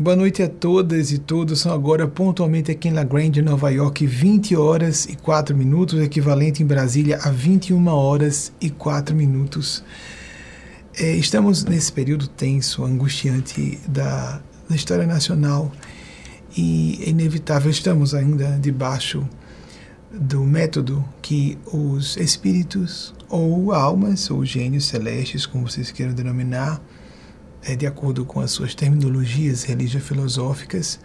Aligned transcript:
Boa 0.00 0.14
noite 0.14 0.44
a 0.44 0.48
todas 0.48 1.10
e 1.10 1.18
todos. 1.18 1.58
São 1.58 1.72
agora 1.72 2.06
pontualmente 2.06 2.70
aqui 2.70 2.86
em 2.86 2.92
La 2.92 3.02
Grande, 3.02 3.42
Nova 3.42 3.68
York, 3.68 4.06
20 4.06 4.54
horas 4.54 5.06
e 5.06 5.16
4 5.16 5.56
minutos, 5.56 6.00
equivalente 6.00 6.62
em 6.62 6.66
Brasília 6.66 7.18
a 7.20 7.32
21 7.32 7.84
horas 7.88 8.52
e 8.60 8.70
4 8.70 9.12
minutos. 9.12 9.82
É, 10.96 11.16
estamos 11.16 11.64
nesse 11.64 11.92
período 11.92 12.28
tenso, 12.28 12.84
angustiante 12.84 13.76
da, 13.88 14.40
da 14.68 14.76
história 14.76 15.04
nacional 15.04 15.72
e 16.56 17.00
é 17.02 17.10
inevitável, 17.10 17.68
estamos 17.68 18.14
ainda 18.14 18.56
debaixo 18.62 19.28
do 20.12 20.44
método 20.44 21.04
que 21.20 21.58
os 21.72 22.16
espíritos 22.18 23.12
ou 23.28 23.72
almas 23.72 24.30
ou 24.30 24.44
gênios 24.44 24.86
celestes, 24.86 25.44
como 25.44 25.68
vocês 25.68 25.90
queiram 25.90 26.14
denominar, 26.14 26.80
é, 27.68 27.76
de 27.76 27.86
acordo 27.86 28.24
com 28.24 28.40
as 28.40 28.50
suas 28.50 28.74
terminologias 28.74 29.62
religio-filosóficas, 29.62 30.98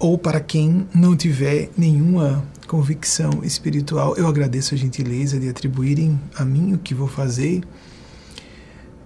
ou 0.00 0.18
para 0.18 0.40
quem 0.40 0.88
não 0.92 1.16
tiver 1.16 1.70
nenhuma 1.78 2.44
convicção 2.66 3.44
espiritual, 3.44 4.16
eu 4.16 4.26
agradeço 4.26 4.74
a 4.74 4.76
gentileza 4.76 5.38
de 5.38 5.48
atribuírem 5.48 6.20
a 6.34 6.44
mim 6.44 6.74
o 6.74 6.78
que 6.78 6.94
vou 6.94 7.06
fazer, 7.06 7.62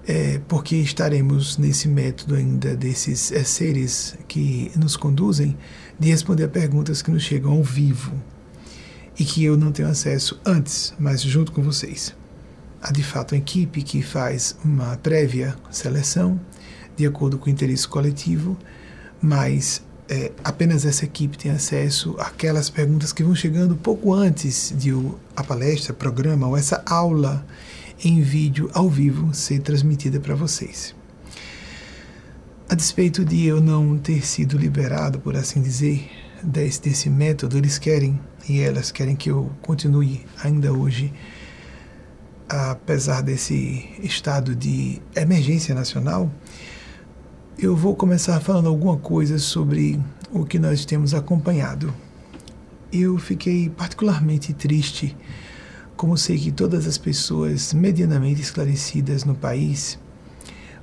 é, 0.09 0.41
porque 0.48 0.77
estaremos 0.77 1.59
nesse 1.59 1.89
método 1.89 2.37
ainda 2.37 2.75
desses 2.75 3.31
é, 3.33 3.45
seres 3.45 4.17
que 4.27 4.73
nos 4.77 4.97
conduzem 4.97 5.59
de 6.01 6.09
responder 6.09 6.45
a 6.45 6.48
perguntas 6.48 7.03
que 7.03 7.11
nos 7.11 7.23
chegam 7.23 7.53
ao 7.53 7.63
vivo 7.63 8.15
e 9.19 9.25
que 9.25 9.45
eu 9.45 9.59
não 9.59 9.73
tenho 9.73 9.89
acesso 9.89 10.41
antes, 10.47 10.95
mas 10.98 11.20
junto 11.20 11.53
com 11.53 11.61
vocês 11.63 12.16
há 12.87 12.92
de 12.92 13.03
fato 13.03 13.34
uma 13.34 13.39
equipe 13.39 13.83
que 13.83 14.01
faz 14.01 14.56
uma 14.65 14.97
prévia 14.98 15.56
seleção 15.73 16.41
de 16.97 17.05
acordo 17.05 17.37
com 17.37 17.47
o 17.47 17.53
interesse 17.53 17.87
coletivo, 17.87 18.56
mas 19.20 19.83
é, 20.09 20.31
apenas 20.45 20.87
essa 20.87 21.05
equipe 21.05 21.37
tem 21.37 21.51
acesso 21.51 22.14
àquelas 22.19 22.70
perguntas 22.70 23.12
que 23.12 23.25
vão 23.25 23.34
chegando 23.34 23.75
pouco 23.75 24.14
antes 24.14 24.73
de 24.79 24.92
o, 24.92 25.19
a 25.34 25.42
palestra, 25.42 25.92
programa 25.92 26.47
ou 26.47 26.57
essa 26.57 26.81
aula 26.87 27.45
em 28.05 28.23
vídeo 28.23 28.70
ao 28.73 28.89
vivo 28.89 29.34
ser 29.34 29.61
transmitida 29.61 30.20
para 30.20 30.37
vocês. 30.37 30.95
A 32.69 32.75
despeito 32.75 33.25
de 33.25 33.47
eu 33.47 33.61
não 33.61 33.98
ter 33.98 34.25
sido 34.25 34.57
liberado, 34.57 35.19
por 35.19 35.37
assim 35.37 35.61
dizer, 35.61 36.09
desse, 36.41 36.83
desse 36.83 37.11
método, 37.11 37.59
eles 37.59 37.79
querem 37.79 38.19
e 38.48 38.61
elas 38.61 38.92
querem 38.92 39.17
que 39.17 39.29
eu 39.31 39.51
continue 39.61 40.25
ainda 40.41 40.73
hoje 40.73 41.12
apesar 42.48 43.22
desse 43.22 43.89
estado 44.02 44.55
de 44.55 45.00
emergência 45.14 45.75
nacional, 45.75 46.30
eu 47.58 47.75
vou 47.75 47.97
começar 47.97 48.39
falando 48.41 48.69
alguma 48.69 48.97
coisa 48.97 49.39
sobre 49.39 50.00
o 50.30 50.44
que 50.44 50.58
nós 50.58 50.84
temos 50.84 51.14
acompanhado. 51.14 51.92
Eu 52.92 53.19
fiquei 53.19 53.69
particularmente 53.69 54.52
triste, 54.52 55.17
como 55.97 56.17
sei 56.17 56.39
que 56.39 56.52
todas 56.52 56.86
as 56.86 56.98
pessoas 56.98 57.72
medianamente 57.72 58.41
esclarecidas 58.41 59.24
no 59.24 59.34
país 59.34 59.98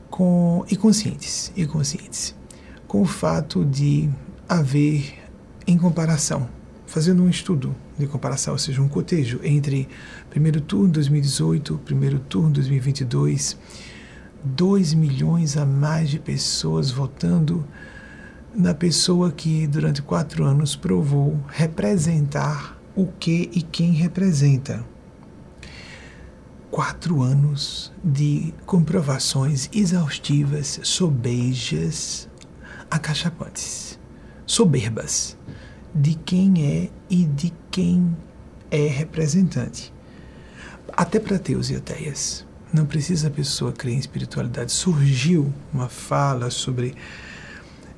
com, 0.09 0.65
e 0.69 0.75
conscientes, 0.75 1.51
e 1.55 1.65
conscientes, 1.65 2.35
com 2.87 3.01
o 3.01 3.05
fato 3.05 3.63
de 3.63 4.09
haver, 4.49 5.13
em 5.65 5.77
comparação, 5.77 6.49
fazendo 6.93 7.23
um 7.23 7.29
estudo 7.29 7.75
de 7.97 8.05
comparação, 8.05 8.53
ou 8.53 8.59
seja, 8.59 8.79
um 8.79 8.87
cotejo 8.87 9.39
entre 9.43 9.89
primeiro 10.29 10.61
turno 10.61 10.89
2018, 10.89 11.81
primeiro 11.83 12.19
turno 12.19 12.51
2022, 12.51 13.57
2 14.43 14.93
milhões 14.93 15.57
a 15.57 15.65
mais 15.65 16.11
de 16.11 16.19
pessoas 16.19 16.91
votando 16.91 17.65
na 18.55 18.75
pessoa 18.75 19.31
que 19.31 19.65
durante 19.65 20.03
quatro 20.03 20.43
anos 20.43 20.75
provou 20.75 21.43
representar 21.47 22.79
o 22.95 23.07
que 23.07 23.49
e 23.51 23.63
quem 23.63 23.93
representa. 23.93 24.85
Quatro 26.69 27.23
anos 27.23 27.91
de 28.03 28.53
comprovações 28.67 29.67
exaustivas, 29.73 30.79
sobejas, 30.83 32.29
acachapantes, 32.91 33.97
soberbas 34.45 35.35
de 35.93 36.15
quem 36.15 36.65
é 36.65 36.89
e 37.09 37.25
de 37.25 37.53
quem 37.69 38.15
é 38.71 38.87
representante. 38.87 39.93
Até 40.95 41.19
para 41.19 41.39
Teus 41.39 41.69
e 41.69 41.75
Ateias. 41.75 42.45
Não 42.73 42.85
precisa 42.85 43.27
a 43.27 43.31
pessoa 43.31 43.71
crer 43.71 43.93
em 43.93 43.99
espiritualidade. 43.99 44.71
Surgiu 44.71 45.53
uma 45.71 45.87
fala 45.87 46.49
sobre 46.49 46.95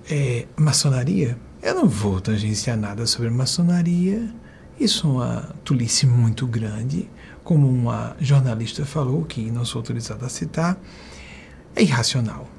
é, 0.09 0.45
maçonaria. 0.57 1.37
Eu 1.61 1.75
não 1.75 1.87
vou 1.87 2.19
tangenciar 2.19 2.77
nada 2.77 3.05
sobre 3.05 3.29
maçonaria. 3.29 4.29
Isso 4.79 5.07
é 5.07 5.09
uma 5.09 5.55
tolice 5.63 6.05
muito 6.05 6.45
grande. 6.45 7.09
Como 7.43 7.69
uma 7.69 8.15
jornalista 8.19 8.85
falou, 8.85 9.23
que 9.23 9.49
não 9.49 9.63
sou 9.63 9.79
autorizada 9.79 10.25
a 10.25 10.29
citar, 10.29 10.77
é 11.75 11.81
irracional. 11.81 12.49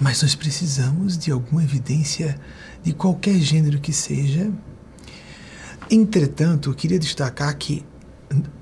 Mas 0.00 0.22
nós 0.22 0.34
precisamos 0.34 1.16
de 1.16 1.32
alguma 1.32 1.64
evidência 1.64 2.38
de 2.86 2.94
qualquer 2.94 3.34
gênero 3.40 3.80
que 3.80 3.92
seja. 3.92 4.48
Entretanto, 5.90 6.70
eu 6.70 6.74
queria 6.74 7.00
destacar 7.00 7.52
que, 7.58 7.84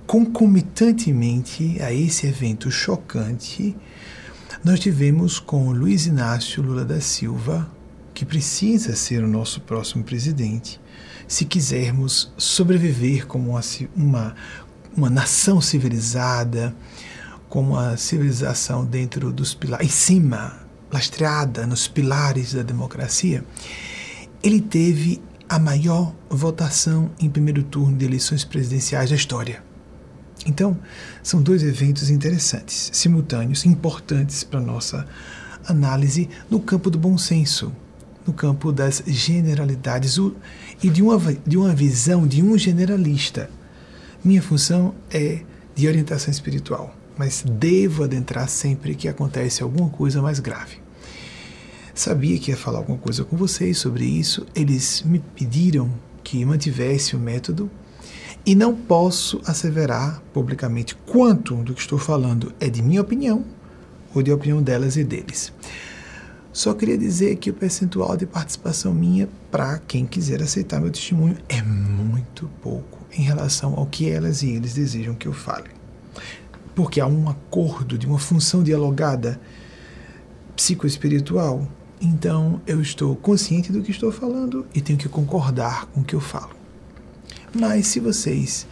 concomitantemente 0.06 1.76
a 1.82 1.92
esse 1.92 2.26
evento 2.26 2.70
chocante, 2.70 3.76
nós 4.64 4.80
tivemos 4.80 5.38
com 5.38 5.70
Luiz 5.72 6.06
Inácio 6.06 6.62
Lula 6.62 6.86
da 6.86 7.02
Silva, 7.02 7.70
que 8.14 8.24
precisa 8.24 8.96
ser 8.96 9.22
o 9.22 9.28
nosso 9.28 9.60
próximo 9.60 10.02
presidente, 10.02 10.80
se 11.28 11.44
quisermos 11.44 12.32
sobreviver 12.38 13.26
como 13.26 13.50
uma, 13.50 13.60
uma, 13.94 14.34
uma 14.96 15.10
nação 15.10 15.60
civilizada, 15.60 16.74
como 17.50 17.72
uma 17.72 17.98
civilização 17.98 18.86
dentro 18.86 19.30
dos 19.30 19.52
pilares, 19.52 19.86
em 19.86 19.90
cima 19.90 20.64
lastreada 20.90 21.66
nos 21.66 21.86
pilares 21.86 22.54
da 22.54 22.62
democracia, 22.62 23.44
ele 24.44 24.60
teve 24.60 25.22
a 25.48 25.58
maior 25.58 26.14
votação 26.28 27.10
em 27.18 27.30
primeiro 27.30 27.62
turno 27.62 27.96
de 27.96 28.04
eleições 28.04 28.44
presidenciais 28.44 29.08
da 29.08 29.16
história. 29.16 29.64
Então, 30.46 30.78
são 31.22 31.40
dois 31.40 31.62
eventos 31.62 32.10
interessantes, 32.10 32.90
simultâneos, 32.92 33.64
importantes 33.64 34.44
para 34.44 34.60
nossa 34.60 35.06
análise 35.66 36.28
no 36.50 36.60
campo 36.60 36.90
do 36.90 36.98
bom 36.98 37.16
senso, 37.16 37.72
no 38.26 38.34
campo 38.34 38.70
das 38.70 39.02
generalidades 39.06 40.18
e 40.82 40.90
de 40.90 41.00
uma, 41.00 41.18
de 41.46 41.56
uma 41.56 41.74
visão 41.74 42.26
de 42.26 42.42
um 42.42 42.58
generalista. 42.58 43.48
Minha 44.22 44.42
função 44.42 44.94
é 45.10 45.40
de 45.74 45.88
orientação 45.88 46.30
espiritual, 46.30 46.94
mas 47.16 47.42
devo 47.48 48.04
adentrar 48.04 48.50
sempre 48.50 48.94
que 48.94 49.08
acontece 49.08 49.62
alguma 49.62 49.88
coisa 49.88 50.20
mais 50.20 50.38
grave. 50.38 50.83
Sabia 51.94 52.36
que 52.40 52.50
ia 52.50 52.56
falar 52.56 52.78
alguma 52.78 52.98
coisa 52.98 53.24
com 53.24 53.36
vocês 53.36 53.78
sobre 53.78 54.04
isso. 54.04 54.44
Eles 54.52 55.02
me 55.02 55.20
pediram 55.20 55.88
que 56.24 56.44
mantivesse 56.44 57.14
o 57.14 57.20
método 57.20 57.70
e 58.44 58.54
não 58.56 58.74
posso 58.74 59.40
asseverar 59.46 60.20
publicamente 60.32 60.96
quanto 61.06 61.54
do 61.56 61.72
que 61.72 61.80
estou 61.80 61.98
falando 61.98 62.52
é 62.58 62.68
de 62.68 62.82
minha 62.82 63.00
opinião 63.00 63.44
ou 64.12 64.24
de 64.24 64.32
opinião 64.32 64.60
delas 64.60 64.96
e 64.96 65.04
deles. 65.04 65.52
Só 66.52 66.74
queria 66.74 66.98
dizer 66.98 67.36
que 67.36 67.50
o 67.50 67.54
percentual 67.54 68.16
de 68.16 68.26
participação 68.26 68.92
minha, 68.92 69.28
para 69.50 69.78
quem 69.78 70.04
quiser 70.04 70.42
aceitar 70.42 70.80
meu 70.80 70.90
testemunho, 70.90 71.36
é 71.48 71.62
muito 71.62 72.50
pouco 72.60 72.98
em 73.12 73.22
relação 73.22 73.74
ao 73.74 73.86
que 73.86 74.10
elas 74.10 74.42
e 74.42 74.50
eles 74.50 74.74
desejam 74.74 75.14
que 75.14 75.28
eu 75.28 75.32
fale. 75.32 75.70
Porque 76.74 77.00
há 77.00 77.06
um 77.06 77.28
acordo 77.28 77.96
de 77.96 78.06
uma 78.06 78.18
função 78.18 78.64
dialogada 78.64 79.40
psicoespiritual 80.56 81.68
então 82.00 82.60
eu 82.66 82.80
estou 82.80 83.14
consciente 83.16 83.72
do 83.72 83.82
que 83.82 83.90
estou 83.90 84.12
falando 84.12 84.66
e 84.74 84.80
tenho 84.80 84.98
que 84.98 85.08
concordar 85.08 85.86
com 85.86 86.00
o 86.00 86.04
que 86.04 86.14
eu 86.14 86.20
falo. 86.20 86.50
Mas 87.54 87.86
se 87.86 88.00
vocês 88.00 88.66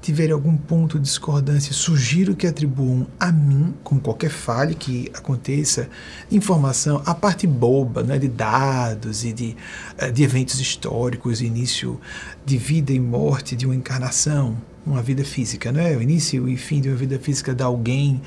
tiverem 0.00 0.32
algum 0.32 0.56
ponto 0.56 0.96
de 0.96 1.04
discordância, 1.04 1.72
sugiro 1.72 2.36
que 2.36 2.46
atribuam 2.46 3.06
a 3.18 3.32
mim, 3.32 3.74
como 3.82 4.00
qualquer 4.00 4.30
falha 4.30 4.74
que 4.74 5.10
aconteça, 5.12 5.88
informação, 6.30 7.02
a 7.04 7.14
parte 7.14 7.46
boba, 7.46 8.02
né, 8.02 8.18
de 8.18 8.28
dados 8.28 9.24
e 9.24 9.32
de, 9.32 9.56
eh, 9.98 10.10
de 10.10 10.22
eventos 10.22 10.60
históricos, 10.60 11.42
início 11.42 12.00
de 12.46 12.56
vida 12.56 12.92
e 12.92 13.00
morte 13.00 13.56
de 13.56 13.66
uma 13.66 13.74
encarnação, 13.74 14.56
uma 14.86 15.02
vida 15.02 15.24
física, 15.24 15.72
né, 15.72 15.96
o 15.96 16.02
início 16.02 16.48
e 16.48 16.56
fim 16.56 16.80
de 16.80 16.88
uma 16.88 16.96
vida 16.96 17.18
física 17.18 17.54
de 17.54 17.62
alguém, 17.62 18.22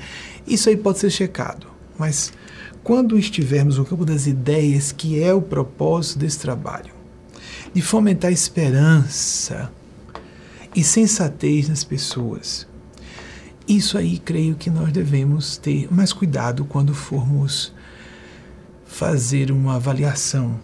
isso 0.46 0.68
aí 0.68 0.76
pode 0.76 0.98
ser 0.98 1.10
checado. 1.10 1.66
Mas 1.98 2.32
quando 2.82 3.18
estivermos 3.18 3.78
no 3.78 3.84
campo 3.84 4.04
das 4.04 4.26
ideias, 4.26 4.90
que 4.90 5.22
é 5.22 5.32
o 5.32 5.40
propósito 5.40 6.18
desse 6.18 6.38
trabalho, 6.38 6.92
de 7.72 7.80
fomentar 7.80 8.32
esperança 8.32 9.70
e 10.74 10.82
sensatez 10.82 11.68
nas 11.68 11.84
pessoas, 11.84 12.66
isso 13.68 13.96
aí 13.96 14.18
creio 14.18 14.56
que 14.56 14.68
nós 14.68 14.90
devemos 14.90 15.56
ter 15.56 15.86
mais 15.92 16.12
cuidado 16.12 16.64
quando 16.64 16.92
formos 16.92 17.72
fazer 18.84 19.52
uma 19.52 19.76
avaliação, 19.76 20.58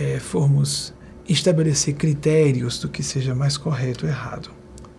é, 0.00 0.20
formos 0.20 0.94
estabelecer 1.28 1.94
critérios 1.94 2.78
do 2.78 2.88
que 2.88 3.02
seja 3.02 3.34
mais 3.34 3.56
correto 3.56 4.06
ou 4.06 4.10
errado. 4.10 4.50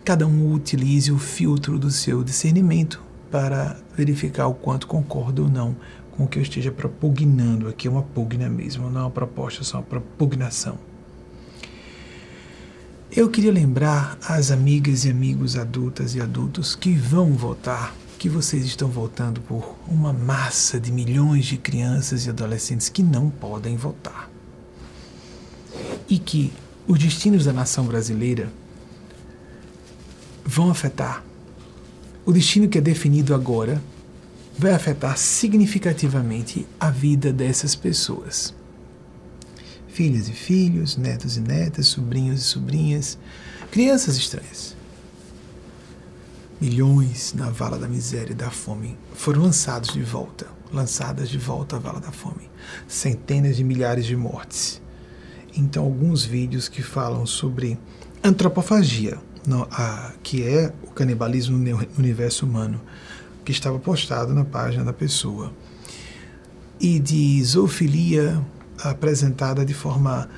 Cada 0.04 0.26
um 0.26 0.52
utilize 0.52 1.10
o 1.10 1.18
filtro 1.18 1.78
do 1.78 1.90
seu 1.90 2.22
discernimento 2.22 3.02
para 3.30 3.76
verificar 3.96 4.46
o 4.46 4.54
quanto 4.54 4.86
concorda 4.86 5.42
ou 5.42 5.48
não 5.48 5.74
com 6.16 6.24
o 6.24 6.28
que 6.28 6.38
eu 6.38 6.42
esteja 6.42 6.70
propugnando. 6.70 7.68
Aqui 7.68 7.88
é 7.88 7.90
uma 7.90 8.02
pugna 8.02 8.48
mesmo, 8.48 8.88
não 8.90 9.00
é 9.00 9.04
uma 9.04 9.10
proposta, 9.10 9.62
é 9.62 9.64
só 9.64 9.78
uma 9.78 9.82
propugnação. 9.82 10.78
Eu 13.10 13.28
queria 13.28 13.52
lembrar 13.52 14.18
às 14.26 14.50
amigas 14.50 15.04
e 15.04 15.10
amigos 15.10 15.56
adultas 15.56 16.14
e 16.14 16.20
adultos 16.20 16.74
que 16.74 16.94
vão 16.94 17.32
votar 17.32 17.94
que 18.18 18.28
vocês 18.28 18.64
estão 18.64 18.88
votando 18.88 19.40
por 19.42 19.76
uma 19.86 20.12
massa 20.12 20.80
de 20.80 20.90
milhões 20.90 21.44
de 21.44 21.58
crianças 21.58 22.24
e 22.24 22.30
adolescentes 22.30 22.88
que 22.88 23.02
não 23.02 23.28
podem 23.28 23.76
votar. 23.76 24.30
E 26.08 26.18
que 26.18 26.52
os 26.86 26.98
destinos 26.98 27.44
da 27.44 27.52
nação 27.52 27.84
brasileira 27.84 28.50
vão 30.44 30.70
afetar. 30.70 31.22
O 32.24 32.32
destino 32.32 32.68
que 32.68 32.78
é 32.78 32.80
definido 32.80 33.34
agora 33.34 33.80
vai 34.56 34.72
afetar 34.72 35.16
significativamente 35.18 36.66
a 36.78 36.90
vida 36.90 37.32
dessas 37.32 37.74
pessoas. 37.74 38.54
Filhas 39.88 40.28
e 40.28 40.32
filhos, 40.32 40.96
netos 40.96 41.36
e 41.36 41.40
netas, 41.40 41.86
sobrinhos 41.86 42.40
e 42.40 42.44
sobrinhas, 42.44 43.18
crianças 43.70 44.16
estranhas. 44.16 44.76
Milhões 46.60 47.34
na 47.34 47.50
vala 47.50 47.78
da 47.78 47.88
miséria 47.88 48.32
e 48.32 48.34
da 48.34 48.50
fome 48.50 48.96
foram 49.14 49.42
lançados 49.42 49.92
de 49.92 50.02
volta, 50.02 50.46
lançadas 50.72 51.28
de 51.28 51.38
volta 51.38 51.76
à 51.76 51.78
vala 51.78 52.00
da 52.00 52.12
fome. 52.12 52.48
Centenas 52.88 53.56
de 53.56 53.64
milhares 53.64 54.06
de 54.06 54.16
mortes. 54.16 54.80
Então, 55.56 55.84
alguns 55.84 56.24
vídeos 56.24 56.68
que 56.68 56.82
falam 56.82 57.26
sobre 57.26 57.78
antropofagia, 58.22 59.18
no, 59.46 59.68
a, 59.70 60.12
que 60.22 60.42
é 60.42 60.72
o 60.82 60.90
canibalismo 60.90 61.56
no 61.56 61.86
universo 61.98 62.46
humano, 62.46 62.80
que 63.44 63.52
estava 63.52 63.78
postado 63.78 64.34
na 64.34 64.44
página 64.44 64.84
da 64.84 64.92
pessoa, 64.92 65.52
e 66.80 66.98
de 66.98 67.42
zoofilia 67.44 68.40
apresentada 68.82 69.64
de 69.64 69.74
forma 69.74 70.28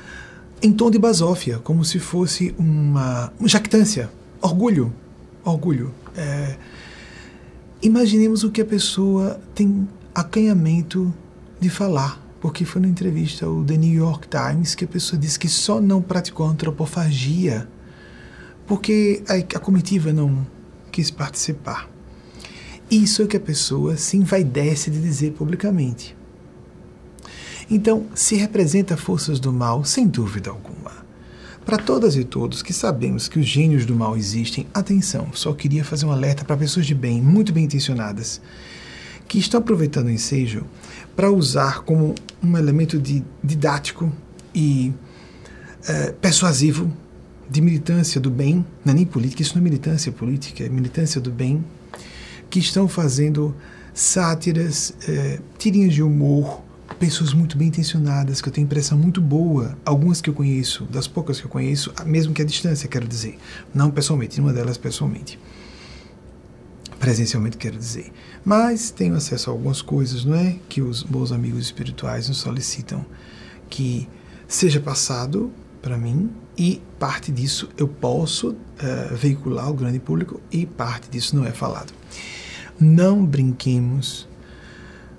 em 0.63 0.73
tom 0.73 0.91
de 0.91 0.99
basófia, 0.99 1.59
como 1.59 1.85
se 1.85 1.99
fosse 1.99 2.55
uma, 2.59 3.33
uma 3.39 3.49
jactância, 3.49 4.11
orgulho, 4.41 4.93
orgulho. 5.45 5.93
É, 6.17 6.57
imaginemos 7.83 8.43
o 8.43 8.51
que 8.51 8.61
a 8.61 8.65
pessoa 8.65 9.41
tem 9.55 9.89
acanhamento 10.15 11.13
de 11.61 11.69
falar, 11.69 12.23
porque 12.41 12.65
foi 12.65 12.81
na 12.81 12.89
entrevista 12.89 13.47
ao 13.47 13.63
The 13.65 13.77
New 13.77 13.95
York 13.95 14.29
Times 14.29 14.75
que 14.75 14.85
a 14.85 14.89
pessoa 14.89 15.19
disse 15.19 15.39
que 15.39 15.49
só 15.49 15.81
não 15.81 16.01
praticou 16.01 16.47
antropofagia 16.47 17.69
porque 18.67 19.23
a, 19.29 19.35
a 19.35 19.61
comitiva 19.61 20.13
não 20.13 20.47
quis 20.91 21.11
participar. 21.11 21.89
Isso 22.91 23.23
é 23.23 23.27
que 23.27 23.37
a 23.37 23.41
pessoa 23.41 23.97
se 23.97 24.17
envaidece 24.17 24.91
de 24.91 25.01
dizer 25.01 25.33
publicamente. 25.33 26.17
Então, 27.69 28.07
se 28.15 28.37
representa 28.37 28.97
forças 28.97 29.41
do 29.41 29.53
mal, 29.53 29.85
sem 29.85 30.07
dúvida 30.07 30.51
alguma. 30.51 31.05
Para 31.65 31.79
todas 31.79 32.15
e 32.15 32.23
todos 32.23 32.63
que 32.63 32.73
sabemos 32.73 33.27
que 33.27 33.41
os 33.41 33.47
gênios 33.47 33.85
do 33.85 33.97
mal 33.97 34.17
existem, 34.17 34.69
atenção, 34.73 35.29
só 35.33 35.53
queria 35.53 35.85
fazer 35.85 36.07
um 36.07 36.13
alerta 36.13 36.45
para 36.45 36.57
pessoas 36.57 36.87
de 36.87 36.95
bem, 36.95 37.21
muito 37.21 37.53
bem 37.53 37.65
intencionadas, 37.65 38.41
que 39.27 39.41
estão 39.41 39.59
aproveitando 39.59 40.07
o 40.07 40.11
ensejo 40.11 40.65
para 41.17 41.29
usar 41.29 41.83
como 41.83 42.15
um 42.41 42.57
elemento 42.57 43.01
de, 43.01 43.25
didático 43.43 44.13
e 44.55 44.93
é, 45.89 46.13
persuasivo 46.13 46.93
de 47.51 47.61
militância 47.61 48.21
do 48.21 48.31
bem, 48.31 48.65
não 48.85 48.93
é 48.93 48.97
nem 48.97 49.05
política, 49.05 49.43
isso 49.43 49.55
não 49.55 49.61
é 49.61 49.65
militância 49.65 50.13
política, 50.13 50.63
é 50.63 50.69
militância 50.69 51.21
do 51.21 51.33
bem, 51.33 51.65
que 52.51 52.59
estão 52.59 52.89
fazendo 52.89 53.55
sátiras, 53.93 54.95
é, 55.09 55.41
tirinhas 55.59 55.95
de 55.95 56.03
humor, 56.03 56.63
pessoas 56.99 57.33
muito 57.33 57.57
bem 57.57 57.69
intencionadas, 57.69 58.41
que 58.41 58.49
eu 58.49 58.53
tenho 58.53 58.65
impressão 58.65 58.97
muito 58.97 59.21
boa, 59.21 59.77
algumas 59.85 60.21
que 60.21 60.31
eu 60.31 60.35
conheço, 60.35 60.85
das 60.85 61.07
poucas 61.07 61.41
que 61.41 61.47
eu 61.47 61.51
conheço, 61.51 61.93
mesmo 62.05 62.33
que 62.33 62.43
à 62.43 62.45
distância, 62.45 62.89
quero 62.89 63.07
dizer, 63.07 63.39
não 63.75 63.91
pessoalmente, 63.91 64.41
uma 64.41 64.53
delas 64.53 64.77
pessoalmente. 64.77 65.39
Presencialmente, 66.99 67.57
quero 67.59 67.77
dizer. 67.77 68.11
Mas 68.45 68.91
tenho 68.91 69.15
acesso 69.15 69.51
a 69.51 69.53
algumas 69.53 69.83
coisas, 69.83 70.25
não 70.25 70.35
é? 70.35 70.57
Que 70.69 70.81
os 70.81 71.03
bons 71.03 71.31
amigos 71.31 71.61
espirituais 71.67 72.29
nos 72.29 72.39
solicitam 72.39 73.05
que 73.69 74.09
seja 74.49 74.81
passado 74.81 75.53
para 75.87 75.97
mim 75.97 76.29
e 76.59 76.83
parte 76.99 77.31
disso 77.31 77.69
eu 77.79 77.87
posso 77.87 78.51
uh, 78.51 79.15
veicular 79.15 79.67
ao 79.67 79.73
grande 79.73 80.01
público 80.01 80.41
e 80.51 80.67
parte 80.67 81.09
disso 81.09 81.37
não 81.37 81.47
é 81.47 81.53
falado. 81.53 81.93
Não 82.81 83.25
brinquemos, 83.25 84.29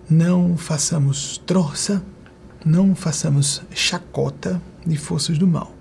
não 0.10 0.58
façamos 0.58 1.38
troça, 1.46 2.04
não 2.66 2.94
façamos 2.94 3.62
chacota 3.74 4.62
de 4.86 4.98
forças 4.98 5.38
do 5.38 5.48
mal, 5.48 5.74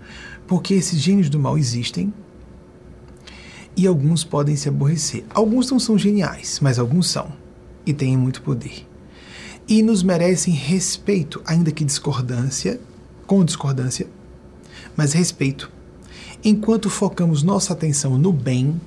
porque 0.47 0.75
esses 0.75 1.01
gênios 1.01 1.29
do 1.29 1.41
mal 1.41 1.59
existem 1.59 2.15
e 3.77 3.89
alguns 3.89 4.23
podem 4.23 4.55
se 4.55 4.69
aborrecer. 4.69 5.25
Alguns 5.35 5.69
não 5.69 5.81
são 5.81 5.99
geniais, 5.99 6.61
mas 6.63 6.79
alguns 6.79 7.09
são 7.09 7.33
e 7.85 7.93
têm 7.93 8.17
muito 8.17 8.41
poder. 8.41 8.87
E 9.67 9.83
nos 9.83 10.05
merecem 10.05 10.55
respeito, 10.55 11.43
ainda 11.45 11.73
que 11.73 11.85
discordância, 11.85 12.81
com 13.27 13.45
discordância, 13.45 14.07
mas 14.97 15.13
respeito. 15.13 15.71
Enquanto 16.45 16.89
focamos 16.89 17.43
nossa 17.43 17.73
atenção 17.73 18.17
no 18.17 18.33
bem, 18.33 18.81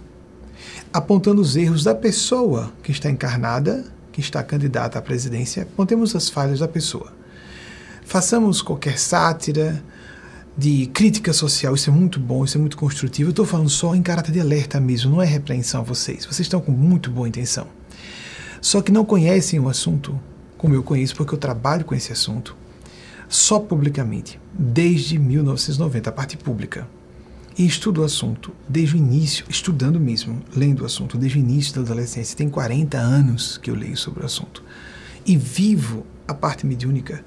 apontando 0.94 1.42
os 1.42 1.56
erros 1.56 1.84
da 1.84 1.94
pessoa 1.94 2.72
que 2.82 2.92
está 2.92 3.10
encarnada, 3.10 3.86
que 4.12 4.22
está 4.22 4.42
candidata 4.42 4.98
à 4.98 5.02
presidência, 5.02 5.64
apontemos 5.64 6.16
as 6.16 6.30
falhas 6.30 6.60
da 6.60 6.68
pessoa. 6.68 7.14
Façamos 8.06 8.62
qualquer 8.62 8.98
sátira, 8.98 9.84
de 10.60 10.88
crítica 10.88 11.32
social, 11.32 11.74
isso 11.74 11.90
é 11.90 11.94
muito 11.94 12.20
bom, 12.20 12.44
isso 12.44 12.58
é 12.58 12.60
muito 12.60 12.76
construtivo. 12.76 13.30
Eu 13.30 13.32
estou 13.32 13.46
falando 13.46 13.70
só 13.70 13.96
em 13.96 14.02
caráter 14.02 14.34
de 14.34 14.42
alerta 14.42 14.78
mesmo, 14.78 15.12
não 15.12 15.22
é 15.22 15.26
repreensão 15.26 15.80
a 15.80 15.84
vocês. 15.84 16.26
Vocês 16.26 16.42
estão 16.42 16.60
com 16.60 16.74
muito 16.74 17.10
boa 17.10 17.30
intenção. 17.30 17.66
Só 18.62 18.82
que 18.82 18.92
não 18.92 19.06
conhecem 19.06 19.58
o 19.58 19.70
assunto 19.70 20.20
como 20.58 20.74
eu 20.74 20.84
conheço, 20.84 21.16
porque 21.16 21.34
eu 21.34 21.38
trabalho 21.38 21.86
com 21.86 21.96
esse 21.96 22.12
assunto 22.12 22.58
só 23.30 23.60
publicamente, 23.60 24.40
desde 24.52 25.20
1990, 25.20 26.10
a 26.10 26.12
parte 26.12 26.36
pública 26.36 26.88
e 27.56 27.64
estudo 27.64 28.02
o 28.02 28.04
assunto 28.04 28.52
desde 28.68 28.96
o 28.96 28.98
início, 28.98 29.46
estudando 29.48 30.00
mesmo, 30.00 30.42
lendo 30.56 30.82
o 30.82 30.86
assunto 30.86 31.16
desde 31.16 31.38
o 31.38 31.42
início 31.42 31.76
da 31.76 31.82
adolescência. 31.82 32.36
Tem 32.36 32.50
40 32.50 32.98
anos 32.98 33.60
que 33.60 33.70
eu 33.70 33.76
leio 33.76 33.96
sobre 33.96 34.24
o 34.24 34.26
assunto. 34.26 34.64
E 35.26 35.38
vivo 35.38 36.08
a 36.28 36.34
parte 36.34 36.66
mediúnica 36.66 37.24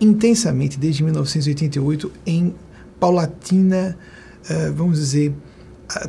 intensamente 0.00 0.76
desde 0.76 1.04
1988 1.04 2.10
em 2.26 2.52
paulatina, 2.98 3.96
uh, 4.50 4.72
vamos 4.72 4.98
dizer, 4.98 5.32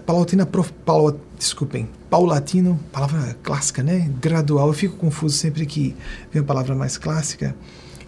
paulatina, 0.07 0.45
prof, 0.45 0.73
paula, 0.83 1.19
desculpem, 1.37 1.87
paulatino, 2.09 2.79
palavra 2.91 3.37
clássica, 3.43 3.83
né? 3.83 4.09
Gradual. 4.19 4.69
Eu 4.69 4.73
fico 4.73 4.95
confuso 4.97 5.37
sempre 5.37 5.67
que 5.67 5.95
vem 6.31 6.41
a 6.41 6.45
palavra 6.45 6.73
mais 6.73 6.97
clássica 6.97 7.55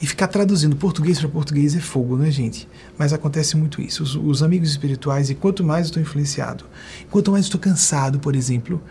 e 0.01 0.05
ficar 0.05 0.27
traduzindo 0.27 0.75
português 0.75 1.19
para 1.19 1.29
português 1.29 1.75
é 1.75 1.79
fogo, 1.79 2.15
né, 2.17 2.29
gente? 2.29 2.67
Mas 2.97 3.13
acontece 3.13 3.57
muito 3.57 3.81
isso. 3.81 4.03
Os, 4.03 4.15
os 4.15 4.43
amigos 4.43 4.69
espirituais, 4.69 5.29
e 5.29 5.35
quanto 5.35 5.63
mais 5.63 5.87
estou 5.87 6.01
influenciado, 6.01 6.65
quanto 7.09 7.31
mais 7.31 7.45
estou 7.45 7.59
cansado, 7.59 8.19
por 8.19 8.35
exemplo, 8.35 8.81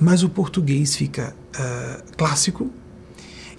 mais 0.00 0.22
o 0.22 0.28
português 0.28 0.96
fica 0.96 1.34
uh, 1.54 2.16
clássico 2.16 2.70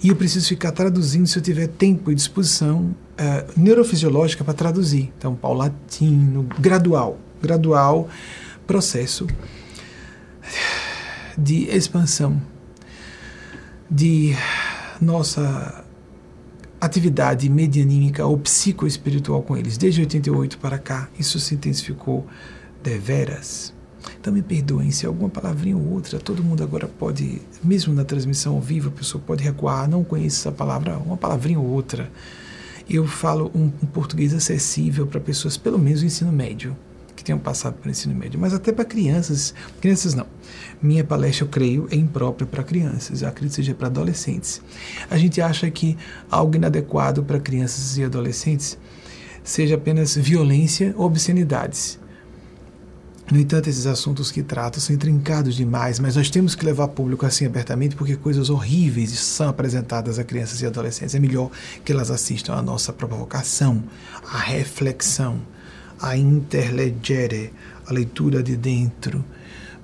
e 0.02 0.08
eu 0.08 0.16
preciso 0.16 0.48
ficar 0.48 0.72
traduzindo 0.72 1.26
se 1.26 1.38
eu 1.38 1.42
tiver 1.42 1.68
tempo 1.68 2.10
e 2.10 2.14
disposição 2.14 2.84
uh, 2.84 3.60
neurofisiológica 3.60 4.42
para 4.42 4.54
traduzir. 4.54 5.12
Então, 5.16 5.34
paulatino, 5.34 6.46
gradual, 6.58 7.18
gradual 7.42 8.08
processo 8.66 9.26
de 11.36 11.64
expansão 11.70 12.40
de 13.90 14.34
nossa 15.00 15.79
atividade 16.80 17.48
medianímica 17.48 18.24
ou 18.24 18.38
psicoespiritual 18.38 19.42
com 19.42 19.56
eles. 19.56 19.76
Desde 19.76 20.00
88 20.00 20.58
para 20.58 20.78
cá, 20.78 21.08
isso 21.18 21.38
se 21.38 21.54
intensificou 21.54 22.26
deveras. 22.82 23.74
Então 24.18 24.32
me 24.32 24.40
perdoem 24.40 24.90
se 24.90 25.04
alguma 25.04 25.28
palavrinha 25.28 25.76
ou 25.76 25.92
outra, 25.92 26.18
todo 26.18 26.42
mundo 26.42 26.62
agora 26.62 26.88
pode, 26.88 27.42
mesmo 27.62 27.92
na 27.92 28.04
transmissão 28.04 28.54
ao 28.54 28.60
vivo, 28.60 28.88
a 28.88 28.92
pessoa 28.92 29.22
pode 29.24 29.44
recuar, 29.44 29.88
não 29.88 30.02
conheço 30.02 30.40
essa 30.40 30.52
palavra, 30.52 30.96
uma 30.96 31.18
palavrinha 31.18 31.60
ou 31.60 31.66
outra. 31.66 32.10
Eu 32.88 33.06
falo 33.06 33.50
um, 33.54 33.70
um 33.82 33.86
português 33.86 34.32
acessível 34.32 35.06
para 35.06 35.20
pessoas, 35.20 35.56
pelo 35.56 35.78
menos 35.78 36.00
do 36.00 36.06
ensino 36.06 36.32
médio, 36.32 36.76
que 37.20 37.24
tenham 37.24 37.38
passado 37.38 37.74
pelo 37.74 37.90
ensino 37.90 38.14
médio, 38.14 38.40
mas 38.40 38.54
até 38.54 38.72
para 38.72 38.84
crianças. 38.84 39.54
Crianças 39.78 40.14
não. 40.14 40.26
Minha 40.82 41.04
palestra, 41.04 41.44
eu 41.44 41.48
creio, 41.48 41.86
é 41.90 41.94
imprópria 41.94 42.46
para 42.46 42.62
crianças. 42.62 43.20
Eu 43.20 43.28
acredito 43.28 43.50
que 43.50 43.56
seja 43.56 43.74
para 43.74 43.88
adolescentes. 43.88 44.62
A 45.10 45.18
gente 45.18 45.40
acha 45.40 45.70
que 45.70 45.98
algo 46.30 46.56
inadequado 46.56 47.22
para 47.22 47.38
crianças 47.38 47.98
e 47.98 48.04
adolescentes 48.04 48.78
seja 49.44 49.74
apenas 49.74 50.16
violência 50.16 50.94
ou 50.96 51.04
obscenidades. 51.04 52.00
No 53.30 53.38
entanto, 53.38 53.68
esses 53.68 53.86
assuntos 53.86 54.32
que 54.32 54.42
tratam 54.42 54.80
são 54.80 54.94
intrincados 54.94 55.54
demais, 55.54 56.00
mas 56.00 56.16
nós 56.16 56.30
temos 56.30 56.54
que 56.54 56.64
levar 56.64 56.88
público 56.88 57.24
assim 57.24 57.46
abertamente 57.46 57.94
porque 57.94 58.16
coisas 58.16 58.48
horríveis 58.50 59.10
são 59.20 59.48
apresentadas 59.48 60.18
a 60.18 60.24
crianças 60.24 60.62
e 60.62 60.66
adolescentes. 60.66 61.14
É 61.14 61.20
melhor 61.20 61.50
que 61.84 61.92
elas 61.92 62.10
assistam 62.10 62.54
à 62.54 62.62
nossa 62.62 62.92
provocação, 62.92 63.84
à 64.32 64.38
reflexão, 64.38 65.38
à 66.00 66.16
interlegere, 66.16 67.52
a 67.86 67.92
leitura 67.92 68.42
de 68.42 68.56
dentro, 68.56 69.24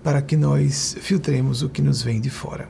para 0.03 0.23
que 0.23 0.37
nós 0.37 0.97
filtremos 1.01 1.63
o 1.63 1.69
que 1.69 1.83
nos 1.83 2.03
vem 2.03 2.21
de 2.21 2.31
fora. 2.31 2.69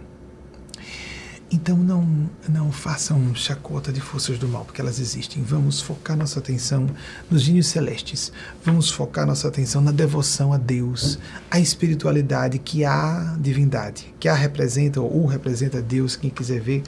Então 1.51 1.77
não, 1.77 2.29
não 2.49 2.73
façam 2.73 3.33
chacota 3.33 3.93
de 3.93 4.01
forças 4.01 4.37
do 4.37 4.49
mal, 4.49 4.65
porque 4.65 4.81
elas 4.81 4.99
existem. 4.99 5.45
Vamos 5.45 5.81
focar 5.81 6.17
nossa 6.17 6.41
atenção 6.41 6.89
nos 7.31 7.43
gênios 7.43 7.69
celestes. 7.69 8.33
Vamos 8.65 8.91
focar 8.91 9.25
nossa 9.25 9.47
atenção 9.47 9.81
na 9.81 9.93
devoção 9.93 10.53
a 10.53 10.59
Deus, 10.59 11.21
a 11.49 11.61
espiritualidade 11.61 12.59
que 12.59 12.85
a 12.85 13.37
divindade, 13.39 14.13
que 14.19 14.29
a 14.29 14.35
representa 14.35 15.01
ou 15.01 15.25
representa 15.25 15.81
Deus, 15.81 16.17
quem 16.17 16.31
quiser 16.31 16.61
ver 16.61 16.83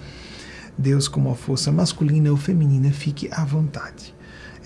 Deus 0.77 1.07
como 1.07 1.29
uma 1.29 1.37
força 1.37 1.71
masculina 1.71 2.31
ou 2.31 2.37
feminina, 2.37 2.91
fique 2.91 3.29
à 3.31 3.45
vontade. 3.45 4.13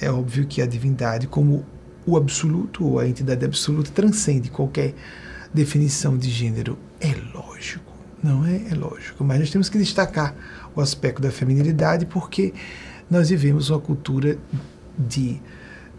É 0.00 0.10
óbvio 0.10 0.46
que 0.46 0.62
a 0.62 0.66
divindade, 0.66 1.26
como 1.26 1.66
o 2.06 2.16
absoluto 2.16 2.84
ou 2.84 2.98
a 2.98 3.06
entidade 3.06 3.44
absoluta, 3.44 3.90
transcende 3.90 4.50
qualquer 4.50 4.94
definição 5.52 6.16
de 6.16 6.30
gênero. 6.30 6.78
É 7.00 7.14
lógico. 7.34 7.92
Não 8.22 8.46
é, 8.46 8.62
é 8.70 8.74
lógico, 8.74 9.24
mas 9.24 9.40
nós 9.40 9.50
temos 9.50 9.68
que 9.68 9.78
destacar 9.78 10.34
o 10.76 10.80
aspecto 10.80 11.20
da 11.20 11.30
feminilidade 11.30 12.06
porque 12.06 12.54
nós 13.10 13.28
vivemos 13.30 13.68
uma 13.68 13.80
cultura 13.80 14.38
de 14.96 15.40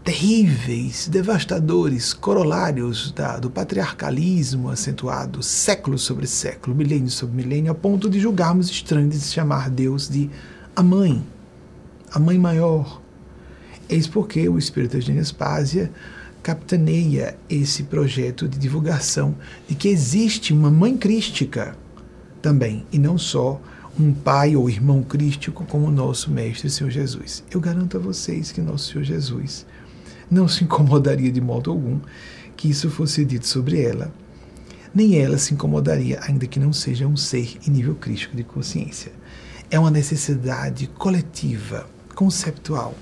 terríveis, 0.02 1.08
devastadores, 1.08 2.12
corolários 2.12 3.10
da, 3.12 3.38
do 3.38 3.50
patriarcalismo 3.50 4.68
acentuado 4.68 5.42
século 5.42 5.98
sobre 5.98 6.26
século, 6.26 6.76
milênio 6.76 7.10
sobre 7.10 7.36
milênio, 7.36 7.72
a 7.72 7.74
ponto 7.74 8.08
de 8.08 8.20
julgarmos 8.20 8.68
estranho 8.70 9.08
de 9.08 9.18
chamar 9.18 9.70
Deus 9.70 10.08
de 10.08 10.30
a 10.76 10.82
mãe, 10.82 11.24
a 12.12 12.18
mãe 12.18 12.38
maior. 12.38 13.00
Eis 13.88 14.06
porque 14.06 14.48
o 14.48 14.58
Espírito 14.58 14.98
de 14.98 15.12
Espásia 15.18 15.90
capitaneia 16.42 17.36
esse 17.48 17.84
projeto 17.84 18.46
de 18.46 18.58
divulgação 18.58 19.34
de 19.66 19.74
que 19.74 19.88
existe 19.88 20.52
uma 20.52 20.70
mãe 20.70 20.96
crística 20.96 21.76
também, 22.42 22.84
e 22.92 22.98
não 22.98 23.16
só 23.16 23.60
um 23.98 24.12
pai 24.12 24.56
ou 24.56 24.68
irmão 24.68 25.02
crístico 25.02 25.64
como 25.64 25.86
o 25.86 25.90
nosso 25.90 26.30
Mestre 26.30 26.68
Senhor 26.68 26.90
Jesus. 26.90 27.44
Eu 27.50 27.60
garanto 27.60 27.96
a 27.96 28.00
vocês 28.00 28.52
que 28.52 28.60
nosso 28.60 28.92
Senhor 28.92 29.04
Jesus 29.04 29.64
não 30.30 30.48
se 30.48 30.64
incomodaria 30.64 31.30
de 31.30 31.40
modo 31.40 31.70
algum 31.70 32.00
que 32.56 32.68
isso 32.68 32.90
fosse 32.90 33.24
dito 33.24 33.46
sobre 33.46 33.80
ela, 33.80 34.12
nem 34.94 35.16
ela 35.16 35.38
se 35.38 35.54
incomodaria, 35.54 36.20
ainda 36.22 36.46
que 36.46 36.60
não 36.60 36.72
seja 36.72 37.06
um 37.06 37.16
ser 37.16 37.58
em 37.66 37.70
nível 37.70 37.94
crístico 37.94 38.36
de 38.36 38.44
consciência. 38.44 39.12
É 39.70 39.78
uma 39.78 39.90
necessidade 39.90 40.86
coletiva, 40.88 41.88
conceptual, 42.14 42.94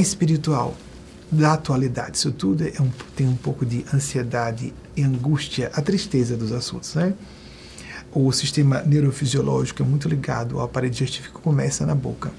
espiritual 0.00 0.76
da 1.30 1.54
atualidade. 1.54 2.18
Isso 2.18 2.32
tudo 2.32 2.64
é 2.64 2.80
um, 2.80 2.90
tem 3.16 3.26
um 3.26 3.36
pouco 3.36 3.64
de 3.64 3.84
ansiedade 3.92 4.72
e 4.96 5.02
angústia, 5.02 5.70
a 5.74 5.80
tristeza 5.80 6.36
dos 6.36 6.52
assuntos, 6.52 6.94
né? 6.94 7.14
o 8.14 8.30
sistema 8.30 8.82
neurofisiológico 8.82 9.82
é 9.82 9.86
muito 9.86 10.08
ligado 10.08 10.58
ao 10.58 10.66
aparelho 10.66 10.92
digestivo 10.92 11.28
que 11.28 11.40
começa 11.40 11.86
na 11.86 11.94
boca. 11.94 12.30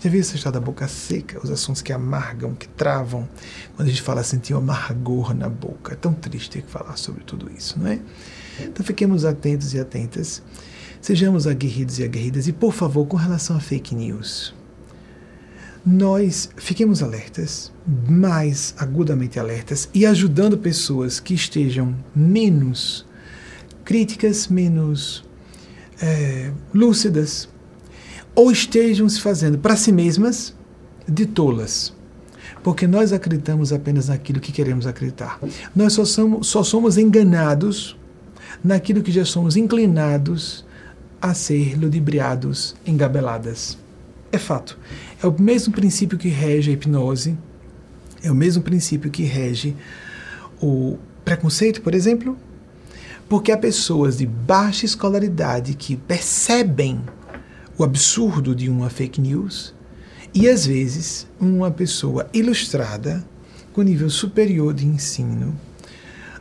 Já 0.00 0.10
viu 0.10 0.20
essa 0.20 0.36
história 0.36 0.60
da 0.60 0.64
boca 0.64 0.86
seca? 0.86 1.40
Os 1.42 1.50
assuntos 1.50 1.80
que 1.80 1.90
amargam, 1.92 2.54
que 2.54 2.68
travam. 2.68 3.26
Quando 3.74 3.88
a 3.88 3.90
gente 3.90 4.02
fala 4.02 4.22
sentir 4.22 4.52
um 4.52 4.58
amargor 4.58 5.32
na 5.34 5.48
boca. 5.48 5.94
É 5.94 5.96
tão 5.96 6.12
triste 6.12 6.50
ter 6.50 6.62
que 6.62 6.70
falar 6.70 6.96
sobre 6.98 7.24
tudo 7.24 7.50
isso, 7.50 7.78
não 7.78 7.86
é? 7.86 7.98
Então 8.60 8.84
fiquemos 8.84 9.24
atentos 9.24 9.72
e 9.72 9.80
atentas. 9.80 10.42
Sejamos 11.00 11.46
aguerridos 11.46 11.98
e 11.98 12.04
aguerridas. 12.04 12.46
E, 12.46 12.52
por 12.52 12.74
favor, 12.74 13.06
com 13.06 13.16
relação 13.16 13.56
a 13.56 13.60
fake 13.60 13.94
news, 13.94 14.54
nós 15.86 16.48
fiquemos 16.56 17.02
alertas, 17.02 17.72
mais 18.08 18.74
agudamente 18.78 19.38
alertas, 19.38 19.88
e 19.92 20.06
ajudando 20.06 20.56
pessoas 20.56 21.20
que 21.20 21.34
estejam 21.34 21.94
menos 22.14 23.06
críticas 23.84 24.48
menos 24.48 25.24
é, 26.00 26.50
lúcidas, 26.72 27.48
ou 28.34 28.50
estejam 28.50 29.08
se 29.08 29.20
fazendo 29.20 29.58
para 29.58 29.76
si 29.76 29.92
mesmas 29.92 30.54
de 31.06 31.26
tolas. 31.26 31.92
Porque 32.62 32.86
nós 32.86 33.12
acreditamos 33.12 33.72
apenas 33.72 34.08
naquilo 34.08 34.40
que 34.40 34.50
queremos 34.50 34.86
acreditar. 34.86 35.38
Nós 35.76 35.92
só 35.92 36.04
somos, 36.04 36.48
só 36.48 36.64
somos 36.64 36.96
enganados 36.96 37.96
naquilo 38.62 39.02
que 39.02 39.12
já 39.12 39.24
somos 39.24 39.54
inclinados 39.54 40.64
a 41.20 41.34
ser 41.34 41.78
ludibriados, 41.78 42.74
engabeladas. 42.86 43.78
É 44.34 44.38
fato. 44.38 44.76
É 45.22 45.28
o 45.28 45.40
mesmo 45.40 45.72
princípio 45.72 46.18
que 46.18 46.28
rege 46.28 46.72
a 46.72 46.74
hipnose, 46.74 47.38
é 48.20 48.32
o 48.32 48.34
mesmo 48.34 48.64
princípio 48.64 49.08
que 49.08 49.22
rege 49.22 49.76
o 50.60 50.98
preconceito, 51.24 51.80
por 51.80 51.94
exemplo, 51.94 52.36
porque 53.28 53.52
há 53.52 53.56
pessoas 53.56 54.18
de 54.18 54.26
baixa 54.26 54.84
escolaridade 54.84 55.74
que 55.74 55.94
percebem 55.94 57.00
o 57.78 57.84
absurdo 57.84 58.56
de 58.56 58.68
uma 58.68 58.90
fake 58.90 59.20
news 59.20 59.72
e 60.34 60.48
às 60.48 60.66
vezes 60.66 61.28
uma 61.40 61.70
pessoa 61.70 62.28
ilustrada 62.32 63.24
com 63.72 63.82
nível 63.82 64.10
superior 64.10 64.74
de 64.74 64.84
ensino, 64.84 65.54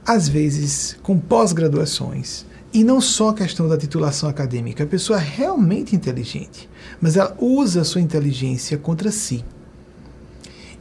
às 0.03 0.27
vezes 0.27 0.97
com 1.03 1.19
pós-graduações, 1.19 2.43
e 2.73 2.83
não 2.83 3.00
só 3.00 3.29
a 3.29 3.35
questão 3.35 3.67
da 3.67 3.77
titulação 3.77 4.27
acadêmica, 4.27 4.83
a 4.83 4.88
pessoa 4.88 5.19
é 5.19 5.23
realmente 5.23 5.95
inteligente, 5.95 6.67
mas 7.03 7.17
ela 7.17 7.36
usa 7.38 7.81
a 7.81 7.86
sua 7.86 8.00
inteligência 8.00 8.77
contra 8.77 9.12
si 9.12 9.43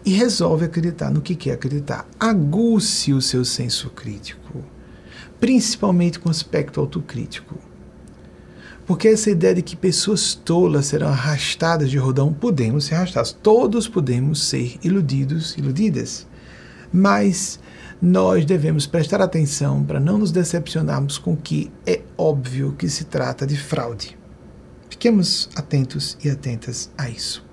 e 0.05 0.13
resolve 0.13 0.65
acreditar 0.65 1.11
no 1.11 1.21
que 1.21 1.35
quer 1.35 1.53
acreditar. 1.53 2.09
Aguce 2.19 3.13
o 3.13 3.21
seu 3.21 3.45
senso 3.45 3.91
crítico 3.91 4.63
principalmente 5.43 6.21
com 6.21 6.31
aspecto 6.31 6.79
autocrítico. 6.79 7.59
Porque 8.87 9.09
essa 9.09 9.29
ideia 9.29 9.57
de 9.57 9.63
que 9.63 9.75
pessoas 9.75 10.37
tolas 10.37 10.87
serão 10.87 11.09
arrastadas 11.09 11.91
de 11.91 11.99
rodão, 11.99 12.33
podemos 12.33 12.85
ser 12.85 12.95
arrastados. 12.95 13.33
Todos 13.33 13.89
podemos 13.89 14.47
ser 14.47 14.79
iludidos, 14.85 15.57
iludidas. 15.59 16.29
Mas 16.93 17.59
nós 18.01 18.45
devemos 18.45 18.87
prestar 18.87 19.21
atenção 19.21 19.83
para 19.83 19.99
não 19.99 20.17
nos 20.17 20.31
decepcionarmos 20.31 21.19
com 21.19 21.33
o 21.33 21.37
que 21.37 21.73
é 21.85 22.03
óbvio 22.17 22.77
que 22.79 22.89
se 22.89 23.07
trata 23.07 23.45
de 23.45 23.57
fraude. 23.57 24.22
Fiquemos 25.03 25.49
atentos 25.57 26.17
e 26.23 26.31
atentas 26.31 26.89
a 26.97 27.11
isso. 27.11 27.45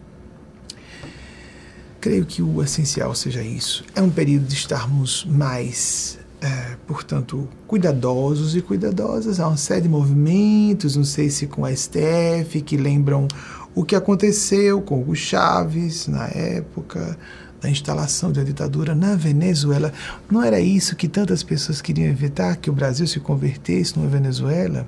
Creio 1.99 2.23
que 2.23 2.43
o 2.43 2.61
essencial 2.61 3.15
seja 3.15 3.41
isso. 3.41 3.83
É 3.95 4.03
um 4.03 4.09
período 4.11 4.45
de 4.45 4.53
estarmos 4.53 5.25
mais 5.25 6.19
é, 6.39 6.77
portanto, 6.85 7.49
cuidadosos 7.65 8.55
e 8.55 8.61
cuidadosas. 8.61 9.39
Há 9.39 9.47
uma 9.47 9.57
série 9.57 9.81
de 9.81 9.89
movimentos, 9.89 10.95
não 10.95 11.03
sei 11.03 11.31
se 11.31 11.47
com 11.47 11.65
a 11.65 11.75
STF, 11.75 12.61
que 12.61 12.77
lembram 12.77 13.27
o 13.73 13.83
que 13.83 13.95
aconteceu 13.95 14.79
com 14.79 15.01
Hugo 15.01 15.15
Chávez 15.15 16.05
na 16.05 16.27
época 16.27 17.17
da 17.61 17.69
instalação 17.69 18.31
da 18.31 18.43
ditadura 18.43 18.95
na 18.95 19.15
Venezuela. 19.15 19.91
Não 20.29 20.41
era 20.41 20.59
isso 20.59 20.95
que 20.95 21.07
tantas 21.07 21.43
pessoas 21.43 21.81
queriam 21.81 22.07
evitar, 22.07 22.55
que 22.55 22.69
o 22.69 22.73
Brasil 22.73 23.05
se 23.07 23.19
convertesse 23.19 23.97
numa 23.97 24.09
Venezuela? 24.09 24.87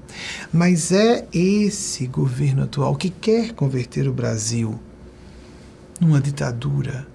Mas 0.52 0.92
é 0.92 1.28
esse 1.34 2.08
governo 2.08 2.64
atual 2.64 2.96
que 2.96 3.10
quer 3.10 3.54
converter 3.54 4.08
o 4.08 4.14
Brasil 4.14 4.80
numa 6.00 6.22
ditadura 6.22 7.08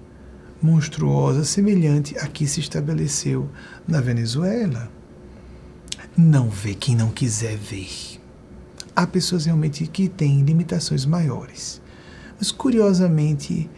monstruosa 0.61 1.43
semelhante 1.43 2.17
a 2.19 2.27
que 2.27 2.47
se 2.47 2.59
estabeleceu 2.59 3.49
na 3.87 4.01
Venezuela. 4.01 4.89
Não 6.15 6.49
vê 6.49 6.73
quem 6.73 6.95
não 6.95 7.09
quiser 7.09 7.57
ver. 7.57 8.19
Há 8.95 9.05
pessoas 9.05 9.45
realmente 9.45 9.85
que 9.85 10.09
têm 10.09 10.41
limitações 10.41 11.05
maiores. 11.05 11.79
Mas, 12.39 12.51
curiosamente, 12.51 13.69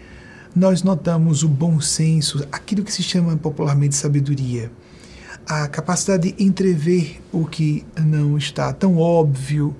nós 0.60 0.84
notamos 0.84 1.42
o 1.42 1.48
bom 1.48 1.80
senso, 1.80 2.46
aquilo 2.52 2.84
que 2.84 2.92
se 2.92 3.02
chama 3.02 3.38
popularmente 3.38 3.96
sabedoria, 3.96 4.70
a 5.48 5.70
capacidade 5.70 6.34
de 6.34 6.44
entrever 6.44 7.22
o 7.32 7.46
que 7.46 7.86
não 7.98 8.38
está 8.38 8.74
tão 8.74 8.98
óbvio 8.98 9.74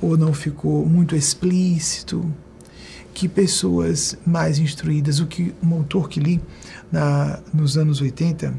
ou 0.00 0.16
não 0.16 0.32
ficou 0.32 0.86
muito 0.86 1.16
explícito 1.16 2.32
que 3.12 3.28
pessoas 3.28 4.16
mais 4.24 4.60
instruídas, 4.60 5.18
o 5.18 5.26
que 5.26 5.52
um 5.60 5.74
autor 5.74 6.08
que 6.08 6.20
li 6.20 6.40
na, 6.92 7.40
nos 7.52 7.76
anos 7.76 8.00
80, 8.00 8.54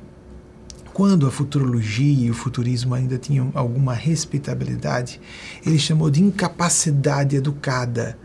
quando 0.94 1.26
a 1.26 1.32
futurologia 1.32 2.26
e 2.28 2.30
o 2.30 2.34
futurismo 2.34 2.94
ainda 2.94 3.18
tinham 3.18 3.50
alguma 3.56 3.94
respeitabilidade, 3.94 5.22
ele 5.66 5.80
chamou 5.80 6.12
de 6.12 6.22
incapacidade 6.22 7.38
educada. 7.38 8.18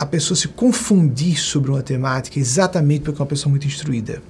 A 0.00 0.06
pessoa 0.06 0.34
se 0.34 0.48
confundir 0.48 1.38
sobre 1.38 1.70
uma 1.70 1.82
temática 1.82 2.38
exatamente 2.38 3.02
porque 3.02 3.20
é 3.20 3.22
uma 3.22 3.28
pessoa 3.28 3.50
muito 3.50 3.66
instruída. 3.66 4.22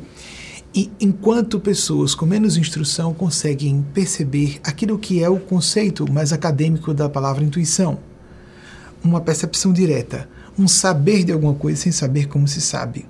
E 0.74 0.90
enquanto 1.00 1.60
pessoas 1.60 2.12
com 2.12 2.26
menos 2.26 2.56
instrução 2.56 3.14
conseguem 3.14 3.86
perceber 3.94 4.58
aquilo 4.64 4.98
que 4.98 5.22
é 5.22 5.28
o 5.28 5.38
conceito 5.38 6.10
mais 6.10 6.32
acadêmico 6.32 6.92
da 6.92 7.08
palavra 7.08 7.44
intuição, 7.44 8.00
uma 9.00 9.20
percepção 9.20 9.72
direta, 9.72 10.28
um 10.58 10.66
saber 10.66 11.22
de 11.22 11.30
alguma 11.30 11.54
coisa 11.54 11.80
sem 11.80 11.92
saber 11.92 12.26
como 12.26 12.48
se 12.48 12.60
sabe. 12.60 13.06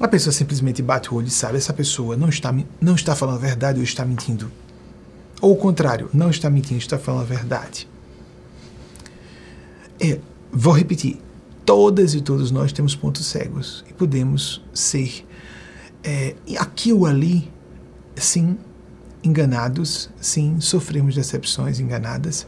A 0.00 0.08
pessoa 0.08 0.32
simplesmente 0.32 0.82
bate 0.82 1.14
o 1.14 1.16
olho 1.16 1.28
e 1.28 1.30
sabe, 1.30 1.56
essa 1.56 1.72
pessoa 1.72 2.16
não 2.16 2.28
está, 2.28 2.52
não 2.80 2.96
está 2.96 3.14
falando 3.14 3.36
a 3.36 3.46
verdade 3.46 3.78
ou 3.78 3.84
está 3.84 4.04
mentindo. 4.04 4.50
Ou 5.40 5.52
o 5.52 5.56
contrário, 5.56 6.10
não 6.12 6.30
está 6.30 6.50
mentindo, 6.50 6.80
está 6.80 6.98
falando 6.98 7.22
a 7.22 7.26
verdade. 7.26 7.88
É, 10.00 10.18
vou 10.52 10.72
repetir, 10.72 11.20
todas 11.64 12.14
e 12.14 12.20
todos 12.20 12.50
nós 12.50 12.72
temos 12.72 12.94
pontos 12.94 13.26
cegos 13.26 13.84
e 13.88 13.92
podemos 13.92 14.62
ser 14.72 15.26
é, 16.02 16.34
aqui 16.58 16.92
ou 16.92 17.06
ali, 17.06 17.50
sim, 18.16 18.58
enganados, 19.22 20.10
sim, 20.20 20.60
sofremos 20.60 21.14
decepções 21.14 21.78
enganadas, 21.78 22.46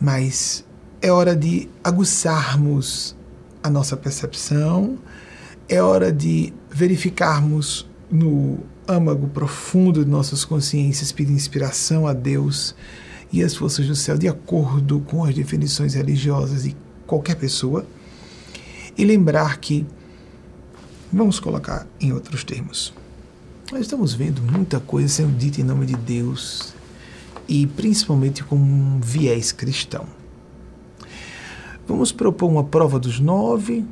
mas 0.00 0.64
é 1.00 1.10
hora 1.10 1.36
de 1.36 1.68
aguçarmos 1.82 3.16
a 3.62 3.70
nossa 3.70 3.96
percepção, 3.96 4.98
é 5.68 5.80
hora 5.80 6.12
de 6.12 6.52
verificarmos 6.70 7.88
no 8.10 8.58
âmago 8.86 9.28
profundo 9.28 10.04
de 10.04 10.10
nossas 10.10 10.44
consciências, 10.44 11.10
pedir 11.10 11.32
inspiração 11.32 12.06
a 12.06 12.12
Deus 12.12 12.74
e 13.32 13.42
as 13.42 13.56
forças 13.56 13.86
do 13.86 13.96
céu, 13.96 14.16
de 14.16 14.28
acordo 14.28 15.00
com 15.00 15.24
as 15.24 15.34
definições 15.34 15.94
religiosas 15.94 16.62
de 16.62 16.76
qualquer 17.06 17.36
pessoa, 17.36 17.84
e 18.96 19.04
lembrar 19.04 19.58
que, 19.58 19.86
vamos 21.12 21.38
colocar 21.38 21.86
em 22.00 22.12
outros 22.12 22.44
termos, 22.44 22.92
nós 23.70 23.80
estamos 23.80 24.14
vendo 24.14 24.40
muita 24.40 24.78
coisa 24.78 25.08
sendo 25.08 25.36
dita 25.36 25.60
em 25.60 25.64
nome 25.64 25.86
de 25.86 25.96
Deus 25.96 26.74
e 27.48 27.66
principalmente 27.66 28.44
com 28.44 28.56
um 28.56 29.00
viés 29.00 29.52
cristão. 29.52 30.06
Vamos 31.86 32.12
propor 32.12 32.48
uma 32.48 32.64
prova 32.64 32.98
dos 32.98 33.20
nove, 33.20 33.84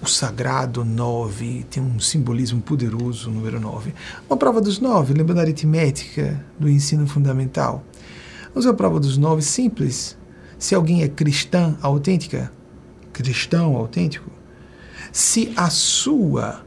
o 0.00 0.06
sagrado 0.06 0.84
9 0.84 1.66
tem 1.68 1.82
um 1.82 1.98
simbolismo 1.98 2.60
poderoso, 2.60 3.28
o 3.28 3.32
número 3.32 3.58
9. 3.58 3.92
Uma 4.28 4.36
prova 4.36 4.60
dos 4.60 4.78
9, 4.78 5.12
lembrando 5.12 5.38
a 5.38 5.42
aritmética 5.42 6.44
do 6.58 6.68
ensino 6.68 7.06
fundamental. 7.06 7.82
Vamos 8.54 8.66
a 8.66 8.72
prova 8.72 9.00
dos 9.00 9.18
9 9.18 9.42
simples. 9.42 10.16
Se 10.56 10.74
alguém 10.74 11.02
é 11.02 11.08
cristã 11.08 11.76
autêntica, 11.82 12.52
cristão 13.18 13.76
autêntico, 13.76 14.30
se 15.12 15.52
a 15.56 15.68
sua 15.70 16.64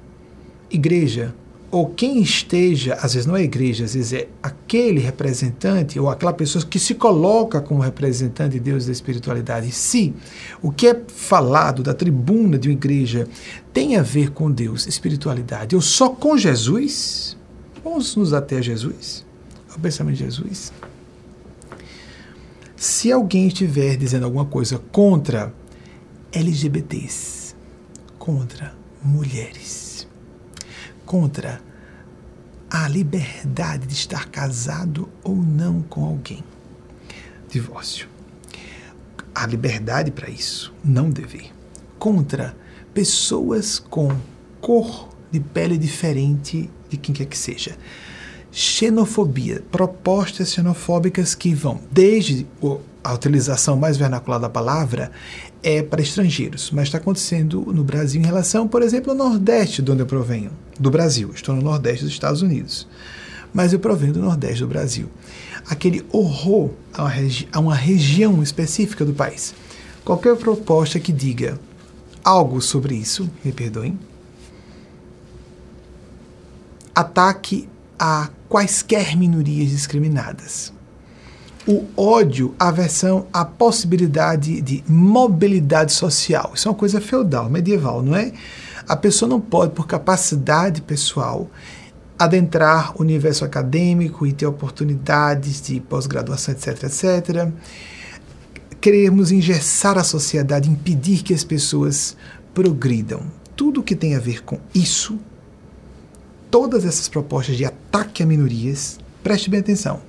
igreja 0.69 1.33
ou 1.71 1.87
quem 1.87 2.21
esteja, 2.21 2.95
às 2.95 3.13
vezes 3.13 3.25
não 3.25 3.37
é 3.37 3.43
igreja, 3.43 3.85
às 3.85 3.93
vezes 3.93 4.11
é 4.11 4.27
aquele 4.43 4.99
representante 4.99 5.97
ou 5.97 6.09
aquela 6.09 6.33
pessoa 6.33 6.65
que 6.65 6.77
se 6.77 6.95
coloca 6.95 7.61
como 7.61 7.79
representante 7.79 8.55
de 8.55 8.59
Deus 8.59 8.85
da 8.85 8.91
espiritualidade, 8.91 9.71
se 9.71 10.13
o 10.61 10.69
que 10.69 10.87
é 10.87 11.01
falado 11.07 11.81
da 11.81 11.93
tribuna 11.93 12.59
de 12.59 12.67
uma 12.67 12.73
igreja 12.73 13.25
tem 13.71 13.95
a 13.95 14.01
ver 14.01 14.31
com 14.31 14.51
Deus, 14.51 14.85
espiritualidade, 14.85 15.73
ou 15.73 15.81
só 15.81 16.09
com 16.09 16.37
Jesus, 16.37 17.37
vamos 17.81 18.17
nos 18.17 18.33
até 18.33 18.61
Jesus, 18.61 19.25
ao 19.71 19.79
pensamento 19.79 20.17
de 20.17 20.25
Jesus. 20.25 20.73
Se 22.75 23.11
alguém 23.11 23.47
estiver 23.47 23.95
dizendo 23.95 24.25
alguma 24.25 24.45
coisa 24.45 24.81
contra 24.91 25.53
LGBTs, 26.33 27.55
contra 28.17 28.73
mulheres, 29.03 30.07
contra 31.05 31.61
a 32.69 32.87
liberdade 32.87 33.85
de 33.85 33.93
estar 33.93 34.29
casado 34.29 35.09
ou 35.25 35.35
não 35.35 35.81
com 35.81 36.05
alguém. 36.05 36.41
Divórcio. 37.49 38.07
A 39.35 39.45
liberdade 39.45 40.09
para 40.09 40.29
isso, 40.29 40.73
não 40.81 41.09
dever. 41.09 41.51
Contra 41.99 42.55
pessoas 42.93 43.77
com 43.77 44.15
cor 44.61 45.09
de 45.29 45.41
pele 45.41 45.77
diferente 45.77 46.69
de 46.87 46.95
quem 46.95 47.13
quer 47.13 47.25
que 47.25 47.37
seja. 47.37 47.77
Xenofobia, 48.53 49.61
propostas 49.69 50.53
xenofóbicas 50.53 51.35
que 51.35 51.53
vão 51.53 51.81
desde 51.91 52.47
a 53.03 53.13
utilização 53.13 53.75
mais 53.75 53.97
vernacular 53.97 54.39
da 54.39 54.49
palavra 54.49 55.11
é 55.63 55.81
para 55.83 56.01
estrangeiros, 56.01 56.71
mas 56.71 56.85
está 56.87 56.97
acontecendo 56.97 57.61
no 57.73 57.83
Brasil 57.83 58.21
em 58.21 58.25
relação, 58.25 58.67
por 58.67 58.81
exemplo, 58.81 59.11
ao 59.11 59.17
Nordeste, 59.17 59.81
de 59.81 59.91
onde 59.91 60.01
eu 60.01 60.05
provenho, 60.05 60.51
do 60.79 60.89
Brasil. 60.89 61.31
Estou 61.33 61.55
no 61.55 61.61
Nordeste 61.61 62.03
dos 62.03 62.13
Estados 62.13 62.41
Unidos, 62.41 62.87
mas 63.53 63.71
eu 63.71 63.79
provenho 63.79 64.13
do 64.13 64.21
Nordeste 64.21 64.61
do 64.61 64.67
Brasil. 64.67 65.07
Aquele 65.67 66.03
horror 66.11 66.71
a 66.93 67.03
uma, 67.03 67.09
regi 67.09 67.47
a 67.51 67.59
uma 67.59 67.75
região 67.75 68.41
específica 68.41 69.05
do 69.05 69.13
país. 69.13 69.53
Qualquer 70.03 70.35
proposta 70.35 70.99
que 70.99 71.11
diga 71.11 71.59
algo 72.23 72.59
sobre 72.61 72.95
isso, 72.95 73.29
me 73.43 73.51
perdoem, 73.51 73.99
ataque 76.95 77.69
a 77.99 78.29
quaisquer 78.49 79.15
minorias 79.15 79.69
discriminadas 79.69 80.73
o 81.67 81.85
ódio, 81.95 82.55
aversão 82.59 83.27
à 83.31 83.45
possibilidade 83.45 84.61
de 84.61 84.83
mobilidade 84.87 85.93
social. 85.93 86.51
Isso 86.55 86.67
é 86.67 86.71
uma 86.71 86.77
coisa 86.77 86.99
feudal, 86.99 87.49
medieval, 87.49 88.01
não 88.01 88.15
é? 88.15 88.31
A 88.87 88.95
pessoa 88.95 89.29
não 89.29 89.39
pode, 89.39 89.73
por 89.73 89.85
capacidade 89.85 90.81
pessoal, 90.81 91.49
adentrar 92.17 92.95
o 92.97 93.01
universo 93.01 93.45
acadêmico 93.45 94.25
e 94.25 94.33
ter 94.33 94.45
oportunidades 94.45 95.61
de 95.61 95.79
pós-graduação, 95.79 96.53
etc, 96.53 96.83
etc. 96.83 97.51
Queremos 98.79 99.31
engessar 99.31 99.97
a 99.97 100.03
sociedade, 100.03 100.69
impedir 100.69 101.23
que 101.23 101.33
as 101.33 101.43
pessoas 101.43 102.17
progridam. 102.53 103.21
Tudo 103.55 103.83
que 103.83 103.95
tem 103.95 104.15
a 104.15 104.19
ver 104.19 104.43
com 104.43 104.59
isso, 104.73 105.19
todas 106.49 106.85
essas 106.85 107.07
propostas 107.07 107.57
de 107.57 107.65
ataque 107.65 108.23
a 108.23 108.25
minorias, 108.25 108.99
preste 109.23 109.49
bem 109.49 109.59
atenção. 109.59 110.01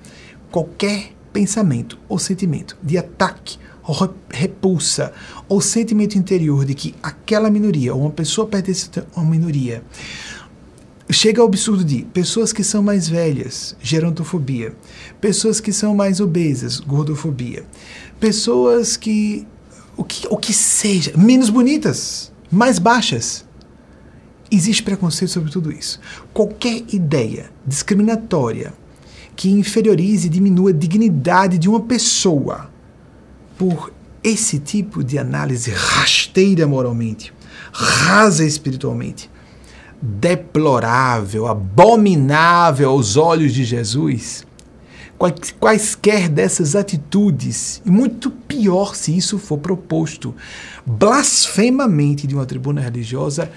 Qualquer 0.51 1.13
pensamento 1.33 1.99
ou 2.09 2.19
sentimento 2.19 2.77
de 2.83 2.99
ataque 2.99 3.59
ou 3.83 4.15
repulsa 4.31 5.13
ou 5.49 5.61
sentimento 5.61 6.17
interior 6.17 6.65
de 6.65 6.75
que 6.75 6.95
aquela 7.03 7.51
minoria 7.51 7.95
ou 7.95 8.03
uma 8.03 8.11
pessoa 8.11 8.47
pertence 8.47 8.89
a 9.15 9.21
uma 9.21 9.31
minoria 9.31 9.83
chega 11.11 11.41
ao 11.41 11.47
absurdo 11.47 11.85
de 11.85 12.03
pessoas 12.05 12.53
que 12.53 12.65
são 12.65 12.83
mais 12.83 13.09
velhas, 13.09 13.77
gerontofobia, 13.83 14.75
pessoas 15.21 15.61
que 15.61 15.73
são 15.73 15.95
mais 15.95 16.21
obesas, 16.21 16.81
gordofobia, 16.81 17.65
pessoas 18.19 18.97
que 18.97 19.47
o 19.97 20.05
que, 20.05 20.27
o 20.31 20.37
que 20.37 20.55
seja, 20.55 21.13
menos 21.17 21.51
bonitas, 21.51 22.33
mais 22.51 22.79
baixas. 22.79 23.45
Existe 24.51 24.83
preconceito 24.83 25.31
sobre 25.31 25.51
tudo 25.51 25.73
isso. 25.73 25.99
Qualquer 26.33 26.83
ideia 26.93 27.51
discriminatória 27.67 28.75
que 29.35 29.51
inferiorize 29.51 30.27
e 30.27 30.31
diminua 30.31 30.71
a 30.71 30.75
dignidade 30.75 31.59
de 31.59 31.69
uma 31.69 31.81
pessoa 31.81 32.71
por 33.59 33.93
esse 34.23 34.59
tipo 34.59 35.03
de 35.03 35.19
análise 35.19 35.71
rasteira 35.71 36.67
moralmente, 36.67 37.33
rasa 37.73 38.45
espiritualmente, 38.45 39.31
deplorável, 40.01 41.47
abominável 41.47 42.91
aos 42.91 43.17
olhos 43.17 43.53
de 43.53 43.65
Jesus, 43.65 44.45
quaisquer 45.61 46.29
dessas 46.29 46.75
atitudes, 46.75 47.81
e 47.85 47.91
muito 47.91 48.31
pior 48.31 48.95
se 48.95 49.17
isso 49.17 49.39
for 49.39 49.59
proposto 49.59 50.35
blasfemamente 50.85 52.27
de 52.27 52.35
uma 52.35 52.47
tribuna 52.47 52.81
religiosa, 52.81 53.51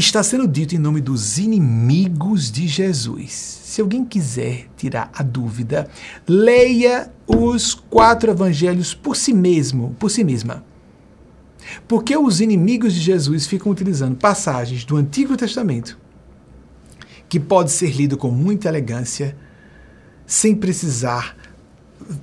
está 0.00 0.22
sendo 0.22 0.46
dito 0.48 0.74
em 0.74 0.78
nome 0.78 1.00
dos 1.00 1.38
inimigos 1.38 2.50
de 2.50 2.66
Jesus. 2.66 3.32
Se 3.64 3.80
alguém 3.80 4.04
quiser 4.04 4.68
tirar 4.76 5.10
a 5.14 5.22
dúvida, 5.22 5.88
leia 6.26 7.12
os 7.26 7.74
quatro 7.74 8.30
evangelhos 8.30 8.94
por 8.94 9.16
si 9.16 9.32
mesmo, 9.32 9.94
por 9.98 10.10
si 10.10 10.24
mesma. 10.24 10.64
Porque 11.88 12.16
os 12.16 12.40
inimigos 12.40 12.94
de 12.94 13.00
Jesus 13.00 13.46
ficam 13.46 13.72
utilizando 13.72 14.16
passagens 14.16 14.84
do 14.84 14.96
Antigo 14.96 15.36
Testamento 15.36 15.98
que 17.34 17.40
pode 17.40 17.72
ser 17.72 17.90
lido 17.90 18.16
com 18.16 18.30
muita 18.30 18.68
elegância, 18.68 19.36
sem 20.24 20.54
precisar 20.54 21.36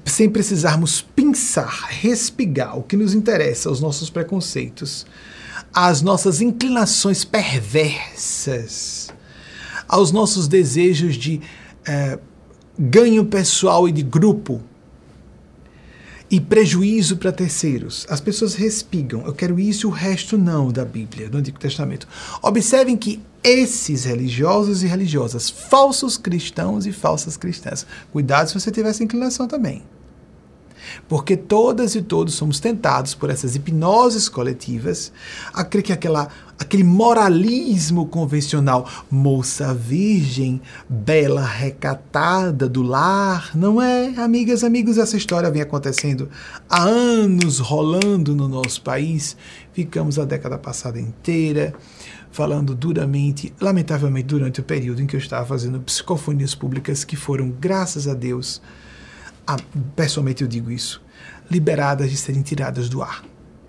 sem 0.06 0.30
precisarmos 0.30 1.02
pensar, 1.02 1.88
respigar 1.90 2.78
o 2.78 2.84
que 2.84 2.96
nos 2.96 3.14
interessa, 3.14 3.70
os 3.70 3.82
nossos 3.82 4.10
preconceitos, 4.10 5.06
as 5.74 6.02
nossas 6.02 6.42
inclinações 6.42 7.24
perversas 7.24 9.10
aos 9.88 10.12
nossos 10.12 10.48
desejos 10.48 11.16
de 11.16 11.42
é, 11.86 12.18
ganho 12.78 13.26
pessoal 13.26 13.88
e 13.88 13.92
de 13.92 14.02
grupo 14.02 14.62
e 16.30 16.40
prejuízo 16.40 17.18
para 17.18 17.32
terceiros. 17.32 18.08
As 18.10 18.22
pessoas 18.22 18.56
respigam, 18.56 19.26
eu 19.26 19.34
quero 19.34 19.60
isso 19.60 19.86
e 19.86 19.90
o 19.90 19.92
resto 19.92 20.38
não 20.38 20.72
da 20.72 20.86
Bíblia, 20.86 21.30
do 21.30 21.38
Antigo 21.38 21.60
Testamento. 21.60 22.08
Observem 22.42 22.96
que 22.96 23.22
esses 23.44 24.06
religiosos 24.06 24.82
e 24.82 24.88
religiosas, 24.88 25.50
falsos 25.50 26.18
cristãos 26.18 26.86
e 26.86 26.94
falsas 26.94 27.36
cristãs, 27.36 27.86
cuidado 28.14 28.48
se 28.48 28.54
você 28.54 28.72
tiver 28.72 28.90
essa 28.90 29.04
inclinação 29.04 29.46
também. 29.48 29.84
Porque 31.08 31.36
todas 31.36 31.96
e 31.96 32.02
todos 32.02 32.34
somos 32.34 32.60
tentados 32.60 33.14
por 33.14 33.30
essas 33.30 33.56
hipnoses 33.56 34.30
coletivas 34.30 35.12
a 35.54 35.64
crer 35.64 35.84
que 35.84 35.94
aquela, 35.94 36.28
aquele 36.58 36.84
moralismo 36.84 38.06
convencional, 38.08 38.88
moça 39.10 39.74
virgem, 39.74 40.62
bela 40.90 41.46
recatada 41.46 42.68
do 42.68 42.82
lar, 42.82 43.52
não 43.56 43.82
é, 43.82 44.14
amigas, 44.18 44.64
amigos, 44.64 44.98
essa 44.98 45.18
história 45.18 45.52
vem 45.52 45.62
acontecendo 45.62 46.30
há 46.70 46.84
anos 46.84 47.60
rolando 47.60 48.36
no 48.36 48.48
nosso 48.48 48.82
país. 48.82 49.36
Ficamos 49.74 50.20
a 50.20 50.26
década 50.26 50.58
passada 50.58 51.00
inteira 51.00 51.74
falando 52.32 52.74
duramente, 52.74 53.54
lamentavelmente, 53.60 54.28
durante 54.28 54.62
o 54.62 54.64
período 54.64 55.02
em 55.02 55.06
que 55.06 55.16
eu 55.16 55.20
estava 55.20 55.46
fazendo 55.46 55.82
psicofonias 55.82 56.56
públicas 56.56 57.04
que 57.04 57.16
foram, 57.16 57.50
graças 57.60 58.08
a 58.08 58.14
Deus, 58.14 58.62
a, 59.46 59.58
pessoalmente 59.96 60.42
eu 60.42 60.48
digo 60.48 60.72
isso, 60.72 61.02
liberadas 61.50 62.10
de 62.10 62.18
serem 62.18 62.42
tiradas 62.42 62.90
do 62.90 63.02
ar, 63.02 63.24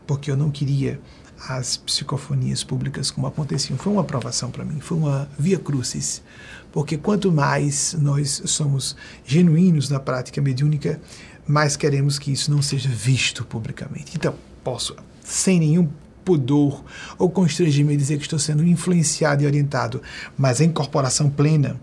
porque 0.07 0.31
eu 0.31 0.37
não 0.37 0.51
queria 0.51 1.01
as 1.49 1.77
psicofonias 1.77 2.63
públicas 2.63 3.11
como 3.11 3.27
aconteciam. 3.27 3.77
Foi 3.77 3.93
uma 3.93 4.03
aprovação 4.03 4.51
para 4.51 4.65
mim, 4.65 4.81
foi 4.81 4.97
uma 4.97 5.29
via 5.39 5.59
crucis, 5.59 6.23
porque 6.71 6.97
quanto 6.97 7.33
mais 7.33 7.95
nós 7.99 8.43
somos 8.47 8.97
genuínos 9.25 9.89
na 9.89 9.99
prática 9.99 10.41
mediúnica, 10.41 11.01
mais 11.47 11.77
queremos 11.77 12.19
que 12.19 12.31
isso 12.31 12.51
não 12.51 12.63
seja 12.63 12.89
visto 12.89 13.45
publicamente. 13.45 14.13
Então, 14.17 14.35
posso, 14.63 14.95
sem 15.25 15.59
nenhum 15.59 15.89
pudor 16.25 16.85
ou 17.19 17.29
constrangimento, 17.29 17.99
dizer 17.99 18.17
que 18.17 18.23
estou 18.23 18.39
sendo 18.39 18.65
influenciado 18.65 19.43
e 19.43 19.47
orientado, 19.47 20.01
mas 20.39 20.61
a 20.61 20.65
incorporação 20.65 21.29
plena 21.29 21.81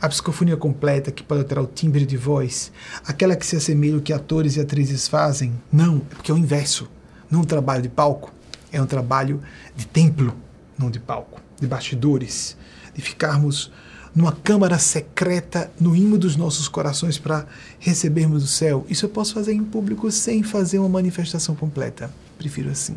a 0.00 0.08
psicofonia 0.08 0.56
completa, 0.56 1.10
que 1.10 1.22
pode 1.22 1.40
alterar 1.40 1.64
o 1.64 1.66
timbre 1.66 2.04
de 2.04 2.16
voz, 2.16 2.70
aquela 3.06 3.36
que 3.36 3.46
se 3.46 3.56
assemelha 3.56 3.96
ao 3.96 4.00
que 4.00 4.12
atores 4.12 4.56
e 4.56 4.60
atrizes 4.60 5.08
fazem. 5.08 5.52
Não, 5.72 6.02
é 6.10 6.14
porque 6.14 6.30
é 6.30 6.34
o 6.34 6.38
inverso. 6.38 6.88
Não 7.30 7.40
é 7.40 7.42
um 7.42 7.46
trabalho 7.46 7.82
de 7.82 7.88
palco, 7.88 8.32
é 8.70 8.80
um 8.80 8.86
trabalho 8.86 9.42
de 9.74 9.86
templo, 9.86 10.34
não 10.78 10.90
de 10.90 11.00
palco, 11.00 11.40
de 11.60 11.66
bastidores, 11.66 12.56
de 12.94 13.02
ficarmos 13.02 13.72
numa 14.14 14.32
câmara 14.32 14.78
secreta 14.78 15.70
no 15.78 15.94
imo 15.94 16.16
dos 16.16 16.36
nossos 16.36 16.68
corações 16.68 17.18
para 17.18 17.46
recebermos 17.78 18.42
o 18.42 18.46
céu. 18.46 18.86
Isso 18.88 19.04
eu 19.04 19.10
posso 19.10 19.34
fazer 19.34 19.52
em 19.52 19.62
público 19.62 20.10
sem 20.10 20.42
fazer 20.42 20.78
uma 20.78 20.88
manifestação 20.88 21.54
completa. 21.54 22.10
Prefiro 22.38 22.70
assim. 22.70 22.96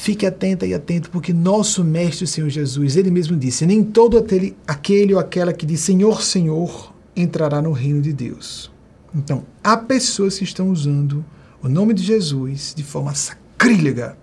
Fique 0.00 0.24
atenta 0.24 0.66
e 0.66 0.72
atento, 0.72 1.10
porque 1.10 1.30
nosso 1.30 1.84
Mestre 1.84 2.26
Senhor 2.26 2.48
Jesus, 2.48 2.96
ele 2.96 3.10
mesmo 3.10 3.36
disse: 3.36 3.66
Nem 3.66 3.84
todo 3.84 4.16
aquele, 4.16 4.56
aquele 4.66 5.12
ou 5.12 5.20
aquela 5.20 5.52
que 5.52 5.66
diz 5.66 5.80
Senhor, 5.80 6.22
Senhor 6.22 6.94
entrará 7.14 7.60
no 7.60 7.70
reino 7.70 8.00
de 8.00 8.10
Deus. 8.10 8.72
Então, 9.14 9.44
há 9.62 9.76
pessoas 9.76 10.38
que 10.38 10.44
estão 10.44 10.70
usando 10.70 11.22
o 11.62 11.68
nome 11.68 11.92
de 11.92 12.02
Jesus 12.02 12.72
de 12.74 12.82
forma 12.82 13.14
sacrílega, 13.14 14.16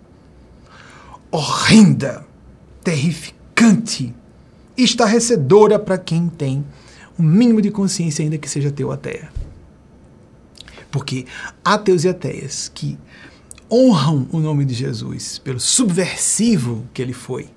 horrenda, 1.30 2.26
terrificante, 2.84 4.16
estarrecedora 4.76 5.78
para 5.78 6.00
quem 6.00 6.28
tem 6.28 6.66
um 7.20 7.24
mínimo 7.24 7.62
de 7.62 7.70
consciência, 7.70 8.24
ainda 8.24 8.40
que 8.40 8.50
seja 8.50 8.70
ateu 8.70 8.92
ateia. 8.92 9.30
Porque 10.90 11.28
há 11.64 11.76
ateus 11.76 12.04
e 12.04 12.10
ateias 12.10 12.68
que 12.74 12.98
honram 13.72 14.28
o 14.32 14.40
nome 14.40 14.66
de 14.66 14.74
Jesus 14.74 15.40
pelo 15.40 15.60
subversivo 15.60 16.86
que 16.94 17.02
ele 17.02 17.14
foi. 17.14 17.50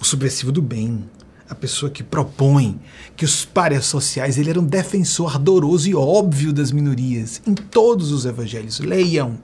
O 0.00 0.04
subversivo 0.04 0.50
do 0.50 0.60
bem, 0.60 1.04
a 1.48 1.54
pessoa 1.54 1.90
que 1.90 2.02
propõe 2.02 2.80
que 3.14 3.24
os 3.24 3.44
párias 3.44 3.84
sociais, 3.84 4.38
ele 4.38 4.50
era 4.50 4.58
um 4.60 4.64
defensor 4.64 5.32
ardoroso 5.34 5.88
e 5.88 5.94
óbvio 5.94 6.52
das 6.52 6.72
minorias 6.72 7.42
em 7.46 7.54
todos 7.54 8.10
os 8.10 8.24
evangelhos. 8.24 8.80
Leiam, 8.80 9.38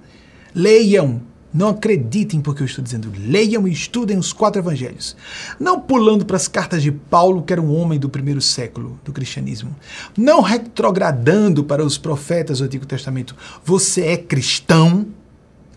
leiam, 0.55 1.21
não 1.53 1.69
acreditem 1.69 2.41
porque 2.41 2.63
eu 2.63 2.67
estou 2.67 2.83
dizendo. 2.83 3.13
Leiam 3.17 3.67
e 3.67 3.73
estudem 3.73 4.19
os 4.19 4.33
quatro 4.33 4.61
evangelhos. 4.61 5.17
Não 5.59 5.81
pulando 5.81 6.25
para 6.25 6.37
as 6.37 6.49
cartas 6.49 6.83
de 6.83 6.93
Paulo, 6.93 7.43
que 7.43 7.53
era 7.53 7.63
um 7.63 7.75
homem 7.75 7.99
do 7.99 8.09
primeiro 8.09 8.41
século 8.41 8.99
do 9.05 9.13
cristianismo. 9.13 9.75
Não 10.17 10.41
retrogradando 10.41 11.65
para 11.65 11.85
os 11.85 11.97
profetas 11.97 12.59
do 12.59 12.65
Antigo 12.65 12.87
Testamento. 12.87 13.35
Você 13.65 14.03
é 14.03 14.17
cristão, 14.17 15.07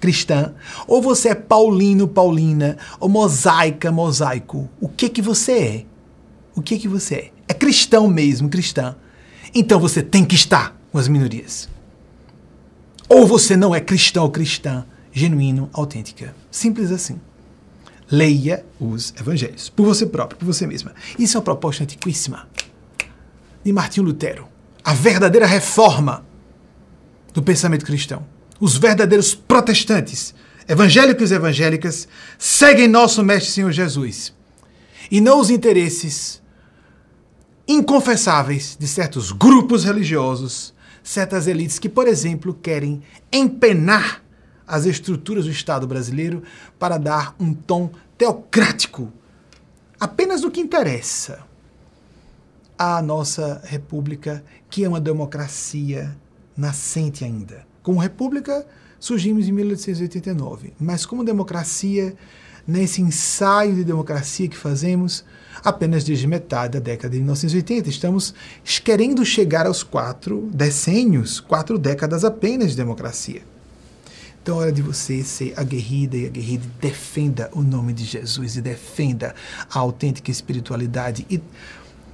cristã, 0.01 0.53
ou 0.87 1.01
você 1.01 1.29
é 1.29 1.35
paulino, 1.35 2.07
paulina, 2.07 2.77
ou 2.99 3.07
mosaica, 3.07 3.91
mosaico. 3.91 4.67
O 4.81 4.89
que 4.89 5.07
que 5.07 5.21
você 5.21 5.51
é? 5.51 5.85
O 6.55 6.61
que 6.61 6.77
que 6.77 6.87
você 6.87 7.15
é? 7.15 7.31
É 7.47 7.53
cristão 7.53 8.07
mesmo, 8.07 8.49
cristã. 8.49 8.95
Então 9.53 9.79
você 9.79 10.01
tem 10.01 10.25
que 10.25 10.35
estar 10.35 10.75
com 10.91 10.97
as 10.97 11.07
minorias. 11.07 11.69
Ou 13.07 13.27
você 13.27 13.55
não 13.55 13.75
é 13.75 13.79
cristão 13.79 14.23
ou 14.23 14.31
cristã, 14.31 14.85
genuíno, 15.11 15.69
autêntica. 15.71 16.35
Simples 16.49 16.91
assim. 16.91 17.19
Leia 18.09 18.65
os 18.79 19.13
evangelhos, 19.17 19.69
por 19.69 19.85
você 19.85 20.05
próprio, 20.05 20.37
por 20.37 20.45
você 20.45 20.67
mesma. 20.67 20.93
Isso 21.17 21.37
é 21.37 21.39
uma 21.39 21.43
proposta 21.43 21.83
antiquíssima 21.83 22.49
de 23.63 23.71
Martinho 23.71 24.05
Lutero. 24.05 24.47
A 24.83 24.93
verdadeira 24.93 25.45
reforma 25.45 26.25
do 27.33 27.41
pensamento 27.41 27.85
cristão 27.85 28.25
os 28.61 28.77
verdadeiros 28.77 29.33
protestantes, 29.33 30.35
evangélicos 30.69 31.31
e 31.31 31.33
evangélicas, 31.33 32.07
seguem 32.37 32.87
nosso 32.87 33.23
Mestre 33.23 33.51
Senhor 33.51 33.71
Jesus. 33.71 34.33
E 35.09 35.19
não 35.19 35.39
os 35.39 35.49
interesses 35.49 36.39
inconfessáveis 37.67 38.77
de 38.79 38.87
certos 38.87 39.31
grupos 39.31 39.83
religiosos, 39.83 40.73
certas 41.03 41.47
elites 41.47 41.79
que, 41.79 41.89
por 41.89 42.07
exemplo, 42.07 42.53
querem 42.53 43.01
empenar 43.33 44.23
as 44.67 44.85
estruturas 44.85 45.45
do 45.45 45.51
Estado 45.51 45.87
brasileiro 45.87 46.43
para 46.77 46.97
dar 46.97 47.35
um 47.39 47.53
tom 47.53 47.91
teocrático 48.17 49.11
apenas 49.99 50.43
no 50.43 50.51
que 50.51 50.61
interessa 50.61 51.39
à 52.77 53.01
nossa 53.01 53.59
república, 53.65 54.43
que 54.69 54.83
é 54.83 54.87
uma 54.87 55.01
democracia 55.01 56.15
nascente 56.55 57.25
ainda. 57.25 57.70
Como 57.81 57.99
república, 57.99 58.65
surgimos 58.99 59.47
em 59.47 59.51
1889, 59.51 60.73
mas 60.79 61.05
como 61.05 61.23
democracia, 61.23 62.15
nesse 62.67 63.01
ensaio 63.01 63.75
de 63.75 63.83
democracia 63.83 64.47
que 64.47 64.57
fazemos, 64.57 65.25
apenas 65.63 66.03
desde 66.03 66.27
metade 66.27 66.73
da 66.73 66.79
década 66.79 67.13
de 67.13 67.17
1980. 67.17 67.89
Estamos 67.89 68.33
querendo 68.83 69.25
chegar 69.25 69.65
aos 69.65 69.83
quatro 69.83 70.49
decênios, 70.53 71.39
quatro 71.39 71.77
décadas 71.77 72.23
apenas 72.23 72.71
de 72.71 72.77
democracia. 72.77 73.41
Então 74.41 74.57
é 74.57 74.63
hora 74.63 74.71
de 74.71 74.81
você 74.81 75.23
ser 75.23 75.53
aguerrida 75.55 76.17
e 76.17 76.25
aguerrida. 76.25 76.65
Defenda 76.79 77.49
o 77.53 77.61
nome 77.61 77.93
de 77.93 78.05
Jesus 78.05 78.55
e 78.55 78.61
defenda 78.61 79.35
a 79.69 79.79
autêntica 79.79 80.31
espiritualidade 80.31 81.25
e 81.29 81.39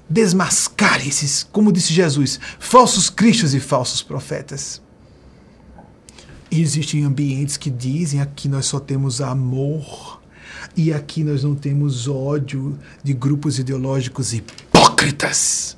desmascare 0.09 1.07
esses, 1.07 1.43
como 1.43 1.71
disse 1.71 1.93
Jesus, 1.93 2.39
falsos 2.59 3.09
cristos 3.09 3.53
e 3.53 3.59
falsos 3.59 4.01
profetas. 4.01 4.81
E 6.49 6.61
existem 6.61 7.03
ambientes 7.03 7.57
que 7.57 7.69
dizem 7.69 8.21
aqui 8.21 8.47
nós 8.47 8.65
só 8.65 8.79
temos 8.79 9.21
amor 9.21 10.21
e 10.75 10.93
aqui 10.93 11.23
nós 11.23 11.43
não 11.43 11.55
temos 11.55 12.07
ódio 12.07 12.77
de 13.03 13.13
grupos 13.13 13.59
ideológicos 13.59 14.33
hipócritas, 14.33 15.77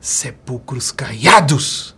sepulcros 0.00 0.92
caiados, 0.92 1.94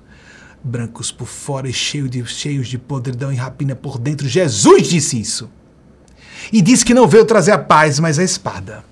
brancos 0.62 1.10
por 1.10 1.26
fora 1.26 1.68
e 1.68 1.72
de, 1.72 2.26
cheios 2.26 2.68
de 2.68 2.78
podridão 2.78 3.32
e 3.32 3.36
rapina 3.36 3.74
por 3.74 3.98
dentro. 3.98 4.28
Jesus 4.28 4.88
disse 4.88 5.20
isso. 5.20 5.50
E 6.52 6.62
disse 6.62 6.84
que 6.84 6.94
não 6.94 7.08
veio 7.08 7.24
trazer 7.24 7.52
a 7.52 7.58
paz, 7.58 7.98
mas 7.98 8.18
a 8.18 8.24
espada. 8.24 8.84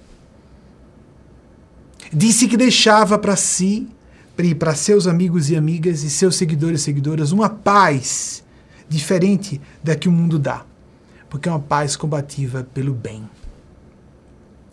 Disse 2.13 2.49
que 2.49 2.57
deixava 2.57 3.19
para 3.19 3.37
si, 3.37 3.89
para 4.59 4.75
seus 4.75 5.07
amigos 5.07 5.51
e 5.51 5.57
amigas 5.57 6.03
e 6.03 6.11
seus 6.11 6.37
seguidores 6.37 6.81
e 6.81 6.85
seguidoras, 6.85 7.33
uma 7.33 7.49
paz 7.49 8.45
diferente 8.89 9.61
da 9.83 9.95
que 9.97 10.09
o 10.09 10.13
mundo 10.13 10.39
dá, 10.39 10.65
porque 11.29 11.49
é 11.49 11.53
uma 11.53 11.61
paz 11.61 11.97
combativa 11.97 12.67
pelo 12.75 12.95
bem. 12.95 13.29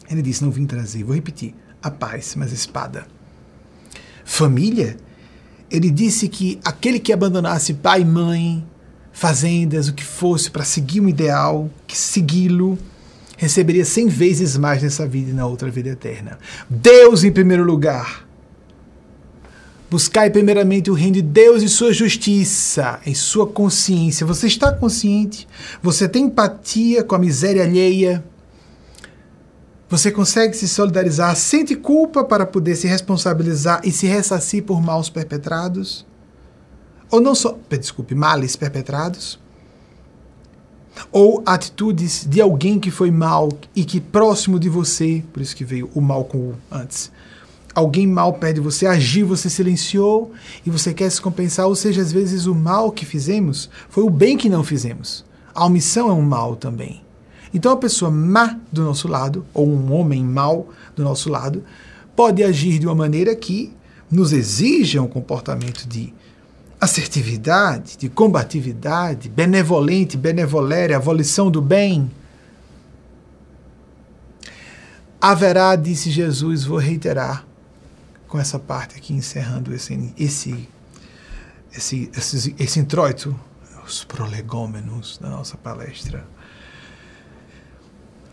Ele 0.09 0.21
disse: 0.21 0.43
Não 0.43 0.51
vim 0.51 0.65
trazer, 0.65 1.03
vou 1.03 1.15
repetir, 1.15 1.55
a 1.81 1.89
paz, 1.89 2.35
mas 2.35 2.51
a 2.51 2.55
espada. 2.55 3.07
Família, 4.23 4.97
ele 5.69 5.89
disse 5.89 6.29
que 6.29 6.59
aquele 6.63 6.99
que 6.99 7.11
abandonasse 7.11 7.73
pai, 7.73 8.03
mãe, 8.03 8.65
fazendas, 9.11 9.87
o 9.87 9.93
que 9.93 10.03
fosse, 10.03 10.49
para 10.49 10.63
seguir 10.63 11.01
um 11.01 11.09
ideal, 11.09 11.69
que 11.87 11.97
segui-lo, 11.97 12.77
receberia 13.37 13.85
cem 13.85 14.07
vezes 14.07 14.55
mais 14.57 14.81
nessa 14.81 15.07
vida 15.07 15.31
e 15.31 15.33
na 15.33 15.45
outra 15.45 15.69
vida 15.69 15.89
eterna. 15.89 16.37
Deus 16.69 17.23
em 17.23 17.31
primeiro 17.31 17.63
lugar. 17.63 18.22
Buscai 19.93 20.27
primeiramente 20.31 20.89
o 20.89 20.95
reino 20.95 21.13
de 21.13 21.21
Deus 21.21 21.61
e 21.61 21.69
sua 21.69 21.93
justiça, 21.93 22.99
em 23.05 23.13
sua 23.13 23.45
consciência. 23.45 24.25
Você 24.25 24.47
está 24.47 24.73
consciente? 24.73 25.47
Você 25.83 26.09
tem 26.09 26.25
empatia 26.25 27.03
com 27.03 27.13
a 27.13 27.19
miséria 27.19 27.61
alheia? 27.61 28.25
Você 29.87 30.11
consegue 30.11 30.57
se 30.57 30.67
solidarizar? 30.67 31.35
Sente 31.35 31.75
culpa 31.75 32.23
para 32.23 32.43
poder 32.43 32.75
se 32.75 32.87
responsabilizar 32.87 33.81
e 33.83 33.91
se 33.91 34.07
ressarcir 34.07 34.63
por 34.63 34.81
maus 34.81 35.11
perpetrados? 35.11 36.07
Ou 37.11 37.21
não 37.21 37.35
só, 37.35 37.55
desculpe, 37.69 38.15
males 38.15 38.55
perpetrados? 38.55 39.39
Ou 41.11 41.43
atitudes 41.45 42.25
de 42.27 42.41
alguém 42.41 42.79
que 42.79 42.89
foi 42.89 43.11
mal 43.11 43.47
e 43.75 43.85
que 43.85 44.01
próximo 44.01 44.59
de 44.59 44.69
você, 44.69 45.23
por 45.31 45.39
isso 45.39 45.55
que 45.55 45.63
veio 45.63 45.91
o 45.93 46.01
mal 46.01 46.25
com 46.25 46.39
o 46.39 46.55
antes, 46.71 47.11
alguém 47.73 48.05
mal 48.05 48.33
perto 48.33 48.55
de 48.55 48.61
você, 48.61 48.85
agiu, 48.85 49.27
você 49.27 49.49
silenciou 49.49 50.31
e 50.65 50.69
você 50.69 50.93
quer 50.93 51.09
se 51.09 51.21
compensar, 51.21 51.67
ou 51.67 51.75
seja, 51.75 52.01
às 52.01 52.11
vezes 52.11 52.45
o 52.45 52.53
mal 52.53 52.91
que 52.91 53.05
fizemos 53.05 53.69
foi 53.89 54.03
o 54.03 54.09
bem 54.09 54.37
que 54.37 54.49
não 54.49 54.63
fizemos. 54.63 55.25
A 55.53 55.65
omissão 55.65 56.09
é 56.09 56.13
um 56.13 56.21
mal 56.21 56.55
também. 56.55 57.01
Então 57.53 57.71
a 57.71 57.77
pessoa 57.77 58.09
má 58.09 58.57
do 58.71 58.83
nosso 58.83 59.07
lado, 59.07 59.45
ou 59.53 59.67
um 59.67 59.93
homem 59.93 60.23
mau 60.23 60.69
do 60.95 61.03
nosso 61.03 61.29
lado, 61.29 61.63
pode 62.15 62.43
agir 62.43 62.79
de 62.79 62.87
uma 62.87 62.95
maneira 62.95 63.35
que 63.35 63.71
nos 64.09 64.33
exija 64.33 65.01
um 65.01 65.07
comportamento 65.07 65.87
de 65.87 66.13
assertividade, 66.79 67.97
de 67.97 68.09
combatividade, 68.09 69.29
benevolente, 69.29 70.17
benevolere, 70.17 70.93
avolição 70.93 71.49
do 71.49 71.61
bem. 71.61 72.11
Haverá, 75.21 75.75
disse 75.75 76.11
Jesus, 76.11 76.65
vou 76.65 76.77
reiterar, 76.77 77.45
com 78.33 78.39
essa 78.39 78.57
parte 78.57 78.95
aqui, 78.95 79.13
encerrando 79.13 79.71
esse, 79.75 80.11
esse, 80.17 80.67
esse, 81.71 82.09
esse, 82.17 82.55
esse 82.57 82.79
introito, 82.79 83.39
os 83.85 84.03
prolegômenos 84.03 85.19
da 85.19 85.29
nossa 85.29 85.55
palestra. 85.55 86.27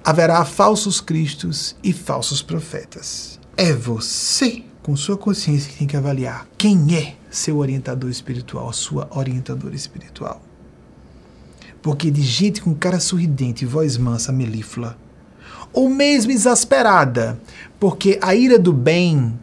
Haverá 0.03 0.43
falsos 0.47 1.03
cristos 1.03 1.77
e 1.85 1.93
falsos 1.93 2.41
profetas. 2.41 3.39
É 3.59 3.75
você, 3.75 4.65
com 4.83 4.97
sua 4.97 5.19
consciência, 5.19 5.71
que 5.71 5.77
tem 5.77 5.87
que 5.87 5.99
avaliar 5.99 6.49
quem 6.57 6.97
é 6.97 7.17
seu 7.31 7.59
orientador 7.59 8.09
espiritual, 8.09 8.73
sua 8.73 9.07
orientadora 9.15 9.75
espiritual. 9.75 10.41
Porque 11.83 12.11
de 12.11 12.23
gente 12.23 12.63
com 12.63 12.75
cara 12.75 12.99
sorridente, 12.99 13.67
voz 13.67 13.99
mansa, 13.99 14.33
melíflua, 14.33 14.97
ou 15.75 15.91
mesmo 15.91 16.33
exasperada, 16.33 17.39
porque 17.79 18.19
a 18.23 18.35
ira 18.35 18.59
do 18.59 18.73
bem 18.73 19.39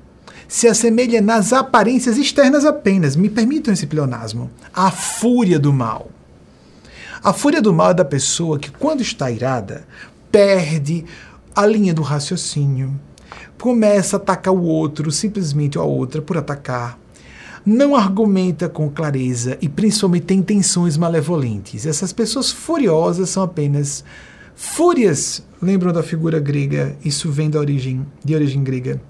se 0.47 0.67
assemelha 0.67 1.21
nas 1.21 1.51
aparências 1.51 2.17
externas 2.17 2.63
apenas, 2.63 3.15
me 3.15 3.29
permitam 3.29 3.73
esse 3.73 3.85
pleonasmo, 3.85 4.49
à 4.73 4.89
fúria 4.89 5.59
do 5.59 5.73
mal. 5.73 6.09
A 7.21 7.33
fúria 7.33 7.61
do 7.61 7.73
mal 7.73 7.91
é 7.91 7.95
da 7.95 8.05
pessoa 8.05 8.57
que, 8.57 8.71
quando 8.71 9.01
está 9.01 9.29
irada, 9.29 9.85
perde 10.31 11.03
a 11.53 11.65
linha 11.65 11.93
do 11.93 12.01
raciocínio, 12.01 12.97
começa 13.59 14.15
a 14.15 14.19
atacar 14.19 14.53
o 14.53 14.63
outro, 14.63 15.11
simplesmente 15.11 15.77
a 15.77 15.83
outra, 15.83 16.21
por 16.21 16.37
atacar. 16.37 16.97
Não 17.65 17.95
argumenta 17.95 18.69
com 18.69 18.89
clareza 18.89 19.57
e 19.59 19.67
principalmente 19.67 20.27
tem 20.27 20.39
intenções 20.39 20.95
malevolentes. 20.95 21.85
Essas 21.85 22.13
pessoas 22.13 22.49
furiosas 22.49 23.29
são 23.29 23.43
apenas 23.43 24.05
fúrias. 24.55 25.43
Lembram 25.61 25.91
da 25.91 26.01
figura 26.01 26.39
grega? 26.39 26.95
Isso 27.03 27.29
vem 27.29 27.49
da 27.49 27.59
origem, 27.59 28.05
de 28.23 28.33
origem 28.33 28.63
grega 28.63 29.01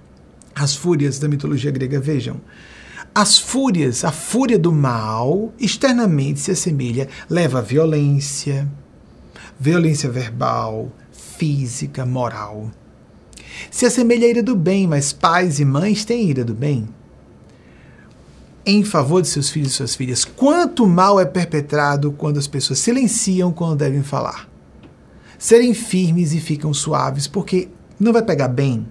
as 0.58 0.76
fúrias 0.76 1.20
da 1.20 1.28
mitologia 1.28 1.72
grega, 1.72 2.00
vejam. 2.00 2.42
As 3.14 3.38
fúrias, 3.38 4.04
a 4.04 4.12
fúria 4.12 4.60
do 4.60 4.72
mal, 4.72 5.54
externamente 5.60 6.40
se 6.40 6.52
assemelha, 6.52 7.08
leva 7.30 7.60
a 7.60 7.62
violência, 7.62 8.68
violência 9.60 10.10
verbal, 10.10 10.92
física, 11.12 12.06
moral. 12.06 12.72
Se 13.72 13.86
assemelha 13.86 14.28
à 14.28 14.30
ira 14.30 14.44
do 14.44 14.56
bem, 14.56 14.88
mas 14.88 15.14
pais 15.14 15.60
e 15.60 15.66
mães 15.66 16.06
têm 16.06 16.30
ira 16.30 16.44
do 16.44 16.54
bem 16.54 16.88
em 18.68 18.84
favor 18.84 19.22
de 19.22 19.30
seus 19.30 19.50
filhos 19.50 19.72
e 19.72 19.76
suas 19.76 19.96
filhas. 19.96 20.26
Quanto 20.26 20.86
mal 20.86 21.22
é 21.22 21.26
perpetrado 21.26 22.12
quando 22.12 22.38
as 22.38 22.48
pessoas 22.48 22.80
silenciam 22.80 23.50
quando 23.50 23.78
devem 23.78 24.04
falar. 24.04 24.50
Serem 25.40 25.74
firmes 25.74 26.34
e 26.34 26.42
ficam 26.42 26.74
suaves, 26.74 27.28
porque 27.28 27.70
não 27.98 28.12
vai 28.12 28.22
pegar 28.22 28.50
bem, 28.50 28.86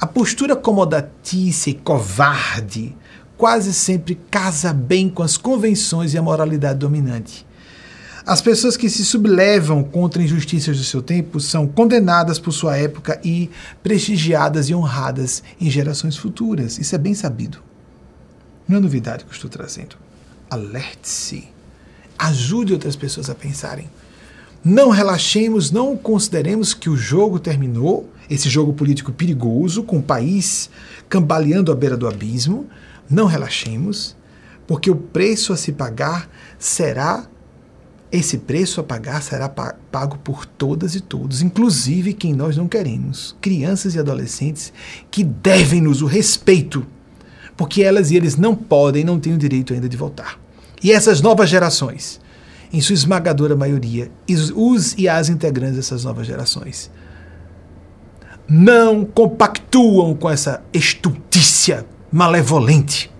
a 0.00 0.06
postura 0.06 0.56
comodatícia 0.56 1.70
e 1.70 1.74
covarde 1.74 2.94
quase 3.36 3.72
sempre 3.72 4.18
casa 4.30 4.72
bem 4.72 5.08
com 5.08 5.22
as 5.22 5.36
convenções 5.36 6.14
e 6.14 6.18
a 6.18 6.22
moralidade 6.22 6.78
dominante. 6.78 7.46
As 8.26 8.40
pessoas 8.40 8.76
que 8.76 8.88
se 8.88 9.04
sublevam 9.04 9.84
contra 9.84 10.22
injustiças 10.22 10.78
do 10.78 10.84
seu 10.84 11.02
tempo 11.02 11.38
são 11.38 11.66
condenadas 11.66 12.38
por 12.38 12.52
sua 12.52 12.76
época 12.76 13.20
e 13.22 13.50
prestigiadas 13.82 14.70
e 14.70 14.74
honradas 14.74 15.42
em 15.60 15.70
gerações 15.70 16.16
futuras. 16.16 16.78
Isso 16.78 16.94
é 16.94 16.98
bem 16.98 17.12
sabido. 17.12 17.62
Não 18.66 18.78
é 18.78 18.80
novidade 18.80 19.24
que 19.24 19.30
eu 19.30 19.34
estou 19.34 19.50
trazendo. 19.50 19.96
Alerte-se. 20.48 21.48
Ajude 22.18 22.72
outras 22.72 22.96
pessoas 22.96 23.28
a 23.28 23.34
pensarem. 23.34 23.90
Não 24.64 24.88
relaxemos, 24.88 25.70
não 25.70 25.94
consideremos 25.94 26.72
que 26.72 26.88
o 26.88 26.96
jogo 26.96 27.38
terminou 27.38 28.08
esse 28.28 28.48
jogo 28.48 28.72
político 28.72 29.12
perigoso, 29.12 29.82
com 29.82 29.98
o 29.98 30.02
país 30.02 30.70
cambaleando 31.08 31.70
à 31.70 31.74
beira 31.74 31.96
do 31.96 32.08
abismo. 32.08 32.66
Não 33.08 33.26
relaxemos, 33.26 34.16
porque 34.66 34.90
o 34.90 34.96
preço 34.96 35.52
a 35.52 35.56
se 35.56 35.72
pagar 35.72 36.28
será 36.58 37.26
esse 38.14 38.38
preço 38.38 38.80
a 38.80 38.84
pagar 38.84 39.20
será 39.22 39.48
pago 39.48 40.18
por 40.18 40.46
todas 40.46 40.94
e 40.94 41.00
todos, 41.00 41.42
inclusive 41.42 42.14
quem 42.14 42.32
nós 42.32 42.56
não 42.56 42.68
queremos, 42.68 43.34
crianças 43.40 43.96
e 43.96 43.98
adolescentes 43.98 44.72
que 45.10 45.24
devem-nos 45.24 46.00
o 46.00 46.06
respeito, 46.06 46.86
porque 47.56 47.82
elas 47.82 48.12
e 48.12 48.16
eles 48.16 48.36
não 48.36 48.54
podem, 48.54 49.02
não 49.02 49.18
têm 49.18 49.34
o 49.34 49.38
direito 49.38 49.74
ainda 49.74 49.88
de 49.88 49.96
votar. 49.96 50.38
E 50.80 50.92
essas 50.92 51.20
novas 51.20 51.50
gerações, 51.50 52.20
em 52.72 52.80
sua 52.80 52.94
esmagadora 52.94 53.56
maioria, 53.56 54.12
os 54.54 54.94
e 54.96 55.08
as 55.08 55.28
integrantes 55.28 55.76
dessas 55.76 56.04
novas 56.04 56.24
gerações, 56.24 56.92
não 58.48 59.04
compactuam 59.04 60.14
com 60.14 60.28
essa 60.28 60.62
estultícia 60.72 61.86
malevolente. 62.12 63.10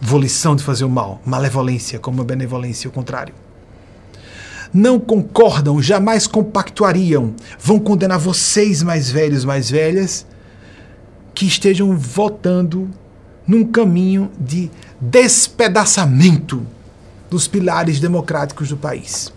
Volição 0.00 0.56
de 0.56 0.62
fazer 0.62 0.84
o 0.84 0.88
mal, 0.88 1.20
malevolência 1.24 1.98
como 1.98 2.22
a 2.22 2.24
benevolência, 2.24 2.88
o 2.88 2.92
contrário. 2.92 3.34
Não 4.72 5.00
concordam, 5.00 5.82
jamais 5.82 6.26
compactuariam, 6.26 7.34
vão 7.58 7.78
condenar 7.78 8.18
vocês, 8.18 8.82
mais 8.82 9.10
velhos, 9.10 9.44
mais 9.44 9.68
velhas, 9.68 10.26
que 11.34 11.44
estejam 11.44 11.96
votando 11.98 12.88
num 13.46 13.64
caminho 13.64 14.30
de 14.38 14.70
despedaçamento 15.00 16.64
dos 17.28 17.48
pilares 17.48 17.98
democráticos 17.98 18.68
do 18.68 18.76
país. 18.76 19.32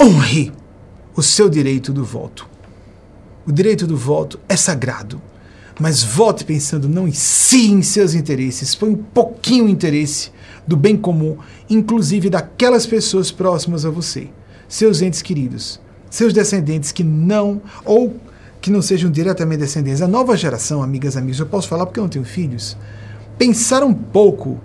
Honre 0.00 0.52
o 1.16 1.22
seu 1.22 1.48
direito 1.48 1.92
do 1.92 2.04
voto. 2.04 2.48
O 3.48 3.52
direito 3.52 3.86
do 3.86 3.96
voto 3.96 4.38
é 4.46 4.54
sagrado. 4.54 5.22
Mas 5.80 6.02
vote 6.02 6.44
pensando 6.44 6.86
não 6.86 7.08
em 7.08 7.12
si, 7.12 7.70
em 7.70 7.80
seus 7.80 8.12
interesses. 8.12 8.74
Põe 8.74 8.90
um 8.90 8.96
pouquinho 8.96 9.64
o 9.64 9.68
interesse 9.70 10.30
do 10.66 10.76
bem 10.76 10.98
comum, 10.98 11.38
inclusive 11.70 12.28
daquelas 12.28 12.84
pessoas 12.84 13.30
próximas 13.30 13.86
a 13.86 13.90
você, 13.90 14.28
seus 14.68 15.00
entes 15.00 15.22
queridos, 15.22 15.80
seus 16.10 16.34
descendentes 16.34 16.92
que 16.92 17.02
não, 17.02 17.62
ou 17.86 18.20
que 18.60 18.70
não 18.70 18.82
sejam 18.82 19.10
diretamente 19.10 19.60
descendentes. 19.60 20.02
A 20.02 20.08
nova 20.08 20.36
geração, 20.36 20.82
amigas 20.82 21.16
amigos, 21.16 21.40
eu 21.40 21.46
posso 21.46 21.68
falar 21.68 21.86
porque 21.86 21.98
eu 21.98 22.04
não 22.04 22.10
tenho 22.10 22.26
filhos, 22.26 22.76
pensar 23.38 23.82
um 23.82 23.94
pouco 23.94 24.60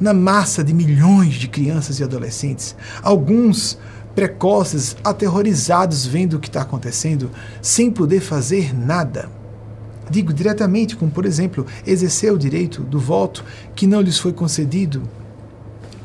na 0.00 0.12
massa 0.12 0.64
de 0.64 0.74
milhões 0.74 1.34
de 1.34 1.46
crianças 1.46 2.00
e 2.00 2.02
adolescentes. 2.02 2.74
Alguns 3.02 3.78
precoces, 4.16 4.96
aterrorizados 5.04 6.06
vendo 6.06 6.38
o 6.38 6.40
que 6.40 6.48
está 6.48 6.62
acontecendo, 6.62 7.30
sem 7.60 7.90
poder 7.90 8.20
fazer 8.20 8.74
nada. 8.74 9.28
Digo 10.10 10.32
diretamente, 10.32 10.96
como 10.96 11.10
por 11.10 11.26
exemplo, 11.26 11.66
exercer 11.86 12.32
o 12.32 12.38
direito 12.38 12.82
do 12.82 12.98
voto 12.98 13.44
que 13.74 13.86
não 13.86 14.00
lhes 14.00 14.18
foi 14.18 14.32
concedido, 14.32 15.02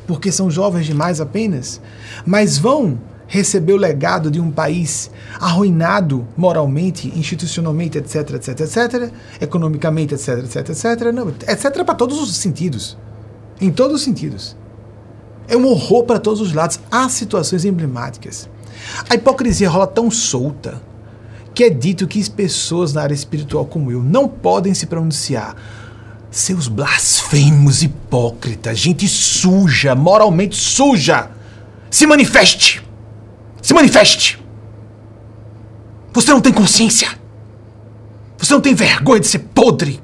porque 0.06 0.30
são 0.30 0.50
jovens 0.50 0.84
demais 0.84 1.22
apenas, 1.22 1.80
mas 2.26 2.58
vão 2.58 3.00
receber 3.26 3.72
o 3.72 3.78
legado 3.78 4.30
de 4.30 4.38
um 4.38 4.50
país 4.50 5.10
arruinado 5.40 6.28
moralmente, 6.36 7.10
institucionalmente, 7.18 7.96
etc, 7.96 8.32
etc, 8.32 8.60
etc, 8.60 9.10
economicamente, 9.40 10.12
etc, 10.12 10.44
etc, 10.44 10.68
etc, 10.68 11.12
não, 11.14 11.30
etc 11.30 11.82
para 11.82 11.94
todos 11.94 12.20
os 12.20 12.36
sentidos. 12.36 12.98
Em 13.58 13.70
todos 13.70 13.96
os 13.96 14.02
sentidos. 14.02 14.54
É 15.52 15.56
um 15.56 15.66
horror 15.66 16.04
para 16.04 16.18
todos 16.18 16.40
os 16.40 16.54
lados. 16.54 16.80
Há 16.90 17.10
situações 17.10 17.66
emblemáticas. 17.66 18.48
A 19.10 19.14
hipocrisia 19.14 19.68
rola 19.68 19.86
tão 19.86 20.10
solta 20.10 20.80
que 21.54 21.62
é 21.62 21.68
dito 21.68 22.06
que 22.06 22.30
pessoas 22.30 22.94
na 22.94 23.02
área 23.02 23.12
espiritual 23.12 23.66
como 23.66 23.92
eu 23.92 24.02
não 24.02 24.26
podem 24.26 24.72
se 24.72 24.86
pronunciar 24.86 25.54
Seus 26.30 26.66
blasfemos 26.66 27.82
hipócritas, 27.82 28.78
gente 28.78 29.06
suja, 29.06 29.94
moralmente 29.94 30.56
suja. 30.56 31.30
Se 31.90 32.06
manifeste! 32.06 32.82
Se 33.60 33.74
manifeste! 33.74 34.42
Você 36.14 36.30
não 36.30 36.40
tem 36.40 36.54
consciência! 36.54 37.10
Você 38.38 38.54
não 38.54 38.62
tem 38.62 38.74
vergonha 38.74 39.20
de 39.20 39.26
ser 39.26 39.40
podre! 39.40 40.02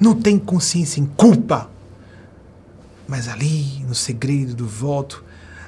Não 0.00 0.20
tem 0.20 0.36
consciência 0.36 1.00
em 1.00 1.06
culpa! 1.06 1.70
Mas 3.10 3.26
ali, 3.26 3.84
no 3.88 3.94
segredo 3.94 4.54
do 4.54 4.68
voto, 4.68 5.24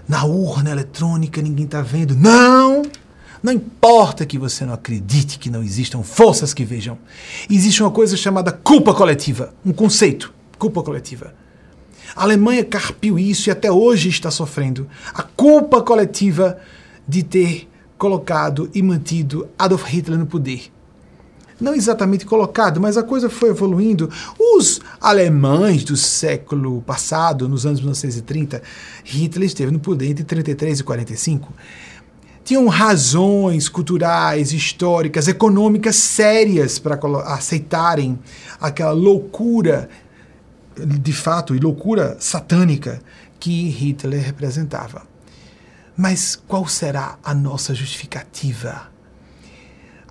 na 0.08 0.24
urna 0.24 0.70
eletrônica, 0.70 1.42
ninguém 1.42 1.64
está 1.64 1.82
vendo. 1.82 2.14
Não! 2.14 2.82
Não 3.42 3.52
importa 3.52 4.24
que 4.24 4.38
você 4.38 4.64
não 4.64 4.72
acredite 4.72 5.40
que 5.40 5.50
não 5.50 5.60
existam 5.60 6.04
forças 6.04 6.54
que 6.54 6.64
vejam. 6.64 6.96
Existe 7.50 7.82
uma 7.82 7.90
coisa 7.90 8.16
chamada 8.16 8.52
culpa 8.52 8.94
coletiva, 8.94 9.52
um 9.66 9.72
conceito, 9.72 10.32
culpa 10.56 10.84
coletiva. 10.84 11.34
A 12.14 12.22
Alemanha 12.22 12.64
carpiu 12.64 13.18
isso 13.18 13.48
e 13.48 13.50
até 13.50 13.72
hoje 13.72 14.08
está 14.08 14.30
sofrendo. 14.30 14.88
A 15.12 15.24
culpa 15.24 15.82
coletiva 15.82 16.60
de 17.08 17.24
ter 17.24 17.68
colocado 17.98 18.70
e 18.72 18.80
mantido 18.80 19.48
Adolf 19.58 19.82
Hitler 19.88 20.16
no 20.16 20.26
poder. 20.26 20.70
Não 21.62 21.74
exatamente 21.74 22.26
colocado, 22.26 22.80
mas 22.80 22.96
a 22.96 23.02
coisa 23.04 23.30
foi 23.30 23.50
evoluindo. 23.50 24.10
Os 24.36 24.80
alemães 25.00 25.84
do 25.84 25.96
século 25.96 26.82
passado, 26.82 27.48
nos 27.48 27.64
anos 27.64 27.80
1930, 27.80 28.60
Hitler 29.04 29.46
esteve 29.46 29.70
no 29.70 29.78
poder 29.78 30.10
entre 30.10 30.24
33 30.24 30.80
e 30.80 30.84
45 30.84 31.52
tinham 32.44 32.66
razões 32.66 33.68
culturais, 33.68 34.52
históricas, 34.52 35.28
econômicas 35.28 35.94
sérias 35.94 36.76
para 36.76 36.98
aceitarem 37.26 38.18
aquela 38.60 38.90
loucura, 38.90 39.88
de 40.76 41.12
fato, 41.12 41.54
e 41.54 41.60
loucura 41.60 42.16
satânica 42.18 43.00
que 43.38 43.68
Hitler 43.68 44.20
representava. 44.20 45.06
Mas 45.96 46.34
qual 46.34 46.66
será 46.66 47.16
a 47.22 47.32
nossa 47.32 47.74
justificativa? 47.76 48.91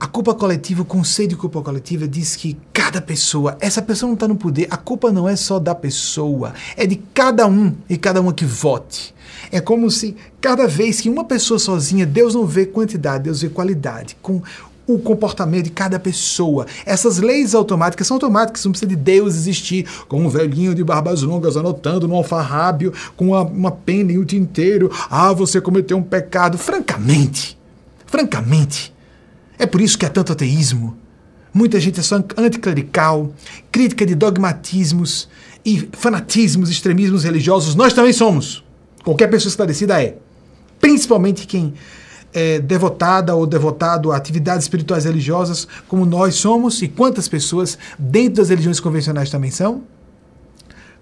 A 0.01 0.07
culpa 0.07 0.33
coletiva, 0.33 0.81
o 0.81 0.85
conceito 0.85 1.29
de 1.29 1.35
culpa 1.35 1.61
coletiva 1.61 2.07
diz 2.07 2.35
que 2.35 2.57
cada 2.73 2.99
pessoa, 2.99 3.55
essa 3.59 3.83
pessoa 3.83 4.07
não 4.07 4.15
está 4.15 4.27
no 4.27 4.35
poder, 4.35 4.67
a 4.71 4.75
culpa 4.75 5.11
não 5.11 5.29
é 5.29 5.35
só 5.35 5.59
da 5.59 5.75
pessoa, 5.75 6.55
é 6.75 6.87
de 6.87 6.95
cada 6.95 7.45
um 7.45 7.75
e 7.87 7.95
cada 7.99 8.19
uma 8.19 8.33
que 8.33 8.43
vote. 8.43 9.13
É 9.51 9.61
como 9.61 9.91
se 9.91 10.15
cada 10.41 10.67
vez 10.67 10.99
que 10.99 11.07
uma 11.07 11.23
pessoa 11.23 11.59
sozinha, 11.59 12.03
Deus 12.03 12.33
não 12.33 12.47
vê 12.47 12.65
quantidade, 12.65 13.25
Deus 13.25 13.43
vê 13.43 13.49
qualidade. 13.49 14.17
Com 14.23 14.41
o 14.87 14.97
comportamento 14.97 15.65
de 15.65 15.69
cada 15.69 15.99
pessoa. 15.99 16.65
Essas 16.83 17.19
leis 17.19 17.53
automáticas 17.53 18.07
são 18.07 18.15
automáticas, 18.15 18.65
não 18.65 18.71
precisa 18.71 18.89
de 18.89 18.95
Deus 18.95 19.35
existir, 19.35 19.87
com 20.07 20.25
um 20.25 20.29
velhinho 20.29 20.73
de 20.73 20.83
barbas 20.83 21.21
longas 21.21 21.55
anotando 21.55 22.07
no 22.07 22.15
alfarrábio, 22.15 22.91
com 23.15 23.27
uma, 23.27 23.43
uma 23.43 23.71
pena 23.71 24.11
em 24.11 24.17
o 24.17 24.25
tinteiro. 24.25 24.91
Ah, 25.11 25.31
você 25.31 25.61
cometeu 25.61 25.95
um 25.95 26.01
pecado. 26.01 26.57
Francamente, 26.57 27.55
francamente, 28.07 28.91
é 29.61 29.67
por 29.67 29.79
isso 29.79 29.95
que 29.95 30.05
há 30.05 30.09
tanto 30.09 30.31
ateísmo. 30.31 30.97
Muita 31.53 31.79
gente 31.79 31.99
é 31.99 32.03
só 32.03 32.15
anticlerical, 32.35 33.31
crítica 33.71 34.05
de 34.07 34.15
dogmatismos 34.15 35.29
e 35.63 35.87
fanatismos, 35.91 36.71
extremismos 36.71 37.23
religiosos. 37.23 37.75
Nós 37.75 37.93
também 37.93 38.11
somos. 38.11 38.63
Qualquer 39.03 39.27
pessoa 39.27 39.49
esclarecida 39.49 40.01
é. 40.01 40.17
Principalmente 40.79 41.45
quem 41.45 41.75
é 42.33 42.59
devotada 42.59 43.35
ou 43.35 43.45
devotado 43.45 44.11
a 44.11 44.17
atividades 44.17 44.65
espirituais 44.65 45.05
religiosas, 45.05 45.67
como 45.87 46.07
nós 46.07 46.35
somos, 46.35 46.81
e 46.81 46.87
quantas 46.87 47.27
pessoas 47.27 47.77
dentro 47.99 48.37
das 48.37 48.49
religiões 48.49 48.79
convencionais 48.79 49.29
também 49.29 49.51
são. 49.51 49.83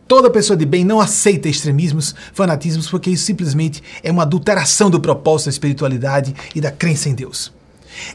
Toda 0.06 0.30
pessoa 0.30 0.58
de 0.58 0.66
bem 0.66 0.84
não 0.84 1.00
aceita 1.00 1.48
extremismos, 1.48 2.14
fanatismos, 2.34 2.90
porque 2.90 3.10
isso 3.10 3.24
simplesmente 3.24 3.82
é 4.04 4.12
uma 4.12 4.24
adulteração 4.24 4.90
do 4.90 5.00
propósito 5.00 5.46
da 5.46 5.52
espiritualidade 5.52 6.36
e 6.54 6.60
da 6.60 6.72
crença 6.72 7.08
em 7.08 7.14
Deus. 7.14 7.58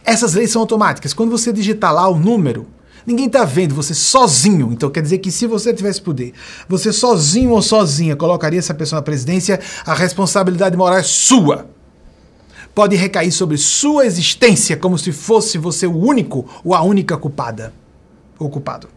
Essas 0.04 0.34
leis 0.34 0.50
são 0.50 0.62
automáticas. 0.62 1.12
Quando 1.12 1.30
você 1.30 1.52
digitar 1.52 1.92
lá 1.92 2.08
o 2.08 2.18
número, 2.18 2.66
ninguém 3.06 3.26
está 3.26 3.44
vendo, 3.44 3.74
você 3.74 3.94
sozinho. 3.94 4.72
Então 4.72 4.90
quer 4.90 5.02
dizer 5.02 5.18
que 5.18 5.30
se 5.30 5.46
você 5.46 5.72
tivesse 5.72 6.00
poder, 6.00 6.32
você 6.68 6.92
sozinho 6.92 7.50
ou 7.50 7.62
sozinha 7.62 8.16
colocaria 8.16 8.58
essa 8.58 8.74
pessoa 8.74 9.00
na 9.00 9.04
presidência, 9.04 9.60
a 9.84 9.94
responsabilidade 9.94 10.76
moral 10.76 10.98
é 10.98 11.02
sua 11.02 11.66
pode 12.74 12.96
recair 12.96 13.30
sobre 13.30 13.56
sua 13.56 14.04
existência 14.04 14.76
como 14.76 14.98
se 14.98 15.12
fosse 15.12 15.56
você 15.56 15.86
o 15.86 15.96
único 15.96 16.44
ou 16.64 16.74
a 16.74 16.82
única 16.82 17.16
culpada 17.16 17.72
ou 18.38 18.50
culpado. 18.50 18.88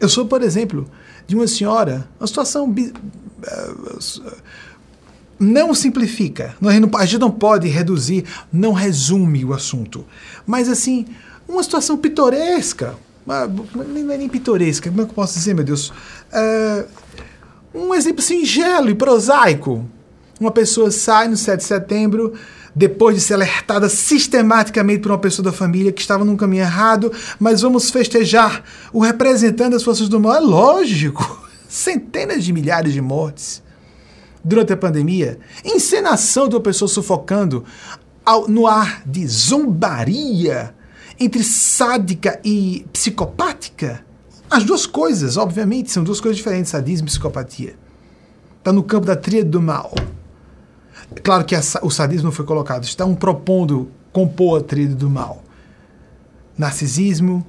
Eu 0.00 0.08
sou, 0.08 0.26
por 0.26 0.42
exemplo, 0.42 0.90
de 1.26 1.34
uma 1.34 1.46
senhora, 1.46 2.08
uma 2.20 2.26
situação 2.26 2.74
eh, 2.76 3.74
não 5.38 5.74
simplifica, 5.74 6.56
a 6.62 7.04
gente 7.06 7.20
não 7.20 7.30
pode 7.30 7.68
reduzir, 7.68 8.24
não 8.52 8.72
resume 8.72 9.44
o 9.44 9.52
assunto, 9.52 10.04
mas 10.46 10.68
assim, 10.68 11.06
uma 11.48 11.62
situação 11.62 11.96
pitoresca, 11.96 12.94
não 13.26 14.12
é 14.12 14.16
nem 14.16 14.28
pitoresca, 14.28 14.88
como 14.88 15.02
é 15.02 15.04
que 15.04 15.10
eu 15.10 15.14
posso 15.14 15.34
dizer, 15.34 15.54
meu 15.54 15.64
Deus? 15.64 15.90
Uh, 16.32 16.86
um 17.74 17.94
exemplo 17.94 18.22
singelo 18.22 18.88
e 18.88 18.94
prosaico. 18.94 19.84
Uma 20.40 20.50
pessoa 20.50 20.90
sai 20.90 21.28
no 21.28 21.36
7 21.36 21.58
de 21.58 21.64
setembro, 21.64 22.34
depois 22.74 23.16
de 23.16 23.22
ser 23.22 23.34
alertada 23.34 23.88
sistematicamente 23.88 25.00
por 25.00 25.10
uma 25.10 25.18
pessoa 25.18 25.44
da 25.44 25.52
família 25.52 25.92
que 25.92 26.00
estava 26.00 26.24
num 26.24 26.36
caminho 26.36 26.62
errado, 26.62 27.12
mas 27.38 27.62
vamos 27.62 27.90
festejar 27.90 28.62
o 28.92 29.00
representante 29.00 29.70
das 29.70 29.82
forças 29.82 30.08
do 30.08 30.20
mal. 30.20 30.34
É 30.34 30.40
lógico. 30.40 31.46
Centenas 31.68 32.44
de 32.44 32.52
milhares 32.52 32.92
de 32.92 33.00
mortes 33.00 33.62
durante 34.46 34.72
a 34.72 34.76
pandemia. 34.76 35.38
Encenação 35.64 36.48
de 36.48 36.54
uma 36.54 36.60
pessoa 36.60 36.88
sufocando 36.88 37.64
ao, 38.24 38.46
no 38.48 38.66
ar 38.66 39.02
de 39.04 39.26
zombaria 39.26 40.72
entre 41.18 41.42
sádica 41.42 42.40
e 42.44 42.86
psicopática. 42.92 44.04
As 44.48 44.62
duas 44.62 44.86
coisas, 44.86 45.36
obviamente, 45.36 45.90
são 45.90 46.04
duas 46.04 46.20
coisas 46.20 46.36
diferentes, 46.36 46.70
sadismo 46.70 47.08
e 47.08 47.10
psicopatia. 47.10 47.74
Está 48.58 48.72
no 48.72 48.84
campo 48.84 49.06
da 49.06 49.16
tríade 49.16 49.48
do 49.48 49.60
mal. 49.60 49.92
Claro 51.24 51.44
que 51.44 51.56
o 51.82 51.90
sadismo 51.90 52.30
foi 52.30 52.44
colocado, 52.44 52.84
estão 52.84 53.14
propondo 53.14 53.90
compor 54.12 54.60
a 54.60 54.62
tríade 54.62 54.94
do 54.94 55.10
mal. 55.10 55.42
Narcisismo, 56.56 57.44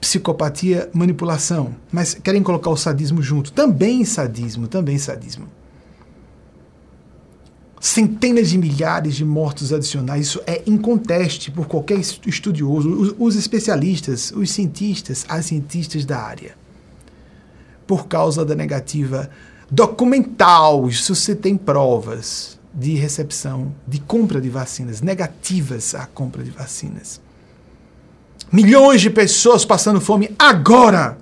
psicopatia, 0.00 0.90
manipulação. 0.92 1.76
Mas 1.92 2.14
querem 2.14 2.42
colocar 2.42 2.70
o 2.70 2.76
sadismo 2.76 3.22
junto. 3.22 3.52
Também 3.52 4.04
sadismo, 4.04 4.66
também 4.66 4.98
sadismo 4.98 5.48
centenas 7.82 8.50
de 8.50 8.58
milhares 8.58 9.16
de 9.16 9.24
mortos 9.24 9.72
adicionais. 9.72 10.28
Isso 10.28 10.40
é 10.46 10.62
inconteste 10.66 11.50
por 11.50 11.66
qualquer 11.66 11.98
estudioso, 11.98 12.88
os, 12.88 13.14
os 13.18 13.34
especialistas, 13.34 14.30
os 14.30 14.52
cientistas, 14.52 15.26
as 15.28 15.46
cientistas 15.46 16.04
da 16.04 16.16
área. 16.16 16.54
Por 17.84 18.06
causa 18.06 18.44
da 18.44 18.54
negativa 18.54 19.28
documental, 19.68 20.88
isso 20.88 21.12
você 21.12 21.34
tem 21.34 21.56
provas 21.56 22.56
de 22.72 22.94
recepção, 22.94 23.74
de 23.84 23.98
compra 23.98 24.40
de 24.40 24.48
vacinas, 24.48 25.02
negativas 25.02 25.92
à 25.96 26.06
compra 26.06 26.44
de 26.44 26.52
vacinas. 26.52 27.20
Milhões 28.52 29.00
de 29.00 29.10
pessoas 29.10 29.64
passando 29.64 30.00
fome 30.00 30.30
agora! 30.38 31.18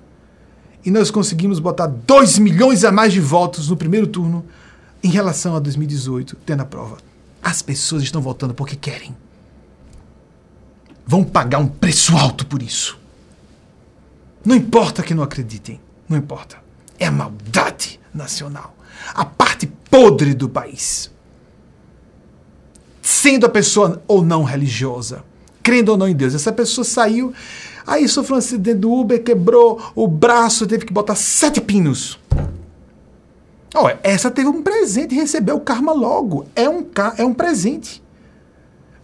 E 0.85 0.91
nós 0.91 1.09
conseguimos 1.09 1.59
botar 1.59 1.87
2 1.87 2.37
milhões 2.37 2.83
a 2.83 2.91
mais 2.91 3.13
de 3.13 3.19
votos 3.19 3.67
no 3.67 3.75
primeiro 3.75 4.05
turno 4.05 4.45
em 5.03 5.09
relação 5.09 5.55
a 5.55 5.59
2018, 5.59 6.35
tendo 6.45 6.61
a 6.61 6.65
prova. 6.65 6.97
As 7.41 7.61
pessoas 7.61 8.03
estão 8.03 8.21
votando 8.21 8.53
porque 8.53 8.75
querem. 8.75 9.15
Vão 11.05 11.23
pagar 11.23 11.59
um 11.59 11.67
preço 11.67 12.15
alto 12.15 12.45
por 12.45 12.61
isso. 12.61 12.99
Não 14.45 14.55
importa 14.55 15.03
que 15.03 15.13
não 15.13 15.23
acreditem, 15.23 15.79
não 16.07 16.17
importa. 16.17 16.57
É 16.99 17.07
a 17.07 17.11
maldade 17.11 17.99
nacional, 18.13 18.75
a 19.13 19.25
parte 19.25 19.67
podre 19.89 20.33
do 20.33 20.47
país. 20.47 21.11
Sendo 23.01 23.45
a 23.45 23.49
pessoa 23.49 24.01
ou 24.07 24.23
não 24.23 24.43
religiosa, 24.43 25.23
crendo 25.63 25.91
ou 25.91 25.97
não 25.97 26.07
em 26.07 26.15
Deus, 26.15 26.35
essa 26.35 26.51
pessoa 26.51 26.85
saiu, 26.85 27.33
aí 27.85 28.07
sofreu 28.07 28.35
um 28.35 28.39
acidente 28.39 28.79
do 28.79 28.91
Uber, 28.91 29.23
quebrou 29.23 29.81
o 29.95 30.07
braço, 30.07 30.67
teve 30.67 30.85
que 30.85 30.93
botar 30.93 31.15
sete 31.15 31.59
pinos. 31.59 32.19
Oh, 33.73 33.87
essa 34.03 34.29
teve 34.29 34.49
um 34.49 34.61
presente 34.61 35.15
recebeu 35.15 35.55
o 35.55 35.61
karma 35.61 35.93
logo. 35.93 36.45
É 36.55 36.69
um, 36.69 36.85
é 37.17 37.23
um 37.23 37.33
presente. 37.33 38.03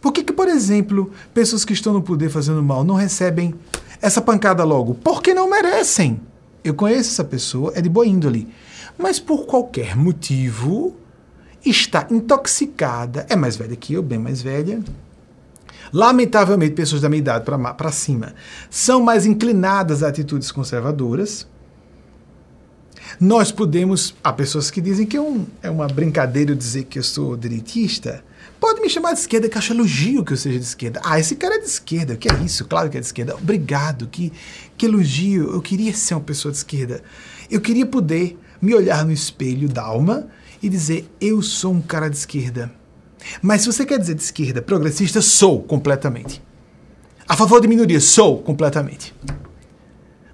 Por 0.01 0.11
que, 0.11 0.24
que, 0.24 0.34
por 0.34 0.47
exemplo, 0.47 1.11
pessoas 1.34 1.65
que 1.65 1.74
estão 1.74 1.93
no 1.93 2.01
poder 2.01 2.30
fazendo 2.30 2.61
mal 2.61 2.84
não 2.84 2.95
recebem 2.95 3.53
essa 4.01 4.22
pancada 4.22 4.63
logo? 4.63 4.93
Porque 4.95 5.34
não 5.34 5.49
merecem. 5.49 6.20
Eu 6.63 6.74
conheço 6.74 7.11
essa 7.11 7.24
pessoa, 7.24 7.72
é 7.76 7.82
de 7.82 7.89
boa 7.89 8.05
índole. 8.05 8.47
Mas 8.97 9.20
por 9.20 9.45
qualquer 9.45 9.95
motivo 9.95 10.95
está 11.65 12.07
intoxicada, 12.09 13.26
é 13.30 13.36
mais 13.36 13.55
velha 13.55 13.76
que 13.76 13.93
eu, 13.93 14.03
bem 14.03 14.20
mais 14.20 14.41
velha. 14.41 14.82
lamentavelmente, 15.93 16.74
pessoas 16.76 17.01
da 17.01 17.09
minha 17.09 17.20
idade 17.20 17.45
para 17.45 17.91
cima 17.91 18.34
são 18.70 19.01
mais 19.01 19.26
inclinadas 19.26 20.03
a 20.03 20.09
atitudes 20.09 20.51
conservadoras. 20.51 21.47
Nós 23.20 23.51
podemos. 23.51 24.15
Há 24.24 24.32
pessoas 24.32 24.70
que 24.70 24.80
dizem 24.80 25.05
que 25.05 25.18
é, 25.18 25.22
um, 25.22 25.45
é 25.63 25.70
uma 25.70 25.88
brincadeira 25.88 26.55
dizer 26.55 26.84
que 26.84 26.99
eu 26.99 27.03
sou 27.03 27.36
direitista. 27.36 28.24
Pode 28.59 28.80
me 28.80 28.89
chamar 28.89 29.13
de 29.13 29.20
esquerda, 29.20 29.49
que 29.49 29.55
eu 29.55 29.59
acho 29.59 29.74
elogio 29.74 30.24
que 30.24 30.34
eu 30.34 30.38
seja 30.38 30.59
de 30.59 30.65
esquerda. 30.65 31.01
Ah, 31.03 31.20
esse 31.20 31.36
cara 31.36 31.55
é 31.55 31.59
de 31.59 31.65
esquerda. 31.65 32.13
O 32.13 32.18
que 32.18 32.30
é 32.30 32.34
isso? 32.43 32.65
Claro 32.65 32.89
que 32.89 32.97
é 32.97 32.99
de 32.99 33.05
esquerda. 33.05 33.36
Obrigado, 33.36 34.07
que, 34.07 34.32
que 34.78 34.86
elogio. 34.86 35.51
Eu 35.51 35.61
queria 35.61 35.93
ser 35.93 36.13
uma 36.13 36.22
pessoa 36.22 36.51
de 36.51 36.59
esquerda. 36.59 37.01
Eu 37.49 37.59
queria 37.59 37.86
poder 37.86 38.38
me 38.61 38.74
olhar 38.76 39.03
no 39.03 39.11
espelho 39.11 39.68
da 39.68 39.84
alma 39.84 40.28
e 40.61 40.70
dizer: 40.70 41.09
eu 41.20 41.41
sou 41.41 41.74
um 41.74 41.82
cara 41.82 42.09
de 42.09 42.18
esquerda. 42.18 42.72
Mas 43.41 43.61
se 43.61 43.68
você 43.68 43.86
quer 43.86 43.99
dizer 43.99 44.13
de 44.13 44.22
esquerda 44.22 44.61
progressista, 44.61 45.22
sou 45.22 45.61
completamente. 45.63 46.41
A 47.28 47.36
favor 47.36 47.59
de 47.59 47.68
minorias, 47.68 48.05
sou 48.05 48.41
completamente. 48.41 49.13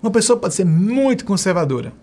Uma 0.01 0.11
pessoa 0.11 0.37
pode 0.37 0.53
ser 0.53 0.65
muito 0.65 1.23
conservadora. 1.25 1.93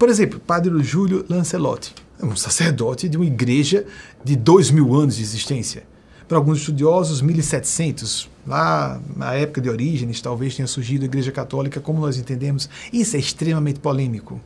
Por 0.00 0.08
exemplo, 0.08 0.40
Padre 0.40 0.82
Júlio 0.82 1.26
Lancelotti, 1.28 1.94
é 2.18 2.24
um 2.24 2.34
sacerdote 2.34 3.06
de 3.06 3.18
uma 3.18 3.26
igreja 3.26 3.84
de 4.24 4.34
dois 4.34 4.70
mil 4.70 4.94
anos 4.94 5.16
de 5.16 5.22
existência. 5.22 5.82
Para 6.26 6.38
alguns 6.38 6.60
estudiosos, 6.60 7.20
1700, 7.20 8.26
lá 8.46 8.98
na 9.14 9.34
época 9.34 9.60
de 9.60 9.68
Orígenes, 9.68 10.22
talvez 10.22 10.56
tenha 10.56 10.66
surgido 10.66 11.02
a 11.02 11.04
Igreja 11.04 11.30
Católica 11.30 11.80
como 11.80 12.00
nós 12.00 12.16
entendemos. 12.16 12.66
Isso 12.90 13.14
é 13.14 13.18
extremamente 13.18 13.78
polêmico. 13.78 14.40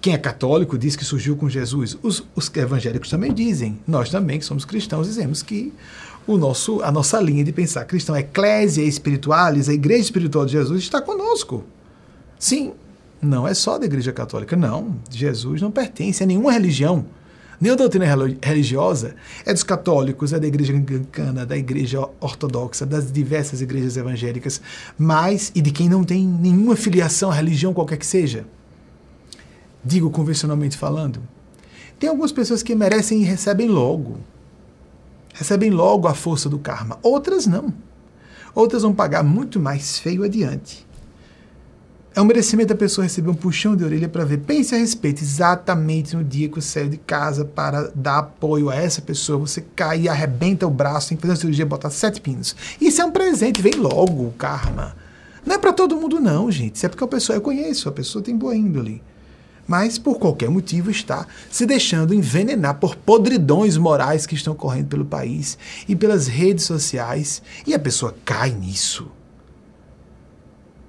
Quem 0.00 0.14
é 0.14 0.18
católico 0.18 0.78
diz 0.78 0.96
que 0.96 1.04
surgiu 1.04 1.36
com 1.36 1.46
Jesus. 1.50 1.98
Os, 2.02 2.24
os 2.34 2.50
evangélicos 2.56 3.10
também 3.10 3.34
dizem. 3.34 3.78
Nós 3.86 4.08
também, 4.08 4.38
que 4.38 4.46
somos 4.46 4.64
cristãos, 4.64 5.08
dizemos 5.08 5.42
que 5.42 5.74
o 6.26 6.38
nosso, 6.38 6.80
a 6.80 6.90
nossa 6.90 7.20
linha 7.20 7.44
de 7.44 7.52
pensar 7.52 7.84
cristão, 7.84 8.14
a 8.14 8.20
eclésia 8.20 8.80
espiritualis, 8.82 9.68
a 9.68 9.74
igreja 9.74 10.04
espiritual 10.04 10.46
de 10.46 10.52
Jesus 10.52 10.84
está 10.84 11.02
conosco. 11.02 11.64
Sim, 12.38 12.72
não 13.20 13.46
é 13.46 13.54
só 13.54 13.78
da 13.78 13.86
igreja 13.86 14.12
católica, 14.12 14.56
não. 14.56 14.96
Jesus 15.10 15.60
não 15.60 15.70
pertence 15.70 16.22
a 16.22 16.26
nenhuma 16.26 16.52
religião. 16.52 17.04
Nem 17.60 17.72
a 17.72 17.74
doutrina 17.74 18.06
religiosa 18.40 19.16
é 19.44 19.52
dos 19.52 19.64
católicos, 19.64 20.32
é 20.32 20.38
da 20.38 20.46
igreja 20.46 20.72
anglicana, 20.72 21.44
da 21.44 21.56
igreja 21.56 22.08
ortodoxa, 22.20 22.86
das 22.86 23.10
diversas 23.10 23.60
igrejas 23.60 23.96
evangélicas, 23.96 24.60
mas 24.96 25.50
e 25.54 25.60
de 25.60 25.72
quem 25.72 25.88
não 25.88 26.04
tem 26.04 26.24
nenhuma 26.24 26.76
filiação 26.76 27.30
à 27.30 27.34
religião 27.34 27.74
qualquer 27.74 27.96
que 27.96 28.06
seja 28.06 28.46
digo 29.84 30.10
convencionalmente 30.10 30.76
falando, 30.76 31.20
tem 31.98 32.08
algumas 32.08 32.32
pessoas 32.32 32.62
que 32.62 32.74
merecem 32.74 33.22
e 33.22 33.24
recebem 33.24 33.68
logo. 33.68 34.18
Recebem 35.34 35.70
logo 35.70 36.08
a 36.08 36.14
força 36.14 36.48
do 36.48 36.58
karma. 36.58 36.98
Outras 37.02 37.46
não. 37.46 37.72
Outras 38.54 38.82
vão 38.82 38.94
pagar 38.94 39.22
muito 39.22 39.58
mais 39.58 39.98
feio 39.98 40.24
adiante. 40.24 40.86
É 42.18 42.20
um 42.20 42.24
merecimento 42.24 42.70
da 42.70 42.74
pessoa 42.74 43.04
receber 43.04 43.30
um 43.30 43.34
puxão 43.34 43.76
de 43.76 43.84
orelha 43.84 44.08
para 44.08 44.24
ver. 44.24 44.38
Pense 44.38 44.74
a 44.74 44.78
respeito, 44.78 45.22
exatamente 45.22 46.16
no 46.16 46.24
dia 46.24 46.48
que 46.48 46.56
você 46.56 46.80
saiu 46.80 46.88
de 46.88 46.96
casa 46.96 47.44
para 47.44 47.92
dar 47.94 48.18
apoio 48.18 48.70
a 48.70 48.74
essa 48.74 49.00
pessoa, 49.00 49.38
você 49.38 49.64
cai 49.76 50.00
e 50.00 50.08
arrebenta 50.08 50.66
o 50.66 50.70
braço, 50.70 51.10
tem 51.10 51.16
que 51.16 51.20
fazer 51.20 51.34
uma 51.34 51.36
cirurgia, 51.36 51.64
botar 51.64 51.90
sete 51.90 52.20
pinos. 52.20 52.56
Isso 52.80 53.00
é 53.00 53.04
um 53.04 53.12
presente, 53.12 53.62
vem 53.62 53.74
logo 53.74 54.24
o 54.24 54.32
karma. 54.32 54.96
Não 55.46 55.54
é 55.54 55.58
para 55.58 55.72
todo 55.72 55.94
mundo, 55.94 56.18
não, 56.18 56.50
gente. 56.50 56.74
Isso 56.74 56.86
é 56.86 56.88
porque 56.88 57.04
a 57.04 57.06
pessoa 57.06 57.36
eu 57.36 57.40
conheço, 57.40 57.88
a 57.88 57.92
pessoa 57.92 58.20
tem 58.20 58.36
boa 58.36 58.56
índole 58.56 59.00
mas 59.68 59.98
por 59.98 60.18
qualquer 60.18 60.48
motivo 60.48 60.90
está 60.90 61.26
se 61.50 61.66
deixando 61.66 62.14
envenenar 62.14 62.76
por 62.76 62.96
podridões 62.96 63.76
morais 63.76 64.26
que 64.26 64.34
estão 64.34 64.54
correndo 64.54 64.88
pelo 64.88 65.04
país 65.04 65.58
e 65.86 65.94
pelas 65.94 66.26
redes 66.26 66.64
sociais, 66.64 67.42
e 67.66 67.74
a 67.74 67.78
pessoa 67.78 68.14
cai 68.24 68.50
nisso. 68.50 69.17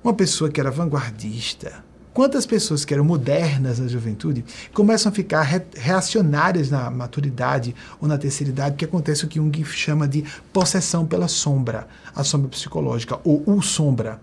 Uma 0.02 0.14
pessoa 0.14 0.50
que 0.50 0.62
era 0.62 0.72
vanguardista, 0.72 1.84
quantas 2.14 2.46
pessoas 2.46 2.86
que 2.86 2.94
eram 2.94 3.04
modernas 3.04 3.80
na 3.80 3.88
juventude 3.88 4.46
começam 4.74 5.12
a 5.12 5.14
ficar 5.14 5.42
reacionárias 5.76 6.70
na 6.70 6.90
maturidade 6.90 7.76
ou 8.00 8.08
na 8.08 8.18
terceira 8.18 8.50
idade, 8.50 8.78
que 8.78 8.86
acontece 8.86 9.26
o 9.26 9.28
que 9.28 9.40
Jung 9.40 9.66
chama 9.66 10.08
de 10.08 10.24
possessão 10.54 11.06
pela 11.06 11.28
sombra, 11.28 11.86
a 12.16 12.24
sombra 12.24 12.48
psicológica, 12.48 13.20
ou 13.26 13.44
o 13.46 13.62
sombra 13.62 14.22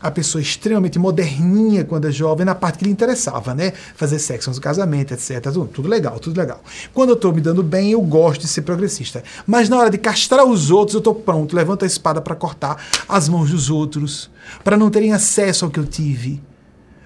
a 0.00 0.10
pessoa 0.10 0.40
extremamente 0.40 0.98
moderninha 0.98 1.84
quando 1.84 2.06
é 2.06 2.12
jovem, 2.12 2.46
na 2.46 2.54
parte 2.54 2.78
que 2.78 2.84
lhe 2.84 2.90
interessava, 2.90 3.54
né? 3.54 3.72
Fazer 3.94 4.18
sexo 4.18 4.50
no 4.50 4.60
casamento, 4.60 5.12
etc. 5.12 5.42
Tudo, 5.42 5.66
tudo 5.66 5.88
legal, 5.88 6.18
tudo 6.20 6.38
legal. 6.38 6.62
Quando 6.94 7.10
eu 7.10 7.14
estou 7.14 7.32
me 7.32 7.40
dando 7.40 7.62
bem, 7.62 7.90
eu 7.90 8.00
gosto 8.00 8.42
de 8.42 8.48
ser 8.48 8.62
progressista. 8.62 9.22
Mas 9.46 9.68
na 9.68 9.76
hora 9.76 9.90
de 9.90 9.98
castrar 9.98 10.44
os 10.44 10.70
outros, 10.70 10.94
eu 10.94 10.98
estou 10.98 11.14
pronto, 11.14 11.56
levanto 11.56 11.84
a 11.84 11.86
espada 11.86 12.20
para 12.20 12.36
cortar 12.36 12.82
as 13.08 13.28
mãos 13.28 13.50
dos 13.50 13.70
outros, 13.70 14.30
para 14.62 14.76
não 14.76 14.90
terem 14.90 15.12
acesso 15.12 15.64
ao 15.64 15.70
que 15.70 15.80
eu 15.80 15.86
tive. 15.86 16.40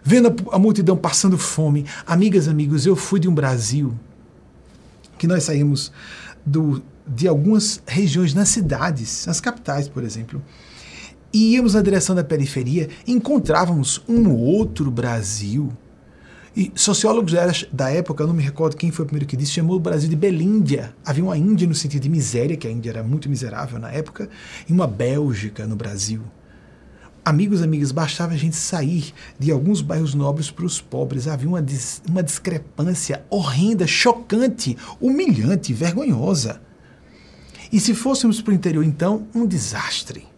Vendo 0.04 0.28
a, 0.28 0.56
a 0.56 0.58
multidão 0.58 0.96
passando 0.96 1.38
fome. 1.38 1.86
Amigas, 2.06 2.48
amigos, 2.48 2.84
eu 2.84 2.96
fui 2.96 3.18
de 3.18 3.28
um 3.28 3.34
Brasil 3.34 3.94
que 5.16 5.26
nós 5.26 5.44
saímos 5.44 5.92
do, 6.44 6.82
de 7.06 7.28
algumas 7.28 7.80
regiões 7.86 8.34
nas 8.34 8.48
cidades, 8.48 9.24
nas 9.26 9.40
capitais, 9.40 9.88
por 9.88 10.02
exemplo 10.02 10.42
e 11.32 11.54
íamos 11.54 11.74
na 11.74 11.80
direção 11.80 12.14
da 12.14 12.22
periferia, 12.22 12.88
encontrávamos 13.06 14.02
um 14.08 14.30
outro 14.30 14.90
Brasil. 14.90 15.72
E 16.54 16.70
sociólogos 16.74 17.32
da 17.72 17.90
época, 17.90 18.26
não 18.26 18.34
me 18.34 18.42
recordo 18.42 18.76
quem 18.76 18.90
foi 18.90 19.04
o 19.04 19.06
primeiro 19.06 19.26
que 19.26 19.36
disse, 19.36 19.52
chamou 19.52 19.76
o 19.76 19.80
Brasil 19.80 20.10
de 20.10 20.16
Belíndia. 20.16 20.94
Havia 21.02 21.24
uma 21.24 21.38
Índia 21.38 21.66
no 21.66 21.74
sentido 21.74 22.02
de 22.02 22.10
miséria, 22.10 22.58
que 22.58 22.68
a 22.68 22.70
Índia 22.70 22.90
era 22.90 23.02
muito 23.02 23.30
miserável 23.30 23.78
na 23.78 23.90
época, 23.90 24.28
e 24.68 24.72
uma 24.72 24.86
Bélgica 24.86 25.66
no 25.66 25.74
Brasil. 25.74 26.20
Amigos, 27.24 27.62
amigas, 27.62 27.90
bastava 27.90 28.34
a 28.34 28.36
gente 28.36 28.56
sair 28.56 29.14
de 29.38 29.50
alguns 29.50 29.80
bairros 29.80 30.12
nobres 30.12 30.50
para 30.50 30.66
os 30.66 30.80
pobres. 30.80 31.26
Havia 31.26 31.48
uma, 31.48 31.62
dis 31.62 32.02
uma 32.06 32.22
discrepância 32.22 33.24
horrenda, 33.30 33.86
chocante, 33.86 34.76
humilhante, 35.00 35.72
vergonhosa. 35.72 36.60
E 37.72 37.80
se 37.80 37.94
fôssemos 37.94 38.42
para 38.42 38.50
o 38.50 38.54
interior, 38.54 38.84
então, 38.84 39.26
um 39.34 39.46
desastre 39.46 40.31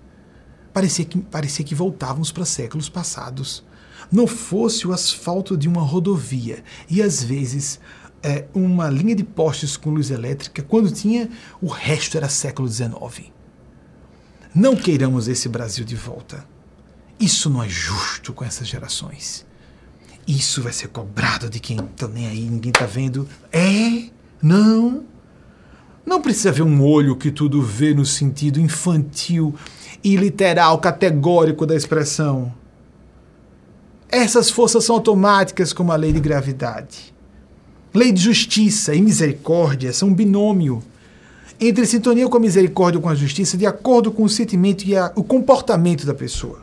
parecia 0.75 1.05
que, 1.05 1.19
parecia 1.19 1.65
que 1.65 1.75
voltávamos 1.75 2.33
para 2.33 2.45
séculos 2.45 2.89
passados. 2.89 3.65
Não 4.11 4.27
fosse 4.27 4.87
o 4.87 4.93
asfalto 4.93 5.57
de 5.57 5.69
uma 5.69 5.81
rodovia 5.81 6.63
e 6.91 7.01
às 7.01 7.23
vezes 7.23 7.81
é, 8.23 8.47
uma 8.53 8.91
linha 8.91 9.15
de 9.15 9.23
postes 9.25 9.77
com 9.77 9.91
luz 9.91 10.11
elétrica, 10.11 10.63
quando 10.63 10.91
tinha, 10.91 11.31
o 11.63 11.69
resto 11.69 12.17
era 12.17 12.29
século 12.29 12.69
XIX. 12.69 13.31
Não 14.55 14.77
queiramos 14.77 15.29
esse 15.29 15.49
Brasil 15.49 15.85
de 15.85 15.95
volta. 15.95 16.45
Isso 17.19 17.49
não 17.49 17.63
é 17.63 17.69
justo 17.69 18.33
com 18.33 18.45
essas 18.45 18.67
gerações. 18.67 19.47
Isso 20.27 20.63
vai 20.63 20.73
ser 20.73 20.89
cobrado 20.89 21.49
de 21.49 21.61
quem 21.61 21.77
tá 21.77 22.09
nem 22.09 22.27
aí, 22.27 22.49
ninguém 22.49 22.73
tá 22.73 22.87
vendo. 22.87 23.29
É? 23.53 24.09
Não. 24.43 25.05
Não 26.05 26.21
precisa 26.21 26.53
ver 26.53 26.63
um 26.63 26.83
olho 26.83 27.17
que 27.17 27.31
tudo 27.31 27.63
vê 27.63 27.95
no 27.95 28.05
sentido 28.05 28.61
infantil 28.61 29.55
e 30.05 30.17
literal, 30.17 30.79
categórico 30.79 31.65
da 31.65 31.75
expressão. 31.75 32.53
Essas 34.09 34.51
forças 34.51 34.85
são 34.85 34.97
automáticas 34.97 35.73
como 35.73 35.91
a 35.91 35.97
lei 35.97 36.13
de 36.13 36.21
gravidade. 36.21 37.15
Lei 37.93 38.13
de 38.13 38.21
justiça 38.21 38.95
e 38.95 39.01
misericórdia 39.01 39.93
são 39.93 40.09
um 40.09 40.15
binômio 40.15 40.83
entre 41.59 41.87
sintonia 41.87 42.29
com 42.29 42.37
a 42.37 42.41
misericórdia 42.41 42.99
ou 42.99 43.03
com 43.03 43.09
a 43.09 43.15
justiça, 43.15 43.57
de 43.57 43.65
acordo 43.65 44.11
com 44.11 44.25
o 44.25 44.29
sentimento 44.29 44.85
e 44.85 44.97
a, 44.97 45.11
o 45.15 45.25
comportamento 45.25 46.05
da 46.05 46.13
pessoa. 46.13 46.63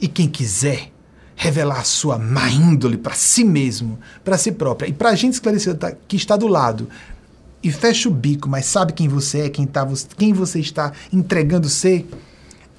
E 0.00 0.08
quem 0.08 0.28
quiser 0.28 0.90
revelar 1.34 1.80
a 1.80 1.84
sua 1.84 2.18
má 2.18 2.50
índole 2.50 2.98
para 2.98 3.14
si 3.14 3.44
mesmo, 3.44 3.98
para 4.22 4.36
si 4.36 4.52
própria, 4.52 4.88
e 4.88 4.92
para 4.92 5.10
a 5.10 5.14
gente 5.14 5.34
esclarecer 5.34 5.76
que 6.06 6.16
está 6.16 6.36
do 6.36 6.46
lado 6.46 6.88
e 7.62 7.70
fecha 7.70 8.08
o 8.08 8.12
bico, 8.12 8.48
mas 8.48 8.66
sabe 8.66 8.92
quem 8.92 9.08
você 9.08 9.42
é, 9.42 9.50
quem, 9.50 9.66
tá, 9.66 9.86
quem 10.16 10.32
você 10.32 10.60
está 10.60 10.92
entregando 11.12 11.68
ser, 11.68 12.08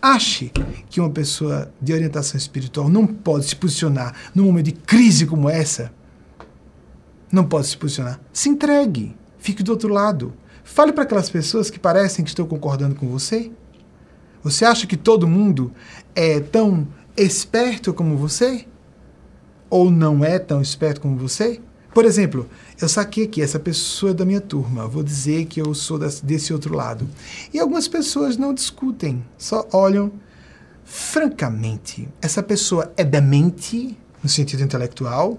ache 0.02 0.52
que 0.90 1.00
uma 1.00 1.10
pessoa 1.10 1.72
de 1.80 1.94
orientação 1.94 2.38
espiritual 2.38 2.90
não 2.90 3.06
pode 3.06 3.46
se 3.46 3.56
posicionar 3.56 4.16
num 4.34 4.46
momento 4.46 4.66
de 4.66 4.72
crise 4.72 5.28
como 5.28 5.50
essa. 5.50 5.92
Não 7.32 7.46
pode 7.46 7.68
se 7.68 7.78
posicionar. 7.78 8.20
Se 8.34 8.50
entregue. 8.50 9.16
Fique 9.38 9.64
do 9.64 9.72
outro 9.72 9.90
lado. 9.90 10.34
Fale 10.64 10.92
para 10.92 11.04
aquelas 11.04 11.30
pessoas 11.30 11.70
que 11.70 11.80
parecem 11.80 12.26
que 12.26 12.30
estão 12.32 12.46
concordando 12.46 12.96
com 12.96 13.08
você. 13.08 13.52
Você 14.44 14.66
acha 14.66 14.88
que 14.88 14.98
todo 14.98 15.28
mundo 15.28 15.72
é 16.16 16.40
tão 16.40 16.88
esperto 17.16 17.94
como 17.94 18.18
você? 18.18 18.66
Ou 19.70 19.90
não 19.90 20.26
é 20.26 20.40
tão 20.40 20.62
esperto 20.62 21.00
como 21.00 21.16
você? 21.16 21.62
Por 21.94 22.06
exemplo, 22.06 22.50
eu 22.82 22.88
saquei 22.88 23.26
aqui, 23.26 23.42
essa 23.42 23.60
pessoa 23.60 24.12
é 24.12 24.14
da 24.14 24.24
minha 24.24 24.40
turma, 24.40 24.88
vou 24.88 25.04
dizer 25.04 25.46
que 25.46 25.60
eu 25.60 25.74
sou 25.74 26.00
desse 26.00 26.54
outro 26.54 26.74
lado. 26.74 27.08
E 27.54 27.60
algumas 27.60 27.88
pessoas 27.88 28.38
não 28.38 28.54
discutem, 28.54 29.24
só 29.38 29.68
olham. 29.74 30.12
Francamente, 30.86 32.08
essa 32.22 32.42
pessoa 32.42 32.92
é 32.96 33.04
demente, 33.04 33.98
no 34.24 34.30
sentido 34.30 34.64
intelectual, 34.64 35.38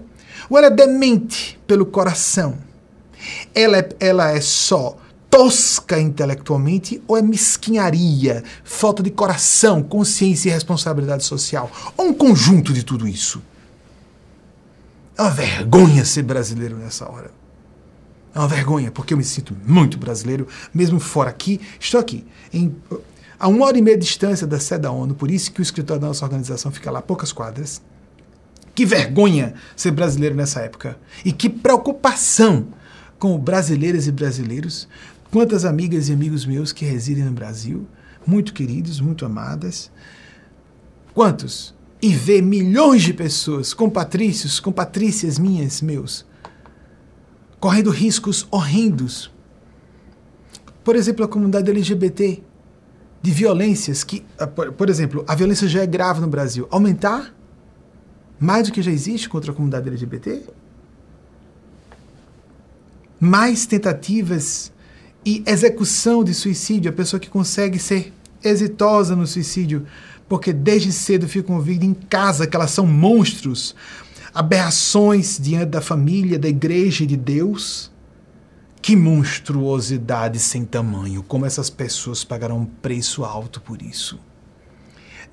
ou 0.49 0.57
ela 0.57 0.67
é 0.67 0.69
demente 0.69 1.59
pelo 1.65 1.85
coração? 1.85 2.57
Ela 3.53 3.77
é, 3.77 3.89
ela 3.99 4.31
é 4.31 4.41
só 4.41 4.97
tosca 5.29 5.99
intelectualmente 5.99 7.01
ou 7.07 7.17
é 7.17 7.21
mesquinharia, 7.21 8.43
falta 8.63 9.01
de 9.01 9.09
coração, 9.09 9.81
consciência 9.81 10.49
e 10.49 10.53
responsabilidade 10.53 11.23
social? 11.23 11.71
Ou 11.97 12.07
um 12.07 12.13
conjunto 12.13 12.71
de 12.73 12.83
tudo 12.83 13.07
isso? 13.07 13.41
É 15.17 15.21
uma 15.21 15.31
vergonha 15.31 16.03
ser 16.05 16.23
brasileiro 16.23 16.77
nessa 16.77 17.09
hora. 17.09 17.31
É 18.33 18.39
uma 18.39 18.47
vergonha, 18.47 18.91
porque 18.91 19.13
eu 19.13 19.17
me 19.17 19.23
sinto 19.23 19.55
muito 19.65 19.97
brasileiro, 19.97 20.47
mesmo 20.73 20.99
fora 20.99 21.29
aqui. 21.29 21.61
Estou 21.79 21.99
aqui, 21.99 22.25
em, 22.51 22.75
a 23.39 23.47
uma 23.47 23.65
hora 23.65 23.77
e 23.77 23.81
meia 23.81 23.97
de 23.97 24.05
distância 24.05 24.47
da 24.47 24.59
sede 24.59 24.83
da 24.83 24.91
ONU, 24.91 25.13
por 25.13 25.29
isso 25.29 25.51
que 25.51 25.59
o 25.59 25.63
escritório 25.63 26.01
da 26.01 26.07
nossa 26.07 26.25
organização 26.25 26.71
fica 26.71 26.89
lá 26.89 26.99
a 26.99 27.03
poucas 27.03 27.31
quadras. 27.31 27.81
Que 28.73 28.85
vergonha 28.85 29.53
ser 29.75 29.91
brasileiro 29.91 30.33
nessa 30.35 30.61
época. 30.61 30.97
E 31.23 31.31
que 31.31 31.47
preocupação 31.47 32.67
com 33.19 33.37
brasileiras 33.37 34.07
e 34.07 34.11
brasileiros, 34.11 34.87
quantas 35.31 35.63
amigas 35.63 36.09
e 36.09 36.13
amigos 36.13 36.45
meus 36.45 36.73
que 36.73 36.85
residem 36.85 37.23
no 37.23 37.31
Brasil, 37.31 37.87
muito 38.25 38.51
queridos, 38.51 38.99
muito 38.99 39.25
amadas. 39.25 39.91
Quantos? 41.13 41.72
E 42.03 42.13
ver 42.13 42.41
milhões 42.41 43.01
de 43.01 43.13
pessoas, 43.13 43.73
compatrícios, 43.73 44.59
compatrícias 44.59 45.39
minhas, 45.39 45.81
meus, 45.81 46.25
correndo 47.61 47.89
riscos 47.89 48.45
horrendos. 48.51 49.31
Por 50.83 50.97
exemplo, 50.97 51.23
a 51.23 51.29
comunidade 51.29 51.71
LGBT, 51.71 52.43
de 53.23 53.31
violências 53.31 54.03
que, 54.03 54.25
ah, 54.37 54.45
por 54.45 54.89
exemplo, 54.89 55.23
a 55.25 55.33
violência 55.33 55.65
já 55.65 55.81
é 55.81 55.87
grave 55.87 56.19
no 56.19 56.27
Brasil. 56.27 56.67
Aumentar 56.69 57.33
mais 58.37 58.67
do 58.67 58.73
que 58.73 58.81
já 58.81 58.91
existe 58.91 59.29
contra 59.29 59.53
a 59.53 59.55
comunidade 59.55 59.87
LGBT? 59.87 60.41
Mais 63.17 63.65
tentativas 63.65 64.73
e 65.25 65.41
execução 65.47 66.21
de 66.21 66.33
suicídio, 66.33 66.91
a 66.91 66.93
pessoa 66.93 67.17
que 67.17 67.29
consegue 67.29 67.79
ser 67.79 68.11
exitosa 68.43 69.15
no 69.15 69.25
suicídio, 69.25 69.87
porque 70.33 70.51
desde 70.51 70.91
cedo 70.91 71.27
ficam 71.27 71.57
ouvindo 71.57 71.83
em 71.83 71.93
casa 71.93 72.47
que 72.47 72.55
elas 72.55 72.71
são 72.71 72.87
monstros, 72.87 73.75
aberrações 74.33 75.37
diante 75.39 75.67
da 75.67 75.79
família, 75.79 76.39
da 76.39 76.47
igreja 76.47 77.03
e 77.03 77.05
de 77.05 77.15
Deus. 77.15 77.91
Que 78.81 78.95
monstruosidade 78.95 80.39
sem 80.39 80.65
tamanho! 80.65 81.21
Como 81.21 81.45
essas 81.45 81.69
pessoas 81.69 82.23
pagarão 82.23 82.61
um 82.61 82.65
preço 82.65 83.23
alto 83.23 83.61
por 83.61 83.79
isso. 83.79 84.19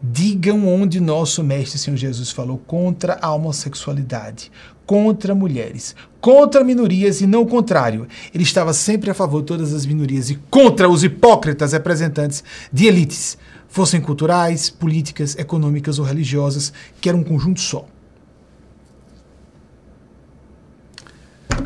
Digam 0.03 0.69
onde 0.69 1.01
nosso 1.01 1.43
Mestre 1.43 1.79
Senhor 1.79 1.97
Jesus 1.97 2.31
falou 2.31 2.59
contra 2.59 3.19
a 3.23 3.33
homossexualidade, 3.33 4.53
contra 4.85 5.35
mulheres, 5.35 5.97
contra 6.21 6.63
minorias 6.63 7.23
e 7.23 7.27
não 7.27 7.41
o 7.41 7.47
contrário. 7.47 8.07
Ele 8.35 8.43
estava 8.43 8.75
sempre 8.75 9.11
a 9.11 9.15
favor 9.15 9.41
de 9.41 9.47
todas 9.47 9.73
as 9.73 9.87
minorias 9.87 10.29
e 10.29 10.35
contra 10.51 10.91
os 10.91 11.03
hipócritas 11.03 11.73
representantes 11.73 12.45
de 12.71 12.85
elites, 12.85 13.39
fossem 13.71 14.01
culturais, 14.01 14.69
políticas, 14.69 15.37
econômicas 15.37 15.99
ou 15.99 16.05
religiosas, 16.05 16.73
que 17.01 17.09
era 17.09 17.17
um 17.17 17.25
conjunto 17.25 17.61
só. 17.61 17.87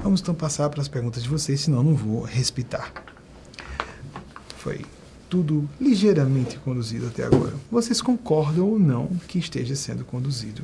Vamos 0.02 0.20
então 0.20 0.34
passar 0.34 0.68
para 0.68 0.82
as 0.82 0.88
perguntas 0.88 1.22
de 1.22 1.28
vocês, 1.28 1.62
senão 1.62 1.82
não 1.82 1.94
vou 1.94 2.22
respeitar. 2.22 2.92
Foi 4.58 4.84
tudo 5.30 5.68
ligeiramente 5.80 6.58
conduzido 6.58 7.06
até 7.06 7.24
agora. 7.24 7.54
Vocês 7.70 8.02
concordam 8.02 8.68
ou 8.68 8.78
não 8.78 9.08
que 9.26 9.38
esteja 9.38 9.74
sendo 9.74 10.04
conduzido 10.04 10.62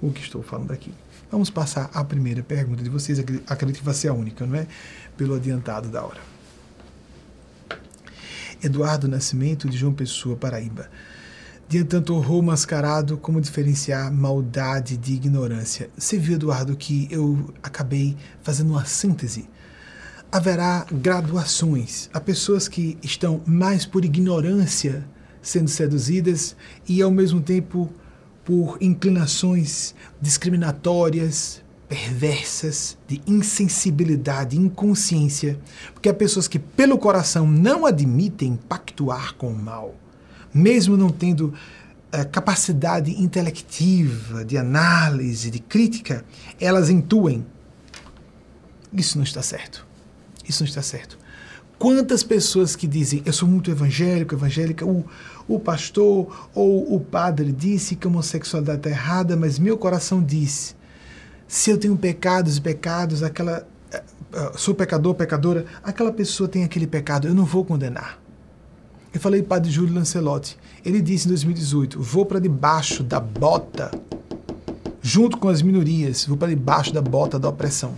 o 0.00 0.12
que 0.12 0.20
estou 0.20 0.42
falando 0.42 0.70
aqui? 0.70 0.92
Vamos 1.30 1.50
passar 1.50 1.90
à 1.92 2.04
primeira 2.04 2.42
pergunta 2.42 2.82
de 2.82 2.88
vocês. 2.88 3.18
Acredito 3.48 3.80
que 3.80 3.84
vai 3.84 3.94
ser 3.94 4.08
a 4.08 4.14
única, 4.14 4.46
não 4.46 4.54
é? 4.54 4.68
Pelo 5.16 5.34
adiantado 5.34 5.88
da 5.88 6.04
hora. 6.04 6.35
Eduardo 8.62 9.08
Nascimento, 9.08 9.68
de 9.68 9.76
João 9.76 9.92
Pessoa, 9.92 10.36
Paraíba. 10.36 10.88
Diante 11.68 11.88
tanto 11.88 12.14
horror 12.14 12.42
mascarado, 12.42 13.18
como 13.18 13.40
diferenciar 13.40 14.12
maldade 14.12 14.96
de 14.96 15.14
ignorância? 15.14 15.90
Você 15.98 16.16
viu, 16.16 16.36
Eduardo, 16.36 16.76
que 16.76 17.08
eu 17.10 17.52
acabei 17.62 18.16
fazendo 18.42 18.70
uma 18.70 18.84
síntese. 18.84 19.48
Haverá 20.30 20.86
graduações. 20.92 22.08
Há 22.12 22.20
pessoas 22.20 22.68
que 22.68 22.96
estão 23.02 23.42
mais 23.44 23.84
por 23.84 24.04
ignorância 24.04 25.04
sendo 25.42 25.68
seduzidas 25.68 26.54
e, 26.88 27.02
ao 27.02 27.10
mesmo 27.10 27.40
tempo, 27.40 27.92
por 28.44 28.78
inclinações 28.80 29.92
discriminatórias, 30.20 31.64
perversas, 31.88 32.98
de 33.06 33.20
insensibilidade, 33.26 34.56
inconsciência, 34.56 35.58
porque 35.92 36.08
há 36.08 36.14
pessoas 36.14 36.48
que, 36.48 36.58
pelo 36.58 36.98
coração, 36.98 37.46
não 37.46 37.86
admitem 37.86 38.58
pactuar 38.68 39.34
com 39.34 39.48
o 39.48 39.56
mal 39.56 39.94
mesmo 40.56 40.96
não 40.96 41.10
tendo 41.10 41.48
uh, 41.48 42.28
capacidade 42.30 43.10
intelectiva, 43.22 44.44
de 44.44 44.56
análise, 44.56 45.50
de 45.50 45.58
crítica, 45.58 46.24
elas 46.58 46.88
intuem. 46.88 47.44
Isso 48.92 49.18
não 49.18 49.24
está 49.24 49.42
certo. 49.42 49.86
Isso 50.48 50.62
não 50.62 50.68
está 50.68 50.82
certo. 50.82 51.18
Quantas 51.78 52.22
pessoas 52.22 52.74
que 52.74 52.86
dizem, 52.86 53.22
eu 53.26 53.32
sou 53.34 53.46
muito 53.46 53.70
evangélico, 53.70 54.34
evangélica, 54.34 54.86
o, 54.86 55.04
o 55.46 55.60
pastor 55.60 56.48
ou 56.54 56.94
o 56.94 56.98
padre 56.98 57.52
disse 57.52 57.94
que 57.94 58.06
a 58.06 58.10
homossexualidade 58.10 58.78
está 58.78 58.90
errada, 58.90 59.36
mas 59.36 59.58
meu 59.58 59.76
coração 59.76 60.22
diz, 60.22 60.74
se 61.48 61.70
eu 61.70 61.78
tenho 61.78 61.96
pecados 61.96 62.56
e 62.56 62.60
pecados, 62.60 63.22
aquela, 63.22 63.66
uh, 63.92 64.58
sou 64.58 64.74
pecador, 64.74 65.14
pecadora, 65.14 65.64
aquela 65.82 66.12
pessoa 66.12 66.48
tem 66.48 66.64
aquele 66.64 66.86
pecado, 66.86 67.28
eu 67.28 67.34
não 67.34 67.44
vou 67.44 67.64
condenar. 67.64 68.18
Eu 69.14 69.20
falei 69.20 69.40
para 69.40 69.56
padre 69.56 69.70
Júlio 69.70 69.94
Lancelotti. 69.94 70.58
Ele 70.84 71.00
disse 71.00 71.24
em 71.26 71.28
2018: 71.28 72.02
vou 72.02 72.26
para 72.26 72.38
debaixo 72.38 73.02
da 73.02 73.18
bota, 73.18 73.90
junto 75.00 75.38
com 75.38 75.48
as 75.48 75.62
minorias, 75.62 76.26
vou 76.26 76.36
para 76.36 76.48
debaixo 76.48 76.92
da 76.92 77.00
bota 77.00 77.38
da 77.38 77.48
opressão. 77.48 77.94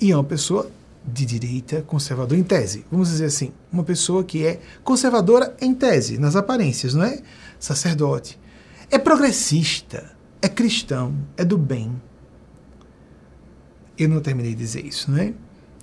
E 0.00 0.10
é 0.10 0.16
uma 0.16 0.24
pessoa 0.24 0.70
de 1.06 1.26
direita 1.26 1.82
conservadora 1.82 2.40
em 2.40 2.42
tese. 2.42 2.86
Vamos 2.90 3.10
dizer 3.10 3.26
assim, 3.26 3.52
uma 3.70 3.84
pessoa 3.84 4.24
que 4.24 4.46
é 4.46 4.60
conservadora 4.82 5.54
em 5.60 5.74
tese, 5.74 6.16
nas 6.16 6.34
aparências, 6.34 6.94
não 6.94 7.04
é? 7.04 7.20
Sacerdote. 7.60 8.40
É 8.90 8.98
progressista, 8.98 10.13
é 10.44 10.48
cristão, 10.48 11.14
é 11.36 11.44
do 11.44 11.56
bem. 11.56 12.00
Eu 13.96 14.08
não 14.08 14.20
terminei 14.20 14.52
de 14.52 14.58
dizer 14.58 14.84
isso, 14.84 15.10
não 15.10 15.18
é? 15.18 15.32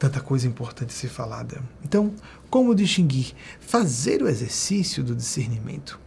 tanta 0.02 0.20
coisa 0.20 0.46
importante 0.48 0.92
ser 0.94 1.10
falada. 1.10 1.62
Então, 1.86 2.12
como 2.50 2.74
distinguir? 2.74 3.34
Fazer 3.60 4.24
o 4.24 4.28
exercício 4.28 5.04
do 5.04 5.16
discernimento. 5.16 6.00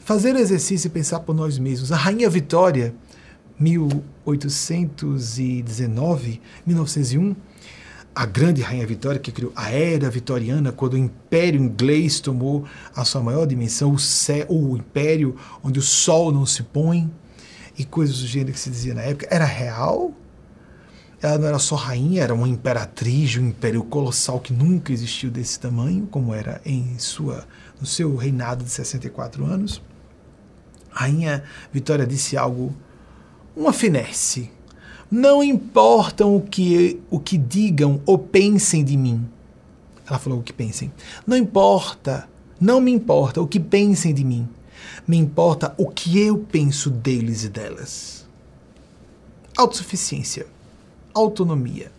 Fazer 0.00 0.34
o 0.34 0.38
exercício 0.38 0.88
e 0.88 0.90
pensar 0.90 1.20
por 1.20 1.32
nós 1.32 1.56
mesmos. 1.56 1.92
A 1.92 1.96
Rainha 1.96 2.28
Vitória, 2.28 2.92
1819, 3.56 6.40
1901, 6.66 7.36
a 8.12 8.26
grande 8.26 8.62
Rainha 8.62 8.84
Vitória, 8.84 9.20
que 9.20 9.30
criou 9.30 9.52
a 9.54 9.70
Era 9.70 10.10
Vitoriana, 10.10 10.72
quando 10.72 10.94
o 10.94 10.98
Império 10.98 11.62
Inglês 11.62 12.18
tomou 12.18 12.64
a 12.96 13.04
sua 13.04 13.22
maior 13.22 13.46
dimensão, 13.46 13.92
o, 13.92 13.98
céu, 13.98 14.46
o 14.48 14.76
Império 14.76 15.36
onde 15.62 15.78
o 15.78 15.82
Sol 15.82 16.32
não 16.32 16.44
se 16.44 16.64
põe, 16.64 17.08
e 17.76 17.84
coisas 17.84 18.20
do 18.20 18.26
gênero 18.26 18.52
que 18.52 18.60
se 18.60 18.70
dizia 18.70 18.94
na 18.94 19.02
época, 19.02 19.26
era 19.30 19.44
real 19.44 20.12
ela 21.24 21.38
não 21.38 21.48
era 21.48 21.58
só 21.58 21.74
rainha, 21.74 22.22
era 22.22 22.34
uma 22.34 22.46
imperatriz 22.46 23.36
um 23.38 23.48
império 23.48 23.82
colossal 23.82 24.38
que 24.38 24.52
nunca 24.52 24.92
existiu 24.92 25.30
desse 25.30 25.58
tamanho, 25.58 26.06
como 26.10 26.34
era 26.34 26.60
em 26.66 26.98
sua 26.98 27.46
no 27.80 27.86
seu 27.86 28.14
reinado 28.14 28.62
de 28.62 28.68
64 28.68 29.42
anos. 29.42 29.80
A 30.92 31.00
rainha 31.00 31.42
Vitória 31.72 32.06
disse 32.06 32.36
algo, 32.36 32.74
uma 33.56 33.72
finesse. 33.72 34.50
Não 35.10 35.42
importam 35.42 36.36
o 36.36 36.42
que, 36.42 37.00
o 37.10 37.18
que 37.18 37.38
digam 37.38 38.02
ou 38.04 38.18
pensem 38.18 38.84
de 38.84 38.96
mim. 38.96 39.26
Ela 40.06 40.18
falou 40.18 40.40
o 40.40 40.42
que 40.42 40.52
pensem. 40.52 40.92
Não 41.26 41.38
importa, 41.38 42.28
não 42.60 42.82
me 42.82 42.92
importa 42.92 43.40
o 43.40 43.46
que 43.46 43.58
pensem 43.58 44.12
de 44.12 44.24
mim. 44.24 44.46
Me 45.06 45.16
importa 45.16 45.74
o 45.76 45.88
que 45.90 46.18
eu 46.18 46.38
penso 46.38 46.90
deles 46.90 47.44
e 47.44 47.48
delas. 47.48 48.26
Autossuficiência 49.56 50.46
autonomia. 51.14 51.90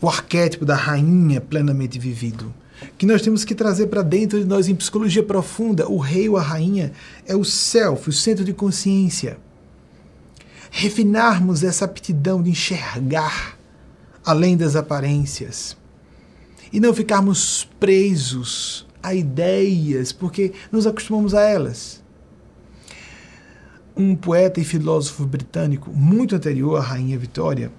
O 0.00 0.08
arquétipo 0.08 0.64
da 0.64 0.76
rainha 0.76 1.40
plenamente 1.40 1.98
vivido, 1.98 2.54
que 2.96 3.06
nós 3.06 3.22
temos 3.22 3.44
que 3.44 3.54
trazer 3.54 3.88
para 3.88 4.02
dentro 4.02 4.38
de 4.38 4.44
nós 4.44 4.68
em 4.68 4.76
psicologia 4.76 5.22
profunda. 5.22 5.88
O 5.88 5.98
rei 5.98 6.28
ou 6.28 6.36
a 6.36 6.42
rainha 6.42 6.92
é 7.26 7.34
o 7.34 7.44
self, 7.44 8.08
o 8.08 8.12
centro 8.12 8.44
de 8.44 8.52
consciência. 8.52 9.38
Refinarmos 10.70 11.64
essa 11.64 11.86
aptidão 11.86 12.42
de 12.42 12.50
enxergar 12.50 13.58
além 14.24 14.56
das 14.56 14.76
aparências 14.76 15.76
e 16.70 16.78
não 16.78 16.92
ficarmos 16.92 17.66
presos 17.80 18.86
a 19.02 19.14
ideias, 19.14 20.12
porque 20.12 20.52
nos 20.70 20.86
acostumamos 20.86 21.34
a 21.34 21.42
elas. 21.42 22.02
Um 23.96 24.14
poeta 24.14 24.60
e 24.60 24.64
filósofo 24.64 25.26
britânico 25.26 25.90
muito 25.90 26.36
anterior 26.36 26.76
à 26.76 26.80
Rainha 26.80 27.18
Vitória 27.18 27.72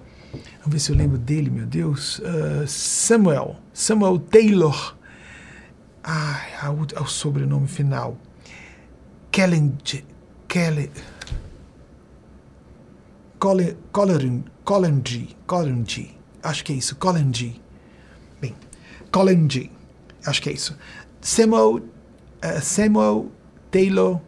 Vamos 0.60 0.72
ver 0.72 0.78
se 0.78 0.92
eu 0.92 0.96
lembro 0.96 1.18
dele, 1.18 1.50
meu 1.50 1.66
Deus. 1.66 2.18
Uh, 2.18 2.66
Samuel. 2.66 3.56
Samuel 3.72 4.18
Taylor. 4.18 4.96
Ah, 6.02 6.40
o, 7.00 7.06
sobrenome 7.06 7.66
final. 7.66 8.16
Kellen. 9.30 9.72
G. 9.84 10.04
Colin 15.46 15.84
G. 15.86 16.10
Acho 16.42 16.64
que 16.64 16.72
é 16.72 16.76
isso. 16.76 16.96
Colin 16.96 17.32
G. 17.32 17.54
Bem, 18.40 18.54
Colin 19.10 19.48
G. 19.48 19.70
Acho 20.26 20.42
que 20.42 20.50
é 20.50 20.52
isso. 20.52 20.76
Samuel, 21.20 21.76
uh, 21.76 22.60
Samuel 22.62 23.30
Taylor 23.70 24.20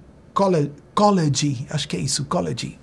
College. 0.94 1.66
Acho 1.70 1.88
que 1.88 1.96
é 1.96 2.00
isso. 2.00 2.24
College. 2.26 2.78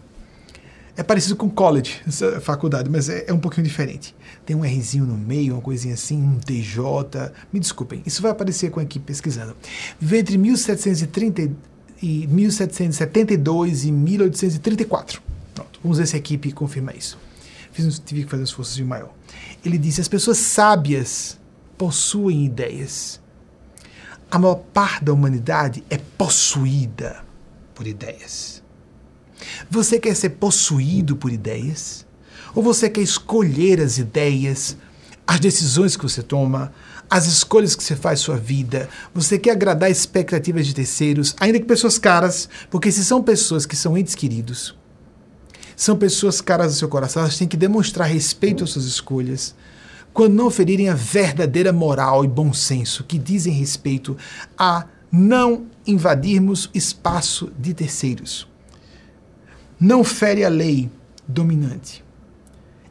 É 1.00 1.04
parecido 1.04 1.38
com 1.38 1.50
college, 1.50 2.02
essa 2.06 2.42
faculdade, 2.42 2.90
mas 2.90 3.08
é, 3.08 3.24
é, 3.28 3.34
um 3.34 3.40
pouquinho 3.40 3.66
diferente. 3.66 4.14
Tem 4.46 4.54
um 4.54 4.60
Rzinho 4.60 5.06
no 5.06 5.16
meio, 5.16 5.54
uma 5.54 5.62
coisinha 5.62 5.94
assim, 5.94 6.22
um 6.22 6.38
DJ. 6.46 6.84
Me 7.54 7.60
desculpem, 7.62 8.04
isso 8.06 8.22
vai 8.22 8.32
aparecer 8.32 8.70
com 8.70 8.82
a 8.82 8.84
equipe 8.84 9.06
pesquisando. 9.06 9.56
Viveu 9.98 10.20
entre 10.20 10.38
1730 10.38 11.52
e 12.04 12.28
1772 12.28 13.86
e 13.86 13.94
1834. 13.94 15.22
Pronto, 15.56 15.80
vamos 15.82 16.00
ver 16.00 16.06
se 16.06 16.18
a 16.18 16.20
equipe 16.20 16.52
confirma 16.52 16.94
isso. 16.94 17.18
Fiz, 17.72 17.98
tive 18.00 18.26
que 18.26 18.30
fazer 18.30 18.42
um 18.42 18.46
esforço 18.46 18.84
maior. 18.84 19.14
Ele 19.64 19.78
disse: 19.78 20.02
as 20.02 20.08
pessoas 20.10 20.38
sábias 20.38 21.40
possuem 21.78 22.46
ideias. 22.46 23.19
A 24.32 24.38
maior 24.38 24.56
parte 24.56 25.06
da 25.06 25.14
humanidade 25.14 25.84
é 25.90 25.98
possuída 25.98 27.24
por 27.74 27.88
ideias. 27.88 28.62
Você 29.70 30.00
quer 30.00 30.16
ser 30.16 30.32
possuído 30.32 31.16
por 31.16 31.32
ideias? 31.32 32.06
Ou 32.54 32.62
você 32.62 32.90
quer 32.90 33.02
escolher 33.02 33.80
as 33.80 33.98
ideias, 33.98 34.78
as 35.26 35.40
decisões 35.40 35.96
que 35.96 36.04
você 36.04 36.22
toma, 36.22 36.74
as 37.10 37.26
escolhas 37.26 37.76
que 37.76 37.84
você 37.84 37.96
faz 37.96 38.20
sua 38.20 38.38
vida? 38.38 38.90
Você 39.14 39.40
quer 39.40 39.52
agradar 39.52 39.90
expectativas 39.90 40.68
de 40.68 40.76
terceiros, 40.76 41.36
ainda 41.40 41.60
que 41.60 41.66
pessoas 41.66 41.98
caras, 41.98 42.50
porque 42.70 42.92
se 42.92 43.04
são 43.04 43.24
pessoas 43.24 43.66
que 43.66 43.76
são 43.76 43.98
entes 43.98 44.14
queridos, 44.14 44.76
são 45.76 45.96
pessoas 45.96 46.42
caras 46.42 46.74
ao 46.74 46.80
seu 46.80 46.90
coração, 46.90 47.22
elas 47.22 47.38
têm 47.38 47.48
que 47.48 47.58
demonstrar 47.58 48.08
respeito 48.08 48.64
às 48.64 48.72
suas 48.72 48.86
escolhas, 48.86 49.56
quando 50.20 50.34
não 50.34 50.52
ferirem 50.52 50.90
a 50.90 50.94
verdadeira 50.94 51.72
moral 51.72 52.26
e 52.26 52.28
bom 52.28 52.52
senso 52.52 53.06
que 53.06 53.18
dizem 53.18 53.54
respeito 53.54 54.18
a 54.58 54.86
não 55.10 55.68
invadirmos 55.88 56.70
espaço 56.74 57.50
de 57.58 57.74
terceiros 57.74 58.46
não 59.80 60.04
fere 60.04 60.44
a 60.44 60.50
lei 60.50 60.92
dominante. 61.26 62.04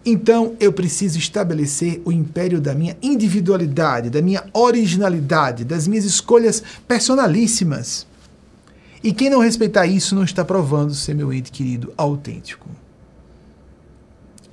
Então 0.07 0.57
eu 0.59 0.72
preciso 0.72 1.18
estabelecer 1.18 2.01
o 2.03 2.11
império 2.11 2.62
da 2.62 2.74
minha 2.74 2.97
individualidade, 3.03 4.09
da 4.09 4.22
minha 4.22 4.47
originalidade, 4.55 5.66
das 5.66 5.87
minhas 5.87 6.07
escolhas 6.07 6.62
personalíssimas. 6.89 8.07
E 9.05 9.12
quem 9.12 9.29
não 9.29 9.41
respeitar 9.41 9.87
isso 9.87 10.14
não 10.14 10.24
está 10.24 10.47
provando 10.47 10.95
ser 10.95 11.12
meu 11.12 11.31
ente 11.31 11.53
querido 11.53 11.93
autêntico. 11.95 12.70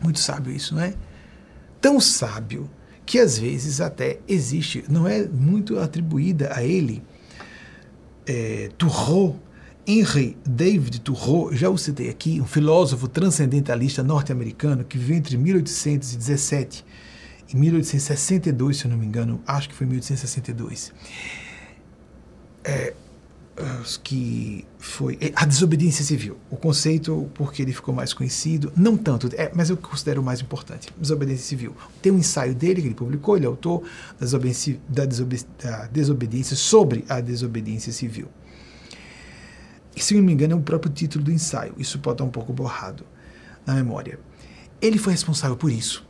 Muito 0.03 0.19
sábio 0.19 0.53
isso, 0.53 0.75
não 0.75 0.81
é? 0.81 0.93
Tão 1.81 1.99
sábio 1.99 2.69
que 3.05 3.19
às 3.19 3.37
vezes 3.37 3.79
até 3.79 4.19
existe, 4.27 4.83
não 4.89 5.07
é 5.07 5.25
muito 5.25 5.77
atribuída 5.77 6.51
a 6.53 6.63
ele, 6.63 7.03
é, 8.25 8.69
Turreau, 8.77 9.39
Henry 9.87 10.35
David 10.43 11.01
Thoreau, 11.01 11.53
já 11.53 11.69
o 11.69 11.77
citei 11.77 12.09
aqui, 12.09 12.41
um 12.41 12.45
filósofo 12.45 13.07
transcendentalista 13.07 14.01
norte-americano 14.01 14.83
que 14.83 14.97
viveu 14.97 15.17
entre 15.17 15.37
1817 15.37 16.83
e 17.53 17.55
1862, 17.55 18.77
se 18.77 18.85
eu 18.85 18.91
não 18.91 18.97
me 18.97 19.05
engano, 19.05 19.39
acho 19.45 19.69
que 19.69 19.75
foi 19.75 19.85
1862. 19.85 20.91
É, 22.63 22.93
que 24.03 24.65
foi 24.77 25.17
é, 25.21 25.31
a 25.35 25.45
desobediência 25.45 26.03
civil. 26.03 26.37
O 26.49 26.57
conceito, 26.57 27.29
porque 27.33 27.61
ele 27.61 27.71
ficou 27.71 27.93
mais 27.93 28.13
conhecido, 28.13 28.71
não 28.75 28.97
tanto, 28.97 29.29
é, 29.33 29.51
mas 29.53 29.69
eu 29.69 29.77
considero 29.77 30.21
o 30.21 30.23
mais 30.23 30.41
importante, 30.41 30.89
desobediência 30.97 31.45
civil. 31.45 31.75
Tem 32.01 32.11
um 32.11 32.17
ensaio 32.17 32.53
dele 32.53 32.81
que 32.81 32.87
ele 32.87 32.95
publicou, 32.95 33.37
ele 33.37 33.45
é 33.45 33.47
autor 33.47 33.83
da 34.19 34.25
desobediência, 34.25 34.79
da 34.89 35.87
desobediência 35.87 36.55
sobre 36.55 37.05
a 37.07 37.21
desobediência 37.21 37.93
civil. 37.93 38.27
E, 39.95 40.03
se 40.03 40.13
não 40.13 40.21
me 40.21 40.33
engano, 40.33 40.53
é 40.53 40.57
o 40.57 40.61
próprio 40.61 40.91
título 40.91 41.23
do 41.23 41.31
ensaio. 41.31 41.73
Isso 41.77 41.97
pode 41.99 42.15
estar 42.15 42.25
um 42.25 42.29
pouco 42.29 42.51
borrado 42.51 43.05
na 43.65 43.73
memória. 43.73 44.19
Ele 44.81 44.97
foi 44.97 45.13
responsável 45.13 45.55
por 45.55 45.71
isso. 45.71 46.05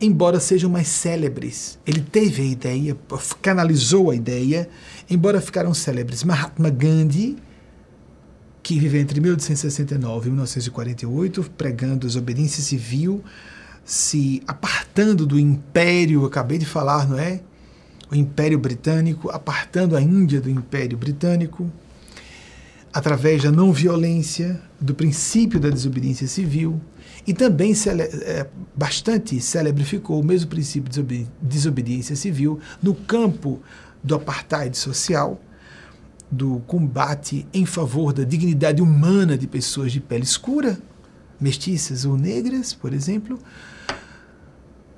Embora 0.00 0.38
sejam 0.38 0.70
mais 0.70 0.86
célebres, 0.86 1.76
ele 1.84 2.00
teve 2.00 2.42
a 2.42 2.44
ideia, 2.44 2.96
canalizou 3.42 4.12
a 4.12 4.14
ideia, 4.14 4.68
embora 5.10 5.40
ficaram 5.40 5.72
célebres. 5.72 6.24
Mahatma 6.24 6.70
Gandhi, 6.70 7.36
que 8.62 8.78
viveu 8.78 9.00
entre 9.00 9.20
1869 9.20 10.26
e 10.26 10.30
1948, 10.30 11.50
pregando 11.56 12.06
desobediência 12.06 12.62
civil, 12.62 13.24
se 13.84 14.42
apartando 14.46 15.26
do 15.26 15.38
império, 15.38 16.26
acabei 16.26 16.58
de 16.58 16.66
falar, 16.66 17.08
não 17.08 17.18
é? 17.18 17.40
O 18.10 18.14
Império 18.14 18.58
Britânico, 18.58 19.30
apartando 19.30 19.96
a 19.96 20.00
Índia 20.00 20.40
do 20.40 20.50
Império 20.50 20.96
Britânico, 20.96 21.70
através 22.92 23.42
da 23.42 23.50
não 23.50 23.72
violência, 23.72 24.60
do 24.80 24.94
princípio 24.94 25.60
da 25.60 25.70
desobediência 25.70 26.26
civil, 26.26 26.80
e 27.26 27.34
também 27.34 27.72
é, 28.22 28.46
bastante 28.74 29.40
celebrificou 29.40 30.20
o 30.20 30.24
mesmo 30.24 30.48
princípio 30.48 30.90
de 30.90 31.26
desobediência 31.40 32.16
civil 32.16 32.58
no 32.82 32.94
campo 32.94 33.60
do 34.02 34.14
apartheid 34.14 34.76
social, 34.76 35.40
do 36.30 36.60
combate 36.66 37.46
em 37.52 37.64
favor 37.64 38.12
da 38.12 38.24
dignidade 38.24 38.82
humana 38.82 39.36
de 39.36 39.46
pessoas 39.46 39.92
de 39.92 40.00
pele 40.00 40.24
escura, 40.24 40.78
mestiças 41.40 42.04
ou 42.04 42.16
negras, 42.16 42.74
por 42.74 42.92
exemplo, 42.92 43.38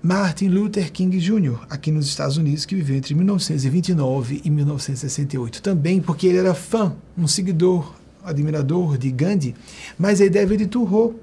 Martin 0.02 0.48
Luther 0.48 0.90
King 0.90 1.18
Jr., 1.18 1.60
aqui 1.68 1.90
nos 1.90 2.06
Estados 2.06 2.38
Unidos, 2.38 2.64
que 2.64 2.74
viveu 2.74 2.96
entre 2.96 3.14
1929 3.14 4.40
e 4.42 4.50
1968. 4.50 5.60
Também 5.60 6.00
porque 6.00 6.26
ele 6.26 6.38
era 6.38 6.54
fã, 6.54 6.96
um 7.16 7.28
seguidor, 7.28 7.94
admirador 8.24 8.96
de 8.96 9.10
Gandhi, 9.10 9.54
mas 9.98 10.20
a 10.20 10.24
ideia 10.24 10.46
veio 10.46 10.58
de 10.58 10.66
Thoreau, 10.66 11.20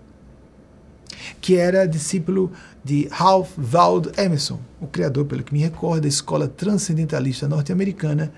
que 1.41 1.55
era 1.55 1.87
discípulo 1.87 2.51
de 2.87 3.07
Ralph 3.11 3.51
Waldo 3.57 4.11
Emerson, 4.17 4.59
o 4.79 4.87
criador, 4.87 5.25
pelo 5.25 5.43
que 5.43 5.53
me 5.53 5.59
recordo, 5.59 6.01
da 6.01 6.07
escola 6.07 6.47
transcendentalista 6.47 7.47
norte-americana. 7.47 8.31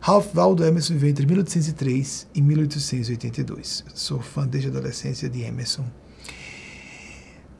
Ralph 0.00 0.34
Waldo 0.34 0.64
Emerson 0.64 0.94
viveu 0.94 1.10
entre 1.10 1.26
1803 1.26 2.28
e 2.34 2.42
1882. 2.42 3.84
Sou 3.94 4.20
fã 4.20 4.46
desde 4.46 4.68
a 4.68 4.72
adolescência 4.72 5.28
de 5.28 5.42
Emerson 5.42 5.84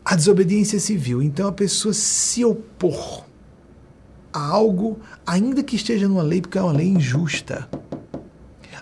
a 0.09 0.16
desobediência 0.16 0.81
civil. 0.81 1.22
Então 1.22 1.47
a 1.47 1.53
pessoa 1.53 1.93
se 1.93 2.43
opor 2.43 3.26
a 4.33 4.41
algo, 4.41 4.99
ainda 5.26 5.62
que 5.62 5.76
esteja 5.76 6.09
numa 6.09 6.22
lei, 6.22 6.41
porque 6.41 6.57
é 6.57 6.62
uma 6.62 6.72
lei 6.72 6.89
injusta. 6.89 7.68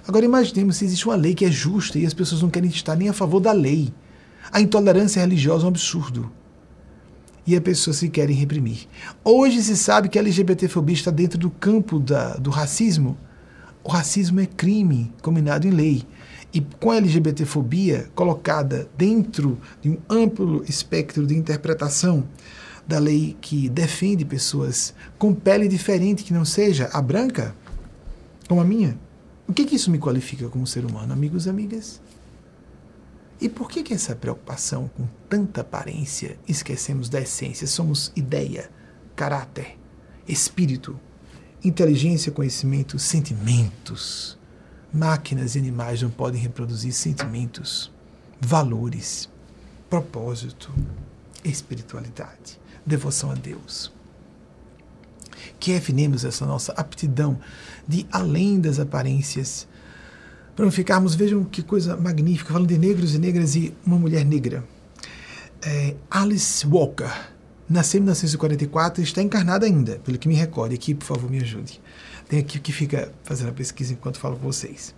Agora 0.07 0.25
imaginemos 0.25 0.77
se 0.77 0.85
existe 0.85 1.05
uma 1.05 1.17
lei 1.17 1.35
que 1.35 1.45
é 1.45 1.51
justa 1.51 1.99
e 1.99 2.07
as 2.07 2.15
pessoas 2.15 2.43
não 2.43 2.49
querem 2.49 2.71
estar 2.71 2.95
nem 2.95 3.09
a 3.09 3.13
favor 3.13 3.41
da 3.41 3.51
lei. 3.51 3.93
A 4.53 4.61
intolerância 4.61 5.19
religiosa 5.21 5.65
é 5.65 5.67
um 5.67 5.71
absurdo. 5.71 6.31
E 7.47 7.55
as 7.55 7.63
pessoas 7.63 7.97
se 7.97 8.09
querem 8.09 8.35
reprimir. 8.35 8.89
Hoje 9.23 9.63
se 9.63 9.77
sabe 9.77 10.09
que 10.09 10.19
a 10.19 10.23
LGBTfobia 10.23 10.95
está 10.95 11.11
dentro 11.11 11.39
do 11.39 11.49
campo 11.49 12.01
da, 12.01 12.35
do 12.35 12.51
racismo. 12.51 13.17
O 13.85 13.89
racismo 13.89 14.41
é 14.41 14.47
crime 14.47 15.13
combinado 15.23 15.67
em 15.67 15.71
lei 15.71 16.05
e 16.53 16.61
com 16.81 16.91
a 16.91 16.97
LGBTfobia 16.97 18.11
colocada 18.15 18.89
dentro 18.97 19.59
de 19.81 19.91
um 19.91 19.99
amplo 20.09 20.65
espectro 20.69 21.27
de 21.27 21.37
interpretação 21.37 22.25
da 22.87 22.99
lei 22.99 23.37
que 23.41 23.69
defende 23.69 24.25
pessoas 24.25 24.95
com 25.19 25.35
pele 25.35 25.69
diferente 25.69 26.25
que 26.25 26.33
não 26.33 26.45
seja 26.45 26.89
a 26.93 27.03
branca, 27.03 27.55
como 28.49 28.61
a 28.61 28.65
minha, 28.65 28.99
o 29.49 29.53
que, 29.53 29.65
que 29.65 29.77
isso 29.77 29.91
me 29.91 29.99
qualifica 29.99 30.49
como 30.49 30.67
ser 30.67 30.85
humano, 30.85 31.13
amigos 31.13 31.47
e 31.47 31.51
amigas? 31.51 32.01
E 33.41 33.49
por 33.49 33.69
que, 33.69 33.83
que 33.83 33.93
essa 33.93 34.17
preocupação 34.17 34.89
com 34.89 35.07
tanta 35.29 35.61
aparência 35.61 36.39
esquecemos 36.49 37.09
da 37.09 37.21
essência? 37.21 37.67
Somos 37.67 38.11
ideia, 38.17 38.71
caráter, 39.15 39.79
espírito, 40.27 40.99
inteligência, 41.63 42.33
conhecimento, 42.33 42.99
sentimentos. 42.99 44.39
Máquinas 44.93 45.55
e 45.55 45.59
animais 45.59 46.01
não 46.01 46.09
podem 46.09 46.41
reproduzir 46.41 46.93
sentimentos, 46.93 47.93
valores, 48.41 49.29
propósito, 49.91 50.73
espiritualidade, 51.45 52.59
devoção 52.87 53.31
a 53.31 53.35
Deus. 53.35 53.93
Que 55.61 55.73
refinemos 55.73 56.25
essa 56.25 56.47
nossa 56.47 56.73
aptidão 56.73 57.39
de 57.87 58.07
além 58.11 58.59
das 58.59 58.79
aparências, 58.79 59.69
para 60.57 60.65
não 60.65 60.73
ficarmos, 60.73 61.15
vejam 61.15 61.45
que 61.45 61.63
coisa 61.63 61.97
magnífica, 61.97 62.53
falando 62.53 62.69
de 62.69 62.79
negros 62.79 63.15
e 63.15 63.19
negras 63.19 63.55
e 63.55 63.75
uma 63.85 63.99
mulher 63.99 64.25
negra. 64.25 64.65
é, 65.63 65.95
Alice 66.11 66.67
Walker. 66.67 67.13
Nasceu 67.69 67.99
em 67.99 68.03
1944 68.03 69.03
e 69.03 69.05
está 69.05 69.21
encarnada 69.21 69.67
ainda, 69.67 69.99
pelo 70.05 70.17
que 70.17 70.29
me 70.29 70.35
recorde. 70.35 70.77
Aqui, 70.77 70.95
por 70.95 71.05
favor, 71.05 71.29
me 71.29 71.41
ajude. 71.41 71.81
Tem 72.29 72.39
aqui 72.39 72.61
que 72.61 72.73
fica 72.73 73.13
fazendo 73.25 73.49
a 73.49 73.53
pesquisa 73.53 73.93
enquanto 73.93 74.19
falo 74.19 74.37
com 74.37 74.43
vocês. 74.43 74.95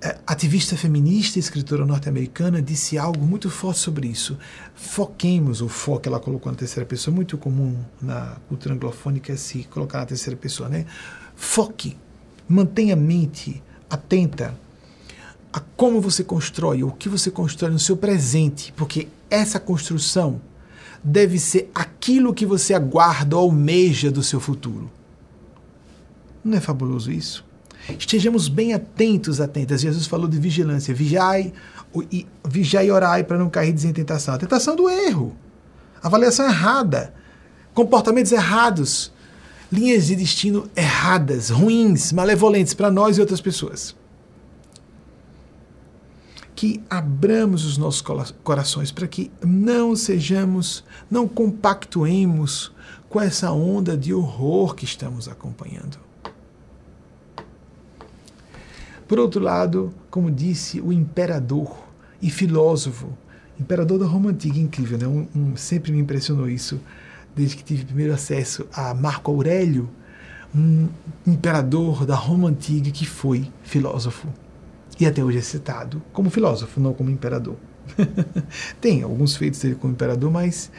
É, 0.00 0.18
ativista 0.26 0.76
feminista 0.76 1.38
e 1.38 1.40
escritora 1.40 1.84
norte-americana 1.84 2.62
disse 2.62 2.96
algo 2.98 3.24
muito 3.24 3.50
forte 3.50 3.80
sobre 3.80 4.06
isso. 4.06 4.38
Foquemos, 4.74 5.60
o 5.60 5.68
foco 5.68 6.06
ela 6.06 6.20
colocou 6.20 6.52
na 6.52 6.58
terceira 6.58 6.86
pessoa, 6.86 7.14
muito 7.14 7.36
comum 7.36 7.76
na 8.00 8.36
cultura 8.46 8.74
anglofônica 8.74 9.36
se 9.36 9.64
colocar 9.64 9.98
na 9.98 10.06
terceira 10.06 10.36
pessoa, 10.36 10.68
né? 10.68 10.84
Foque, 11.34 11.96
mantenha 12.48 12.92
a 12.94 12.96
mente 12.96 13.62
atenta 13.88 14.54
a 15.52 15.60
como 15.60 16.00
você 16.00 16.22
constrói, 16.22 16.82
o 16.82 16.90
que 16.90 17.08
você 17.08 17.30
constrói 17.30 17.70
no 17.70 17.78
seu 17.78 17.96
presente, 17.96 18.72
porque 18.76 19.08
essa 19.30 19.58
construção 19.58 20.40
deve 21.02 21.38
ser 21.38 21.70
aquilo 21.74 22.34
que 22.34 22.44
você 22.44 22.74
aguarda 22.74 23.36
ou 23.36 23.42
almeja 23.42 24.10
do 24.10 24.22
seu 24.22 24.40
futuro. 24.40 24.90
Não 26.44 26.56
é 26.56 26.60
fabuloso 26.60 27.10
isso? 27.10 27.44
Estejamos 27.98 28.48
bem 28.48 28.74
atentos, 28.74 29.40
atentas. 29.40 29.80
Jesus 29.80 30.06
falou 30.06 30.28
de 30.28 30.38
vigilância. 30.38 30.94
Vigiai, 30.94 31.52
e, 32.12 32.26
vigiai 32.46 32.86
e 32.86 32.90
orai 32.90 33.24
para 33.24 33.38
não 33.38 33.48
cair 33.48 33.70
em 33.70 33.92
tentação. 33.92 34.34
A 34.34 34.38
tentação 34.38 34.76
do 34.76 34.88
erro. 34.90 35.34
Avaliação 36.02 36.46
errada. 36.46 37.14
Comportamentos 37.72 38.32
errados. 38.32 39.12
Linhas 39.70 40.06
de 40.06 40.16
destino 40.16 40.68
erradas, 40.74 41.50
ruins, 41.50 42.12
malevolentes 42.12 42.74
para 42.74 42.90
nós 42.90 43.18
e 43.18 43.20
outras 43.20 43.40
pessoas. 43.40 43.94
Que 46.54 46.82
abramos 46.88 47.64
os 47.64 47.76
nossos 47.76 48.02
corações 48.42 48.90
para 48.90 49.06
que 49.06 49.30
não 49.44 49.94
sejamos, 49.94 50.82
não 51.10 51.28
compactuemos 51.28 52.72
com 53.08 53.20
essa 53.20 53.52
onda 53.52 53.96
de 53.96 54.12
horror 54.12 54.74
que 54.74 54.84
estamos 54.84 55.28
acompanhando. 55.28 55.98
Por 59.06 59.18
outro 59.18 59.40
lado, 59.40 59.94
como 60.10 60.30
disse 60.30 60.80
o 60.82 60.92
imperador 60.92 61.74
e 62.20 62.30
filósofo, 62.30 63.08
imperador 63.58 63.98
da 63.98 64.06
Roma 64.06 64.30
Antiga, 64.30 64.58
incrível, 64.58 64.98
né? 64.98 65.06
Um, 65.06 65.26
um, 65.34 65.56
sempre 65.56 65.90
me 65.92 65.98
impressionou 65.98 66.48
isso, 66.48 66.78
desde 67.38 67.56
que 67.56 67.62
tive 67.62 67.84
primeiro 67.84 68.12
acesso 68.12 68.66
a 68.72 68.92
Marco 68.92 69.30
Aurélio, 69.30 69.88
um 70.52 70.88
imperador 71.24 72.04
da 72.04 72.16
Roma 72.16 72.48
Antiga 72.48 72.90
que 72.90 73.06
foi 73.06 73.48
filósofo. 73.62 74.26
E 74.98 75.06
até 75.06 75.22
hoje 75.22 75.38
é 75.38 75.42
citado 75.42 76.02
como 76.12 76.30
filósofo, 76.30 76.80
não 76.80 76.92
como 76.92 77.10
imperador. 77.10 77.56
Tem 78.80 79.02
alguns 79.02 79.36
feitos 79.36 79.60
dele 79.60 79.76
como 79.76 79.92
imperador, 79.92 80.32
mas 80.32 80.70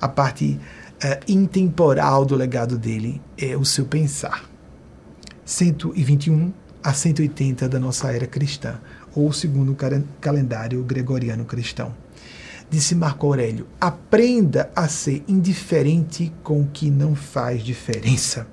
a 0.00 0.08
parte 0.08 0.60
uh, 1.02 1.24
intemporal 1.26 2.24
do 2.24 2.36
legado 2.36 2.78
dele 2.78 3.20
é 3.36 3.56
o 3.56 3.64
seu 3.64 3.84
pensar. 3.84 4.48
121 5.44 6.52
a 6.84 6.92
180 6.92 7.68
da 7.68 7.80
nossa 7.80 8.12
era 8.12 8.26
cristã, 8.26 8.78
ou 9.16 9.32
segundo 9.32 9.72
o 9.72 9.76
calendário 10.20 10.80
gregoriano 10.84 11.44
cristão. 11.44 11.92
Disse 12.70 12.94
Marco 12.94 13.26
Aurélio: 13.26 13.66
aprenda 13.80 14.70
a 14.74 14.88
ser 14.88 15.24
indiferente 15.26 16.32
com 16.42 16.62
o 16.62 16.66
que 16.66 16.90
não 16.90 17.14
faz 17.14 17.62
diferença. 17.62 18.46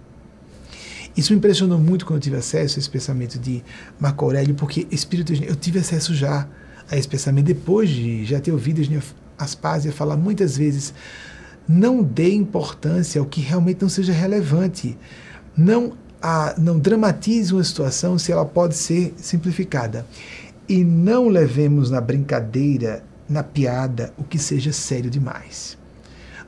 Isso 1.16 1.32
me 1.32 1.38
impressionou 1.38 1.80
muito 1.80 2.06
quando 2.06 2.18
eu 2.18 2.24
tive 2.24 2.36
acesso 2.36 2.78
a 2.78 2.80
esse 2.80 2.90
pensamento 2.90 3.40
de 3.40 3.64
Marco 4.00 4.26
Aurélio, 4.26 4.54
porque 4.54 4.86
Espírito 4.92 5.34
eu 5.34 5.56
tive 5.56 5.80
acesso 5.80 6.14
já 6.14 6.48
a 6.92 6.98
esse 6.98 7.08
pensamento 7.08 7.46
depois 7.46 7.90
de 7.90 8.26
já 8.26 8.40
ter 8.40 8.52
ouvido 8.52 8.82
Aspásia 9.38 9.92
falar 9.92 10.18
muitas 10.18 10.58
vezes. 10.58 10.94
Não 11.68 12.04
dê 12.04 12.34
importância 12.34 13.20
ao 13.20 13.26
que 13.26 13.42
realmente 13.42 13.82
não 13.82 13.90
seja 13.90 14.14
relevante. 14.14 14.98
Não 15.58 15.94
a, 16.22 16.54
não 16.58 16.80
dramatize 16.80 17.54
uma 17.54 17.64
situação 17.64 18.18
se 18.18 18.32
ela 18.32 18.46
pode 18.46 18.76
ser 18.76 19.14
simplificada. 19.18 20.06
E 20.68 20.84
não 20.84 21.28
levemos 21.28 21.90
na 21.90 22.02
brincadeira, 22.02 23.04
na 23.28 23.44
piada, 23.44 24.14
o 24.18 24.24
que 24.24 24.38
seja 24.38 24.72
sério 24.72 25.10
demais. 25.10 25.78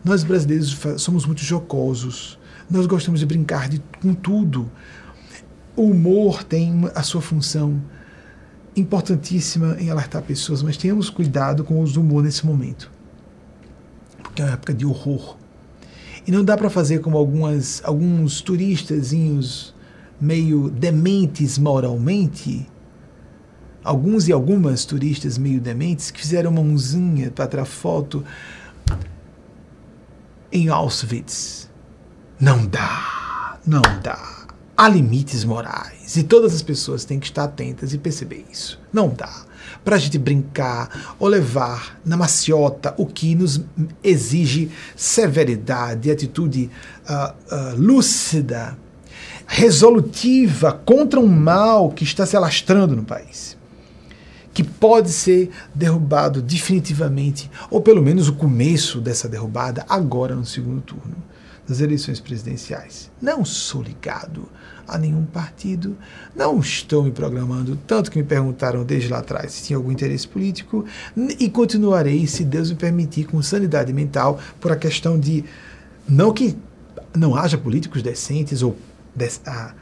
Nós 0.04 0.24
brasileiros 0.24 0.78
somos 0.98 1.26
muito 1.26 1.42
jocosos, 1.42 2.40
nós 2.70 2.86
gostamos 2.86 3.20
de 3.20 3.26
brincar 3.26 3.68
de, 3.68 3.82
com 4.02 4.14
tudo. 4.14 4.70
O 5.76 5.84
humor 5.84 6.44
tem 6.44 6.90
a 6.94 7.04
sua 7.04 7.22
função 7.22 7.82
importantíssima 8.76 9.78
em 9.80 9.90
alertar 9.90 10.22
pessoas, 10.22 10.62
mas 10.62 10.78
tenhamos 10.78 11.10
cuidado 11.10 11.64
com 11.64 11.76
o 11.76 11.82
uso 11.82 11.96
do 11.96 12.02
humor 12.02 12.24
nesse 12.24 12.46
momento. 12.46 12.92
Porque 14.22 14.42
é 14.42 14.46
uma 14.46 14.54
época 14.54 14.74
de 14.74 14.86
horror 14.86 15.38
e 16.28 16.32
não 16.32 16.44
dá 16.44 16.58
para 16.58 16.70
fazer 16.70 17.00
como 17.00 17.18
algumas, 17.18 17.82
alguns 17.86 18.42
turistazinhos 18.42 19.74
meio 20.20 20.70
dementes 20.70 21.58
moralmente, 21.58 22.68
alguns 23.88 24.28
e 24.28 24.34
algumas 24.34 24.84
turistas 24.84 25.38
meio 25.38 25.62
dementes 25.62 26.12
que 26.12 26.20
fizeram 26.20 26.52
uma 26.52 26.62
mãozinha 26.62 27.32
para 27.32 27.48
tirar 27.48 27.66
foto 27.66 28.24
em 30.52 30.68
Auschwitz. 30.68 31.70
Não 32.38 32.66
dá, 32.66 33.58
não 33.66 33.82
dá. 34.04 34.46
Há 34.76 34.90
limites 34.90 35.44
morais 35.44 36.18
e 36.18 36.24
todas 36.24 36.54
as 36.54 36.62
pessoas 36.62 37.06
têm 37.06 37.18
que 37.18 37.28
estar 37.28 37.46
atentas 37.46 37.94
e 37.94 37.98
perceber 37.98 38.46
isso. 38.52 38.80
Não 38.92 39.10
dá 39.10 39.46
para 39.84 39.96
a 39.96 40.00
gente 40.00 40.18
brincar 40.18 41.16
ou 41.18 41.28
levar 41.28 41.98
na 42.06 42.18
maciota 42.18 42.94
o 42.98 43.06
que 43.06 43.34
nos 43.36 43.62
exige 44.04 44.70
severidade, 44.96 46.12
atitude 46.12 46.70
uh, 47.10 47.56
uh, 47.56 47.76
lúcida, 47.76 48.78
resolutiva 49.48 50.74
contra 50.74 51.20
um 51.20 51.28
mal 51.28 51.90
que 51.90 52.04
está 52.04 52.26
se 52.26 52.36
alastrando 52.36 52.96
no 52.96 53.04
país. 53.04 53.57
Que 54.58 54.64
pode 54.64 55.12
ser 55.12 55.52
derrubado 55.76 56.42
definitivamente, 56.42 57.48
ou 57.70 57.80
pelo 57.80 58.02
menos 58.02 58.28
o 58.28 58.34
começo 58.34 59.00
dessa 59.00 59.30
derrubada, 59.30 59.86
agora 59.88 60.34
no 60.34 60.48
segundo 60.48 60.82
turno 60.82 61.16
das 61.68 61.80
eleições 61.80 62.20
presidenciais. 62.20 63.12
Não 63.22 63.46
sou 63.46 63.84
ligado 63.84 64.50
a 64.88 64.98
nenhum 64.98 65.26
partido, 65.26 65.96
não 66.36 66.60
estou 66.60 67.04
me 67.04 67.12
programando, 67.12 67.78
tanto 67.86 68.10
que 68.10 68.18
me 68.18 68.24
perguntaram 68.24 68.84
desde 68.84 69.10
lá 69.10 69.20
atrás 69.20 69.52
se 69.52 69.66
tinha 69.66 69.78
algum 69.78 69.92
interesse 69.92 70.28
político, 70.28 70.84
e 71.40 71.48
continuarei, 71.52 72.26
se 72.26 72.44
Deus 72.44 72.72
me 72.72 72.78
permitir, 72.78 73.26
com 73.26 73.40
sanidade 73.44 73.94
mental, 73.94 74.40
por 74.60 74.72
a 74.72 74.76
questão 74.76 75.20
de 75.20 75.46
não 76.10 76.34
que 76.34 76.58
não 77.16 77.36
haja 77.36 77.60
políticos 77.60 78.02
decentes 78.02 78.64
ou 78.64 78.76
ah, 79.46 79.76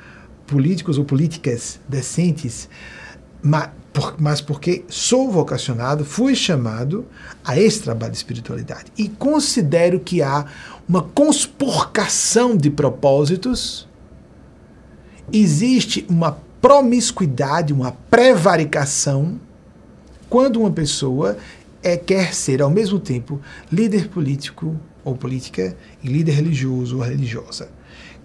políticos 0.46 0.98
ou 0.98 1.06
políticas 1.06 1.80
decentes, 1.88 2.68
mas, 3.42 3.70
por, 3.96 4.16
mas 4.20 4.42
porque 4.42 4.84
sou 4.90 5.32
vocacionado, 5.32 6.04
fui 6.04 6.36
chamado 6.36 7.06
a 7.46 7.58
esse 7.58 7.82
trabalho 7.82 8.12
de 8.12 8.18
espiritualidade 8.18 8.92
e 8.98 9.08
considero 9.08 10.02
que 10.02 10.22
há 10.22 10.46
uma 10.88 11.02
conspurcação 11.02 12.58
de 12.58 12.70
propósitos 12.70 13.88
existe 15.32 16.06
uma 16.10 16.38
promiscuidade, 16.62 17.72
uma 17.72 17.94
prevaricação 17.94 19.40
quando 20.30 20.60
uma 20.60 20.72
pessoa 20.72 21.38
é, 21.82 21.96
quer 21.96 22.34
ser 22.34 22.62
ao 22.62 22.70
mesmo 22.70 23.00
tempo 23.00 23.40
líder 23.72 24.10
político 24.10 24.78
ou 25.06 25.16
política 25.16 25.78
e 26.04 26.10
líder 26.10 26.34
religioso 26.34 26.98
ou 26.98 27.04
religiosa. 27.04 27.70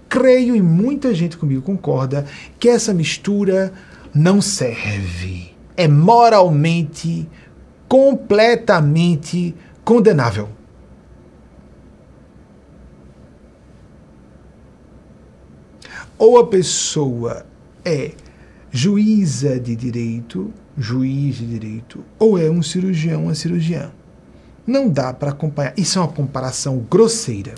Creio 0.09 0.57
e 0.57 0.62
muita 0.62 1.14
gente 1.14 1.37
comigo 1.37 1.62
concorda 1.62 2.27
que 2.59 2.68
essa 2.68 2.93
mistura 2.93 3.73
não 4.12 4.43
serve. 4.43 5.60
É 5.77 5.89
moralmente, 5.89 7.29
completamente 7.89 9.55
condenável. 9.85 10.49
ou 16.21 16.39
a 16.39 16.47
pessoa 16.47 17.47
é 17.83 18.12
juíza 18.71 19.59
de 19.59 19.75
direito, 19.75 20.53
juiz 20.77 21.37
de 21.37 21.47
direito, 21.47 22.05
ou 22.18 22.39
é 22.39 22.51
um 22.51 22.62
cirurgião, 22.62 23.25
uma 23.25 23.35
cirurgiã. 23.35 23.91
Não 24.66 24.87
dá 24.87 25.14
para 25.14 25.31
acompanhar. 25.31 25.73
Isso 25.79 25.99
é 25.99 26.03
uma 26.03 26.12
comparação 26.12 26.87
grosseira. 26.91 27.55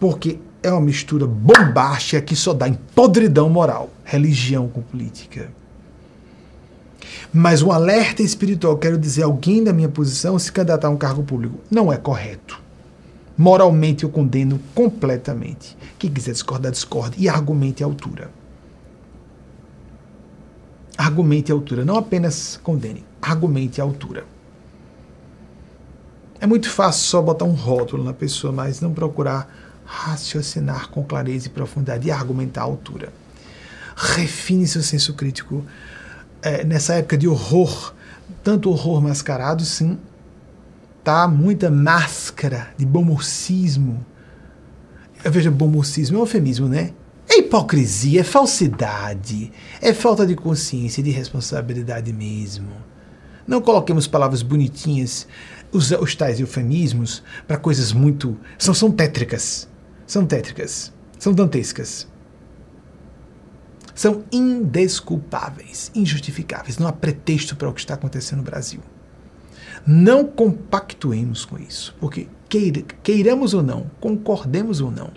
Porque 0.00 0.38
é 0.62 0.72
uma 0.72 0.80
mistura 0.80 1.26
bombástica 1.26 2.22
que 2.22 2.34
só 2.34 2.54
dá 2.54 2.66
em 2.66 2.74
podridão 2.94 3.50
moral, 3.50 3.90
religião 4.02 4.66
com 4.66 4.80
política. 4.80 5.52
Mas 7.32 7.62
um 7.62 7.72
alerta 7.72 8.22
espiritual, 8.22 8.76
quero 8.76 8.98
dizer, 8.98 9.22
alguém 9.22 9.62
da 9.62 9.72
minha 9.72 9.88
posição 9.88 10.38
se 10.38 10.52
candidatar 10.52 10.88
a 10.88 10.90
um 10.90 10.96
cargo 10.96 11.22
público, 11.22 11.58
não 11.70 11.92
é 11.92 11.96
correto. 11.96 12.60
Moralmente 13.36 14.04
eu 14.04 14.10
condeno 14.10 14.60
completamente. 14.74 15.76
Quem 15.98 16.10
quiser 16.10 16.32
discordar, 16.32 16.70
discorde 16.70 17.16
e 17.18 17.28
argumente 17.28 17.82
à 17.82 17.86
altura. 17.86 18.30
Argumente 20.96 21.50
à 21.50 21.54
altura, 21.54 21.84
não 21.84 21.96
apenas 21.96 22.60
condene, 22.62 23.04
argumente 23.20 23.80
à 23.80 23.84
altura. 23.84 24.24
É 26.40 26.46
muito 26.46 26.68
fácil 26.68 27.02
só 27.04 27.22
botar 27.22 27.44
um 27.44 27.52
rótulo 27.52 28.04
na 28.04 28.12
pessoa, 28.12 28.52
mas 28.52 28.80
não 28.80 28.92
procurar 28.92 29.48
raciocinar 29.84 30.90
com 30.90 31.04
clareza 31.04 31.46
e 31.46 31.50
profundidade 31.50 32.08
e 32.08 32.10
argumentar 32.10 32.62
à 32.62 32.64
altura. 32.64 33.12
Refine 33.94 34.66
seu 34.66 34.82
senso 34.82 35.14
crítico 35.14 35.64
é, 36.42 36.64
nessa 36.64 36.94
época 36.94 37.16
de 37.16 37.28
horror, 37.28 37.94
tanto 38.42 38.70
horror 38.70 39.00
mascarado, 39.00 39.64
sim, 39.64 39.98
tá? 41.02 41.26
Muita 41.28 41.70
máscara 41.70 42.68
de 42.76 42.84
bomorcismo. 42.84 44.04
Veja, 45.24 45.50
bomorcismo 45.50 46.16
é 46.16 46.20
um 46.20 46.22
eufemismo, 46.22 46.68
né? 46.68 46.92
É 47.28 47.38
hipocrisia, 47.38 48.20
é 48.20 48.24
falsidade, 48.24 49.52
é 49.80 49.94
falta 49.94 50.26
de 50.26 50.34
consciência 50.34 51.00
e 51.00 51.04
de 51.04 51.10
responsabilidade 51.10 52.12
mesmo. 52.12 52.68
Não 53.46 53.60
coloquemos 53.60 54.06
palavras 54.06 54.42
bonitinhas, 54.42 55.26
os, 55.72 55.90
os 55.92 56.14
tais 56.14 56.38
eufemismos, 56.40 57.22
para 57.46 57.56
coisas 57.56 57.92
muito. 57.92 58.36
São, 58.58 58.74
são 58.74 58.90
tétricas. 58.90 59.68
São 60.06 60.26
tétricas. 60.26 60.92
São 61.18 61.32
dantescas. 61.32 62.06
São 63.94 64.24
indesculpáveis, 64.32 65.90
injustificáveis. 65.94 66.78
Não 66.78 66.86
há 66.86 66.92
pretexto 66.92 67.56
para 67.56 67.68
o 67.68 67.72
que 67.72 67.80
está 67.80 67.94
acontecendo 67.94 68.38
no 68.38 68.44
Brasil. 68.44 68.80
Não 69.86 70.24
compactuemos 70.24 71.44
com 71.44 71.58
isso, 71.58 71.94
porque 72.00 72.28
queiramos 73.02 73.52
ou 73.52 73.62
não, 73.62 73.90
concordemos 74.00 74.80
ou 74.80 74.90
não, 74.90 75.10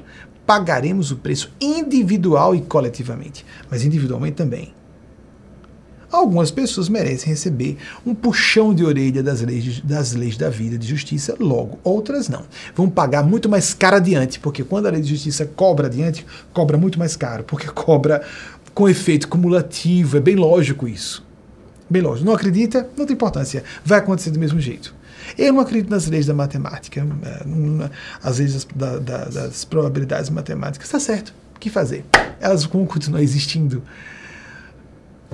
pagaremos 0.45 1.11
o 1.11 1.17
preço 1.17 1.51
individual 1.59 2.55
e 2.55 2.61
coletivamente, 2.61 3.45
mas 3.69 3.83
individualmente 3.83 4.37
também. 4.37 4.73
Algumas 6.11 6.49
pessoas 6.49 6.87
merecem 6.87 7.29
receber 7.29 7.77
um 8.05 8.15
puxão 8.15 8.73
de 8.73 8.85
orelha 8.85 9.21
das 9.21 9.41
leis, 9.41 9.81
das 9.81 10.13
leis 10.13 10.37
da 10.37 10.49
vida 10.49 10.77
de 10.77 10.87
justiça, 10.87 11.35
logo, 11.39 11.77
outras 11.83 12.29
não. 12.29 12.43
Vão 12.73 12.89
pagar 12.89 13.23
muito 13.23 13.49
mais 13.49 13.73
caro 13.73 13.97
adiante, 13.97 14.39
porque 14.39 14.63
quando 14.63 14.85
a 14.85 14.91
lei 14.91 15.01
de 15.01 15.09
justiça 15.09 15.45
cobra 15.45 15.87
adiante, 15.87 16.25
cobra 16.53 16.77
muito 16.77 16.97
mais 16.97 17.17
caro, 17.17 17.43
porque 17.43 17.67
cobra 17.67 18.21
com 18.75 18.89
efeito 18.89 19.29
cumulativo, 19.29 20.17
é 20.17 20.19
bem 20.19 20.35
lógico 20.35 20.85
isso. 20.85 21.25
Bem 21.89 22.01
lógico. 22.01 22.25
Não 22.25 22.33
acredita? 22.33 22.87
Não 22.97 23.05
tem 23.05 23.13
importância. 23.13 23.63
Vai 23.85 23.99
acontecer 23.99 24.31
do 24.31 24.39
mesmo 24.39 24.59
jeito. 24.59 24.93
Eu 25.37 25.53
não 25.53 25.61
acredito 25.61 25.89
nas 25.89 26.07
leis 26.07 26.25
da 26.25 26.33
matemática, 26.33 26.99
é, 27.23 27.89
as 28.21 28.37
leis 28.37 28.67
das, 28.75 29.33
das 29.33 29.65
probabilidades 29.65 30.29
matemáticas. 30.29 30.87
Está 30.87 30.99
certo. 30.99 31.33
O 31.55 31.59
que 31.59 31.69
fazer? 31.69 32.05
Elas 32.39 32.65
vão 32.65 32.85
continuar 32.85 33.23
existindo. 33.23 33.81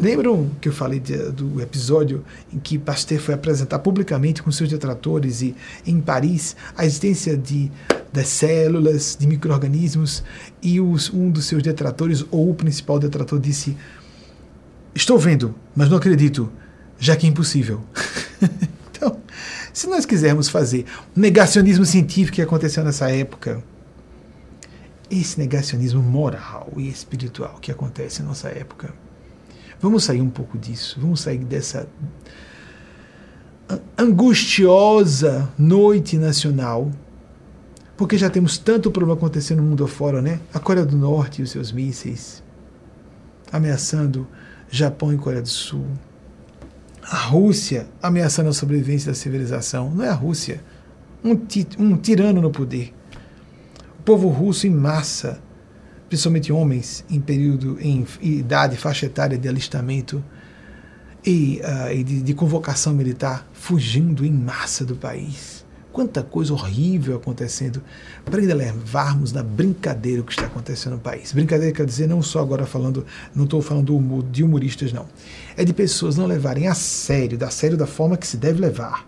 Lembram 0.02 0.50
que 0.60 0.68
eu 0.68 0.74
falei 0.74 1.00
de, 1.00 1.16
do 1.32 1.62
episódio 1.62 2.26
em 2.52 2.58
que 2.58 2.80
Pasteur 2.80 3.22
foi 3.22 3.36
apresentar 3.36 3.78
publicamente 3.78 4.42
com 4.42 4.52
seus 4.52 4.68
detratores 4.68 5.44
e 5.44 5.56
em 5.86 6.02
Paris 6.02 6.56
a 6.76 6.84
existência 6.84 7.38
de 7.38 7.72
das 8.12 8.28
células, 8.28 9.16
de 9.18 9.26
micro-organismos, 9.26 10.22
e 10.62 10.82
os, 10.82 11.14
um 11.14 11.30
dos 11.30 11.46
seus 11.46 11.64
detratores, 11.64 12.26
ou 12.30 12.50
o 12.50 12.56
principal 12.56 13.00
detrator, 13.00 13.40
disse: 13.40 13.78
Estou 14.94 15.18
vendo, 15.18 15.56
mas 15.74 15.88
não 15.88 15.98
acredito, 15.98 16.52
já 17.00 17.16
que 17.16 17.26
é 17.26 17.30
impossível. 17.30 17.82
então, 18.92 19.18
se 19.72 19.88
nós 19.88 20.06
quisermos 20.06 20.50
fazer 20.50 20.86
negacionismo 21.16 21.86
científico 21.86 22.36
que 22.36 22.42
aconteceu 22.42 22.84
nessa 22.84 23.10
época, 23.10 23.64
esse 25.10 25.40
negacionismo 25.40 26.02
moral 26.02 26.74
e 26.76 26.90
espiritual 26.90 27.60
que 27.62 27.72
acontece 27.72 28.22
em 28.22 28.26
nossa 28.26 28.50
época, 28.50 28.94
vamos 29.82 30.04
sair 30.04 30.22
um 30.22 30.30
pouco 30.30 30.58
disso, 30.58 30.98
vamos 31.00 31.22
sair 31.22 31.40
dessa 31.40 31.88
angustiosa 33.98 35.50
noite 35.58 36.18
nacional, 36.18 36.92
porque 37.96 38.18
já 38.18 38.30
temos 38.30 38.58
tanto 38.58 38.92
problema 38.92 39.18
acontecendo 39.18 39.62
no 39.62 39.70
mundo 39.70 39.84
afora, 39.84 40.22
né? 40.22 40.40
A 40.54 40.60
Coreia 40.60 40.86
do 40.86 40.98
Norte 40.98 41.42
e 41.42 41.44
os 41.44 41.52
seus 41.52 41.72
mísseis 41.72 42.44
ameaçando 43.52 44.28
Japão 44.70 45.14
e 45.14 45.18
Coreia 45.18 45.42
do 45.42 45.50
Sul. 45.50 45.86
A 47.04 47.18
Rússia 47.18 47.88
ameaçando 48.02 48.50
a 48.50 48.54
sobrevivência 48.54 49.12
da 49.12 49.16
civilização. 49.16 49.92
Não 49.92 50.06
é 50.06 50.10
a 50.10 50.14
Rússia. 50.14 50.64
Um, 51.24 51.36
ti, 51.36 51.68
um 51.78 51.98
tirano 51.98 52.42
no 52.42 52.50
poder. 52.50 52.94
O 54.00 54.04
povo 54.04 54.30
russo 54.30 54.66
em 54.66 54.70
massa, 54.70 55.42
principalmente 56.12 56.52
homens 56.52 57.06
em 57.10 57.22
período, 57.22 57.78
em 57.80 58.06
idade, 58.22 58.76
faixa 58.76 59.06
etária 59.06 59.38
de 59.38 59.48
alistamento 59.48 60.22
e, 61.26 61.62
uh, 61.64 61.94
e 61.94 62.04
de, 62.04 62.22
de 62.22 62.34
convocação 62.34 62.94
militar, 62.94 63.48
fugindo 63.54 64.26
em 64.26 64.32
massa 64.32 64.84
do 64.84 64.98
país 64.98 65.62
Quanta 65.92 66.22
coisa 66.22 66.52
horrível 66.54 67.16
acontecendo 67.16 67.82
para 68.26 68.40
ainda 68.40 68.54
levarmos 68.54 69.34
na 69.34 69.42
brincadeira 69.42 70.22
o 70.22 70.26
que 70.26 70.32
está 70.32 70.46
acontecendo 70.46 70.94
no 70.94 71.00
país. 71.00 71.34
Brincadeira 71.34 71.74
quer 71.74 71.86
dizer 71.86 72.08
não 72.08 72.22
só 72.22 72.40
agora 72.40 72.66
falando, 72.66 73.06
não 73.34 73.44
estou 73.44 73.62
falando 73.62 74.26
de 74.32 74.44
humoristas, 74.44 74.94
não. 74.94 75.06
É 75.58 75.66
de 75.66 75.74
pessoas 75.74 76.18
não 76.18 76.26
levarem 76.26 76.68
a 76.68 76.74
sério, 76.74 77.38
da 77.38 77.50
sério 77.50 77.78
da 77.78 77.86
forma 77.86 78.16
que 78.16 78.26
se 78.26 78.38
deve 78.38 78.62
levar. 78.62 79.06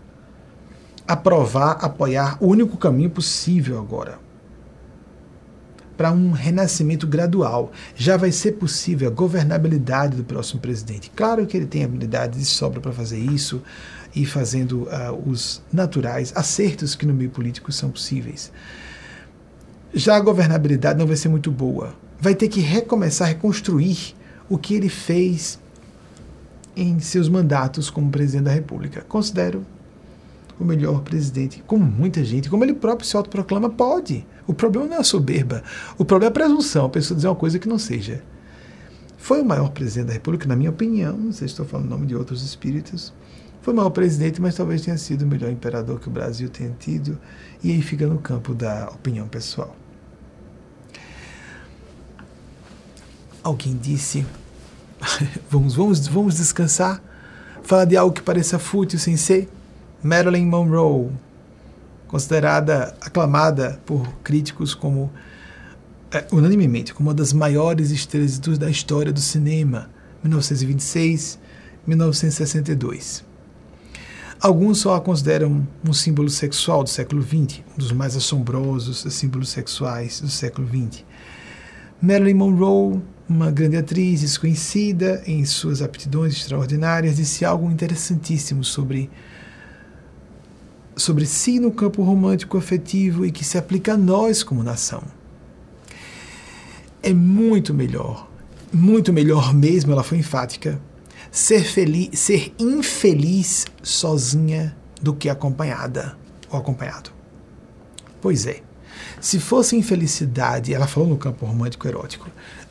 Aprovar, 1.07 1.77
apoiar 1.81 2.37
o 2.41 2.47
único 2.47 2.75
caminho 2.77 3.09
possível 3.09 3.77
agora 3.79 4.22
para 5.97 6.11
um 6.11 6.31
renascimento 6.31 7.05
gradual. 7.07 7.71
Já 7.95 8.17
vai 8.17 8.31
ser 8.31 8.53
possível 8.53 9.07
a 9.07 9.11
governabilidade 9.11 10.17
do 10.17 10.23
próximo 10.23 10.59
presidente. 10.59 11.11
Claro 11.15 11.45
que 11.45 11.55
ele 11.55 11.65
tem 11.65 11.83
habilidade 11.83 12.39
de 12.39 12.45
sobra 12.45 12.79
para 12.79 12.91
fazer 12.91 13.19
isso 13.19 13.61
e 14.15 14.25
fazendo 14.25 14.83
uh, 14.83 15.29
os 15.29 15.61
naturais 15.71 16.31
acertos 16.35 16.95
que 16.95 17.05
no 17.05 17.13
meio 17.13 17.29
político 17.29 17.71
são 17.71 17.89
possíveis. 17.89 18.51
Já 19.93 20.15
a 20.15 20.19
governabilidade 20.19 20.97
não 20.97 21.07
vai 21.07 21.15
ser 21.15 21.29
muito 21.29 21.51
boa. 21.51 21.93
Vai 22.19 22.33
ter 22.33 22.47
que 22.47 22.59
recomeçar 22.61 23.27
reconstruir 23.27 24.15
o 24.49 24.57
que 24.57 24.75
ele 24.75 24.89
fez 24.89 25.59
em 26.75 26.99
seus 26.99 27.29
mandatos 27.29 27.89
como 27.89 28.09
presidente 28.09 28.45
da 28.45 28.51
República. 28.51 29.01
Considero 29.07 29.65
o 30.59 30.63
melhor 30.63 31.01
presidente, 31.01 31.63
como 31.65 31.85
muita 31.85 32.23
gente, 32.23 32.49
como 32.49 32.63
ele 32.63 32.73
próprio 32.73 33.07
se 33.07 33.15
autoproclama, 33.15 33.69
pode. 33.69 34.25
O 34.45 34.53
problema 34.53 34.87
não 34.87 34.95
é 34.97 34.99
a 34.99 35.03
soberba, 35.03 35.63
o 35.97 36.03
problema 36.03 36.29
é 36.29 36.31
a 36.31 36.33
presunção, 36.33 36.85
a 36.85 36.89
pessoa 36.89 37.15
dizer 37.15 37.27
uma 37.27 37.35
coisa 37.35 37.57
que 37.57 37.67
não 37.67 37.79
seja. 37.79 38.21
Foi 39.17 39.41
o 39.41 39.45
maior 39.45 39.69
presidente 39.71 40.07
da 40.07 40.13
República, 40.13 40.47
na 40.47 40.55
minha 40.55 40.69
opinião, 40.69 41.15
não 41.15 41.31
sei 41.31 41.47
se 41.47 41.53
estou 41.53 41.65
falando 41.65 41.85
em 41.85 41.89
nome 41.89 42.05
de 42.05 42.15
outros 42.15 42.43
espíritos, 42.43 43.13
foi 43.61 43.73
o 43.73 43.77
maior 43.77 43.91
presidente, 43.91 44.41
mas 44.41 44.55
talvez 44.55 44.81
tenha 44.81 44.97
sido 44.97 45.21
o 45.21 45.25
melhor 45.25 45.49
imperador 45.49 45.97
que 45.97 46.09
o 46.09 46.11
Brasil 46.11 46.49
tenha 46.49 46.75
tido, 46.77 47.17
e 47.63 47.71
aí 47.71 47.81
fica 47.81 48.05
no 48.05 48.17
campo 48.17 48.53
da 48.53 48.89
opinião 48.89 49.25
pessoal. 49.25 49.73
Alguém 53.41 53.77
disse: 53.77 54.25
vamos, 55.49 55.75
vamos, 55.75 56.05
vamos 56.07 56.35
descansar? 56.35 57.01
Falar 57.63 57.85
de 57.85 57.95
algo 57.95 58.13
que 58.13 58.21
pareça 58.21 58.59
fútil 58.59 58.99
sem 58.99 59.15
ser? 59.15 59.49
Marilyn 60.03 60.45
Monroe, 60.45 61.09
considerada, 62.13 62.95
aclamada 63.01 63.81
por 63.87 64.07
críticos 64.23 64.75
como, 64.75 65.11
é, 66.11 66.23
unanimemente, 66.31 66.93
como 66.93 67.09
uma 67.09 67.13
das 67.13 67.33
maiores 67.33 67.89
estrelas 67.89 68.37
da 68.37 68.69
história 68.69 69.11
do 69.11 69.19
cinema, 69.19 69.89
1926, 70.21 71.39
1962. 71.87 73.25
Alguns 74.39 74.77
só 74.77 74.93
a 74.93 75.01
consideram 75.01 75.67
um 75.83 75.91
símbolo 75.91 76.29
sexual 76.29 76.83
do 76.83 76.89
século 76.91 77.23
XX, 77.23 77.61
um 77.73 77.79
dos 77.79 77.91
mais 77.91 78.15
assombrosos 78.15 79.11
símbolos 79.11 79.49
sexuais 79.49 80.21
do 80.21 80.29
século 80.29 80.67
XX. 80.67 81.03
Marilyn 81.99 82.35
Monroe, 82.35 83.01
uma 83.27 83.49
grande 83.49 83.77
atriz 83.77 84.21
desconhecida 84.21 85.23
em 85.25 85.43
suas 85.45 85.81
aptidões 85.81 86.33
extraordinárias, 86.33 87.15
disse 87.15 87.43
algo 87.43 87.71
interessantíssimo 87.71 88.63
sobre 88.63 89.09
sobre 90.95 91.25
si 91.25 91.59
no 91.59 91.71
campo 91.71 92.03
romântico 92.03 92.57
afetivo 92.57 93.25
e 93.25 93.31
que 93.31 93.43
se 93.43 93.57
aplica 93.57 93.93
a 93.93 93.97
nós 93.97 94.43
como 94.43 94.63
nação. 94.63 95.03
É 97.01 97.13
muito 97.13 97.73
melhor, 97.73 98.29
muito 98.71 99.11
melhor 99.11 99.53
mesmo, 99.53 99.91
ela 99.91 100.03
foi 100.03 100.17
enfática, 100.19 100.79
ser 101.31 101.63
feliz, 101.63 102.19
ser 102.19 102.53
infeliz 102.57 103.65
sozinha 103.81 104.75
do 105.01 105.13
que 105.13 105.29
acompanhada 105.29 106.17
ou 106.49 106.57
acompanhado. 106.59 107.11
Pois 108.21 108.45
é. 108.45 108.61
Se 109.19 109.39
fosse 109.39 109.75
infelicidade, 109.75 110.73
ela 110.73 110.87
falou 110.87 111.09
no 111.09 111.17
campo 111.17 111.45
romântico 111.45 111.87
erótico, 111.87 112.29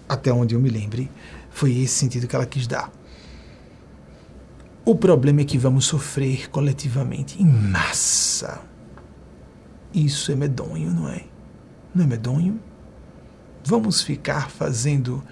até 0.09 0.33
onde 0.33 0.55
eu 0.55 0.61
me 0.61 0.71
lembre, 0.71 1.11
foi 1.51 1.79
esse 1.79 1.95
sentido 1.95 2.27
que 2.27 2.35
ela 2.35 2.47
quis 2.47 2.67
dar. 2.67 2.91
O 4.85 4.95
problema 4.95 5.43
é 5.43 5.45
que 5.45 5.59
vamos 5.59 5.85
sofrer 5.85 6.51
coletivamente, 6.51 7.41
em 7.41 7.47
massa. 7.47 8.61
Isso 9.95 10.33
é 10.33 10.35
medonho, 10.35 10.91
não 10.91 11.09
é? 11.09 11.25
Não 11.95 12.05
é 12.05 12.07
medonho? 12.07 12.61
Vamos 13.65 14.03
ficar 14.03 14.51
fazendo 14.51 15.23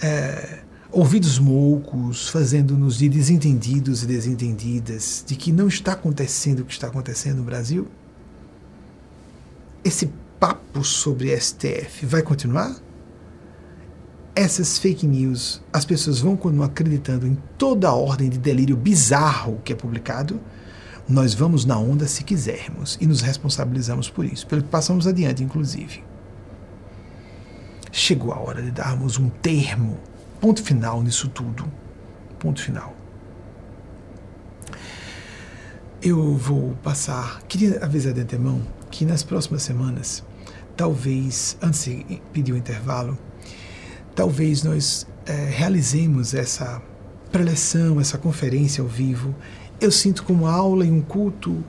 é, 0.00 0.60
ouvidos 0.92 1.38
moucos, 1.38 2.28
fazendo-nos 2.28 2.98
de 2.98 3.08
desentendidos 3.08 4.02
e 4.02 4.06
desentendidas 4.06 5.24
de 5.26 5.34
que 5.34 5.50
não 5.50 5.66
está 5.66 5.92
acontecendo 5.92 6.60
o 6.60 6.64
que 6.64 6.72
está 6.72 6.86
acontecendo 6.86 7.38
no 7.38 7.44
Brasil? 7.44 7.88
esse 9.86 10.10
papo 10.40 10.82
sobre 10.82 11.38
STF 11.38 12.04
vai 12.06 12.20
continuar? 12.20 12.74
Essas 14.38 14.76
fake 14.76 15.06
news, 15.06 15.62
as 15.72 15.86
pessoas 15.86 16.20
vão 16.20 16.36
continuar 16.36 16.66
acreditando 16.66 17.26
em 17.26 17.38
toda 17.56 17.88
a 17.88 17.94
ordem 17.94 18.28
de 18.28 18.36
delírio 18.36 18.76
bizarro 18.76 19.62
que 19.64 19.72
é 19.72 19.74
publicado? 19.74 20.38
Nós 21.08 21.32
vamos 21.32 21.64
na 21.64 21.78
onda 21.78 22.06
se 22.06 22.22
quisermos 22.22 22.98
e 23.00 23.06
nos 23.06 23.22
responsabilizamos 23.22 24.10
por 24.10 24.26
isso, 24.26 24.46
pelo 24.46 24.62
que 24.62 24.68
passamos 24.68 25.06
adiante, 25.06 25.42
inclusive. 25.42 26.04
Chegou 27.90 28.30
a 28.30 28.38
hora 28.38 28.60
de 28.60 28.70
darmos 28.70 29.18
um 29.18 29.30
termo, 29.30 29.98
ponto 30.38 30.62
final 30.62 31.02
nisso 31.02 31.28
tudo. 31.28 31.64
Ponto 32.38 32.62
final. 32.62 32.94
Eu 36.02 36.36
vou 36.36 36.76
passar. 36.82 37.40
Queria 37.48 37.82
avisar 37.82 38.12
de 38.12 38.20
antemão 38.20 38.60
que 38.90 39.06
nas 39.06 39.22
próximas 39.22 39.62
semanas, 39.62 40.22
talvez, 40.76 41.56
antes 41.62 41.86
de 41.86 42.20
pedir 42.34 42.52
o 42.52 42.56
intervalo, 42.58 43.18
talvez 44.16 44.64
nós 44.64 45.06
é, 45.26 45.32
realizemos 45.50 46.34
essa 46.34 46.82
preleção, 47.30 48.00
essa 48.00 48.16
conferência 48.16 48.82
ao 48.82 48.88
vivo. 48.88 49.32
Eu 49.80 49.92
sinto 49.92 50.24
como 50.24 50.46
aula 50.46 50.84
e 50.86 50.90
um 50.90 51.02
culto, 51.02 51.62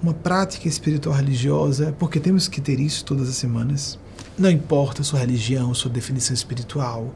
uma 0.00 0.14
prática 0.14 0.68
espiritual 0.68 1.14
religiosa, 1.14 1.94
porque 1.98 2.20
temos 2.20 2.48
que 2.48 2.60
ter 2.60 2.78
isso 2.78 3.04
todas 3.04 3.28
as 3.28 3.34
semanas. 3.34 3.98
Não 4.38 4.48
importa 4.48 5.02
sua 5.02 5.18
religião, 5.18 5.74
sua 5.74 5.90
definição 5.90 6.32
espiritual, 6.32 7.12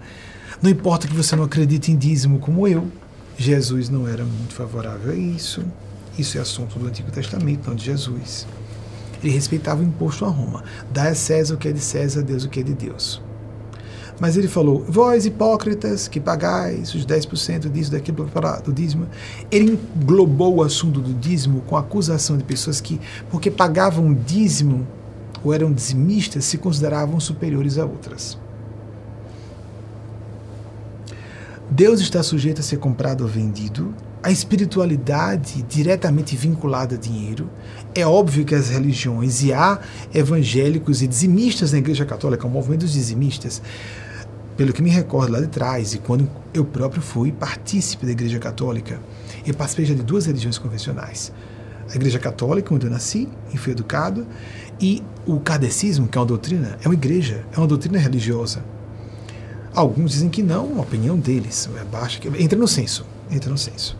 não 0.61 0.71
importa 0.71 1.07
que 1.07 1.15
você 1.15 1.37
não 1.37 1.45
acredite 1.45 1.93
em 1.93 1.97
dízimo 1.97 2.39
como 2.39 2.67
eu. 2.67 2.91
Jesus 3.37 3.89
não 3.89 4.07
era 4.07 4.25
muito 4.25 4.55
favorável 4.55 5.13
a 5.13 5.17
isso. 5.17 5.65
Isso 6.19 6.37
é 6.37 6.41
assunto 6.41 6.79
do 6.79 6.87
Antigo 6.87 7.11
Testamento, 7.11 7.69
não 7.69 7.77
de 7.77 7.85
Jesus. 7.85 8.47
Ele 9.23 9.33
respeitava 9.33 9.83
o 9.83 9.85
imposto 9.85 10.25
a 10.25 10.29
Roma. 10.29 10.65
Dá 10.93 11.05
a 11.05 11.15
César 11.15 11.55
o 11.55 11.59
que 11.59 11.69
é 11.69 11.73
de 11.73 11.81
César, 11.81 12.21
a 12.21 12.23
Deus 12.23 12.45
o 12.45 12.49
que 12.49 12.61
é 12.61 12.63
de 12.63 12.75
Deus. 12.75 13.24
Mas 14.21 14.37
ele 14.37 14.49
falou: 14.49 14.85
Vós, 14.89 15.27
hipócritas, 15.27 16.07
que 16.09 16.21
pagais 16.21 16.95
os 16.95 17.05
10% 17.05 17.71
disso, 17.71 17.91
daquilo 17.91 18.29
do 18.65 18.73
dízimo. 18.73 19.07
Ele 19.51 19.79
englobou 19.97 20.57
o 20.57 20.63
assunto 20.63 21.01
do 21.01 21.13
dízimo 21.13 21.63
com 21.63 21.77
a 21.77 21.81
acusação 21.81 22.37
de 22.37 22.45
pessoas 22.45 22.81
que, 22.81 23.01
porque 23.31 23.51
pagavam 23.51 24.15
dízimo 24.15 24.87
ou 25.43 25.53
eram 25.53 25.73
dizimistas, 25.73 26.45
se 26.45 26.57
consideravam 26.57 27.21
superiores 27.21 27.77
a 27.77 27.85
outras. 27.85 28.39
Deus 31.71 32.01
está 32.01 32.23
sujeito 32.23 32.61
a 32.61 32.63
ser 32.63 32.79
comprado 32.79 33.23
ou 33.23 33.29
vendido, 33.29 33.95
a 34.23 34.31
espiritualidade 34.31 35.63
diretamente 35.63 36.35
vinculada 36.35 36.95
a 36.95 36.99
dinheiro. 36.99 37.51
É 37.95 38.07
óbvio 38.07 38.45
que 38.45 38.55
as 38.55 38.71
religiões, 38.71 39.43
e 39.43 39.53
há 39.53 39.79
evangélicos 40.15 41.03
e 41.03 41.07
dizimistas 41.07 41.73
na 41.73 41.79
Igreja 41.79 42.07
Católica, 42.07 42.47
o 42.47 42.51
movimento 42.51 42.81
dos 42.81 42.93
dizimistas, 42.93 43.61
pelo 44.57 44.73
que 44.73 44.83
me 44.83 44.91
recordo 44.91 45.33
lá 45.33 45.41
de 45.41 45.49
trás, 45.49 45.95
e 45.95 45.99
quando 45.99 46.29
eu 46.53 46.65
próprio 46.65 47.03
fui 47.03 47.33
partícipe 47.33 48.07
da 48.07 48.13
Igreja 48.13 48.39
Católica, 48.39 49.01
eu 49.47 49.55
participei 49.55 49.85
já 49.85 49.95
de 49.95 50.03
duas 50.03 50.27
religiões 50.27 50.59
convencionais. 50.59 51.33
A 51.91 51.97
Igreja 51.97 52.19
Católica, 52.19 52.73
onde 52.73 52.87
eu 52.87 52.91
nasci 52.91 53.29
e 53.53 53.59
fui 53.59 53.73
educado, 53.73 54.27
e 54.81 55.03
o 55.27 55.39
kardecismo, 55.41 56.09
que 56.09 56.17
é 56.17 56.21
uma 56.21 56.27
doutrina, 56.27 56.79
é 56.83 56.89
uma 56.89 56.95
igreja, 56.95 57.45
é 57.53 57.59
uma 57.59 57.67
doutrina 57.67 57.99
religiosa. 57.99 58.65
Alguns 59.75 60.13
dizem 60.13 60.29
que 60.29 60.43
não, 60.43 60.67
uma 60.67 60.83
opinião 60.83 61.19
deles, 61.19 61.69
é 61.81 61.85
baixa, 61.85 62.21
entra 62.39 62.59
no 62.59 62.69
senso, 62.69 63.05
entra 63.31 63.51
no 63.51 63.59
senso. 63.59 63.97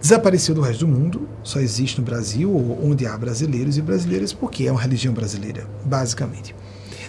Desapareceu 0.00 0.54
do 0.54 0.62
resto 0.62 0.86
do 0.86 0.88
mundo, 0.88 1.28
só 1.44 1.60
existe 1.60 2.00
no 2.00 2.04
Brasil, 2.04 2.50
onde 2.82 3.06
há 3.06 3.16
brasileiros 3.16 3.76
e 3.76 3.82
brasileiras, 3.82 4.32
porque 4.32 4.66
é 4.66 4.72
uma 4.72 4.80
religião 4.80 5.14
brasileira, 5.14 5.68
basicamente. 5.84 6.54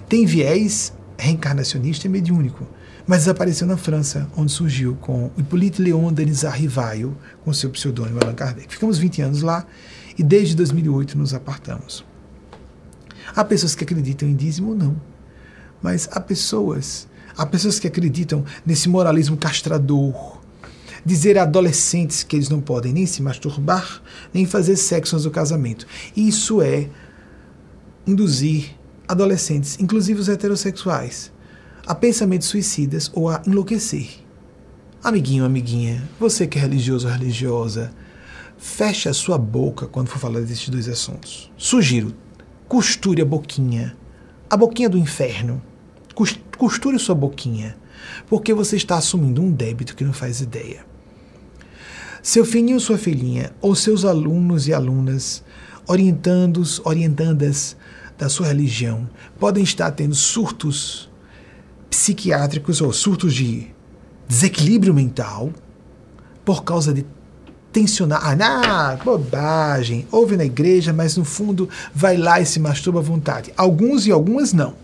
Tem 0.07 0.25
viés 0.25 0.93
reencarnacionista 1.23 2.07
e 2.07 2.09
mediúnico, 2.09 2.67
mas 3.07 3.19
desapareceu 3.19 3.65
na 3.65 3.77
França, 3.77 4.29
onde 4.35 4.51
surgiu 4.51 4.95
com 4.95 5.31
Hippolyte 5.37 5.81
Léon 5.81 6.11
Denisard 6.11 6.59
Rivaio, 6.59 7.17
com 7.43 7.53
seu 7.53 7.69
pseudônimo 7.69 8.19
Allan 8.21 8.35
Kardec. 8.35 8.67
Ficamos 8.71 8.97
20 8.97 9.21
anos 9.21 9.41
lá 9.41 9.65
e 10.17 10.23
desde 10.23 10.55
2008 10.55 11.17
nos 11.17 11.33
apartamos. 11.33 12.05
Há 13.35 13.43
pessoas 13.43 13.73
que 13.73 13.83
acreditam 13.83 14.27
em 14.27 14.35
dízimo 14.35 14.69
ou 14.69 14.75
não, 14.75 14.95
mas 15.81 16.07
há 16.11 16.19
pessoas 16.19 17.07
Há 17.35 17.45
pessoas 17.45 17.79
que 17.79 17.87
acreditam 17.87 18.45
nesse 18.65 18.87
moralismo 18.87 19.35
castrador. 19.35 20.39
Dizer 21.05 21.37
a 21.37 21.43
adolescentes 21.43 22.23
que 22.23 22.35
eles 22.35 22.47
não 22.47 22.61
podem 22.61 22.93
nem 22.93 23.05
se 23.05 23.21
masturbar, 23.21 24.01
nem 24.33 24.45
fazer 24.45 24.75
sexo 24.75 25.15
antes 25.15 25.25
do 25.25 25.31
casamento. 25.31 25.85
Isso 26.15 26.61
é 26.61 26.89
induzir 28.05 28.75
adolescentes, 29.13 29.77
inclusive 29.79 30.19
os 30.19 30.29
heterossexuais, 30.29 31.31
a 31.85 31.95
pensamentos 31.95 32.47
suicidas 32.47 33.11
ou 33.13 33.29
a 33.29 33.41
enlouquecer. 33.47 34.09
Amiguinho, 35.03 35.45
amiguinha, 35.45 36.03
você 36.19 36.45
que 36.47 36.57
é 36.57 36.61
religioso 36.61 37.07
ou 37.07 37.13
religiosa, 37.13 37.93
feche 38.57 39.09
a 39.09 39.13
sua 39.13 39.37
boca 39.37 39.87
quando 39.87 40.07
for 40.07 40.19
falar 40.19 40.41
desses 40.41 40.69
dois 40.69 40.87
assuntos. 40.87 41.51
Sugiro, 41.57 42.13
costure 42.67 43.21
a 43.21 43.25
boquinha, 43.25 43.95
a 44.49 44.55
boquinha 44.55 44.89
do 44.89 44.97
inferno 44.97 45.61
Costure 46.13 46.99
sua 46.99 47.15
boquinha, 47.15 47.75
porque 48.27 48.53
você 48.53 48.75
está 48.75 48.97
assumindo 48.97 49.41
um 49.41 49.51
débito 49.51 49.95
que 49.95 50.03
não 50.03 50.13
faz 50.13 50.41
ideia. 50.41 50.85
Seu 52.21 52.45
filhinho 52.45 52.75
ou 52.75 52.79
sua 52.79 52.97
filhinha, 52.97 53.51
ou 53.59 53.75
seus 53.75 54.05
alunos 54.05 54.67
e 54.67 54.73
alunas, 54.73 55.43
orientandos, 55.87 56.79
orientandas 56.85 57.75
da 58.17 58.29
sua 58.29 58.47
religião, 58.47 59.09
podem 59.39 59.63
estar 59.63 59.91
tendo 59.91 60.15
surtos 60.15 61.09
psiquiátricos 61.89 62.81
ou 62.81 62.91
surtos 62.91 63.33
de 63.33 63.67
desequilíbrio 64.27 64.93
mental 64.93 65.51
por 66.43 66.63
causa 66.63 66.93
de 66.93 67.05
tensionar. 67.71 68.37
Ah, 68.41 68.97
bobagem, 69.03 70.07
ouve 70.11 70.37
na 70.37 70.45
igreja, 70.45 70.93
mas 70.93 71.17
no 71.17 71.25
fundo 71.25 71.67
vai 71.93 72.17
lá 72.17 72.39
e 72.39 72.45
se 72.45 72.59
masturba 72.59 72.99
à 72.99 73.03
vontade. 73.03 73.51
Alguns 73.57 74.05
e 74.05 74.11
algumas 74.11 74.53
não. 74.53 74.75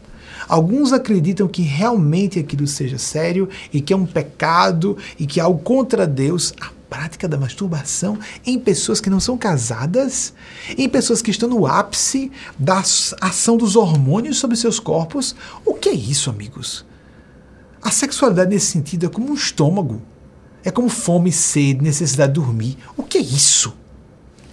Alguns 0.47 0.91
acreditam 0.91 1.47
que 1.47 1.61
realmente 1.61 2.39
aquilo 2.39 2.65
seja 2.65 2.97
sério 2.97 3.47
e 3.71 3.81
que 3.81 3.93
é 3.93 3.95
um 3.95 4.05
pecado 4.05 4.97
e 5.19 5.27
que 5.27 5.39
é 5.39 5.43
algo 5.43 5.59
contra 5.59 6.07
Deus. 6.07 6.53
A 6.59 6.71
prática 6.89 7.27
da 7.27 7.37
masturbação 7.37 8.17
em 8.45 8.59
pessoas 8.59 8.99
que 8.99 9.09
não 9.09 9.19
são 9.19 9.37
casadas, 9.37 10.33
em 10.77 10.89
pessoas 10.89 11.21
que 11.21 11.31
estão 11.31 11.47
no 11.47 11.67
ápice 11.67 12.31
da 12.57 12.79
ação 12.79 13.55
dos 13.55 13.75
hormônios 13.75 14.37
sobre 14.37 14.57
seus 14.57 14.79
corpos. 14.79 15.35
O 15.65 15.75
que 15.75 15.89
é 15.89 15.93
isso, 15.93 16.29
amigos? 16.29 16.85
A 17.81 17.91
sexualidade 17.91 18.49
nesse 18.49 18.67
sentido 18.67 19.05
é 19.05 19.09
como 19.09 19.31
um 19.31 19.33
estômago. 19.33 20.01
É 20.63 20.71
como 20.71 20.89
fome, 20.89 21.31
sede, 21.31 21.81
necessidade 21.81 22.33
de 22.33 22.39
dormir. 22.39 22.77
O 22.97 23.03
que 23.03 23.17
é 23.17 23.21
isso? 23.21 23.73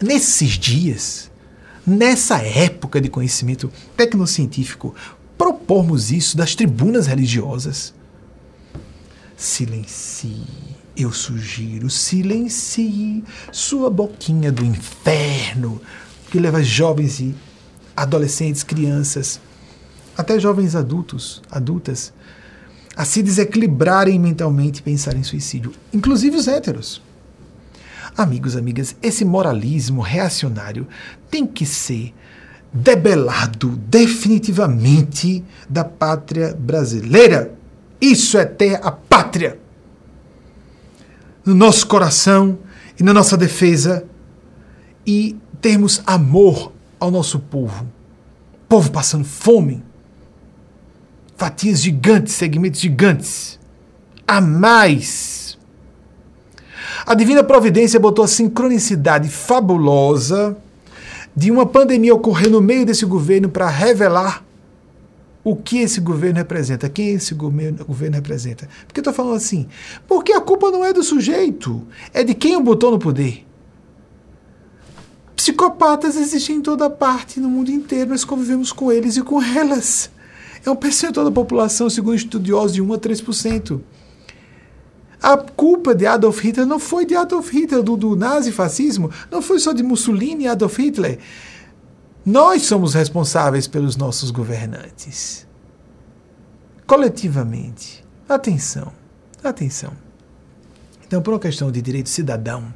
Nesses 0.01 0.51
dias, 0.51 1.31
nessa 1.87 2.39
época 2.39 3.01
de 3.01 3.09
conhecimento 3.09 3.73
tecnocientífico, 3.97 4.95
propormos 5.37 6.13
isso 6.13 6.37
das 6.37 6.55
tribunas 6.55 7.07
religiosas. 7.07 7.93
Silencie, 9.37 10.45
eu 10.97 11.13
sugiro, 11.13 11.91
silencie 11.91 13.23
sua 13.53 13.91
boquinha 13.91 14.51
do 14.51 14.65
inferno, 14.65 15.81
que 16.31 16.39
leva 16.39 16.63
jovens 16.63 17.21
e 17.21 17.35
adolescentes, 17.95 18.63
crianças, 18.63 19.41
até 20.17 20.41
jovens 20.41 20.75
adultos, 20.75 21.43
adultas, 21.51 22.13
a 22.97 23.05
se 23.05 23.23
desequilibrarem 23.23 24.19
mentalmente 24.19 24.81
e 24.81 24.83
pensar 24.83 25.15
em 25.17 25.23
suicídio, 25.23 25.73
inclusive 25.93 26.37
os 26.37 26.49
héteros. 26.49 27.03
Amigos, 28.17 28.57
amigas, 28.57 28.97
esse 29.03 29.27
moralismo 29.27 30.01
reacionário 30.01 30.87
tem 31.31 31.47
que 31.47 31.67
ser 31.67 32.15
debelado 32.73 33.77
definitivamente 33.77 35.45
da 35.69 35.85
pátria 35.85 36.57
brasileira. 36.59 37.53
Isso 38.01 38.39
é 38.39 38.47
ter 38.47 38.81
a 38.83 38.91
pátria 38.91 39.59
no 41.47 41.55
nosso 41.55 41.87
coração 41.87 42.59
e 42.99 43.05
na 43.05 43.15
nossa 43.15 43.37
defesa 43.37 44.05
e 45.07 45.37
termos 45.61 46.03
amor 46.05 46.73
ao 46.99 47.11
nosso 47.11 47.39
povo. 47.39 47.87
Povo 48.69 48.91
passando 48.91 49.25
fome, 49.25 49.83
fatias 51.37 51.81
gigantes, 51.81 52.35
segmentos 52.35 52.81
gigantes. 52.81 53.61
A 54.27 54.41
mais. 54.41 55.57
A 57.07 57.15
divina 57.15 57.45
providência 57.45 58.01
botou 58.01 58.25
a 58.25 58.29
sincronicidade 58.29 59.29
fabulosa 59.29 60.57
de 61.35 61.53
uma 61.53 61.65
pandemia 61.65 62.15
ocorrer 62.15 62.51
no 62.51 62.61
meio 62.61 62.85
desse 62.85 63.07
governo 63.07 63.49
para 63.49 63.69
revelar 63.69 64.43
o 65.47 65.55
que 65.55 65.79
esse 65.79 66.01
governo 66.01 66.39
representa, 66.39 66.89
quem 66.89 67.11
esse 67.11 67.33
governo, 67.33 67.85
governo 67.85 68.17
representa. 68.17 68.69
Por 68.85 68.93
que 68.93 68.99
eu 68.99 69.03
estou 69.03 69.15
falando 69.15 69.37
assim? 69.37 69.69
Porque 70.09 70.33
a 70.33 70.41
culpa 70.41 70.73
não 70.73 70.85
é 70.85 70.93
do 70.93 71.05
sujeito, 71.05 71.87
é 72.13 72.25
de 72.25 72.35
quem 72.35 72.57
o 72.57 72.61
botou 72.61 72.91
no 72.91 72.99
poder. 72.99 73.47
Psicopatas 75.37 76.17
existem 76.17 76.57
em 76.57 76.61
toda 76.61 76.91
parte, 76.91 77.39
no 77.39 77.49
mundo 77.49 77.71
inteiro, 77.71 78.11
nós 78.11 78.25
convivemos 78.25 78.73
com 78.73 78.91
eles 78.91 79.17
e 79.17 79.23
com 79.23 79.41
elas. 79.41 80.11
É 80.65 80.69
um 80.69 80.75
percentual 80.75 81.25
da 81.25 81.31
população, 81.31 81.89
segundo 81.89 82.17
estudiosos, 82.17 82.73
de 82.73 82.83
1 82.83 82.93
a 82.93 82.99
3%. 82.99 83.81
A 85.23 85.37
culpa 85.37 85.95
de 85.95 86.07
Adolf 86.07 86.41
Hitler 86.41 86.67
não 86.67 86.81
foi 86.81 87.07
de 87.07 87.15
Adolf 87.15 87.53
Hitler, 87.53 87.85
do, 87.85 87.97
do 87.97 88.17
nazifascismo, 88.17 89.13
não 89.31 89.41
foi 89.41 89.61
só 89.61 89.73
de 89.73 89.85
Mussolini 89.85 90.43
e 90.43 90.49
Adolf 90.49 90.77
Hitler. 90.77 91.21
Nós 92.27 92.63
somos 92.63 92.93
responsáveis 92.93 93.69
pelos 93.69 93.97
nossos 93.97 94.33
governantes. 94.33 95.47
Coletivamente. 96.85 98.05
Atenção, 98.29 98.93
atenção. 99.45 99.93
Então, 101.07 101.23
por 101.23 101.35
uma 101.35 101.39
questão 101.39 101.71
de 101.71 101.81
direito 101.81 102.09
cidadão, 102.09 102.75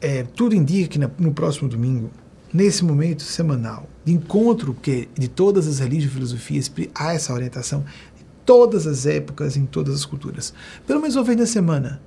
é, 0.00 0.22
tudo 0.22 0.54
indica 0.54 0.88
que 0.88 0.98
no 0.98 1.34
próximo 1.34 1.68
domingo, 1.68 2.10
nesse 2.50 2.82
momento 2.82 3.22
semanal 3.22 3.86
de 4.02 4.14
encontro 4.14 4.72
que 4.72 5.06
de 5.12 5.28
todas 5.28 5.66
as 5.66 5.78
religiões 5.78 6.10
e 6.10 6.14
filosofias 6.14 6.72
há 6.94 7.12
essa 7.12 7.34
orientação 7.34 7.84
de 8.16 8.24
todas 8.46 8.86
as 8.86 9.04
épocas 9.04 9.58
em 9.58 9.66
todas 9.66 9.94
as 9.94 10.06
culturas. 10.06 10.54
Pelo 10.86 11.02
menos 11.02 11.16
uma 11.16 11.24
vez 11.24 11.36
na 11.36 11.44
semana, 11.44 12.00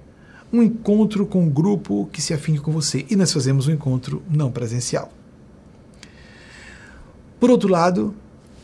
um 0.51 0.63
encontro 0.63 1.23
com 1.27 1.43
um 1.43 1.49
grupo 1.51 2.09
que 2.11 2.19
se 2.19 2.33
afine 2.33 2.57
com 2.57 2.71
você 2.71 3.05
e 3.11 3.15
nós 3.15 3.31
fazemos 3.31 3.67
um 3.67 3.71
encontro 3.71 4.23
não 4.27 4.51
presencial. 4.51 5.13
Por 7.39 7.51
outro 7.51 7.69
lado, 7.69 8.15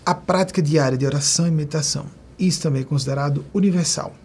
a 0.05 0.15
prática 0.15 0.61
diária 0.61 0.97
de 0.97 1.05
oração 1.05 1.47
e 1.47 1.51
meditação. 1.51 2.05
Isso 2.37 2.61
também 2.61 2.81
é 2.81 2.85
considerado 2.85 3.45
universal 3.53 4.15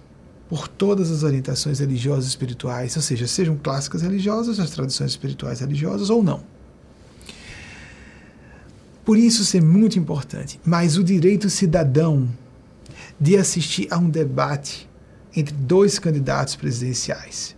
por 0.48 0.66
todas 0.66 1.10
as 1.10 1.22
orientações 1.22 1.78
religiosas 1.78 2.24
e 2.24 2.28
espirituais, 2.28 2.96
ou 2.96 3.02
seja, 3.02 3.26
sejam 3.26 3.56
clássicas 3.56 4.00
religiosas, 4.00 4.58
as 4.58 4.70
tradições 4.70 5.10
espirituais 5.10 5.60
religiosas 5.60 6.08
ou 6.08 6.22
não. 6.22 6.42
Por 9.04 9.18
isso 9.18 9.42
isso 9.42 9.56
é 9.56 9.60
muito 9.60 9.98
importante. 9.98 10.58
Mas 10.64 10.96
o 10.96 11.04
direito 11.04 11.50
cidadão 11.50 12.28
de 13.20 13.36
assistir 13.36 13.86
a 13.90 13.98
um 13.98 14.08
debate 14.08 14.88
entre 15.36 15.54
dois 15.54 15.98
candidatos 15.98 16.56
presidenciais, 16.56 17.54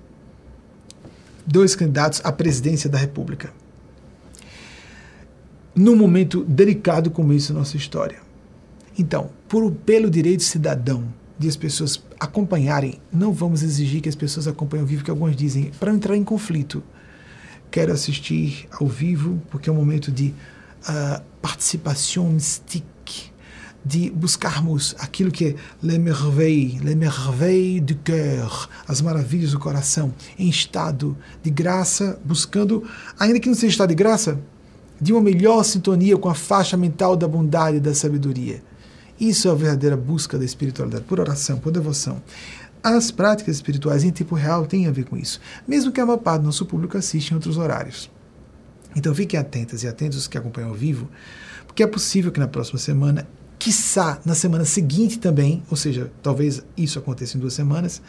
dois 1.47 1.75
candidatos 1.77 2.21
à 2.25 2.33
presidência 2.33 2.91
da 2.91 2.99
República, 2.99 3.53
num 5.75 5.97
momento 5.97 6.45
delicado 6.45 7.11
como 7.11 7.33
esse 7.33 7.53
na 7.53 7.61
nossa 7.61 7.77
história. 7.77 8.19
Então, 8.99 9.31
por, 9.49 9.71
pelo 9.71 10.11
direito 10.11 10.43
cidadão 10.43 11.05
de 11.39 11.49
as 11.49 11.57
pessoas 11.57 12.03
acompanharem, 12.19 13.01
não 13.11 13.33
vamos 13.33 13.63
exigir 13.63 14.03
que 14.03 14.09
as 14.09 14.15
pessoas 14.15 14.47
acompanhem 14.47 14.83
ao 14.83 14.87
vivo, 14.87 15.03
que 15.03 15.11
alguns 15.11 15.35
dizem, 15.35 15.71
para 15.81 15.93
entrar 15.93 16.17
em 16.17 16.23
conflito. 16.23 16.83
Quero 17.71 17.93
assistir 17.93 18.69
ao 18.79 18.87
vivo, 18.87 19.41
porque 19.51 19.71
é 19.71 19.73
um 19.73 19.77
momento 19.77 20.13
de 20.13 20.35
uh, 20.83 21.23
participação 21.41 22.29
mystique, 22.29 23.31
de 23.83 24.11
buscarmos 24.11 24.95
aquilo 24.99 25.31
que 25.31 25.47
é 25.47 25.55
les 25.83 25.97
merveilles, 25.97 26.83
les 26.83 26.95
merveilles 26.95 27.81
du 27.81 27.95
cœur, 27.97 28.69
as 28.87 29.01
maravilhas 29.01 29.53
do 29.53 29.59
coração, 29.59 30.13
em 30.39 30.51
estado 30.51 31.17
de 31.43 31.49
graça, 31.49 32.21
buscando, 32.23 32.87
ainda 33.19 33.41
que 33.41 33.49
não 33.49 33.55
seja 33.55 33.69
estado 33.69 33.89
de 33.89 33.95
graça, 33.95 34.39
de 35.01 35.13
uma 35.13 35.23
melhor 35.23 35.65
sintonia 35.65 36.17
com 36.17 36.29
a 36.29 36.35
faixa 36.35 36.77
mental 36.77 37.17
da 37.17 37.27
bondade 37.27 37.79
e 37.79 37.81
da 37.81 37.95
sabedoria 37.95 38.63
isso 39.21 39.49
é 39.49 39.51
a 39.51 39.55
verdadeira 39.55 39.99
busca 39.99 40.39
da 40.39 40.45
espiritualidade, 40.47 41.05
por 41.05 41.21
oração, 41.21 41.59
por 41.59 41.71
devoção. 41.71 42.23
As 42.83 43.11
práticas 43.11 43.57
espirituais 43.57 44.03
em 44.03 44.11
tempo 44.11 44.35
real 44.35 44.65
têm 44.65 44.87
a 44.87 44.91
ver 44.91 45.05
com 45.05 45.17
isso, 45.17 45.39
mesmo 45.69 45.93
que 45.93 46.01
a 46.01 46.07
maior 46.07 46.17
parte 46.17 46.41
do 46.41 46.47
nosso 46.47 46.65
público 46.65 46.97
assista 46.97 47.35
em 47.35 47.37
outros 47.37 47.59
horários. 47.59 48.11
Então 48.97 49.15
fiquem 49.15 49.39
atentas 49.39 49.83
e 49.83 49.89
atentos 49.89 50.17
os 50.17 50.27
que 50.27 50.39
acompanham 50.39 50.71
ao 50.71 50.75
vivo, 50.75 51.07
porque 51.67 51.83
é 51.83 51.87
possível 51.87 52.33
que 52.33 52.41
na 52.41 52.49
próxima 52.49 52.79
semana, 52.79 53.29
quiçá 53.59 54.19
na 54.25 54.35
semana 54.35 54.65
seguinte 54.65 55.19
também, 55.19 55.63
ou 55.71 55.77
seja, 55.77 56.11
talvez 56.23 56.63
isso 56.75 56.99
aconteça 56.99 57.37
em 57.37 57.41
duas 57.41 57.53
semanas, 57.53 58.01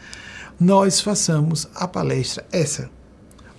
nós 0.58 0.98
façamos 1.02 1.68
a 1.74 1.86
palestra 1.86 2.46
essa, 2.50 2.88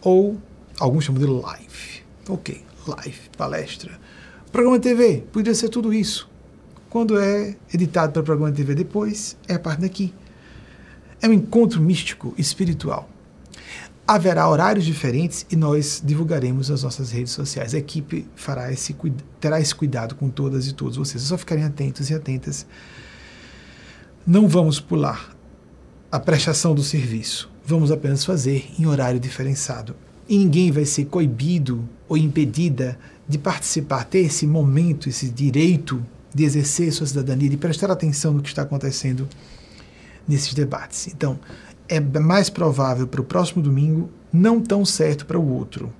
ou 0.01 0.41
alguns 0.79 1.03
chamam 1.03 1.21
de 1.21 1.27
live. 1.27 2.03
Ok, 2.27 2.63
live, 2.87 3.29
palestra. 3.37 3.99
Programa 4.51 4.79
TV, 4.79 5.23
poderia 5.31 5.55
ser 5.55 5.69
tudo 5.69 5.93
isso. 5.93 6.29
Quando 6.89 7.19
é 7.19 7.55
editado 7.73 8.13
para 8.13 8.21
programa 8.21 8.51
de 8.51 8.57
TV 8.57 8.75
depois, 8.75 9.35
é 9.47 9.55
a 9.55 9.59
parte 9.59 9.81
daqui. 9.81 10.13
É 11.21 11.27
um 11.27 11.33
encontro 11.33 11.81
místico, 11.81 12.35
espiritual. 12.37 13.09
Haverá 14.05 14.47
horários 14.47 14.85
diferentes 14.85 15.45
e 15.49 15.55
nós 15.55 16.03
divulgaremos 16.05 16.69
nas 16.69 16.83
nossas 16.83 17.09
redes 17.09 17.31
sociais. 17.31 17.73
A 17.73 17.77
equipe 17.77 18.27
fará 18.35 18.71
esse, 18.71 18.95
terá 19.39 19.59
esse 19.59 19.73
cuidado 19.73 20.13
com 20.13 20.29
todas 20.29 20.67
e 20.67 20.73
todos 20.73 20.97
vocês. 20.97 21.23
É 21.23 21.25
só 21.25 21.37
ficarem 21.37 21.63
atentos 21.63 22.09
e 22.09 22.13
atentas. 22.13 22.67
Não 24.27 24.47
vamos 24.47 24.79
pular 24.79 25.35
a 26.11 26.19
prestação 26.19 26.75
do 26.75 26.83
serviço. 26.83 27.49
Vamos 27.65 27.89
apenas 27.89 28.23
fazer 28.23 28.69
em 28.77 28.85
horário 28.85 29.19
diferenciado. 29.19 29.95
E 30.27 30.37
ninguém 30.37 30.71
vai 30.71 30.85
ser 30.85 31.05
coibido 31.05 31.87
ou 32.07 32.17
impedida 32.17 32.97
de 33.27 33.37
participar, 33.37 34.05
ter 34.05 34.19
esse 34.19 34.45
momento, 34.45 35.09
esse 35.09 35.29
direito 35.29 36.03
de 36.33 36.43
exercer 36.43 36.91
sua 36.91 37.07
cidadania, 37.07 37.49
de 37.49 37.57
prestar 37.57 37.91
atenção 37.91 38.33
no 38.33 38.41
que 38.41 38.49
está 38.49 38.63
acontecendo 38.63 39.27
nesses 40.27 40.53
debates. 40.53 41.07
Então, 41.07 41.39
é 41.87 41.99
mais 41.99 42.49
provável 42.49 43.07
para 43.07 43.21
o 43.21 43.23
próximo 43.23 43.61
domingo, 43.61 44.09
não 44.31 44.59
tão 44.61 44.85
certo 44.85 45.25
para 45.25 45.37
o 45.37 45.47
outro, 45.47 45.93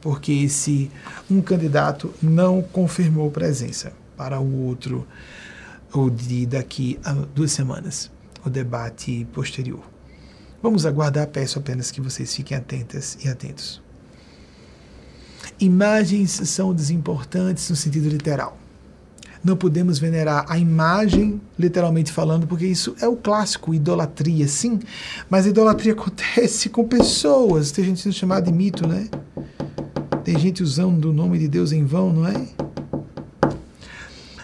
porque 0.00 0.32
esse 0.32 0.90
um 1.30 1.40
candidato 1.40 2.12
não 2.22 2.60
confirmou 2.62 3.30
presença 3.30 3.92
para 4.16 4.38
o 4.40 4.66
outro, 4.66 5.06
ou 5.92 6.10
de 6.10 6.44
daqui 6.44 6.98
a 7.04 7.12
duas 7.12 7.52
semanas, 7.52 8.10
o 8.44 8.50
debate 8.50 9.26
posterior. 9.32 9.82
Vamos 10.62 10.84
aguardar, 10.84 11.26
peço 11.28 11.58
apenas 11.58 11.90
que 11.90 12.00
vocês 12.00 12.34
fiquem 12.34 12.56
atentas 12.56 13.16
e 13.24 13.28
atentos. 13.28 13.80
Imagens 15.60 16.30
são 16.30 16.74
desimportantes 16.74 17.68
no 17.70 17.76
sentido 17.76 18.08
literal 18.08 18.58
não 19.42 19.56
podemos 19.56 19.98
venerar 19.98 20.44
a 20.48 20.58
imagem, 20.58 21.40
literalmente 21.58 22.12
falando, 22.12 22.46
porque 22.46 22.66
isso 22.66 22.94
é 23.00 23.08
o 23.08 23.16
clássico, 23.16 23.72
idolatria, 23.72 24.46
sim, 24.46 24.78
mas 25.30 25.46
a 25.46 25.48
idolatria 25.48 25.92
acontece 25.98 26.68
com 26.68 26.86
pessoas. 26.86 27.70
Tem 27.70 27.84
gente 27.84 28.00
sendo 28.00 28.12
chamada 28.12 28.46
de 28.46 28.52
mito, 28.52 28.86
né? 28.86 29.08
Tem 30.22 30.38
gente 30.38 30.62
usando 30.62 31.06
o 31.06 31.12
nome 31.12 31.38
de 31.38 31.48
Deus 31.48 31.72
em 31.72 31.84
vão, 31.84 32.12
não 32.12 32.28
é? 32.28 32.46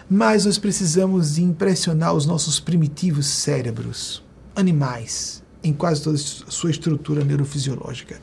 Mas 0.09 0.47
nós 0.47 0.59
precisamos 0.59 1.39
impressionar 1.39 2.15
os 2.15 2.25
nossos 2.25 2.59
primitivos 2.59 3.27
cérebros, 3.27 4.23
animais, 4.57 5.43
em 5.65 5.73
quase 5.73 6.03
toda 6.03 6.17
a 6.17 6.51
sua 6.51 6.71
estrutura 6.71 7.25
neurofisiológica. 7.25 8.21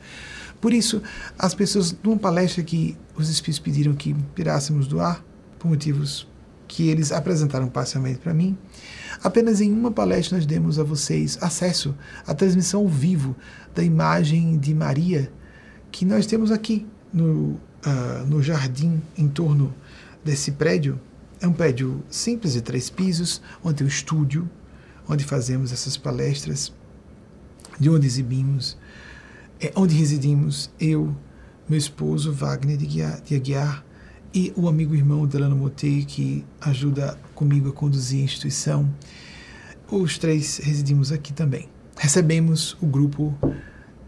Por 0.60 0.72
isso, 0.72 1.02
as 1.36 1.54
pessoas, 1.54 1.94
numa 2.02 2.16
palestra 2.16 2.62
que 2.62 2.96
os 3.16 3.28
espíritos 3.28 3.58
pediram 3.58 3.94
que 3.94 4.14
tirássemos 4.34 4.86
do 4.86 5.00
ar, 5.00 5.22
por 5.58 5.68
motivos 5.68 6.26
que 6.68 6.88
eles 6.88 7.12
apresentaram 7.12 7.68
parcialmente 7.68 8.18
para 8.18 8.32
mim. 8.32 8.56
Apenas 9.22 9.60
em 9.60 9.70
uma 9.70 9.90
palestra 9.90 10.38
nós 10.38 10.46
demos 10.46 10.78
a 10.78 10.82
vocês 10.82 11.36
acesso 11.42 11.94
à 12.26 12.34
transmissão 12.34 12.80
ao 12.80 12.88
vivo 12.88 13.36
da 13.74 13.82
imagem 13.82 14.56
de 14.56 14.74
Maria 14.74 15.30
que 15.90 16.06
nós 16.06 16.24
temos 16.24 16.50
aqui 16.50 16.86
no, 17.12 17.60
uh, 17.84 18.26
no 18.26 18.42
jardim 18.42 19.02
em 19.18 19.28
torno 19.28 19.74
desse 20.24 20.52
prédio. 20.52 20.98
É 21.40 21.46
um 21.46 21.52
prédio 21.52 22.02
simples 22.08 22.54
de 22.54 22.62
três 22.62 22.88
pisos, 22.88 23.42
onde 23.62 23.78
tem 23.78 23.86
um 23.86 23.88
estúdio, 23.88 24.48
onde 25.06 25.24
fazemos 25.24 25.72
essas 25.72 25.96
palestras, 25.96 26.72
de 27.82 27.90
onde 27.90 28.06
exibimos, 28.06 28.78
é 29.60 29.72
onde 29.74 29.92
residimos 29.96 30.70
eu, 30.78 31.12
meu 31.68 31.76
esposo 31.76 32.32
Wagner 32.32 32.76
de 32.76 33.34
Aguiar, 33.34 33.84
e 34.32 34.52
o 34.56 34.68
amigo 34.68 34.94
irmão 34.94 35.26
Delano 35.26 35.56
Motei, 35.56 36.04
que 36.04 36.44
ajuda 36.60 37.18
comigo 37.34 37.70
a 37.70 37.72
conduzir 37.72 38.20
a 38.20 38.22
instituição. 38.22 38.88
Os 39.90 40.16
três 40.16 40.58
residimos 40.58 41.10
aqui 41.10 41.32
também. 41.32 41.68
Recebemos 41.98 42.76
o 42.80 42.86
grupo 42.86 43.36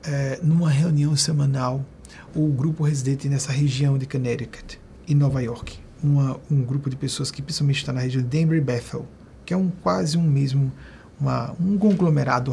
é, 0.04 0.38
numa 0.40 0.70
reunião 0.70 1.16
semanal, 1.16 1.84
o 2.32 2.46
grupo 2.46 2.84
residente 2.84 3.28
nessa 3.28 3.50
região 3.50 3.98
de 3.98 4.06
Connecticut 4.06 4.80
e 5.04 5.16
Nova 5.16 5.42
York. 5.42 5.80
Uma, 6.00 6.40
um 6.48 6.62
grupo 6.62 6.88
de 6.88 6.94
pessoas 6.94 7.28
que 7.28 7.42
principalmente 7.42 7.78
está 7.78 7.92
na 7.92 8.02
região 8.02 8.22
de 8.22 8.28
Denver 8.28 8.56
e 8.56 8.60
Bethel, 8.60 9.04
que 9.44 9.52
é 9.52 9.56
um 9.56 9.68
quase 9.68 10.16
um 10.16 10.22
mesmo, 10.22 10.72
uma, 11.20 11.54
um 11.60 11.78
conglomerado 11.78 12.52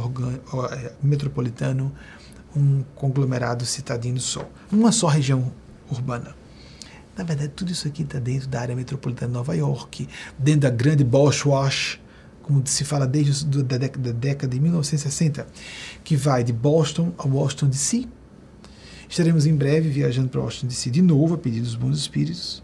é, 0.71 0.91
metropolitano, 1.01 1.91
um 2.55 2.83
conglomerado 2.95 3.65
citadino 3.65 4.19
só. 4.19 4.47
Uma 4.71 4.91
só 4.91 5.07
região 5.07 5.51
urbana. 5.89 6.35
Na 7.17 7.23
verdade, 7.23 7.49
tudo 7.49 7.71
isso 7.71 7.87
aqui 7.87 8.03
está 8.03 8.19
dentro 8.19 8.47
da 8.47 8.61
área 8.61 8.75
metropolitana 8.75 9.27
de 9.27 9.33
Nova 9.33 9.55
York, 9.55 10.07
dentro 10.37 10.61
da 10.61 10.69
grande 10.69 11.03
Bosch 11.03 11.45
Wash, 11.45 11.99
como 12.41 12.65
se 12.65 12.83
fala 12.83 13.05
desde 13.05 13.45
a 13.59 13.77
década, 13.77 14.11
da 14.13 14.19
década 14.19 14.53
de 14.53 14.59
1960, 14.59 15.45
que 16.03 16.15
vai 16.15 16.43
de 16.43 16.53
Boston 16.53 17.13
a 17.17 17.27
Washington 17.27 17.67
DC. 17.67 18.07
Estaremos 19.07 19.45
em 19.45 19.55
breve 19.55 19.89
viajando 19.89 20.29
para 20.29 20.41
Washington 20.41 20.67
DC 20.67 20.89
de 20.89 21.01
novo 21.01 21.35
a 21.35 21.37
pedido 21.37 21.63
dos 21.63 21.75
bons 21.75 21.97
espíritos. 21.97 22.63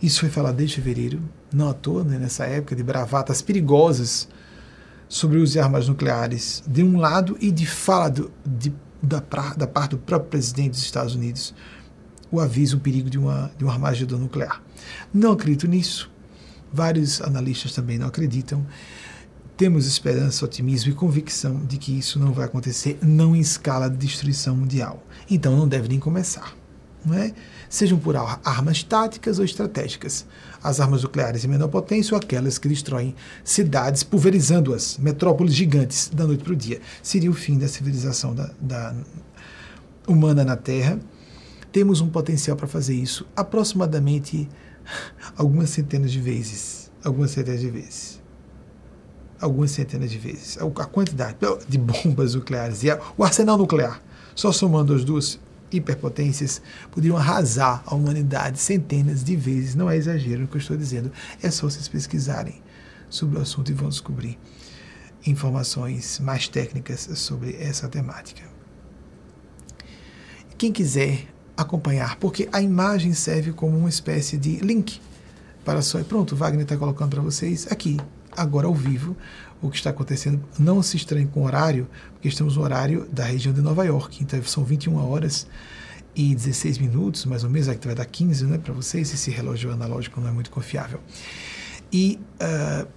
Isso 0.00 0.20
foi 0.20 0.28
falado 0.28 0.56
desde 0.56 0.76
fevereiro, 0.76 1.20
não 1.52 1.68
à 1.68 1.74
toa, 1.74 2.04
né, 2.04 2.18
nessa 2.18 2.44
época 2.44 2.74
de 2.74 2.82
bravatas 2.82 3.42
perigosas 3.42 4.28
sobre 5.08 5.38
o 5.38 5.42
uso 5.42 5.54
de 5.54 5.60
armas 5.60 5.88
nucleares 5.88 6.62
de 6.66 6.82
um 6.82 6.98
lado 6.98 7.36
e 7.40 7.50
de 7.50 7.66
fala 7.66 8.10
do, 8.10 8.30
de, 8.44 8.72
da, 9.02 9.22
da, 9.56 9.66
parte 9.66 9.90
do 9.90 9.98
próprio 9.98 10.30
presidente 10.30 10.70
dos 10.70 10.82
Estados 10.82 11.14
Unidos 11.14 11.54
o 12.30 12.40
aviso, 12.40 12.76
o 12.76 12.80
perigo 12.80 13.08
de 13.08 13.18
uma, 13.18 13.50
de 13.56 13.64
um 13.64 13.70
armagedon 13.70 14.18
nuclear. 14.18 14.62
Não 15.12 15.32
acredito 15.32 15.66
nisso. 15.66 16.10
Vários 16.72 17.22
analistas 17.22 17.72
também 17.72 17.98
não 17.98 18.06
acreditam. 18.06 18.66
Temos 19.56 19.86
esperança, 19.86 20.44
otimismo 20.44 20.92
e 20.92 20.94
convicção 20.94 21.64
de 21.64 21.78
que 21.78 21.98
isso 21.98 22.18
não 22.18 22.32
vai 22.32 22.44
acontecer, 22.44 22.98
não 23.02 23.34
em 23.34 23.40
escala 23.40 23.88
de 23.88 23.96
destruição 23.96 24.54
mundial. 24.54 25.02
Então 25.28 25.56
não 25.56 25.66
deve 25.66 25.88
nem 25.88 25.98
começar. 25.98 26.54
Não 27.04 27.14
é? 27.14 27.32
Sejam 27.68 27.98
por 27.98 28.14
armas 28.16 28.82
táticas 28.82 29.38
ou 29.38 29.44
estratégicas 29.44 30.26
as 30.62 30.80
armas 30.80 31.02
nucleares 31.02 31.44
em 31.44 31.48
menor 31.48 31.68
potência 31.68 32.14
ou 32.14 32.20
aquelas 32.20 32.58
que 32.58 32.68
destroem 32.68 33.14
cidades, 33.44 34.02
pulverizando-as, 34.02 34.98
metrópoles 34.98 35.54
gigantes, 35.54 36.10
da 36.12 36.26
noite 36.26 36.42
para 36.42 36.52
o 36.52 36.56
dia. 36.56 36.80
Seria 37.02 37.30
o 37.30 37.34
fim 37.34 37.58
da 37.58 37.68
civilização 37.68 38.34
da, 38.34 38.50
da 38.60 38.94
humana 40.06 40.44
na 40.44 40.56
Terra. 40.56 40.98
Temos 41.70 42.00
um 42.00 42.08
potencial 42.08 42.56
para 42.56 42.66
fazer 42.66 42.94
isso 42.94 43.26
aproximadamente 43.36 44.48
algumas 45.36 45.70
centenas 45.70 46.10
de 46.10 46.20
vezes. 46.20 46.90
Algumas 47.04 47.30
centenas 47.30 47.60
de 47.60 47.70
vezes. 47.70 48.22
Algumas 49.40 49.70
centenas 49.70 50.10
de 50.10 50.18
vezes. 50.18 50.58
A 50.58 50.84
quantidade 50.86 51.36
de 51.68 51.78
bombas 51.78 52.34
nucleares 52.34 52.82
e 52.82 52.88
o 53.16 53.22
arsenal 53.22 53.56
nuclear, 53.56 54.02
só 54.34 54.50
somando 54.50 54.94
as 54.94 55.04
duas, 55.04 55.38
hiperpotências 55.70 56.62
poderiam 56.90 57.16
arrasar 57.16 57.82
a 57.86 57.94
humanidade 57.94 58.58
centenas 58.58 59.22
de 59.22 59.36
vezes. 59.36 59.74
Não 59.74 59.90
é 59.90 59.96
exagero 59.96 60.44
o 60.44 60.48
que 60.48 60.56
eu 60.56 60.60
estou 60.60 60.76
dizendo, 60.76 61.12
é 61.42 61.50
só 61.50 61.68
vocês 61.68 61.88
pesquisarem 61.88 62.62
sobre 63.08 63.38
o 63.38 63.42
assunto 63.42 63.70
e 63.70 63.74
vão 63.74 63.88
descobrir 63.88 64.38
informações 65.26 66.18
mais 66.20 66.48
técnicas 66.48 67.08
sobre 67.14 67.56
essa 67.56 67.88
temática. 67.88 68.42
Quem 70.56 70.72
quiser 70.72 71.26
acompanhar, 71.56 72.16
porque 72.16 72.48
a 72.52 72.60
imagem 72.60 73.12
serve 73.12 73.52
como 73.52 73.76
uma 73.76 73.88
espécie 73.88 74.36
de 74.36 74.56
link 74.56 75.00
para 75.64 75.82
só. 75.82 76.02
Pronto, 76.04 76.36
Wagner 76.36 76.62
está 76.62 76.76
colocando 76.76 77.10
para 77.10 77.22
vocês 77.22 77.66
aqui, 77.70 77.96
agora 78.36 78.66
ao 78.66 78.74
vivo, 78.74 79.16
o 79.60 79.70
que 79.70 79.76
está 79.76 79.90
acontecendo. 79.90 80.42
Não 80.58 80.82
se 80.82 80.96
estranhe 80.96 81.26
com 81.26 81.40
o 81.40 81.44
horário, 81.44 81.88
porque 82.12 82.28
estamos 82.28 82.56
no 82.56 82.62
horário 82.62 83.06
da 83.12 83.24
região 83.24 83.52
de 83.52 83.60
Nova 83.60 83.84
York, 83.84 84.22
então 84.22 84.42
são 84.42 84.64
21 84.64 84.96
horas 84.96 85.46
e 86.14 86.34
16 86.34 86.78
minutos, 86.78 87.24
mais 87.26 87.44
ou 87.44 87.50
menos, 87.50 87.68
aqui 87.68 87.86
vai 87.86 87.94
dar 87.94 88.04
15 88.04 88.44
né, 88.46 88.58
para 88.58 88.72
vocês, 88.72 89.12
esse 89.12 89.30
relógio 89.30 89.72
analógico 89.72 90.20
não 90.20 90.28
é 90.28 90.32
muito 90.32 90.50
confiável. 90.50 91.00
E 91.92 92.18
uh, 92.42 92.88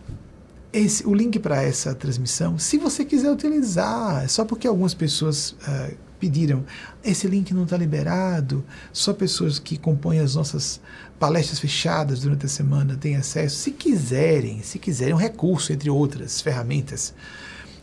esse, 0.74 1.06
o 1.06 1.14
link 1.14 1.38
para 1.40 1.62
essa 1.62 1.94
transmissão, 1.94 2.58
se 2.58 2.78
você 2.78 3.04
quiser 3.04 3.32
utilizar, 3.32 4.24
é 4.24 4.28
só 4.28 4.46
porque 4.46 4.68
algumas 4.68 4.94
pessoas 4.94 5.52
uh, 5.52 5.96
pediram, 6.20 6.64
esse 7.04 7.28
link 7.28 7.54
não 7.54 7.64
está 7.64 7.76
liberado, 7.76 8.64
só 8.94 9.14
pessoas 9.14 9.60
que 9.60 9.78
compõem 9.78 10.20
as 10.20 10.36
nossas 10.36 10.80
palestras 11.20 11.60
fechadas 11.60 12.22
durante 12.22 12.46
a 12.46 12.50
semana 12.50 12.96
têm 12.96 13.16
acesso, 13.16 13.58
se 13.58 13.72
quiserem, 13.72 14.62
se 14.62 14.80
quiserem, 14.80 15.14
um 15.14 15.18
recurso, 15.18 15.74
entre 15.74 15.90
outras 15.90 16.42
ferramentas, 16.42 17.14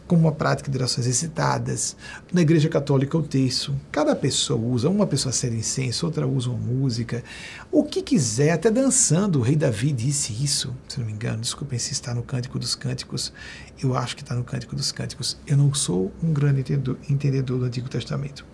como 0.08 0.26
a 0.26 0.32
prática 0.32 0.70
de 0.70 0.78
orações 0.78 1.06
excitadas. 1.06 1.94
Na 2.32 2.40
Igreja 2.40 2.68
Católica, 2.68 3.16
o 3.16 3.22
terço. 3.22 3.74
Cada 3.92 4.16
pessoa 4.16 4.58
usa, 4.58 4.88
uma 4.88 5.06
pessoa 5.06 5.30
acende 5.30 5.56
incenso, 5.56 6.06
outra 6.06 6.26
usa 6.26 6.48
uma 6.48 6.58
música. 6.58 7.22
O 7.70 7.84
que 7.84 8.02
quiser, 8.02 8.50
até 8.50 8.70
dançando. 8.70 9.38
O 9.38 9.42
rei 9.42 9.54
Davi 9.54 9.92
disse 9.92 10.32
isso, 10.32 10.74
se 10.88 10.98
não 10.98 11.06
me 11.06 11.12
engano. 11.12 11.42
Desculpem 11.42 11.78
se 11.78 11.92
está 11.92 12.14
no 12.14 12.22
Cântico 12.22 12.58
dos 12.58 12.74
Cânticos. 12.74 13.32
Eu 13.80 13.94
acho 13.94 14.16
que 14.16 14.22
está 14.22 14.34
no 14.34 14.42
Cântico 14.42 14.74
dos 14.74 14.90
Cânticos. 14.90 15.36
Eu 15.46 15.58
não 15.58 15.72
sou 15.74 16.10
um 16.22 16.32
grande 16.32 16.60
entendedor, 16.60 16.96
entendedor 17.08 17.58
do 17.58 17.64
Antigo 17.66 17.88
Testamento. 17.88 18.44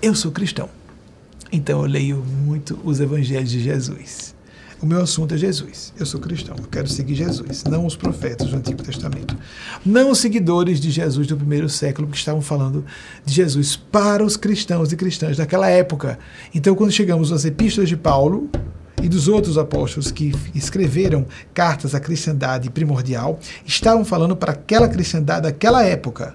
Eu 0.00 0.14
sou 0.14 0.32
cristão. 0.32 0.70
Então 1.52 1.82
eu 1.82 1.90
leio 1.90 2.16
muito 2.16 2.80
os 2.82 3.00
evangelhos 3.00 3.50
de 3.50 3.60
Jesus. 3.60 4.35
O 4.80 4.84
meu 4.84 5.00
assunto 5.00 5.34
é 5.34 5.38
Jesus. 5.38 5.92
Eu 5.98 6.04
sou 6.04 6.20
cristão, 6.20 6.54
eu 6.58 6.68
quero 6.70 6.86
seguir 6.86 7.14
Jesus, 7.14 7.64
não 7.64 7.86
os 7.86 7.96
profetas 7.96 8.48
do 8.48 8.56
Antigo 8.56 8.82
Testamento. 8.82 9.36
Não 9.84 10.10
os 10.10 10.18
seguidores 10.18 10.78
de 10.78 10.90
Jesus 10.90 11.26
do 11.26 11.36
primeiro 11.36 11.68
século 11.68 12.06
que 12.08 12.16
estavam 12.16 12.42
falando 12.42 12.84
de 13.24 13.32
Jesus 13.32 13.74
para 13.74 14.22
os 14.22 14.36
cristãos 14.36 14.92
e 14.92 14.96
cristãs 14.96 15.38
daquela 15.38 15.68
época. 15.68 16.18
Então, 16.54 16.74
quando 16.74 16.92
chegamos 16.92 17.32
às 17.32 17.46
epístolas 17.46 17.88
de 17.88 17.96
Paulo, 17.96 18.50
e 19.02 19.08
dos 19.08 19.28
outros 19.28 19.56
apóstolos 19.56 20.10
que 20.10 20.34
escreveram 20.54 21.26
cartas 21.54 21.94
à 21.94 22.00
cristandade 22.00 22.70
primordial, 22.70 23.38
estavam 23.64 24.04
falando 24.04 24.34
para 24.34 24.52
aquela 24.52 24.88
cristandade 24.88 25.42
daquela 25.42 25.84
época. 25.84 26.34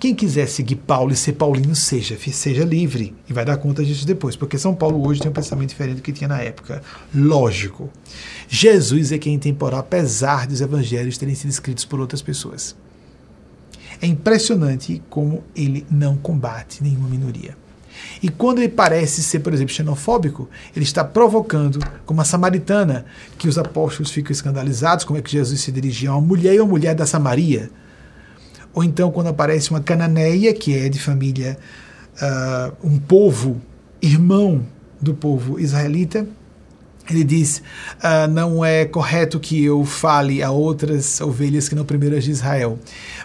Quem 0.00 0.14
quiser 0.14 0.48
seguir 0.48 0.76
Paulo 0.76 1.12
e 1.12 1.16
ser 1.16 1.34
paulino, 1.34 1.76
seja, 1.76 2.16
seja 2.32 2.64
livre. 2.64 3.14
E 3.28 3.34
vai 3.34 3.44
dar 3.44 3.58
conta 3.58 3.84
disso 3.84 4.06
depois, 4.06 4.34
porque 4.34 4.56
São 4.56 4.74
Paulo 4.74 5.06
hoje 5.06 5.20
tem 5.20 5.30
um 5.30 5.34
pensamento 5.34 5.68
diferente 5.68 5.96
do 5.96 6.02
que 6.02 6.10
tinha 6.10 6.26
na 6.26 6.40
época. 6.40 6.82
Lógico. 7.14 7.90
Jesus 8.48 9.12
é 9.12 9.18
quem 9.18 9.36
é 9.36 9.38
temporal, 9.38 9.80
apesar 9.80 10.46
dos 10.46 10.62
evangelhos 10.62 11.18
terem 11.18 11.34
sido 11.34 11.50
escritos 11.50 11.84
por 11.84 12.00
outras 12.00 12.22
pessoas. 12.22 12.74
É 14.00 14.06
impressionante 14.06 15.02
como 15.10 15.44
ele 15.54 15.86
não 15.90 16.16
combate 16.16 16.82
nenhuma 16.82 17.06
minoria. 17.06 17.54
E 18.22 18.30
quando 18.30 18.60
ele 18.60 18.70
parece 18.70 19.22
ser, 19.22 19.40
por 19.40 19.52
exemplo, 19.52 19.74
xenofóbico, 19.74 20.48
ele 20.74 20.86
está 20.86 21.04
provocando, 21.04 21.78
como 22.06 22.22
a 22.22 22.24
samaritana, 22.24 23.04
que 23.36 23.46
os 23.46 23.58
apóstolos 23.58 24.10
ficam 24.10 24.32
escandalizados, 24.32 25.04
como 25.04 25.18
é 25.18 25.22
que 25.22 25.30
Jesus 25.30 25.60
se 25.60 25.70
dirigia 25.70 26.08
a 26.08 26.16
uma 26.16 26.26
mulher 26.26 26.54
e 26.54 26.60
uma 26.60 26.70
mulher 26.70 26.94
da 26.94 27.04
Samaria 27.04 27.70
ou 28.74 28.84
então 28.84 29.10
quando 29.10 29.28
aparece 29.28 29.70
uma 29.70 29.80
cananeia, 29.80 30.52
que 30.54 30.76
é 30.76 30.88
de 30.88 31.00
família, 31.00 31.58
uh, 32.16 32.86
um 32.86 32.98
povo 32.98 33.60
irmão 34.00 34.64
do 35.00 35.14
povo 35.14 35.58
israelita, 35.58 36.26
ele 37.08 37.24
diz: 37.24 37.62
uh, 37.98 38.30
não 38.30 38.64
é 38.64 38.84
correto 38.84 39.40
que 39.40 39.64
eu 39.64 39.84
fale 39.84 40.42
a 40.42 40.50
outras 40.50 41.20
ovelhas 41.20 41.68
que 41.68 41.74
não 41.74 41.84
primeiras 41.84 42.24
de 42.24 42.30
Israel. 42.30 42.78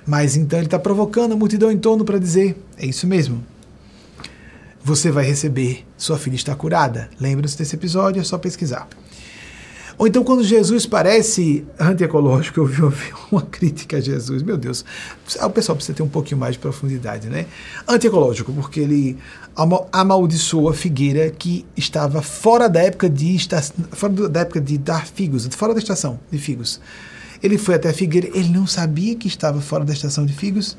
Mas 0.06 0.36
então 0.36 0.60
ele 0.60 0.68
está 0.68 0.80
provocando 0.80 1.34
a 1.34 1.36
multidão 1.36 1.72
em 1.72 1.78
torno 1.78 2.04
para 2.04 2.18
dizer: 2.18 2.58
é 2.78 2.86
isso 2.86 3.06
mesmo. 3.06 3.44
Você 4.84 5.10
vai 5.10 5.26
receber, 5.26 5.84
sua 5.98 6.18
filha 6.18 6.36
está 6.36 6.56
curada. 6.56 7.10
Lembra-se 7.20 7.58
desse 7.58 7.76
episódio? 7.76 8.22
É 8.22 8.24
só 8.24 8.38
pesquisar. 8.38 8.88
Ou 9.98 10.08
então, 10.08 10.24
quando 10.24 10.44
Jesus 10.44 10.86
parece 10.86 11.66
antiecológico, 11.80 12.60
eu 12.60 12.90
vi 12.90 13.14
uma 13.32 13.42
crítica 13.42 13.98
a 13.98 14.02
Jesus. 14.02 14.44
Meu 14.44 14.58
Deus, 14.58 14.84
o 15.42 15.50
pessoal 15.50 15.76
precisa 15.76 15.96
ter 15.96 16.04
um 16.04 16.10
pouquinho 16.10 16.40
mais 16.40 16.54
de 16.54 16.60
profundidade, 16.60 17.28
né? 17.28 17.46
Antiecológico, 17.88 18.52
porque 18.52 18.82
ele 18.82 19.18
amaldiçoa 19.92 20.72
a 20.72 20.74
figueira 20.74 21.30
que 21.30 21.66
estava 21.78 22.22
fora 22.22 22.68
da 22.68 22.82
época 22.82 23.10
de 23.10 23.38
fora 23.92 24.30
da 24.30 24.42
época 24.42 24.60
de 24.60 24.78
dar 24.78 25.08
figos, 25.08 25.48
fora 25.52 25.74
da 25.74 25.80
estação 25.80 26.20
de 26.30 26.38
figos. 26.38 26.82
Ele 27.42 27.58
foi 27.58 27.76
até 27.76 27.90
a 27.90 27.94
figueira, 27.94 28.28
ele 28.34 28.50
não 28.50 28.68
sabia 28.68 29.16
que 29.16 29.28
estava 29.28 29.62
fora 29.62 29.86
da 29.86 29.94
estação 29.94 30.26
de 30.26 30.34
figos 30.34 30.76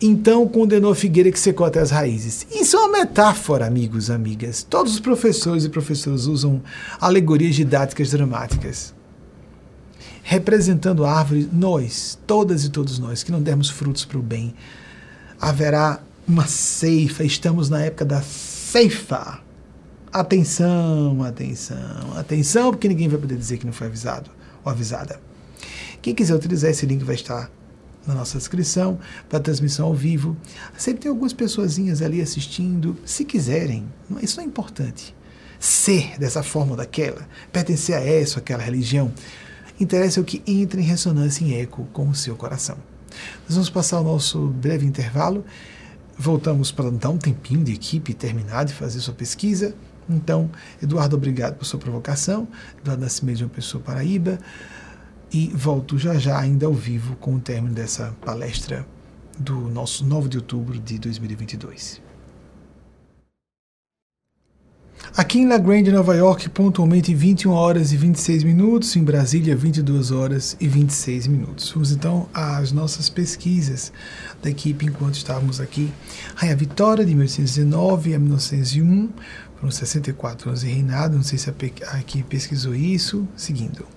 então 0.00 0.46
condenou 0.48 0.92
a 0.92 0.94
figueira 0.94 1.30
que 1.30 1.38
secou 1.38 1.66
até 1.66 1.80
as 1.80 1.90
raízes. 1.90 2.46
Isso 2.50 2.76
é 2.76 2.80
uma 2.80 2.98
metáfora, 2.98 3.66
amigos, 3.66 4.10
amigas. 4.10 4.62
Todos 4.62 4.94
os 4.94 5.00
professores 5.00 5.64
e 5.64 5.68
professoras 5.68 6.26
usam 6.26 6.62
alegorias 7.00 7.54
didáticas 7.54 8.10
dramáticas. 8.10 8.94
Representando 10.22 11.04
a 11.04 11.12
árvore, 11.12 11.48
nós, 11.52 12.18
todas 12.26 12.64
e 12.64 12.70
todos 12.70 12.98
nós, 12.98 13.22
que 13.22 13.30
não 13.30 13.42
demos 13.42 13.68
frutos 13.68 14.04
para 14.04 14.18
o 14.18 14.22
bem, 14.22 14.54
haverá 15.40 16.00
uma 16.26 16.46
ceifa, 16.46 17.22
estamos 17.24 17.68
na 17.68 17.82
época 17.82 18.04
da 18.04 18.22
ceifa. 18.22 19.40
Atenção, 20.12 21.22
atenção, 21.22 22.16
atenção, 22.16 22.70
porque 22.70 22.88
ninguém 22.88 23.08
vai 23.08 23.18
poder 23.18 23.36
dizer 23.36 23.58
que 23.58 23.66
não 23.66 23.72
foi 23.72 23.88
avisado 23.88 24.30
ou 24.64 24.70
avisada. 24.70 25.20
Quem 26.00 26.14
quiser 26.14 26.34
utilizar 26.34 26.70
esse 26.70 26.86
link 26.86 27.02
vai 27.02 27.14
estar 27.14 27.50
na 28.06 28.14
nossa 28.14 28.38
descrição 28.38 28.98
para 29.28 29.40
transmissão 29.40 29.86
ao 29.86 29.94
vivo. 29.94 30.36
Sempre 30.76 31.02
tem 31.02 31.10
algumas 31.10 31.32
pessoazinhas 31.32 32.02
ali 32.02 32.20
assistindo, 32.20 32.96
se 33.04 33.24
quiserem. 33.24 33.86
Isso 34.22 34.36
não 34.36 34.44
é 34.44 34.46
importante. 34.46 35.14
Ser 35.58 36.18
dessa 36.18 36.42
forma 36.42 36.72
ou 36.72 36.76
daquela, 36.76 37.26
pertencer 37.52 37.96
a 37.96 38.04
essa 38.04 38.36
ou 38.36 38.42
aquela 38.42 38.62
religião, 38.62 39.12
interessa 39.80 40.20
o 40.20 40.24
que 40.24 40.42
entra 40.46 40.80
em 40.80 40.84
ressonância 40.84 41.44
em 41.44 41.58
eco 41.60 41.86
com 41.92 42.08
o 42.08 42.14
seu 42.14 42.36
coração. 42.36 42.76
Nós 43.44 43.54
vamos 43.54 43.70
passar 43.70 44.00
o 44.00 44.04
nosso 44.04 44.48
breve 44.48 44.84
intervalo. 44.84 45.44
Voltamos 46.18 46.70
para 46.70 46.90
dar 46.90 47.10
um 47.10 47.18
tempinho 47.18 47.64
de 47.64 47.72
equipe 47.72 48.14
terminar 48.14 48.64
de 48.64 48.72
fazer 48.72 49.00
sua 49.00 49.14
pesquisa. 49.14 49.74
Então, 50.08 50.50
Eduardo, 50.82 51.16
obrigado 51.16 51.56
por 51.56 51.64
sua 51.64 51.80
provocação. 51.80 52.46
Eduardo 52.80 53.02
Nascimento 53.02 53.38
de 53.38 53.44
uma 53.44 53.50
pessoa 53.50 53.82
Paraíba 53.82 54.38
e 55.34 55.50
volto 55.52 55.98
já 55.98 56.14
já 56.14 56.38
ainda 56.38 56.66
ao 56.66 56.72
vivo 56.72 57.16
com 57.16 57.34
o 57.34 57.40
término 57.40 57.74
dessa 57.74 58.14
palestra 58.24 58.86
do 59.36 59.68
nosso 59.68 60.04
9 60.04 60.28
de 60.28 60.36
outubro 60.36 60.78
de 60.78 60.96
2022. 60.96 62.00
Aqui 65.16 65.40
em 65.40 65.48
La 65.48 65.58
Grande, 65.58 65.90
Nova 65.90 66.14
York, 66.14 66.48
pontualmente 66.50 67.12
21 67.12 67.50
horas 67.50 67.92
e 67.92 67.96
26 67.96 68.44
minutos, 68.44 68.94
em 68.94 69.02
Brasília, 69.02 69.56
22 69.56 70.12
horas 70.12 70.56
e 70.60 70.68
26 70.68 71.26
minutos. 71.26 71.68
Vamos 71.72 71.90
então 71.90 72.28
às 72.32 72.70
nossas 72.70 73.08
pesquisas 73.08 73.92
da 74.40 74.50
equipe 74.50 74.86
enquanto 74.86 75.16
estávamos 75.16 75.60
aqui. 75.60 75.92
Rainha 76.36 76.54
Vitória, 76.54 77.04
de 77.04 77.12
1819 77.12 78.14
a 78.14 78.18
1901, 78.20 79.10
foram 79.56 79.70
64 79.72 80.48
anos 80.48 80.60
de 80.60 80.68
reinado, 80.68 81.16
não 81.16 81.24
sei 81.24 81.38
se 81.38 81.50
a 81.50 81.98
equipe 81.98 82.22
pesquisou 82.28 82.74
isso, 82.74 83.26
seguindo. 83.36 83.93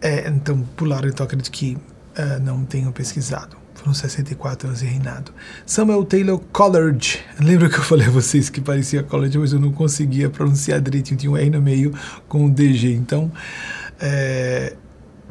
É, 0.00 0.28
então, 0.28 0.62
pularam, 0.76 1.08
então 1.08 1.24
acredito 1.24 1.50
que 1.50 1.76
uh, 1.76 2.40
não 2.42 2.64
tenham 2.64 2.92
pesquisado. 2.92 3.56
Foram 3.74 3.94
64 3.94 4.68
anos 4.68 4.80
de 4.80 4.86
reinado. 4.86 5.32
Samuel 5.64 6.04
Taylor 6.04 6.38
Coleridge. 6.52 7.20
Lembra 7.38 7.70
que 7.70 7.76
eu 7.76 7.82
falei 7.82 8.06
a 8.06 8.10
vocês 8.10 8.50
que 8.50 8.60
parecia 8.60 9.02
Coleridge, 9.02 9.38
mas 9.38 9.54
eu 9.54 9.60
não 9.60 9.72
conseguia 9.72 10.28
pronunciar 10.28 10.82
direitinho, 10.82 11.18
tinha 11.18 11.32
um 11.32 11.36
R 11.36 11.48
no 11.48 11.62
meio 11.62 11.94
com 12.28 12.44
um 12.44 12.50
DG. 12.50 12.92
Então, 12.92 13.32
é, 13.98 14.76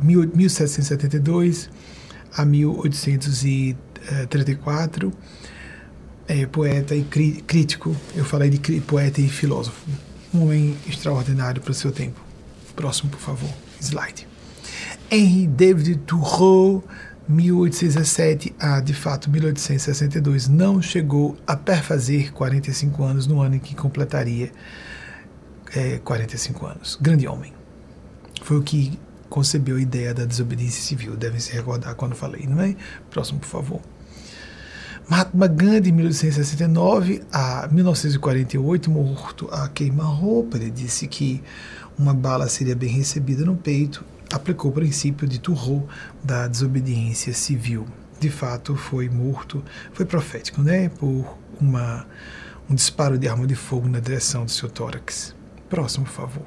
1772 0.02 1.70
a 2.36 2.44
1834, 2.46 5.12
é, 6.28 6.46
poeta 6.46 6.96
e 6.96 7.04
crítico. 7.04 7.96
Eu 8.16 8.26
falei 8.26 8.50
de 8.50 8.82
poeta 8.82 9.22
e 9.22 9.28
filósofo. 9.28 9.88
Um 10.34 10.44
homem 10.44 10.76
extraordinário 10.88 11.62
para 11.62 11.72
o 11.72 11.74
seu 11.74 11.92
tempo. 11.92 12.22
Próximo, 12.76 13.10
por 13.10 13.20
favor. 13.20 13.50
Slide. 13.80 14.29
Henry 15.12 15.48
David 15.48 15.98
Thoreau 16.06 16.84
1817 17.28 18.56
a, 18.60 18.80
de 18.80 18.94
fato, 18.94 19.30
1862, 19.30 20.48
não 20.48 20.82
chegou 20.82 21.38
a 21.46 21.56
perfazer 21.56 22.32
45 22.32 23.04
anos 23.04 23.28
no 23.28 23.42
ano 23.42 23.56
em 23.56 23.60
que 23.60 23.76
completaria 23.76 24.52
é, 25.76 26.00
45 26.00 26.66
anos. 26.66 26.98
Grande 27.00 27.28
homem. 27.28 27.54
Foi 28.42 28.58
o 28.58 28.64
que 28.64 29.00
concebeu 29.30 29.78
a 29.78 29.82
ideia 29.82 30.14
da 30.14 30.26
desobediência 30.26 30.82
civil. 30.82 31.16
Devem 31.16 31.40
se 31.40 31.52
recordar 31.52 31.94
quando 31.96 32.16
falei, 32.16 32.48
não 32.48 32.62
é? 32.62 32.76
Próximo, 33.10 33.40
por 33.40 33.48
favor. 33.48 33.82
Mahatma 35.08 35.48
Gandhi, 35.48 35.92
1869 35.92 37.24
a 37.32 37.68
1948, 37.72 38.90
morto 38.90 39.48
a 39.52 39.68
queima-roupa. 39.70 40.58
Ele 40.58 40.70
disse 40.70 41.08
que 41.08 41.44
uma 41.98 42.14
bala 42.14 42.48
seria 42.48 42.76
bem 42.76 42.90
recebida 42.90 43.44
no 43.46 43.56
peito 43.56 44.04
aplicou 44.32 44.72
o 44.72 44.74
princípio 44.74 45.28
de 45.28 45.40
Turro 45.40 45.88
da 46.24 46.48
desobediência 46.48 47.34
civil. 47.34 47.86
De 48.20 48.30
fato, 48.30 48.76
foi 48.76 49.10
morto, 49.10 49.64
foi 49.94 50.06
profético, 50.06 50.62
né, 50.62 50.90
por 50.90 51.38
uma, 51.60 52.06
um 52.70 52.76
disparo 52.76 53.18
de 53.18 53.28
arma 53.28 53.48
de 53.48 53.56
fogo 53.56 53.88
na 53.88 54.00
direção 54.00 54.46
do 54.46 54.52
seu 54.52 54.70
tórax. 54.70 55.36
Próximo, 55.70 56.06
por 56.06 56.12
favor. 56.12 56.44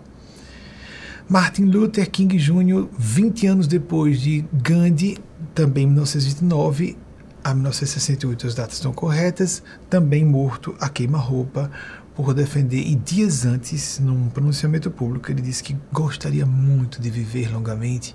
Martin 1.28 1.64
Luther 1.64 2.10
King 2.10 2.36
Jr., 2.36 2.88
20 2.98 3.46
anos 3.46 3.66
depois 3.66 4.20
de 4.20 4.44
Gandhi, 4.52 5.18
também 5.54 5.84
em 5.84 5.86
1929 5.86 6.98
a 7.44 7.54
1968, 7.54 8.46
as 8.46 8.54
datas 8.54 8.74
estão 8.74 8.92
corretas, 8.92 9.62
também 9.90 10.24
morto 10.24 10.76
a 10.78 10.88
queima-roupa 10.88 11.70
por 12.14 12.34
defender, 12.34 12.80
e 12.86 12.94
dias 12.94 13.44
antes, 13.44 13.98
num 13.98 14.28
pronunciamento 14.28 14.90
público, 14.90 15.30
ele 15.30 15.40
disse 15.40 15.62
que 15.62 15.76
gostaria 15.90 16.44
muito 16.44 17.00
de 17.00 17.10
viver 17.10 17.50
longamente, 17.52 18.14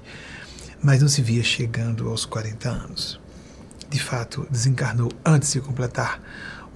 mas 0.81 1.01
não 1.01 1.09
se 1.09 1.21
via 1.21 1.43
chegando 1.43 2.09
aos 2.09 2.25
40 2.25 2.69
anos. 2.69 3.19
De 3.89 3.99
fato, 3.99 4.45
desencarnou 4.51 5.11
antes 5.25 5.53
de 5.53 5.61
completar 5.61 6.21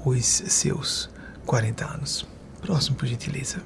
os 0.03 0.25
seus 0.25 1.09
40 1.45 1.85
anos. 1.85 2.25
Próximo, 2.61 2.95
por 2.95 3.07
gentileza. 3.07 3.61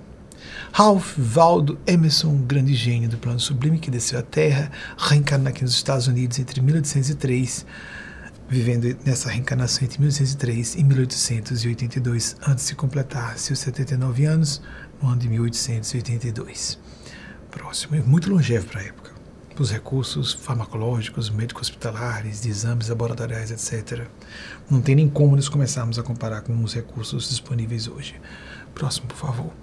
Ralph 0.71 1.17
Waldo 1.17 1.79
Emerson, 1.87 2.29
um 2.29 2.41
grande 2.41 2.73
gênio 2.73 3.09
do 3.09 3.17
plano 3.17 3.39
sublime 3.39 3.79
que 3.79 3.89
desceu 3.89 4.19
à 4.19 4.21
Terra, 4.21 4.71
reencarnou 4.97 5.47
aqui 5.47 5.63
nos 5.63 5.73
Estados 5.73 6.07
Unidos 6.07 6.37
entre 6.39 6.61
1803 6.61 7.65
vivendo 8.47 8.95
nessa 9.03 9.29
reencarnação 9.29 9.83
entre 9.83 9.99
1803 9.99 10.75
e 10.75 10.83
1882, 10.83 12.35
antes 12.47 12.67
de 12.67 12.75
completar 12.75 13.37
seus 13.37 13.59
79 13.59 14.25
anos, 14.25 14.61
no 15.01 15.09
ano 15.09 15.19
de 15.19 15.29
1882. 15.29 16.79
Próximo, 17.49 18.01
muito 18.05 18.29
longevo 18.29 18.67
para 18.67 18.81
a 18.81 18.83
época. 18.83 19.11
Os 19.57 19.71
recursos 19.71 20.33
farmacológicos, 20.33 21.29
médicos 21.29 21.69
hospitalares, 21.69 22.41
de 22.41 22.49
exames 22.49 22.89
laboratoriais, 22.89 23.51
etc. 23.51 24.05
Não 24.69 24.81
tem 24.81 24.95
nem 24.95 25.09
como 25.09 25.35
nós 25.35 25.47
começarmos 25.47 25.97
a 25.97 26.03
comparar 26.03 26.41
com 26.41 26.61
os 26.61 26.73
recursos 26.73 27.29
disponíveis 27.29 27.87
hoje. 27.87 28.19
Próximo, 28.73 29.07
por 29.07 29.17
favor. 29.17 29.53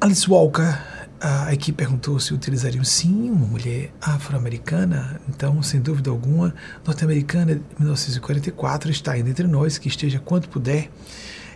Alice 0.00 0.28
Walker 0.28 0.78
a 1.26 1.54
equipe 1.54 1.78
perguntou 1.78 2.20
se 2.20 2.34
utilizariam 2.34 2.84
sim 2.84 3.30
uma 3.30 3.46
mulher 3.46 3.90
afro-americana. 3.98 5.18
Então, 5.26 5.62
sem 5.62 5.80
dúvida 5.80 6.10
alguma, 6.10 6.54
norte-americana 6.84 7.54
de 7.54 7.62
1944 7.78 8.90
está 8.90 9.12
ainda 9.12 9.30
entre 9.30 9.46
nós, 9.46 9.78
que 9.78 9.88
esteja 9.88 10.18
quanto 10.18 10.50
puder. 10.50 10.90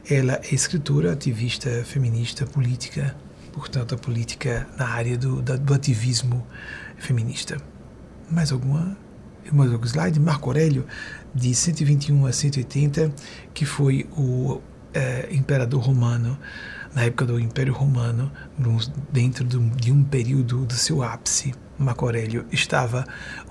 Ela 0.08 0.40
é 0.42 0.54
escritora, 0.54 1.12
ativista, 1.12 1.84
feminista, 1.84 2.46
política, 2.46 3.14
portanto, 3.52 3.94
a 3.94 3.98
política 3.98 4.66
na 4.78 4.88
área 4.88 5.18
do, 5.18 5.42
do 5.42 5.74
ativismo 5.74 6.46
feminista. 6.96 7.58
Mais 8.30 8.50
alguma? 8.50 8.96
Mais 9.52 9.70
algum 9.70 9.84
slide? 9.84 10.18
Marco 10.18 10.48
Aurélio, 10.48 10.86
de 11.34 11.54
121 11.54 12.24
a 12.24 12.32
180, 12.32 13.12
que 13.52 13.66
foi 13.66 14.08
o 14.16 14.62
é, 14.94 15.28
imperador 15.30 15.82
romano 15.82 16.38
na 16.94 17.04
época 17.04 17.26
do 17.26 17.38
Império 17.38 17.72
Romano, 17.72 18.30
dentro 19.12 19.44
de 19.44 19.92
um 19.92 20.02
período 20.02 20.64
do 20.64 20.74
seu 20.74 21.02
ápice, 21.02 21.54
Marco 21.78 22.04
Aurélio, 22.04 22.44
estava 22.50 23.06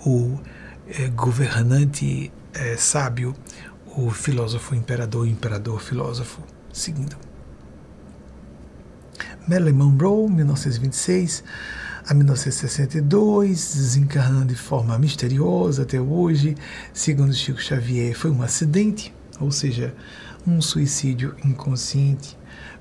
o 0.05 0.39
eh, 0.87 1.07
governante 1.09 2.31
eh, 2.53 2.75
sábio, 2.77 3.35
o 3.95 4.09
filósofo 4.11 4.75
imperador, 4.75 5.27
imperador 5.27 5.81
filósofo, 5.81 6.41
seguindo. 6.73 7.15
Marilyn 9.47 9.73
Monroe, 9.73 10.29
1926 10.29 11.43
a 12.05 12.13
1962, 12.13 13.75
desencarnando 13.75 14.47
de 14.47 14.55
forma 14.55 14.97
misteriosa 14.97 15.83
até 15.83 15.99
hoje, 15.99 16.55
segundo 16.93 17.33
Chico 17.33 17.61
Xavier, 17.61 18.15
foi 18.15 18.31
um 18.31 18.41
acidente, 18.41 19.13
ou 19.39 19.51
seja, 19.51 19.93
um 20.45 20.61
suicídio 20.61 21.35
inconsciente 21.43 22.36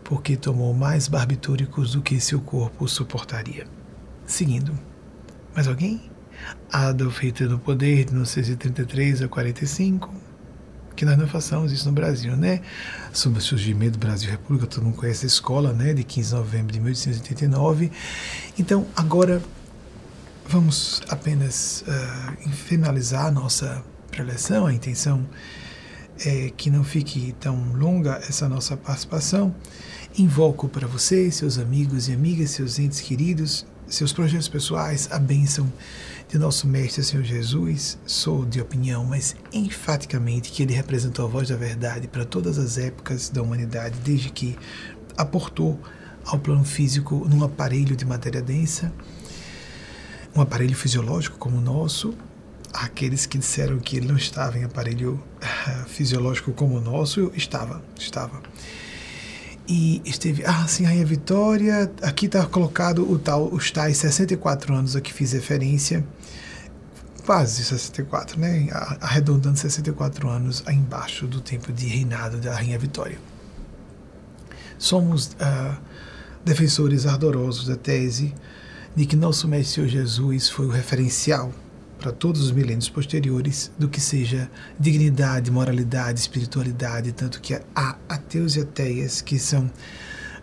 porque 0.06 0.36
tomou 0.36 0.72
mais 0.72 1.08
barbitúricos 1.08 1.92
do 1.92 2.00
que 2.00 2.20
seu 2.20 2.40
corpo 2.40 2.86
suportaria. 2.86 3.66
Seguindo. 4.24 4.72
Mais 5.52 5.66
alguém? 5.66 6.00
Adolf 6.70 7.18
Hitler 7.18 7.50
no 7.50 7.58
poder 7.58 8.04
de 8.04 8.12
1933 8.12 9.22
a 9.22 9.28
45. 9.28 10.14
Que 10.94 11.04
nós 11.04 11.18
não 11.18 11.26
façamos 11.26 11.72
isso 11.72 11.86
no 11.86 11.92
Brasil, 11.92 12.36
né? 12.36 12.60
Sobre 13.12 13.40
o 13.40 13.42
surgimento 13.42 13.98
do 13.98 13.98
Brasil 13.98 14.30
República, 14.30 14.66
todo 14.68 14.84
mundo 14.84 14.96
conhece 14.96 15.26
a 15.26 15.28
escola, 15.28 15.72
né? 15.72 15.92
De 15.92 16.04
15 16.04 16.28
de 16.28 16.34
novembro 16.36 16.72
de 16.72 16.80
1889. 16.80 17.90
Então, 18.56 18.86
agora 18.94 19.42
vamos 20.48 21.02
apenas 21.08 21.84
uh, 21.88 22.48
finalizar 22.50 23.26
a 23.26 23.30
nossa 23.32 23.84
preleção, 24.10 24.66
a 24.66 24.72
intenção 24.72 25.26
é 26.24 26.50
que 26.56 26.70
não 26.70 26.82
fique 26.82 27.34
tão 27.40 27.72
longa 27.74 28.20
essa 28.28 28.48
nossa 28.48 28.76
participação. 28.76 29.54
Invoco 30.18 30.66
para 30.66 30.86
vocês, 30.86 31.34
seus 31.34 31.59
amigos 31.59 32.09
e 32.09 32.12
amigas, 32.14 32.52
seus 32.52 32.78
entes 32.78 33.02
queridos, 33.02 33.66
seus 33.86 34.14
projetos 34.14 34.48
pessoais, 34.48 35.12
a 35.12 35.18
bênção 35.18 35.70
de 36.26 36.38
nosso 36.38 36.66
Mestre 36.66 37.05
Senhor 37.05 37.22
Jesus. 37.22 37.98
Sou 38.06 38.47
de 38.47 38.59
opinião, 38.59 39.05
mas 39.05 39.36
enfaticamente 39.52 40.51
que 40.51 40.62
ele 40.62 40.72
representou 40.72 41.26
a 41.26 41.28
voz 41.28 41.51
da 41.51 41.56
verdade 41.56 42.09
para 42.09 42.24
todas 42.24 42.56
as 42.56 42.78
épocas 42.78 43.28
da 43.28 43.43
humanidade, 43.43 43.98
desde 44.02 44.30
que 44.30 44.56
aportou 45.18 45.78
ao 46.24 46.38
plano 46.38 46.64
físico 46.64 47.26
num 47.28 47.44
aparelho 47.44 47.94
de 47.94 48.06
matéria 48.06 48.40
densa, 48.40 48.90
um 50.34 50.40
aparelho 50.40 50.74
fisiológico 50.74 51.36
como 51.36 51.59
o 51.59 51.60
nosso. 51.60 52.14
Aqueles 52.72 53.26
que 53.26 53.36
disseram 53.36 53.78
que 53.78 53.98
ele 53.98 54.06
não 54.06 54.16
estava 54.16 54.59
em 54.59 54.64
aparelho 54.64 55.22
uh, 55.43 55.88
fisiológico 55.90 56.55
como 56.55 56.78
o 56.78 56.80
nosso, 56.80 57.30
estava, 57.34 57.84
estava 57.98 58.40
e 59.68 60.01
esteve, 60.05 60.44
ah, 60.44 60.66
sim, 60.68 60.84
Rainha 60.84 61.05
Vitória, 61.05 61.90
aqui 62.02 62.26
está 62.26 62.47
colocado 62.47 63.10
o 63.10 63.18
tal, 63.18 63.52
os 63.52 63.70
tais 63.70 63.97
64 63.97 64.74
anos 64.74 64.94
a 64.94 65.01
que 65.01 65.12
fiz 65.12 65.32
referência, 65.32 66.05
quase 67.24 67.64
64, 67.64 68.38
né, 68.38 68.68
arredondando 69.01 69.59
64 69.59 70.28
anos 70.28 70.62
embaixo 70.68 71.26
do 71.26 71.40
tempo 71.40 71.72
de 71.72 71.86
reinado 71.86 72.38
da 72.38 72.55
Rainha 72.55 72.78
Vitória. 72.78 73.18
Somos 74.78 75.26
uh, 75.26 75.76
defensores 76.44 77.06
ardorosos 77.06 77.66
da 77.66 77.76
tese 77.76 78.32
de 78.94 79.05
que 79.05 79.16
nosso 79.16 79.48
Mestre 79.48 79.88
Jesus 79.88 80.48
foi 80.48 80.66
o 80.66 80.70
referencial 80.70 81.52
para 81.98 82.12
todos 82.12 82.40
os 82.43 82.51
milênios 82.51 82.89
posteriores 82.89 83.70
do 83.78 83.89
que 83.89 84.01
seja 84.01 84.51
dignidade, 84.78 85.51
moralidade, 85.51 86.20
espiritualidade, 86.20 87.12
tanto 87.12 87.40
que 87.40 87.55
há 87.74 87.97
ateus 88.09 88.56
e 88.56 88.60
ateias 88.60 89.20
que 89.20 89.39
são 89.39 89.70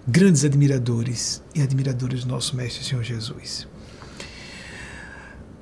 grandes 0.08 0.44
admiradores 0.44 1.42
e 1.56 1.62
admiradoras 1.62 2.24
do 2.24 2.30
nosso 2.30 2.56
Mestre 2.56 2.84
Senhor 2.84 3.04
Jesus. 3.04 3.68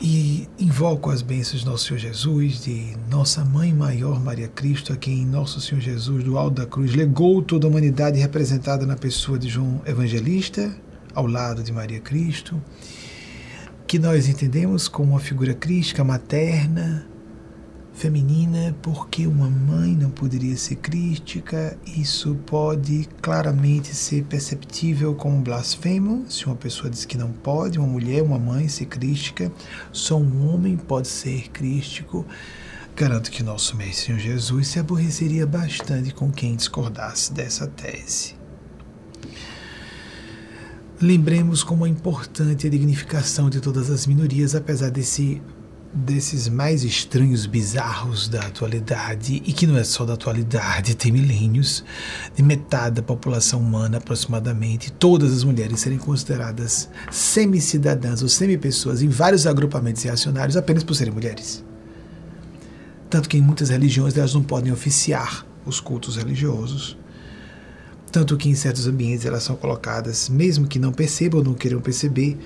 E 0.03 0.49
invoco 0.57 1.11
as 1.11 1.21
bênçãos 1.21 1.61
de 1.61 1.67
nosso 1.67 1.85
Senhor 1.85 1.99
Jesus, 1.99 2.63
de 2.63 2.97
nossa 3.07 3.45
Mãe 3.45 3.71
Maior 3.71 4.19
Maria 4.19 4.47
Cristo, 4.47 4.91
a 4.91 4.97
quem 4.97 5.23
nosso 5.23 5.61
Senhor 5.61 5.79
Jesus, 5.79 6.23
do 6.23 6.39
alto 6.39 6.55
da 6.55 6.65
cruz, 6.65 6.95
legou 6.95 7.39
toda 7.43 7.67
a 7.67 7.69
humanidade 7.69 8.17
representada 8.17 8.83
na 8.83 8.95
pessoa 8.95 9.37
de 9.37 9.47
João 9.47 9.79
Evangelista, 9.85 10.75
ao 11.13 11.27
lado 11.27 11.61
de 11.61 11.71
Maria 11.71 11.99
Cristo, 11.99 12.59
que 13.91 13.99
nós 13.99 14.29
entendemos 14.29 14.87
como 14.87 15.11
uma 15.11 15.19
figura 15.19 15.53
crística 15.53 16.01
materna, 16.01 17.05
feminina, 17.91 18.73
porque 18.81 19.27
uma 19.27 19.49
mãe 19.49 19.93
não 19.97 20.09
poderia 20.09 20.55
ser 20.55 20.77
crística, 20.77 21.77
isso 21.85 22.35
pode 22.45 23.09
claramente 23.21 23.93
ser 23.93 24.23
perceptível 24.23 25.13
como 25.13 25.41
blasfemo, 25.41 26.25
se 26.29 26.45
uma 26.45 26.55
pessoa 26.55 26.89
diz 26.89 27.03
que 27.03 27.17
não 27.17 27.33
pode, 27.33 27.79
uma 27.79 27.85
mulher, 27.85 28.23
uma 28.23 28.39
mãe 28.39 28.69
ser 28.69 28.85
crística, 28.85 29.51
só 29.91 30.17
um 30.17 30.47
homem 30.47 30.77
pode 30.77 31.09
ser 31.09 31.49
crístico. 31.49 32.25
Garanto 32.95 33.29
que 33.29 33.43
nosso 33.43 33.75
Mestre 33.75 34.17
Jesus 34.17 34.69
se 34.69 34.79
aborreceria 34.79 35.45
bastante 35.45 36.13
com 36.13 36.31
quem 36.31 36.55
discordasse 36.55 37.33
dessa 37.33 37.67
tese. 37.67 38.39
Lembremos 41.01 41.63
como 41.63 41.87
é 41.87 41.89
importante 41.89 42.67
a 42.67 42.69
dignificação 42.69 43.49
de 43.49 43.59
todas 43.59 43.89
as 43.89 44.05
minorias, 44.05 44.53
apesar 44.53 44.91
desse 44.91 45.41
desses 45.93 46.47
mais 46.47 46.83
estranhos, 46.83 47.45
bizarros 47.45 48.29
da 48.29 48.39
atualidade, 48.41 49.41
e 49.45 49.51
que 49.51 49.67
não 49.67 49.77
é 49.77 49.83
só 49.83 50.05
da 50.05 50.13
atualidade, 50.13 50.95
tem 50.95 51.11
milênios, 51.11 51.83
de 52.33 52.41
metade 52.41 52.95
da 52.95 53.01
população 53.01 53.59
humana 53.59 53.97
aproximadamente, 53.97 54.91
todas 54.91 55.33
as 55.33 55.43
mulheres 55.43 55.81
serem 55.81 55.97
consideradas 55.97 56.87
semi-cidadãs 57.09 58.21
ou 58.21 58.29
semi-pessoas 58.29 59.01
em 59.01 59.09
vários 59.09 59.45
agrupamentos 59.45 60.03
reacionários 60.03 60.55
apenas 60.55 60.83
por 60.83 60.93
serem 60.93 61.13
mulheres. 61.13 61.65
Tanto 63.09 63.27
que 63.27 63.37
em 63.37 63.41
muitas 63.41 63.69
religiões 63.69 64.15
elas 64.15 64.33
não 64.33 64.43
podem 64.43 64.71
oficiar 64.71 65.45
os 65.65 65.81
cultos 65.81 66.15
religiosos. 66.15 66.97
Tanto 68.11 68.35
que 68.35 68.49
em 68.49 68.55
certos 68.55 68.87
ambientes 68.87 69.25
elas 69.25 69.43
são 69.43 69.55
colocadas, 69.55 70.27
mesmo 70.27 70.67
que 70.67 70.77
não 70.77 70.91
percebam 70.91 71.39
ou 71.39 71.45
não 71.45 71.53
queiram 71.53 71.79
perceber, 71.79 72.37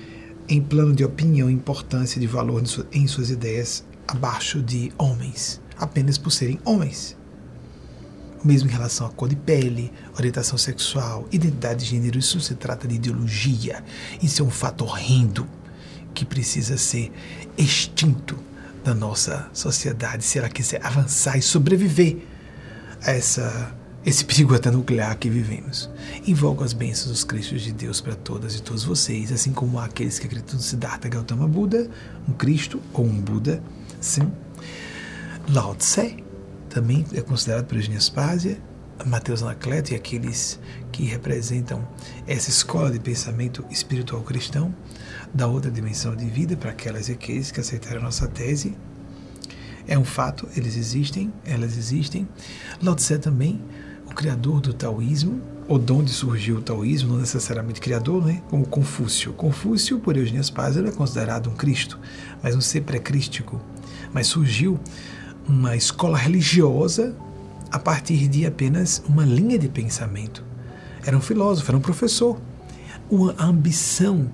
em 0.48 0.62
plano 0.62 0.94
de 0.94 1.04
opinião, 1.04 1.50
importância 1.50 2.20
de 2.20 2.26
valor 2.26 2.62
em 2.92 3.06
suas 3.08 3.30
ideias 3.30 3.84
abaixo 4.06 4.62
de 4.62 4.92
homens, 4.96 5.60
apenas 5.76 6.16
por 6.16 6.30
serem 6.30 6.60
homens. 6.64 7.16
O 8.44 8.46
mesmo 8.46 8.68
em 8.68 8.72
relação 8.72 9.08
à 9.08 9.10
cor 9.10 9.28
de 9.28 9.34
pele, 9.34 9.92
orientação 10.16 10.56
sexual, 10.56 11.26
identidade 11.32 11.84
de 11.84 11.90
gênero, 11.90 12.16
isso 12.16 12.40
se 12.40 12.54
trata 12.54 12.86
de 12.86 12.94
ideologia. 12.94 13.82
Isso 14.22 14.42
é 14.42 14.44
um 14.44 14.50
fato 14.50 14.84
horrendo 14.84 15.48
que 16.14 16.24
precisa 16.24 16.78
ser 16.78 17.10
extinto 17.58 18.38
da 18.84 18.94
nossa 18.94 19.50
sociedade 19.52 20.24
se 20.24 20.38
ela 20.38 20.48
quiser 20.48 20.80
avançar 20.86 21.36
e 21.36 21.42
sobreviver 21.42 22.18
a 23.02 23.10
essa 23.10 23.75
esse 24.06 24.24
perigo 24.24 24.54
até 24.54 24.70
nuclear 24.70 25.18
que 25.18 25.28
vivemos. 25.28 25.90
Invoco 26.28 26.62
as 26.62 26.72
bênçãos 26.72 27.10
dos 27.10 27.24
Cristos 27.24 27.62
de 27.62 27.72
Deus 27.72 28.00
para 28.00 28.14
todas 28.14 28.54
e 28.54 28.62
todos 28.62 28.84
vocês, 28.84 29.32
assim 29.32 29.52
como 29.52 29.80
aqueles 29.80 30.20
que 30.20 30.26
acreditam 30.26 30.54
no 30.54 30.62
Siddhartha 30.62 31.08
Gautama 31.08 31.48
Buda, 31.48 31.90
um 32.28 32.32
Cristo 32.32 32.80
ou 32.92 33.04
um 33.04 33.20
Buda, 33.20 33.60
sim. 34.00 34.30
Lao 35.48 35.74
Tse 35.74 36.22
também 36.70 37.04
é 37.12 37.20
considerado 37.20 37.66
por 37.66 37.74
Eugênia 37.74 37.98
Spásia, 37.98 38.62
Mateus 39.04 39.42
Anacleto 39.42 39.92
e 39.92 39.96
aqueles 39.96 40.60
que 40.92 41.02
representam 41.02 41.86
essa 42.28 42.48
escola 42.48 42.92
de 42.92 43.00
pensamento 43.00 43.64
espiritual 43.70 44.22
cristão 44.22 44.72
da 45.34 45.48
outra 45.48 45.68
dimensão 45.68 46.14
de 46.14 46.26
vida 46.26 46.56
para 46.56 46.70
aquelas 46.70 47.08
e 47.08 47.12
aqueles 47.12 47.50
que 47.50 47.58
aceitaram 47.58 48.02
a 48.02 48.04
nossa 48.04 48.28
tese. 48.28 48.76
É 49.88 49.98
um 49.98 50.04
fato, 50.04 50.48
eles 50.56 50.76
existem, 50.76 51.32
elas 51.44 51.76
existem. 51.76 52.28
Lao 52.80 52.94
Tse 52.94 53.18
também 53.18 53.60
criador 54.16 54.60
do 54.60 54.72
taoísmo, 54.72 55.40
ou 55.68 55.78
de 55.78 55.92
onde 55.92 56.10
surgiu 56.10 56.56
o 56.56 56.62
taoísmo, 56.62 57.12
não 57.12 57.20
necessariamente 57.20 57.80
criador, 57.80 58.24
né? 58.24 58.42
como 58.48 58.66
Confúcio. 58.66 59.32
Confúcio, 59.34 60.00
por 60.00 60.16
Eugênia 60.16 60.42
Spaz, 60.42 60.76
é 60.76 60.90
considerado 60.90 61.50
um 61.50 61.54
Cristo, 61.54 61.98
mas 62.42 62.56
um 62.56 62.60
ser 62.60 62.80
pré-crístico. 62.80 63.60
Mas 64.12 64.26
surgiu 64.28 64.80
uma 65.46 65.76
escola 65.76 66.16
religiosa 66.16 67.14
a 67.70 67.78
partir 67.78 68.26
de 68.26 68.46
apenas 68.46 69.02
uma 69.06 69.24
linha 69.24 69.58
de 69.58 69.68
pensamento. 69.68 70.42
Era 71.04 71.16
um 71.16 71.20
filósofo, 71.20 71.70
era 71.70 71.76
um 71.76 71.80
professor. 71.80 72.40
Uma 73.10 73.34
ambição 73.38 74.32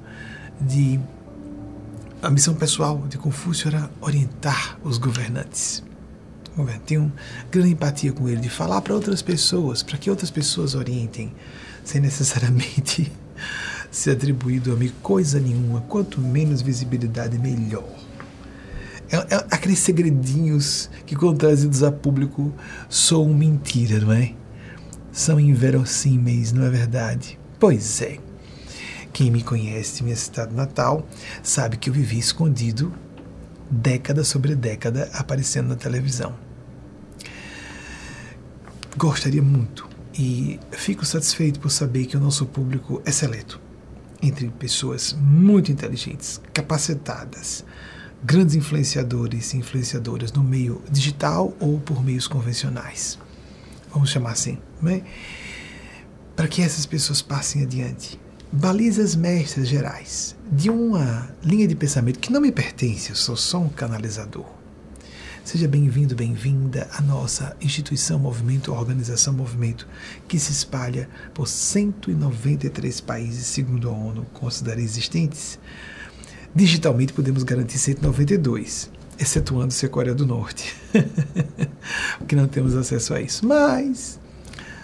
de 0.60 0.98
a 2.22 2.28
ambição 2.28 2.54
pessoal 2.54 3.04
de 3.08 3.18
Confúcio 3.18 3.68
era 3.68 3.90
orientar 4.00 4.78
os 4.84 4.96
governantes 4.96 5.82
tenho 6.86 7.12
grande 7.50 7.70
empatia 7.70 8.12
com 8.12 8.28
ele, 8.28 8.40
de 8.40 8.50
falar 8.50 8.80
para 8.80 8.94
outras 8.94 9.22
pessoas, 9.22 9.82
para 9.82 9.96
que 9.96 10.10
outras 10.10 10.30
pessoas 10.30 10.74
orientem, 10.74 11.32
sem 11.84 12.00
necessariamente 12.00 13.10
ser 13.90 14.12
atribuído 14.12 14.72
a 14.72 14.76
mim 14.76 14.92
coisa 15.02 15.40
nenhuma. 15.40 15.80
Quanto 15.82 16.20
menos 16.20 16.62
visibilidade, 16.62 17.38
melhor. 17.38 17.84
É, 19.10 19.16
é, 19.16 19.46
aqueles 19.50 19.78
segredinhos 19.78 20.88
que, 21.04 21.14
quando 21.14 21.38
trazidos 21.38 21.82
a 21.82 21.92
público, 21.92 22.52
são 22.88 23.28
mentira, 23.32 24.00
não 24.00 24.12
é? 24.12 24.32
São 25.12 25.38
inverossímeis, 25.38 26.52
não 26.52 26.64
é 26.64 26.70
verdade? 26.70 27.38
Pois 27.60 28.00
é. 28.00 28.18
Quem 29.12 29.30
me 29.30 29.42
conhece, 29.42 30.02
minha 30.02 30.16
cidade 30.16 30.54
natal, 30.54 31.06
sabe 31.42 31.76
que 31.76 31.90
eu 31.90 31.94
vivi 31.94 32.18
escondido 32.18 32.90
década 33.70 34.24
sobre 34.24 34.54
década 34.54 35.10
aparecendo 35.12 35.68
na 35.68 35.76
televisão. 35.76 36.34
Gostaria 38.96 39.42
muito 39.42 39.88
e 40.12 40.60
fico 40.70 41.06
satisfeito 41.06 41.58
por 41.58 41.70
saber 41.70 42.04
que 42.04 42.16
o 42.16 42.20
nosso 42.20 42.44
público 42.44 43.00
é 43.06 43.10
seleto 43.10 43.58
entre 44.22 44.48
pessoas 44.50 45.16
muito 45.18 45.72
inteligentes, 45.72 46.40
capacitadas, 46.52 47.64
grandes 48.22 48.54
influenciadores 48.54 49.54
e 49.54 49.56
influenciadoras 49.56 50.30
no 50.32 50.44
meio 50.44 50.82
digital 50.90 51.56
ou 51.58 51.80
por 51.80 52.04
meios 52.04 52.28
convencionais. 52.28 53.18
Vamos 53.90 54.10
chamar 54.10 54.32
assim, 54.32 54.58
né? 54.80 55.02
Para 56.36 56.46
que 56.46 56.62
essas 56.62 56.86
pessoas 56.86 57.22
passem 57.22 57.62
adiante 57.62 58.20
balizas 58.52 59.16
mestras 59.16 59.66
gerais 59.66 60.36
de 60.50 60.68
uma 60.68 61.30
linha 61.42 61.66
de 61.66 61.74
pensamento 61.74 62.18
que 62.18 62.30
não 62.30 62.42
me 62.42 62.52
pertence, 62.52 63.08
eu 63.08 63.16
sou 63.16 63.36
só 63.36 63.58
um 63.58 63.70
canalizador. 63.70 64.61
Seja 65.44 65.66
bem-vindo, 65.66 66.14
bem-vinda 66.14 66.88
à 66.92 67.02
nossa 67.02 67.56
instituição 67.60 68.16
Movimento, 68.16 68.72
organização 68.72 69.34
Movimento, 69.34 69.88
que 70.28 70.38
se 70.38 70.52
espalha 70.52 71.08
por 71.34 71.48
193 71.48 73.00
países, 73.00 73.46
segundo 73.46 73.88
a 73.88 73.92
ONU 73.92 74.24
considera 74.32 74.80
existentes. 74.80 75.58
Digitalmente 76.54 77.12
podemos 77.12 77.42
garantir 77.42 77.76
192, 77.76 78.88
excetuando-se 79.18 79.84
a 79.84 79.88
Coreia 79.88 80.14
do 80.14 80.24
Norte, 80.24 80.76
porque 82.18 82.36
não 82.36 82.46
temos 82.46 82.76
acesso 82.76 83.12
a 83.12 83.20
isso. 83.20 83.44
Mas 83.44 84.20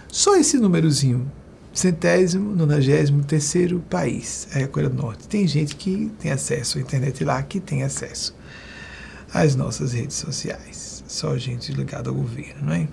só 0.08 0.36
esse 0.36 0.58
númerozinho 0.58 1.30
centésimo, 1.72 2.52
nonagésimo 2.52 3.22
terceiro 3.22 3.78
país, 3.88 4.48
é 4.52 4.64
a 4.64 4.68
Coreia 4.68 4.90
do 4.90 5.00
Norte. 5.00 5.28
Tem 5.28 5.46
gente 5.46 5.76
que 5.76 6.10
tem 6.18 6.32
acesso 6.32 6.78
à 6.78 6.80
internet 6.80 7.22
lá, 7.22 7.40
que 7.44 7.60
tem 7.60 7.84
acesso 7.84 8.36
às 9.32 9.54
nossas 9.54 9.92
redes 9.92 10.16
sociais. 10.16 11.04
Só 11.06 11.36
gente 11.36 11.72
ligada 11.72 12.10
ao 12.10 12.14
governo, 12.14 12.66
não 12.66 12.72
é? 12.72 12.88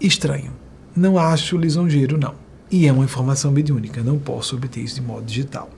Estranho. 0.00 0.52
Não 0.94 1.18
acho 1.18 1.56
lisonjeiro, 1.56 2.18
não. 2.18 2.34
E 2.70 2.86
é 2.86 2.92
uma 2.92 3.04
informação 3.04 3.50
mediúnica, 3.50 4.02
não 4.02 4.18
posso 4.18 4.56
obter 4.56 4.80
isso 4.82 4.96
de 4.96 5.00
modo 5.00 5.24
digital. 5.24 5.70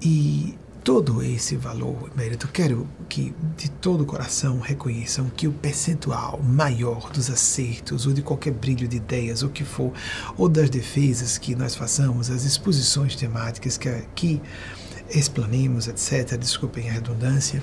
E 0.00 0.58
todo 0.82 1.22
esse 1.22 1.54
valor, 1.54 2.10
mérito, 2.16 2.48
quero 2.48 2.88
que 3.08 3.32
de 3.56 3.70
todo 3.70 4.00
o 4.02 4.06
coração 4.06 4.58
reconheçam 4.58 5.30
que 5.36 5.46
o 5.46 5.52
percentual 5.52 6.40
maior 6.42 7.10
dos 7.12 7.30
acertos 7.30 8.06
ou 8.06 8.12
de 8.12 8.22
qualquer 8.22 8.52
brilho 8.52 8.88
de 8.88 8.96
ideias, 8.96 9.44
ou 9.44 9.48
que 9.48 9.62
for, 9.64 9.92
ou 10.36 10.48
das 10.48 10.68
defesas 10.68 11.38
que 11.38 11.54
nós 11.54 11.76
façamos, 11.76 12.30
as 12.30 12.44
exposições 12.44 13.14
temáticas 13.14 13.78
que 13.78 13.88
aqui 13.88 14.42
explanemos, 15.10 15.88
etc., 15.88 16.36
desculpem 16.36 16.88
a 16.88 16.92
redundância, 16.92 17.62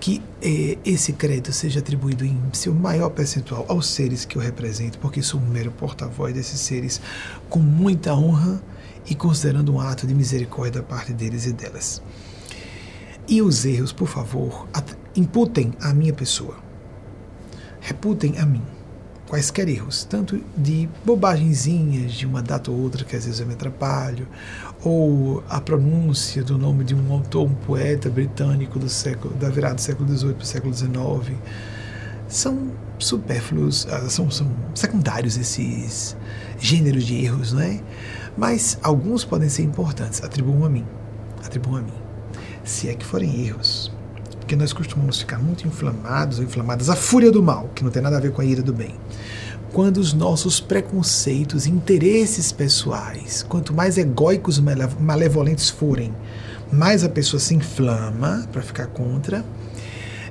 que 0.00 0.22
eh, 0.42 0.76
esse 0.84 1.12
crédito 1.14 1.52
seja 1.52 1.80
atribuído 1.80 2.24
em 2.24 2.38
seu 2.52 2.74
maior 2.74 3.10
percentual 3.10 3.64
aos 3.68 3.88
seres 3.88 4.24
que 4.24 4.36
eu 4.36 4.42
represento, 4.42 4.98
porque 4.98 5.22
sou 5.22 5.40
um 5.40 5.46
mero 5.46 5.70
porta-voz 5.70 6.34
desses 6.34 6.60
seres 6.60 7.00
com 7.48 7.58
muita 7.58 8.14
honra 8.14 8.62
e 9.06 9.14
considerando 9.14 9.72
um 9.72 9.80
ato 9.80 10.06
de 10.06 10.14
misericórdia 10.14 10.80
da 10.80 10.86
parte 10.86 11.12
deles 11.12 11.46
e 11.46 11.52
delas. 11.52 12.02
E 13.26 13.40
os 13.40 13.64
erros, 13.64 13.92
por 13.92 14.06
favor, 14.06 14.68
imputem 15.16 15.72
à 15.80 15.94
minha 15.94 16.12
pessoa. 16.12 16.56
Reputem 17.80 18.38
a 18.38 18.44
mim. 18.44 18.62
Quaisquer 19.28 19.68
erros, 19.68 20.04
tanto 20.04 20.40
de 20.56 20.88
bobagenzinhas 21.04 22.12
de 22.12 22.26
uma 22.26 22.42
data 22.42 22.70
ou 22.70 22.78
outra 22.78 23.04
que 23.04 23.16
às 23.16 23.24
vezes 23.24 23.40
eu 23.40 23.46
me 23.46 23.54
atrapalho, 23.54 24.28
ou 24.82 25.42
a 25.48 25.60
pronúncia 25.60 26.42
do 26.42 26.58
nome 26.58 26.84
de 26.84 26.94
um 26.94 27.12
autor, 27.12 27.46
um 27.46 27.54
poeta 27.54 28.10
britânico 28.10 28.78
do 28.78 28.88
século 28.88 29.34
da 29.34 29.48
virada 29.48 29.76
do 29.76 29.80
século 29.80 30.08
XVIII 30.08 30.34
para 30.34 30.42
o 30.42 30.46
século 30.46 30.74
XIX, 30.74 31.38
são 32.28 32.70
supérfluos, 32.98 33.86
ah, 33.90 34.08
são, 34.08 34.30
são 34.30 34.50
secundários 34.74 35.36
esses 35.36 36.16
gêneros 36.58 37.04
de 37.04 37.24
erros, 37.24 37.52
não 37.52 37.60
é? 37.60 37.80
Mas 38.36 38.78
alguns 38.82 39.24
podem 39.24 39.48
ser 39.48 39.62
importantes. 39.62 40.22
Atribuam 40.22 40.64
a 40.64 40.68
mim, 40.68 40.84
atribuam 41.44 41.76
a 41.76 41.82
mim, 41.82 41.92
se 42.64 42.88
é 42.88 42.94
que 42.94 43.04
forem 43.04 43.46
erros 43.46 43.93
porque 44.44 44.56
nós 44.56 44.74
costumamos 44.74 45.18
ficar 45.18 45.38
muito 45.38 45.66
inflamados 45.66 46.38
ou 46.38 46.44
inflamadas, 46.44 46.90
a 46.90 46.94
fúria 46.94 47.32
do 47.32 47.42
mal, 47.42 47.70
que 47.74 47.82
não 47.82 47.90
tem 47.90 48.02
nada 48.02 48.18
a 48.18 48.20
ver 48.20 48.30
com 48.30 48.42
a 48.42 48.44
ira 48.44 48.62
do 48.62 48.74
bem. 48.74 48.94
Quando 49.72 49.96
os 49.96 50.12
nossos 50.12 50.60
preconceitos, 50.60 51.66
interesses 51.66 52.52
pessoais, 52.52 53.42
quanto 53.42 53.72
mais 53.72 53.96
egóicos, 53.96 54.60
malevolentes 55.00 55.70
forem, 55.70 56.14
mais 56.70 57.02
a 57.02 57.08
pessoa 57.08 57.40
se 57.40 57.54
inflama 57.54 58.46
para 58.52 58.60
ficar 58.60 58.86
contra. 58.88 59.42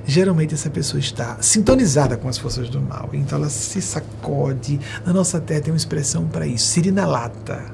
Geralmente 0.06 0.54
essa 0.54 0.70
pessoa 0.70 1.00
está 1.00 1.36
sintonizada 1.40 2.16
com 2.16 2.28
as 2.28 2.38
forças 2.38 2.68
do 2.68 2.80
mal, 2.80 3.10
então 3.14 3.38
ela 3.38 3.48
se 3.48 3.82
sacode. 3.82 4.78
Na 5.04 5.12
nossa 5.12 5.40
terra 5.40 5.60
tem 5.60 5.72
uma 5.72 5.76
expressão 5.76 6.28
para 6.28 6.46
isso, 6.46 6.66
sirina 6.66 7.04
lata 7.04 7.73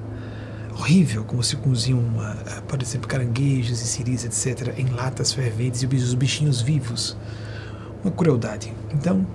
horrível, 0.72 1.24
como 1.24 1.42
se 1.42 1.56
cozinham, 1.56 2.00
uh, 2.00 2.62
por 2.62 2.80
exemplo, 2.82 3.08
caranguejos 3.08 3.80
e 3.80 3.86
ciris, 3.86 4.24
etc., 4.24 4.74
em 4.78 4.86
latas 4.90 5.32
ferventes 5.32 5.82
e 5.82 5.86
os 5.86 6.14
bichinhos 6.14 6.60
vivos. 6.60 7.16
Uma 8.02 8.12
crueldade. 8.12 8.72
Então, 8.94 9.26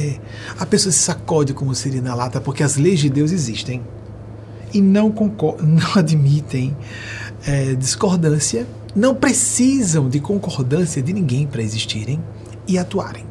é, 0.00 0.18
a 0.58 0.66
pessoa 0.66 0.92
se 0.92 1.00
sacode 1.00 1.52
como 1.52 1.74
seria 1.74 2.00
na 2.00 2.14
lata 2.14 2.40
porque 2.40 2.62
as 2.62 2.76
leis 2.76 3.00
de 3.00 3.10
Deus 3.10 3.32
existem 3.32 3.82
e 4.72 4.80
não, 4.80 5.10
não 5.60 5.94
admitem 5.96 6.76
é, 7.46 7.74
discordância, 7.74 8.66
não 8.94 9.14
precisam 9.14 10.08
de 10.08 10.20
concordância 10.20 11.02
de 11.02 11.12
ninguém 11.12 11.46
para 11.46 11.62
existirem 11.62 12.22
e 12.66 12.78
atuarem. 12.78 13.26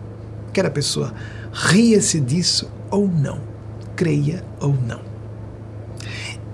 Quer 0.53 0.65
a 0.65 0.71
pessoa 0.71 1.13
ria-se 1.53 2.19
disso 2.19 2.69
ou 2.89 3.07
não, 3.07 3.39
creia 3.95 4.43
ou 4.59 4.73
não 4.73 5.10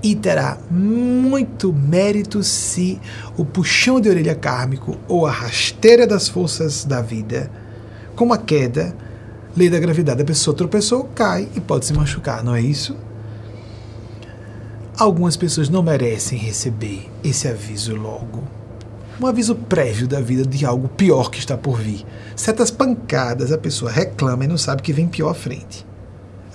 e 0.01 0.15
terá 0.15 0.57
muito 0.69 1.73
mérito 1.73 2.43
se 2.43 2.99
o 3.35 3.43
puxão 3.43 3.99
de 3.99 4.09
orelha 4.09 4.35
kármico 4.35 4.97
ou 5.07 5.25
a 5.25 5.31
rasteira 5.31 6.05
das 6.05 6.27
forças 6.27 6.85
da 6.85 7.01
vida, 7.01 7.49
como 8.15 8.33
a 8.33 8.37
queda, 8.37 8.95
lei 9.55 9.69
da 9.69 9.79
gravidade, 9.79 10.21
a 10.21 10.25
pessoa 10.25 10.55
tropeçou, 10.55 11.05
cai 11.15 11.47
e 11.55 11.59
pode 11.59 11.85
se 11.85 11.93
machucar, 11.93 12.43
não 12.43 12.55
é 12.55 12.61
isso? 12.61 12.95
Algumas 14.97 15.37
pessoas 15.37 15.69
não 15.69 15.83
merecem 15.83 16.37
receber 16.37 17.09
esse 17.23 17.47
aviso 17.47 17.95
logo. 17.95 18.43
Um 19.19 19.25
aviso 19.25 19.55
prévio 19.55 20.07
da 20.07 20.21
vida 20.21 20.45
de 20.45 20.65
algo 20.65 20.87
pior 20.87 21.31
que 21.31 21.39
está 21.39 21.57
por 21.57 21.79
vir. 21.79 22.05
Certas 22.35 22.69
pancadas 22.69 23.51
a 23.51 23.57
pessoa 23.57 23.91
reclama 23.91 24.45
e 24.45 24.47
não 24.47 24.57
sabe 24.57 24.83
que 24.83 24.93
vem 24.93 25.07
pior 25.07 25.29
à 25.29 25.33
frente 25.33 25.87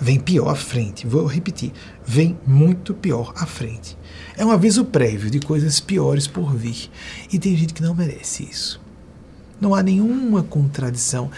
vem 0.03 0.19
pior 0.19 0.49
à 0.49 0.55
frente. 0.55 1.07
Vou 1.07 1.25
repetir, 1.25 1.71
vem 2.05 2.37
muito 2.45 2.93
pior 2.93 3.33
à 3.35 3.45
frente. 3.45 3.97
É 4.37 4.45
um 4.45 4.51
aviso 4.51 4.85
prévio 4.85 5.29
de 5.29 5.39
coisas 5.39 5.79
piores 5.79 6.27
por 6.27 6.55
vir. 6.55 6.89
E 7.31 7.39
tem 7.39 7.55
gente 7.55 7.73
que 7.73 7.81
não 7.81 7.95
merece 7.95 8.43
isso. 8.43 8.81
Não 9.59 9.73
há 9.73 9.81
nenhuma 9.81 10.43
contradição. 10.43 11.31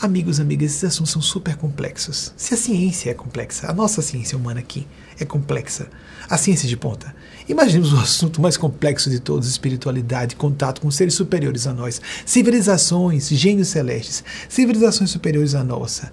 Amigos, 0.00 0.38
amigas, 0.38 0.70
esses 0.70 0.84
assuntos 0.84 1.12
são 1.12 1.22
super 1.22 1.56
complexos. 1.56 2.32
Se 2.36 2.54
a 2.54 2.56
ciência 2.56 3.10
é 3.10 3.14
complexa, 3.14 3.70
a 3.70 3.72
nossa 3.72 4.02
ciência 4.02 4.36
humana 4.38 4.60
aqui 4.60 4.86
é 5.18 5.24
complexa, 5.24 5.88
a 6.28 6.36
ciência 6.36 6.68
de 6.68 6.76
ponta. 6.76 7.14
Imaginemos 7.48 7.92
o 7.92 7.96
assunto 7.96 8.40
mais 8.40 8.56
complexo 8.56 9.10
de 9.10 9.18
todos: 9.18 9.48
espiritualidade, 9.48 10.36
contato 10.36 10.80
com 10.80 10.90
seres 10.90 11.14
superiores 11.14 11.66
a 11.66 11.72
nós, 11.72 12.00
civilizações, 12.24 13.28
gênios 13.30 13.68
celestes, 13.68 14.22
civilizações 14.48 15.10
superiores 15.10 15.54
à 15.54 15.64
nossa 15.64 16.12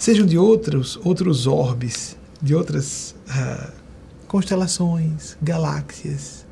sejam 0.00 0.24
de 0.24 0.38
outros, 0.38 0.98
outros 1.04 1.46
orbes, 1.46 2.16
de 2.40 2.54
outras 2.54 3.14
uh, 3.28 3.72
constelações, 4.26 5.36
galáxias, 5.42 6.46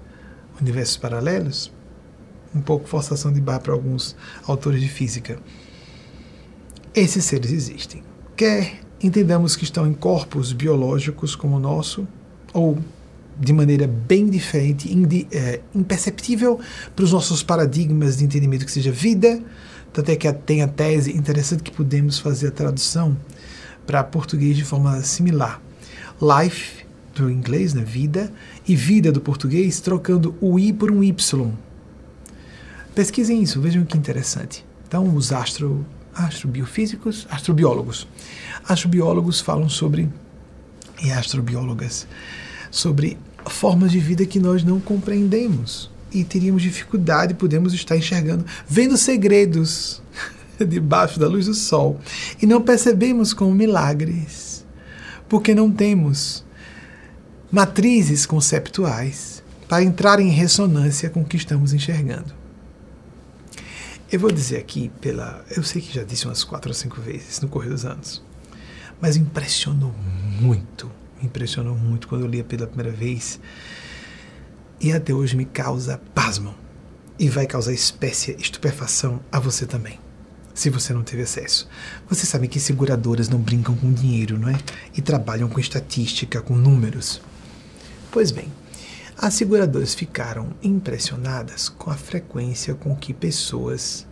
universos 0.60 0.96
paralelos, 0.96 1.72
um 2.54 2.60
pouco 2.60 2.88
forçação 2.88 3.32
de 3.32 3.40
barra 3.40 3.60
para 3.60 3.72
alguns 3.72 4.16
autores 4.46 4.80
de 4.80 4.88
física. 4.88 5.38
Esses 6.94 7.24
seres 7.24 7.52
existem. 7.52 8.02
Quer 8.36 8.80
entendamos 9.00 9.54
que 9.54 9.64
estão 9.64 9.86
em 9.86 9.92
corpos 9.92 10.52
biológicos 10.52 11.36
como 11.36 11.56
o 11.56 11.60
nosso, 11.60 12.06
ou 12.52 12.78
de 13.38 13.52
maneira 13.52 13.86
bem 13.86 14.28
diferente, 14.28 14.90
é, 15.30 15.60
imperceptível 15.74 16.58
para 16.96 17.04
os 17.04 17.12
nossos 17.12 17.42
paradigmas 17.42 18.16
de 18.16 18.24
entendimento 18.24 18.64
que 18.64 18.72
seja 18.72 18.90
vida, 18.90 19.40
até 19.96 20.14
que 20.14 20.32
tem 20.32 20.62
a 20.62 20.68
tese 20.68 21.16
interessante 21.16 21.62
que 21.62 21.72
podemos 21.72 22.18
fazer 22.18 22.48
a 22.48 22.50
tradução 22.52 23.16
para 23.86 24.04
português 24.04 24.56
de 24.56 24.64
forma 24.64 25.00
similar. 25.02 25.60
Life, 26.20 26.84
do 27.14 27.30
inglês, 27.30 27.74
né, 27.74 27.82
vida, 27.82 28.32
e 28.66 28.74
vida 28.76 29.10
do 29.10 29.20
português, 29.20 29.80
trocando 29.80 30.34
o 30.40 30.58
I 30.58 30.72
por 30.72 30.90
um 30.90 31.02
Y. 31.02 31.52
Pesquisem 32.94 33.42
isso, 33.42 33.60
vejam 33.60 33.84
que 33.84 33.96
interessante. 33.96 34.64
Então, 34.86 35.14
os 35.14 35.32
astro, 35.32 35.84
astrobiofísicos, 36.14 37.26
astrobiólogos. 37.30 38.08
Astrobiólogos 38.68 39.40
falam 39.40 39.68
sobre, 39.68 40.08
e 41.02 41.10
astrobiólogas, 41.10 42.06
sobre 42.70 43.16
formas 43.46 43.92
de 43.92 44.00
vida 44.00 44.26
que 44.26 44.40
nós 44.40 44.64
não 44.64 44.80
compreendemos 44.80 45.90
e 46.12 46.24
teríamos 46.24 46.62
dificuldade, 46.62 47.34
podemos 47.34 47.74
estar 47.74 47.96
enxergando, 47.96 48.44
vendo 48.66 48.96
segredos 48.96 50.02
debaixo 50.66 51.20
da 51.20 51.28
luz 51.28 51.46
do 51.46 51.54
sol 51.54 52.00
e 52.40 52.46
não 52.46 52.60
percebemos 52.60 53.32
como 53.32 53.54
milagres, 53.54 54.47
porque 55.28 55.54
não 55.54 55.70
temos 55.70 56.44
matrizes 57.50 58.26
conceptuais 58.26 59.42
para 59.68 59.82
entrar 59.82 60.20
em 60.20 60.30
ressonância 60.30 61.10
com 61.10 61.20
o 61.20 61.24
que 61.24 61.36
estamos 61.36 61.72
enxergando. 61.72 62.32
Eu 64.10 64.18
vou 64.18 64.32
dizer 64.32 64.56
aqui 64.56 64.90
pela, 65.00 65.44
eu 65.54 65.62
sei 65.62 65.82
que 65.82 65.94
já 65.94 66.02
disse 66.02 66.24
umas 66.24 66.42
quatro 66.42 66.70
ou 66.70 66.74
cinco 66.74 67.00
vezes 67.00 67.40
no 67.40 67.48
correr 67.48 67.68
dos 67.68 67.84
anos, 67.84 68.22
mas 69.00 69.16
impressionou 69.16 69.94
muito, 70.40 70.90
impressionou 71.22 71.76
muito 71.76 72.08
quando 72.08 72.22
eu 72.22 72.28
li 72.28 72.42
pela 72.42 72.66
primeira 72.66 72.90
vez 72.90 73.38
e 74.80 74.92
até 74.92 75.12
hoje 75.12 75.36
me 75.36 75.44
causa 75.44 76.00
pasmo 76.14 76.54
e 77.18 77.28
vai 77.28 77.46
causar 77.46 77.72
espécie 77.72 78.34
estupefação 78.38 79.20
a 79.30 79.38
você 79.38 79.66
também 79.66 79.98
se 80.58 80.70
você 80.70 80.92
não 80.92 81.04
teve 81.04 81.22
acesso. 81.22 81.68
Você 82.10 82.26
sabe 82.26 82.48
que 82.48 82.58
seguradoras 82.58 83.28
não 83.28 83.38
brincam 83.38 83.76
com 83.76 83.92
dinheiro, 83.92 84.36
não 84.36 84.48
é? 84.48 84.58
E 84.92 85.00
trabalham 85.00 85.48
com 85.48 85.60
estatística, 85.60 86.42
com 86.42 86.56
números. 86.56 87.20
Pois 88.10 88.32
bem, 88.32 88.52
as 89.16 89.34
seguradoras 89.34 89.94
ficaram 89.94 90.50
impressionadas 90.60 91.68
com 91.68 91.92
a 91.92 91.94
frequência 91.94 92.74
com 92.74 92.96
que 92.96 93.14
pessoas. 93.14 94.04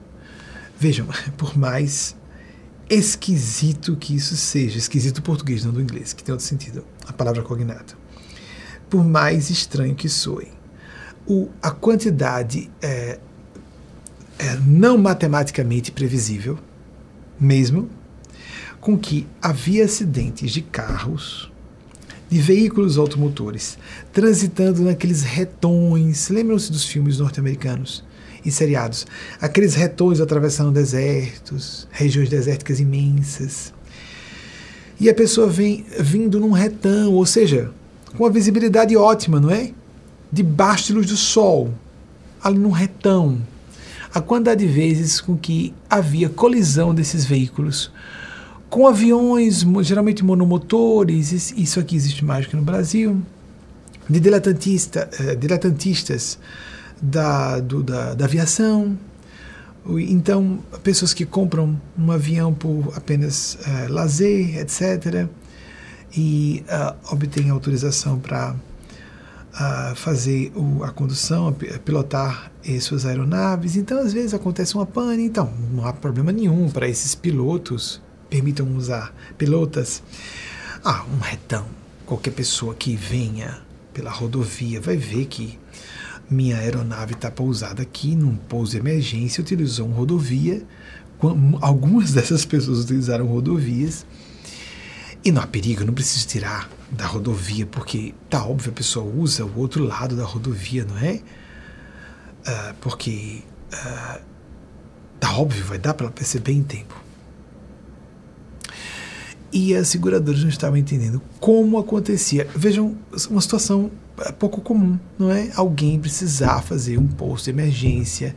Vejam, 0.78 1.08
por 1.36 1.58
mais 1.58 2.14
esquisito 2.88 3.96
que 3.96 4.14
isso 4.14 4.36
seja, 4.36 4.78
esquisito 4.78 5.22
português, 5.22 5.64
não 5.64 5.72
do 5.72 5.82
inglês, 5.82 6.12
que 6.12 6.22
tem 6.22 6.32
outro 6.32 6.46
sentido, 6.46 6.84
a 7.08 7.12
palavra 7.12 7.42
cognata. 7.42 7.96
Por 8.88 9.04
mais 9.04 9.50
estranho 9.50 9.96
que 9.96 10.08
soe, 10.08 10.52
o, 11.26 11.48
a 11.60 11.72
quantidade 11.72 12.70
é, 12.80 13.18
é 14.38 14.56
não 14.66 14.98
matematicamente 14.98 15.90
previsível, 15.90 16.58
mesmo, 17.38 17.88
com 18.80 18.96
que 18.96 19.26
havia 19.40 19.84
acidentes 19.84 20.52
de 20.52 20.62
carros, 20.62 21.50
de 22.28 22.38
veículos 22.38 22.98
automotores, 22.98 23.78
transitando 24.12 24.82
naqueles 24.82 25.22
retões. 25.22 26.28
Lembram-se 26.28 26.70
dos 26.70 26.84
filmes 26.84 27.18
norte-americanos 27.18 28.04
e 28.44 28.50
seriados? 28.50 29.06
Aqueles 29.40 29.74
retões 29.74 30.20
atravessando 30.20 30.72
desertos, 30.72 31.88
regiões 31.90 32.28
desérticas 32.28 32.80
imensas. 32.80 33.72
E 34.98 35.10
a 35.10 35.14
pessoa 35.14 35.46
vem 35.46 35.84
vindo 36.00 36.40
num 36.40 36.52
retão, 36.52 37.12
ou 37.12 37.26
seja, 37.26 37.70
com 38.16 38.24
a 38.24 38.30
visibilidade 38.30 38.96
ótima, 38.96 39.38
não 39.38 39.50
é? 39.50 39.72
Debaixo 40.32 40.86
de 40.86 40.92
luz 40.94 41.06
do 41.06 41.16
sol, 41.16 41.72
ali 42.42 42.58
num 42.58 42.70
retão, 42.70 43.40
a 44.16 44.20
quantidade 44.22 44.66
de 44.66 44.72
vezes 44.72 45.20
com 45.20 45.36
que 45.36 45.74
havia 45.90 46.30
colisão 46.30 46.94
desses 46.94 47.26
veículos 47.26 47.92
com 48.70 48.86
aviões, 48.86 49.62
geralmente 49.82 50.24
monomotores, 50.24 51.52
isso 51.54 51.78
aqui 51.78 51.94
existe 51.94 52.24
mais 52.24 52.46
que 52.46 52.56
no 52.56 52.62
Brasil, 52.62 53.20
de 54.08 54.18
diletantista, 54.18 55.10
eh, 55.20 55.36
da, 57.00 57.60
do, 57.60 57.82
da, 57.82 58.14
da 58.14 58.24
aviação, 58.24 58.96
Então, 59.86 60.60
pessoas 60.82 61.12
que 61.12 61.26
compram 61.26 61.78
um 61.96 62.10
avião 62.10 62.54
por 62.54 62.94
apenas 62.96 63.58
uh, 63.66 63.92
lazer, 63.92 64.58
etc., 64.58 65.28
e 66.16 66.64
uh, 66.68 67.12
obtêm 67.12 67.50
autorização 67.50 68.18
para 68.18 68.56
uh, 69.56 69.94
fazer 69.94 70.52
o, 70.54 70.84
a 70.84 70.90
condução, 70.90 71.48
a 71.48 71.78
pilotar 71.78 72.52
suas 72.80 73.06
aeronaves. 73.06 73.76
Então, 73.76 73.98
às 73.98 74.12
vezes 74.12 74.34
acontece 74.34 74.74
uma 74.74 74.86
pane, 74.86 75.24
então 75.24 75.52
não 75.72 75.86
há 75.86 75.92
problema 75.92 76.32
nenhum 76.32 76.68
para 76.68 76.88
esses 76.88 77.14
pilotos, 77.14 78.00
permitam 78.28 78.76
usar 78.76 79.14
pilotas. 79.38 80.02
Ah, 80.84 81.04
um 81.12 81.18
retão. 81.18 81.66
Qualquer 82.04 82.32
pessoa 82.32 82.74
que 82.74 82.94
venha 82.94 83.58
pela 83.92 84.10
rodovia 84.10 84.80
vai 84.80 84.96
ver 84.96 85.26
que 85.26 85.58
minha 86.30 86.58
aeronave 86.58 87.14
está 87.14 87.30
pousada 87.30 87.82
aqui 87.82 88.14
num 88.14 88.36
pouso 88.36 88.72
de 88.72 88.78
emergência, 88.78 89.40
utilizou 89.40 89.86
uma 89.86 89.96
rodovia. 89.96 90.62
Algumas 91.60 92.12
dessas 92.14 92.44
pessoas 92.44 92.80
utilizaram 92.80 93.26
rodovias. 93.26 94.06
E 95.24 95.32
não 95.32 95.42
há 95.42 95.46
perigo, 95.46 95.84
não 95.84 95.94
preciso 95.94 96.28
tirar 96.28 96.68
da 96.90 97.06
rodovia, 97.06 97.66
porque 97.66 98.14
tá 98.30 98.44
óbvio, 98.44 98.70
a 98.70 98.74
pessoa 98.74 99.04
usa 99.04 99.44
o 99.44 99.58
outro 99.58 99.84
lado 99.84 100.16
da 100.16 100.24
rodovia, 100.24 100.84
não 100.84 100.98
é? 100.98 101.20
Uh, 102.46 102.74
porque 102.80 103.42
uh, 103.72 104.20
tá 105.18 105.36
óbvio, 105.36 105.64
vai 105.64 105.78
dar 105.78 105.94
para 105.94 106.10
perceber 106.10 106.52
em 106.52 106.62
tempo. 106.62 106.94
E 109.52 109.74
as 109.74 109.88
seguradoras 109.88 110.42
não 110.42 110.48
estavam 110.48 110.76
entendendo 110.76 111.22
como 111.40 111.78
acontecia. 111.78 112.46
Vejam, 112.54 112.96
uma 113.30 113.40
situação 113.40 113.90
é 114.20 114.32
pouco 114.32 114.60
comum, 114.60 114.98
não 115.18 115.30
é? 115.30 115.50
Alguém 115.54 115.98
precisar 115.98 116.62
fazer 116.62 116.98
um 116.98 117.06
posto 117.06 117.44
de 117.44 117.50
emergência 117.50 118.34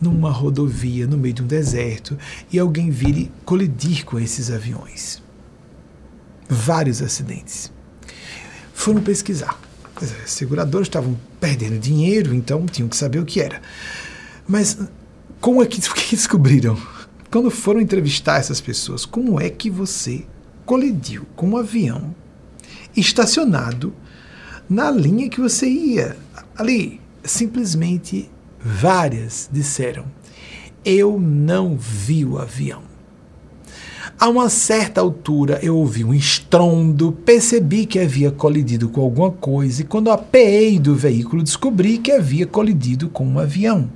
numa 0.00 0.30
rodovia 0.30 1.06
no 1.06 1.16
meio 1.16 1.34
de 1.34 1.42
um 1.42 1.46
deserto 1.46 2.16
e 2.50 2.58
alguém 2.58 2.90
vir 2.90 3.30
colidir 3.44 4.04
com 4.04 4.18
esses 4.18 4.50
aviões. 4.50 5.22
Vários 6.48 7.02
acidentes. 7.02 7.72
Foram 8.74 9.02
pesquisar. 9.02 9.58
As 9.96 10.30
seguradoras 10.30 10.88
estavam 10.88 11.18
perdendo 11.38 11.78
dinheiro, 11.78 12.34
então 12.34 12.66
tinham 12.66 12.88
que 12.88 12.96
saber 12.96 13.18
o 13.18 13.24
que 13.24 13.40
era. 13.40 13.60
Mas 14.48 14.78
como 15.40 15.62
é 15.62 15.66
que, 15.66 15.78
o 15.88 15.94
que 15.94 16.16
descobriram? 16.16 16.76
Quando 17.30 17.50
foram 17.50 17.80
entrevistar 17.80 18.38
essas 18.38 18.60
pessoas, 18.60 19.06
como 19.06 19.40
é 19.40 19.48
que 19.48 19.70
você 19.70 20.26
colidiu 20.64 21.26
com 21.34 21.50
um 21.50 21.56
avião 21.56 22.14
estacionado 22.96 23.94
na 24.68 24.90
linha 24.90 25.28
que 25.28 25.40
você 25.40 25.66
ia. 25.68 26.16
Ali, 26.56 27.00
simplesmente 27.24 28.30
várias 28.58 29.48
disseram: 29.52 30.06
Eu 30.84 31.18
não 31.18 31.76
vi 31.76 32.24
o 32.24 32.38
avião. 32.38 32.91
A 34.22 34.28
uma 34.28 34.48
certa 34.48 35.00
altura 35.00 35.58
eu 35.64 35.76
ouvi 35.76 36.04
um 36.04 36.14
estrondo, 36.14 37.10
percebi 37.10 37.84
que 37.84 37.98
havia 37.98 38.30
colidido 38.30 38.88
com 38.88 39.00
alguma 39.00 39.32
coisa 39.32 39.82
e 39.82 39.84
quando 39.84 40.12
apeei 40.12 40.78
do 40.78 40.94
veículo 40.94 41.42
descobri 41.42 41.98
que 41.98 42.12
havia 42.12 42.46
colidido 42.46 43.08
com 43.08 43.26
um 43.26 43.40
avião. 43.40 43.90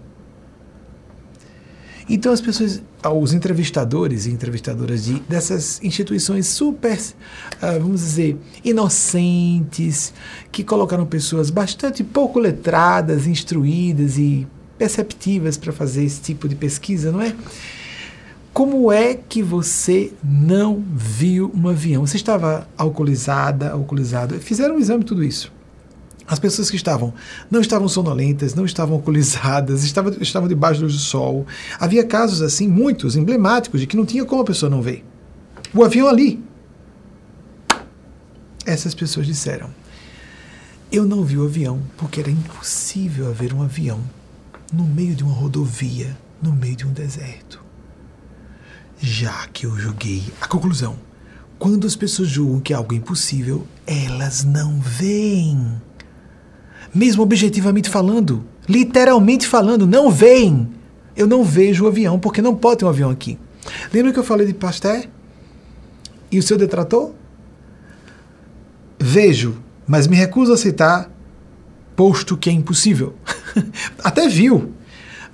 Então 2.10 2.32
as 2.32 2.40
pessoas, 2.40 2.82
os 3.04 3.32
entrevistadores 3.32 4.26
e 4.26 4.32
entrevistadoras 4.32 5.04
de, 5.04 5.20
dessas 5.28 5.80
instituições 5.80 6.48
super, 6.48 6.98
uh, 6.98 7.80
vamos 7.80 8.00
dizer, 8.00 8.36
inocentes, 8.64 10.12
que 10.50 10.64
colocaram 10.64 11.06
pessoas 11.06 11.50
bastante 11.50 12.02
pouco 12.02 12.40
letradas, 12.40 13.28
instruídas 13.28 14.18
e 14.18 14.44
perceptivas 14.76 15.56
para 15.56 15.72
fazer 15.72 16.02
esse 16.02 16.20
tipo 16.20 16.48
de 16.48 16.56
pesquisa, 16.56 17.12
não 17.12 17.22
é? 17.22 17.32
Como 18.56 18.90
é 18.90 19.12
que 19.12 19.42
você 19.42 20.14
não 20.24 20.82
viu 20.94 21.52
um 21.54 21.68
avião? 21.68 22.06
Você 22.06 22.16
estava 22.16 22.66
alcoolizada, 22.74 23.70
alcoolizado? 23.70 24.40
Fizeram 24.40 24.76
um 24.76 24.78
exame 24.78 25.04
tudo 25.04 25.22
isso. 25.22 25.52
As 26.26 26.38
pessoas 26.38 26.70
que 26.70 26.76
estavam 26.76 27.12
não 27.50 27.60
estavam 27.60 27.86
sonolentas, 27.86 28.54
não 28.54 28.64
estavam 28.64 28.96
alcoolizadas, 28.96 29.84
estavam, 29.84 30.14
estavam 30.22 30.48
debaixo 30.48 30.80
do 30.80 30.88
sol. 30.88 31.46
Havia 31.78 32.02
casos 32.02 32.40
assim, 32.40 32.66
muitos, 32.66 33.14
emblemáticos, 33.14 33.78
de 33.78 33.86
que 33.86 33.94
não 33.94 34.06
tinha 34.06 34.24
como 34.24 34.40
a 34.40 34.46
pessoa 34.46 34.70
não 34.70 34.80
ver. 34.80 35.04
O 35.74 35.84
avião 35.84 36.08
ali. 36.08 36.42
Essas 38.64 38.94
pessoas 38.94 39.26
disseram: 39.26 39.68
Eu 40.90 41.04
não 41.04 41.22
vi 41.24 41.36
o 41.36 41.44
avião 41.44 41.82
porque 41.98 42.20
era 42.20 42.30
impossível 42.30 43.28
haver 43.28 43.52
um 43.52 43.60
avião 43.60 44.00
no 44.72 44.84
meio 44.84 45.14
de 45.14 45.22
uma 45.22 45.34
rodovia, 45.34 46.16
no 46.42 46.54
meio 46.54 46.74
de 46.74 46.86
um 46.86 46.92
deserto. 46.94 47.65
Já 49.00 49.46
que 49.52 49.66
eu 49.66 49.76
joguei 49.78 50.24
a 50.40 50.46
conclusão. 50.46 50.96
Quando 51.58 51.86
as 51.86 51.96
pessoas 51.96 52.28
julgam 52.28 52.60
que 52.60 52.72
é 52.72 52.76
algo 52.76 52.94
impossível, 52.94 53.66
elas 53.86 54.44
não 54.44 54.78
veem 54.80 55.80
mesmo 56.96 57.22
objetivamente 57.22 57.90
falando, 57.90 58.44
literalmente 58.68 59.46
falando, 59.46 59.86
não 59.86 60.10
veem. 60.10 60.68
Eu 61.14 61.26
não 61.26 61.44
vejo 61.44 61.84
o 61.84 61.88
avião, 61.88 62.18
porque 62.18 62.42
não 62.42 62.54
pode 62.54 62.78
ter 62.78 62.84
um 62.84 62.88
avião 62.88 63.10
aqui. 63.10 63.38
Lembra 63.92 64.12
que 64.12 64.18
eu 64.18 64.24
falei 64.24 64.46
de 64.46 64.54
Pasteur? 64.54 65.04
E 66.30 66.38
o 66.38 66.42
seu 66.42 66.56
detrator? 66.56 67.12
Vejo, 68.98 69.58
mas 69.86 70.06
me 70.06 70.16
recuso 70.16 70.52
a 70.52 70.54
aceitar, 70.54 71.10
posto 71.94 72.36
que 72.36 72.50
é 72.50 72.52
impossível. 72.52 73.14
Até 74.02 74.28
viu. 74.28 74.72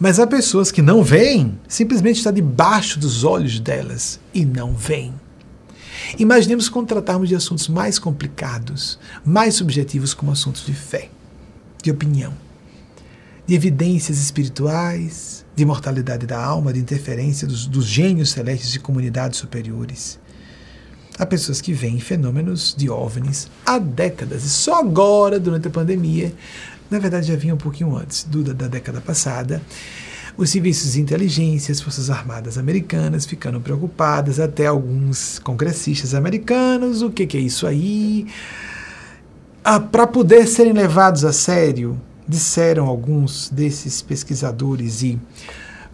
Mas 0.02 0.18
há 0.18 0.26
pessoas 0.26 0.72
que 0.72 0.82
não 0.82 1.00
veem, 1.00 1.56
simplesmente 1.68 2.16
está 2.16 2.32
debaixo 2.32 2.98
dos 2.98 3.22
olhos 3.22 3.60
delas 3.60 4.18
e 4.34 4.44
não 4.44 4.74
veem. 4.74 5.14
Imaginemos 6.18 6.68
quando 6.68 6.88
tratarmos 6.88 7.28
de 7.28 7.36
assuntos 7.36 7.68
mais 7.68 8.00
complicados, 8.00 8.98
mais 9.24 9.54
subjetivos, 9.54 10.12
como 10.12 10.32
assuntos 10.32 10.66
de 10.66 10.74
fé 10.74 11.08
de 11.80 11.92
opinião, 11.92 12.34
de 13.46 13.54
evidências 13.54 14.18
espirituais, 14.18 15.46
de 15.54 15.64
mortalidade 15.64 16.26
da 16.26 16.44
alma, 16.44 16.72
de 16.72 16.80
interferência 16.80 17.46
dos, 17.46 17.68
dos 17.68 17.84
gênios 17.84 18.32
celestes 18.32 18.72
de 18.72 18.80
comunidades 18.80 19.38
superiores. 19.38 20.18
Há 21.16 21.24
pessoas 21.24 21.60
que 21.60 21.72
veem 21.72 22.00
fenômenos 22.00 22.74
de 22.76 22.90
OVNIs 22.90 23.48
há 23.64 23.78
décadas, 23.78 24.42
e 24.42 24.50
só 24.50 24.80
agora, 24.80 25.38
durante 25.38 25.68
a 25.68 25.70
pandemia, 25.70 26.34
na 26.92 26.98
verdade 26.98 27.26
já 27.26 27.36
vinha 27.36 27.54
um 27.54 27.58
pouquinho 27.58 27.96
antes, 27.96 28.24
do, 28.24 28.42
da 28.54 28.68
década 28.68 29.00
passada, 29.00 29.60
os 30.36 30.50
serviços 30.50 30.92
de 30.92 31.00
inteligência, 31.00 31.72
as 31.72 31.80
Forças 31.80 32.10
Armadas 32.10 32.56
Americanas 32.56 33.26
ficando 33.26 33.60
preocupadas, 33.60 34.38
até 34.38 34.66
alguns 34.66 35.38
congressistas 35.38 36.14
americanos, 36.14 37.02
o 37.02 37.10
que, 37.10 37.26
que 37.26 37.36
é 37.36 37.40
isso 37.40 37.66
aí? 37.66 38.26
ah, 39.64 39.78
para 39.78 40.06
poder 40.06 40.46
serem 40.46 40.72
levados 40.72 41.24
a 41.24 41.32
sério, 41.32 42.00
disseram 42.26 42.86
alguns 42.86 43.48
desses 43.50 44.02
pesquisadores 44.02 45.02
e 45.02 45.18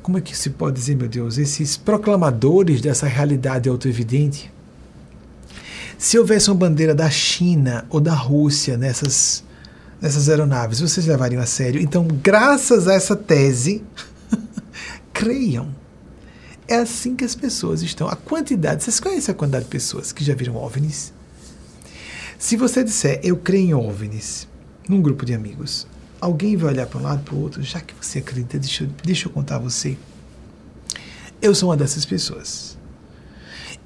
como 0.02 0.16
é 0.16 0.20
que 0.22 0.36
se 0.36 0.50
pode 0.50 0.76
dizer, 0.76 0.96
meu 0.96 1.08
Deus, 1.08 1.36
esses 1.36 1.76
proclamadores 1.76 2.80
dessa 2.80 3.06
realidade 3.06 3.68
autoevidente, 3.68 4.50
se 5.98 6.18
houvesse 6.18 6.48
uma 6.50 6.56
bandeira 6.56 6.94
da 6.94 7.10
China 7.10 7.84
ou 7.90 8.00
da 8.00 8.14
Rússia 8.14 8.78
nessas, 8.78 9.44
nessas 10.00 10.28
aeronaves, 10.28 10.80
vocês 10.80 11.06
levariam 11.06 11.42
a 11.42 11.46
sério? 11.46 11.80
Então, 11.80 12.06
graças 12.06 12.86
a 12.86 12.94
essa 12.94 13.16
tese, 13.16 13.84
creiam. 15.12 15.74
É 16.66 16.76
assim 16.76 17.16
que 17.16 17.24
as 17.24 17.34
pessoas 17.34 17.82
estão. 17.82 18.08
A 18.08 18.16
quantidade, 18.16 18.84
vocês 18.84 19.00
conhecem 19.00 19.32
a 19.32 19.34
quantidade 19.34 19.64
de 19.64 19.70
pessoas 19.70 20.12
que 20.12 20.22
já 20.22 20.34
viram 20.34 20.56
OVNIs? 20.56 21.12
Se 22.38 22.56
você 22.56 22.84
disser 22.84 23.20
eu 23.24 23.36
creio 23.36 23.68
em 23.68 23.74
OVNIs 23.74 24.46
num 24.88 25.02
grupo 25.02 25.24
de 25.24 25.34
amigos, 25.34 25.86
alguém 26.20 26.56
vai 26.56 26.72
olhar 26.72 26.86
para 26.86 26.98
um 26.98 27.02
lado 27.02 27.22
para 27.24 27.34
o 27.34 27.40
outro, 27.40 27.62
já 27.62 27.80
que 27.80 27.94
você 28.00 28.18
acredita, 28.18 28.58
deixa 28.58 28.84
eu, 28.84 28.90
deixa 29.02 29.26
eu 29.26 29.32
contar 29.32 29.56
a 29.56 29.58
você. 29.58 29.96
Eu 31.40 31.54
sou 31.54 31.70
uma 31.70 31.76
dessas 31.76 32.04
pessoas. 32.04 32.76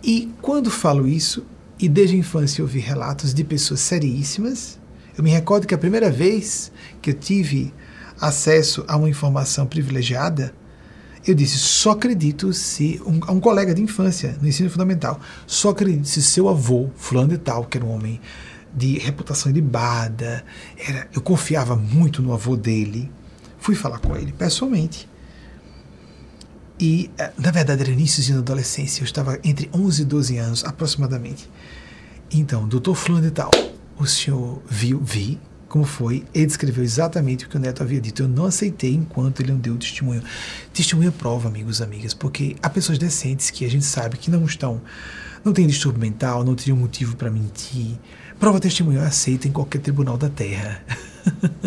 E 0.03 0.33
quando 0.43 0.71
falo 0.71 1.07
isso, 1.07 1.47
e 1.79 1.89
desde 1.89 2.17
a 2.17 2.19
infância 2.19 2.63
ouvi 2.63 2.81
relatos 2.81 3.33
de 3.33 3.45
pessoas 3.45 3.81
seríssimas, 3.81 4.79
eu 5.17 5.23
me 5.23 5.31
recordo 5.31 5.67
que 5.67 5.75
a 5.75 5.79
primeira 5.79 6.11
vez 6.11 6.73
que 7.01 7.11
eu 7.11 7.15
tive 7.15 7.73
acesso 8.21 8.85
a 8.87 8.97
uma 8.97 9.09
informação 9.09 9.67
privilegiada, 9.67 10.55
eu 11.27 11.35
disse, 11.35 11.59
só 11.59 11.93
acredito 11.93 12.53
se. 12.53 13.01
Um, 13.07 13.21
um 13.33 13.41
colega 13.41 13.75
de 13.75 13.83
infância, 13.83 14.37
no 14.41 14.49
ensino 14.49 14.71
fundamental, 14.71 15.21
só 15.47 15.71
acredito 15.71 16.09
se 16.09 16.23
seu 16.23 16.49
avô, 16.49 16.91
fulano 16.97 17.29
de 17.29 17.39
tal, 17.39 17.65
que 17.65 17.79
era 17.79 17.87
um 17.87 17.93
homem 17.93 18.21
de 18.75 18.99
reputação 18.99 19.51
ilibada, 19.51 20.45
era, 20.77 21.07
eu 21.13 21.21
confiava 21.21 21.77
muito 21.77 22.23
no 22.23 22.33
avô 22.33 22.57
dele. 22.57 23.11
Fui 23.59 23.75
falar 23.75 23.99
com 23.99 24.17
ele 24.17 24.33
pessoalmente. 24.33 25.09
E, 26.81 27.11
eh, 27.17 27.33
na 27.39 27.51
verdade, 27.53 27.83
era 27.83 27.91
início 27.93 28.35
da 28.35 28.41
adolescência, 28.41 29.03
eu 29.03 29.05
estava 29.05 29.39
entre 29.45 29.71
11 29.73 30.03
e 30.03 30.05
12 30.05 30.39
anos 30.39 30.65
aproximadamente. 30.65 31.49
Então, 32.33 32.67
doutor 32.67 32.97
fulano 32.97 33.23
de 33.23 33.31
tal, 33.31 33.51
o 34.03 34.07
senhor 34.07 34.61
viu, 34.69 35.01
vi, 35.01 35.39
como 35.69 35.85
foi, 35.85 36.25
ele 36.35 36.47
descreveu 36.47 36.85
exatamente 36.85 37.47
o 37.47 37.49
que 37.49 37.57
o 37.57 37.61
neto 37.61 37.83
havia 37.83 38.01
dito. 38.01 38.23
Eu 38.23 38.29
não 38.29 38.45
aceitei 38.45 38.93
enquanto 38.93 39.41
ele 39.41 39.53
não 39.53 39.59
deu 39.59 39.77
testemunho. 39.77 40.23
Testemunho 40.73 41.09
é 41.09 41.13
prova, 41.13 41.49
amigos 41.49 41.81
amigas, 41.81 42.13
porque 42.13 42.57
há 42.63 42.69
pessoas 42.69 42.99
decentes 42.99 43.51
que 43.51 43.65
a 43.65 43.71
gente 43.71 43.85
sabe 43.85 44.19
que 44.19 44.31
não 44.31 44.45
estão, 44.45 44.83
não 45.45 45.53
têm 45.53 45.67
distúrbio 45.67 46.01
mental, 46.01 46.45
não 46.45 46.55
teriam 46.55 46.77
motivo 46.77 47.17
para 47.17 47.31
mentir. 47.31 47.99
Prova 48.39 48.61
testemunho 48.61 49.01
é 49.01 49.07
aceita 49.07 49.49
em 49.49 49.53
qualquer 49.53 49.79
tribunal 49.79 50.19
da 50.19 50.29
terra. 50.29 50.85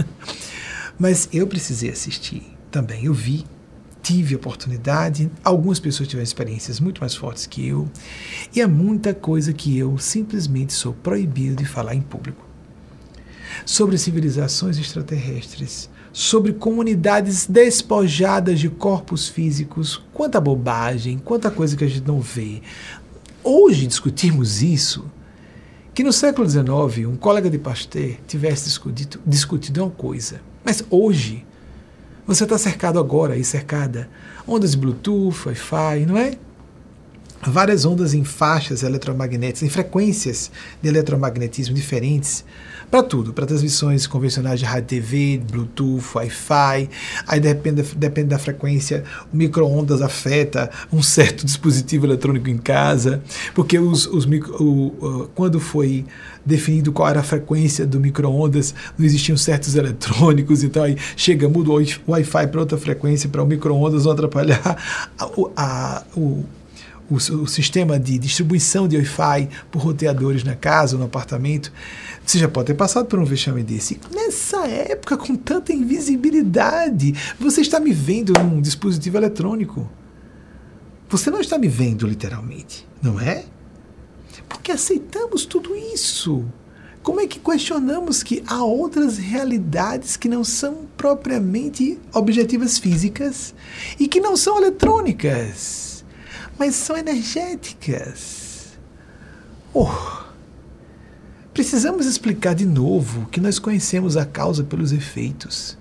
Mas 1.00 1.28
eu 1.34 1.48
precisei 1.48 1.90
assistir 1.90 2.44
também. 2.70 3.06
Eu 3.06 3.14
vi, 3.14 3.46
tive 4.06 4.36
oportunidade. 4.36 5.32
Algumas 5.44 5.80
pessoas 5.80 6.08
tiveram 6.08 6.24
experiências 6.24 6.80
muito 6.80 7.02
mais 7.02 7.16
fortes 7.16 7.48
que 7.48 7.68
eu. 7.68 7.90
E 8.56 8.62
há 8.62 8.68
muita 8.68 9.16
coisa 9.16 9.52
que 9.52 9.76
eu 9.76 9.98
simplesmente 9.98 10.74
sou 10.74 10.94
proibido 10.94 11.56
de 11.56 11.66
falar 11.66 11.96
em 11.96 12.02
público 12.02 12.46
sobre 13.66 13.98
civilizações 13.98 14.78
extraterrestres, 14.78 15.90
sobre 16.14 16.54
comunidades 16.54 17.48
despojadas 17.48 18.60
de 18.60 18.70
corpos 18.70 19.28
físicos. 19.28 20.04
Quanta 20.14 20.40
bobagem, 20.40 21.18
quanta 21.18 21.50
coisa 21.50 21.76
que 21.76 21.84
a 21.84 21.88
gente 21.88 22.06
não 22.06 22.22
vê. 22.22 22.62
Hoje 23.44 23.88
discutimos 23.88 24.62
isso, 24.62 25.10
que 25.96 26.04
no 26.04 26.14
século 26.14 26.48
XIX 26.48 27.08
um 27.08 27.16
colega 27.16 27.50
de 27.50 27.58
Pasteur 27.58 28.18
tivesse 28.28 28.66
discutido, 28.66 29.20
discutido 29.26 29.84
uma 29.84 29.90
coisa, 29.90 30.42
mas 30.64 30.84
hoje 30.92 31.45
você 32.26 32.44
está 32.44 32.58
cercado 32.58 33.00
agora 33.00 33.38
e 33.38 33.44
cercada 33.44 34.10
ondas 34.48 34.76
Bluetooth, 34.76 35.48
Wi-Fi, 35.48 36.06
não 36.08 36.18
é? 36.18 36.34
Várias 37.48 37.86
ondas 37.86 38.14
em 38.14 38.24
faixas 38.24 38.82
eletromagnéticas, 38.82 39.64
em 39.64 39.70
frequências 39.70 40.52
de 40.82 40.90
eletromagnetismo 40.90 41.76
diferentes 41.76 42.44
para 42.90 43.04
tudo, 43.04 43.34
para 43.34 43.46
transmissões 43.46 44.08
convencionais 44.08 44.60
de 44.60 44.66
rádio 44.66 44.88
TV, 44.88 45.42
Bluetooth, 45.52 46.04
Wi-Fi. 46.16 46.90
Aí 47.28 47.40
depende, 47.40 47.84
depende 47.96 48.30
da 48.30 48.40
frequência, 48.40 49.04
o 49.34 49.38
micro-ondas 49.38 50.02
afeta 50.02 50.70
um 50.92 51.02
certo 51.02 51.44
dispositivo 51.46 52.06
eletrônico 52.06 52.50
em 52.50 52.58
casa, 52.58 53.22
porque 53.54 53.78
os, 53.80 54.06
os 54.08 54.26
micro, 54.26 54.56
o, 54.62 55.30
quando 55.36 55.60
foi 55.60 56.06
definido 56.46 56.92
qual 56.92 57.10
era 57.10 57.22
a 57.22 57.24
frequência 57.24 57.86
do 57.86 58.00
micro-ondas, 58.00 58.74
não 58.98 59.06
existiam 59.06 59.36
certos 59.36 59.74
eletrônicos, 59.76 60.64
então 60.64 60.84
aí 60.84 60.98
chega, 61.18 61.50
muda 61.50 61.72
o 61.72 62.12
Wi-Fi 62.12 62.48
para 62.48 62.60
outra 62.60 62.78
frequência, 62.78 63.30
para 63.30 63.42
o 63.42 63.46
micro-ondas 63.46 64.06
não 64.06 64.12
atrapalhar 64.12 64.78
a, 65.18 65.26
a, 65.58 66.04
o 66.16 66.44
o, 67.10 67.16
o, 67.16 67.48
sistema 67.48 68.00
de 68.00 68.18
distribuição 68.18 68.88
de 68.88 68.98
Wi-Fi 68.98 69.50
por 69.72 69.82
roteadores 69.82 70.44
na 70.44 70.56
casa 70.56 70.96
ou 70.96 71.00
no 71.00 71.06
apartamento. 71.06 71.72
Você 72.26 72.40
já 72.40 72.48
pode 72.48 72.68
ter 72.68 72.74
passado 72.74 73.06
por 73.06 73.20
um 73.20 73.26
vexame 73.26 73.64
desse. 73.64 74.00
Nessa 74.14 74.68
época, 74.68 75.18
com 75.18 75.36
tanta 75.36 75.72
invisibilidade, 75.74 77.14
você 77.40 77.62
está 77.62 77.80
me 77.80 77.94
vendo 77.94 78.34
num 78.34 78.62
dispositivo 78.62 79.18
eletrônico. 79.18 79.90
Você 81.10 81.30
não 81.30 81.40
está 81.40 81.58
me 81.58 81.68
vendo 81.68 82.08
literalmente, 82.08 82.88
não 83.02 83.20
é? 83.20 83.46
Porque 84.50 84.72
aceitamos 84.72 85.46
tudo 85.46 85.76
isso. 85.76 86.46
Como 87.06 87.22
é 87.22 87.28
que 87.28 87.40
questionamos 87.40 88.24
que 88.24 88.44
há 88.48 88.64
outras 88.64 89.20
realidades 89.20 90.18
que 90.18 90.28
não 90.28 90.44
são 90.44 90.88
propriamente 90.98 92.00
objetivas 92.12 92.80
físicas 92.80 93.54
e 94.00 94.08
que 94.08 94.20
não 94.20 94.36
são 94.36 94.58
eletrônicas, 94.58 95.95
mas 96.58 96.76
são 96.76 96.98
energéticas? 96.98 98.78
Oh, 99.74 100.26
Precisamos 101.56 102.06
explicar 102.06 102.54
de 102.54 102.66
novo 102.66 103.28
que 103.28 103.40
nós 103.40 103.60
conhecemos 103.60 104.18
a 104.18 104.26
causa 104.26 104.62
pelos 104.62 104.92
efeitos 104.92 105.78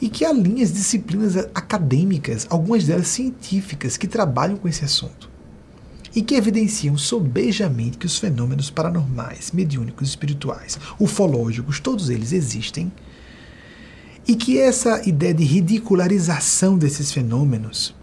e 0.00 0.08
que 0.08 0.24
há 0.24 0.32
linhas 0.32 0.72
disciplinas 0.72 1.36
acadêmicas, 1.54 2.46
algumas 2.48 2.84
delas 2.84 3.08
científicas, 3.08 3.98
que 3.98 4.08
trabalham 4.08 4.56
com 4.56 4.66
esse 4.66 4.82
assunto 4.82 5.28
e 6.16 6.22
que 6.22 6.34
evidenciam 6.34 6.96
sobejamente 6.96 7.98
que 7.98 8.06
os 8.06 8.16
fenômenos 8.16 8.70
paranormais, 8.70 9.52
mediúnicos, 9.52 10.08
espirituais, 10.08 10.78
ufológicos, 10.98 11.78
todos 11.78 12.08
eles 12.08 12.32
existem 12.32 12.90
e 14.26 14.34
que 14.34 14.58
essa 14.58 15.06
ideia 15.06 15.34
de 15.34 15.44
ridicularização 15.44 16.78
desses 16.78 17.12
fenômenos, 17.12 17.94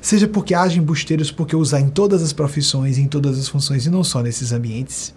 seja 0.00 0.28
porque 0.28 0.54
agem 0.54 0.82
busteiros 0.82 1.30
porque 1.30 1.54
usar 1.56 1.80
em 1.80 1.88
todas 1.88 2.22
as 2.22 2.32
profissões, 2.32 2.98
em 2.98 3.06
todas 3.06 3.38
as 3.38 3.48
funções 3.48 3.86
e 3.86 3.90
não 3.90 4.04
só 4.04 4.22
nesses 4.22 4.52
ambientes, 4.52 5.14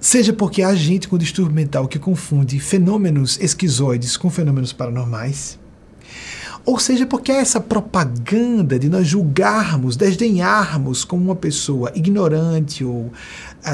Seja 0.00 0.32
porque 0.32 0.62
há 0.62 0.74
gente 0.74 1.06
com 1.06 1.18
distúrbio 1.18 1.54
mental 1.54 1.86
que 1.86 1.98
confunde 1.98 2.58
fenômenos 2.58 3.38
esquizoides 3.38 4.16
com 4.16 4.30
fenômenos 4.30 4.72
paranormais, 4.72 5.58
ou 6.64 6.78
seja 6.78 7.04
porque 7.04 7.30
há 7.30 7.36
essa 7.36 7.60
propaganda 7.60 8.78
de 8.78 8.88
nós 8.88 9.06
julgarmos, 9.06 9.96
desdenharmos 9.96 11.04
como 11.04 11.24
uma 11.24 11.36
pessoa 11.36 11.92
ignorante 11.94 12.82
ou 12.82 13.12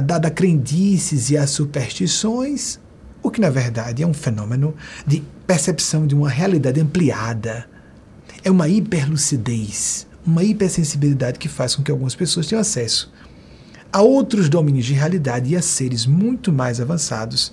dada 0.04 0.26
a 0.26 0.30
crendices 0.30 1.30
e 1.30 1.36
a 1.36 1.46
superstições, 1.46 2.80
o 3.22 3.30
que 3.30 3.40
na 3.40 3.50
verdade 3.50 4.02
é 4.02 4.06
um 4.06 4.14
fenômeno 4.14 4.74
de 5.06 5.22
percepção 5.46 6.08
de 6.08 6.14
uma 6.16 6.28
realidade 6.28 6.80
ampliada. 6.80 7.68
É 8.46 8.50
uma 8.50 8.68
hiperlucidez, 8.68 10.06
uma 10.24 10.44
hipersensibilidade 10.44 11.36
que 11.36 11.48
faz 11.48 11.74
com 11.74 11.82
que 11.82 11.90
algumas 11.90 12.14
pessoas 12.14 12.46
tenham 12.46 12.60
acesso 12.60 13.12
a 13.92 14.02
outros 14.02 14.48
domínios 14.48 14.86
de 14.86 14.92
realidade 14.92 15.50
e 15.50 15.56
a 15.56 15.60
seres 15.60 16.06
muito 16.06 16.52
mais 16.52 16.80
avançados 16.80 17.52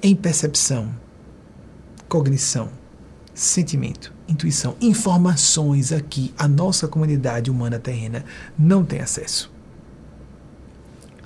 em 0.00 0.14
percepção, 0.14 0.94
cognição, 2.08 2.70
sentimento, 3.34 4.14
intuição, 4.28 4.76
informações 4.80 5.90
aqui 5.90 6.32
a 6.38 6.46
nossa 6.46 6.86
comunidade 6.86 7.50
humana 7.50 7.80
terrena 7.80 8.24
não 8.56 8.84
tem 8.84 9.00
acesso. 9.00 9.50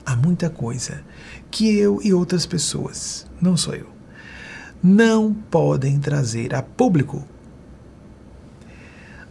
Há 0.07 0.17
muita 0.17 0.49
coisa 0.49 1.03
que 1.51 1.77
eu 1.77 2.01
e 2.03 2.15
outras 2.15 2.47
pessoas, 2.47 3.27
não 3.43 3.59
sou 3.59 3.75
eu, 3.75 3.91
não 4.83 5.35
podem 5.35 6.01
trazer 6.01 6.55
a 6.55 6.63
público. 6.63 7.23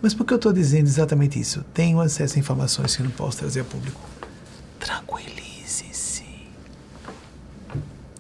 Mas 0.02 0.14
por 0.14 0.26
que 0.26 0.34
eu 0.34 0.38
estou 0.38 0.52
dizendo 0.52 0.88
exatamente 0.88 1.40
isso? 1.40 1.64
Tenho 1.74 2.02
acesso 2.02 2.36
a 2.36 2.40
informações 2.40 2.96
que 2.96 3.04
não 3.04 3.12
posso 3.12 3.38
trazer 3.38 3.60
a 3.62 3.64
público. 3.64 4.02
Tranquilize-se. 4.80 6.26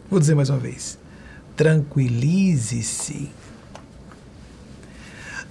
Vou 0.09 0.19
dizer 0.19 0.35
mais 0.35 0.49
uma 0.49 0.59
vez. 0.59 0.99
Tranquilize-se. 1.55 3.31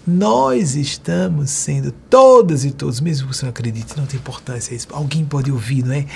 Nós 0.06 0.76
estamos 0.76 1.50
sendo 1.50 1.92
todas 1.92 2.64
e 2.64 2.70
todos, 2.70 3.00
mesmo 3.00 3.28
que 3.28 3.36
você 3.36 3.44
não 3.44 3.50
acredite, 3.50 3.96
não 3.96 4.06
tem 4.06 4.18
importância 4.18 4.74
isso. 4.74 4.88
Alguém 4.92 5.24
pode 5.24 5.52
ouvir, 5.52 5.84
não 5.84 5.92
é? 5.92 6.06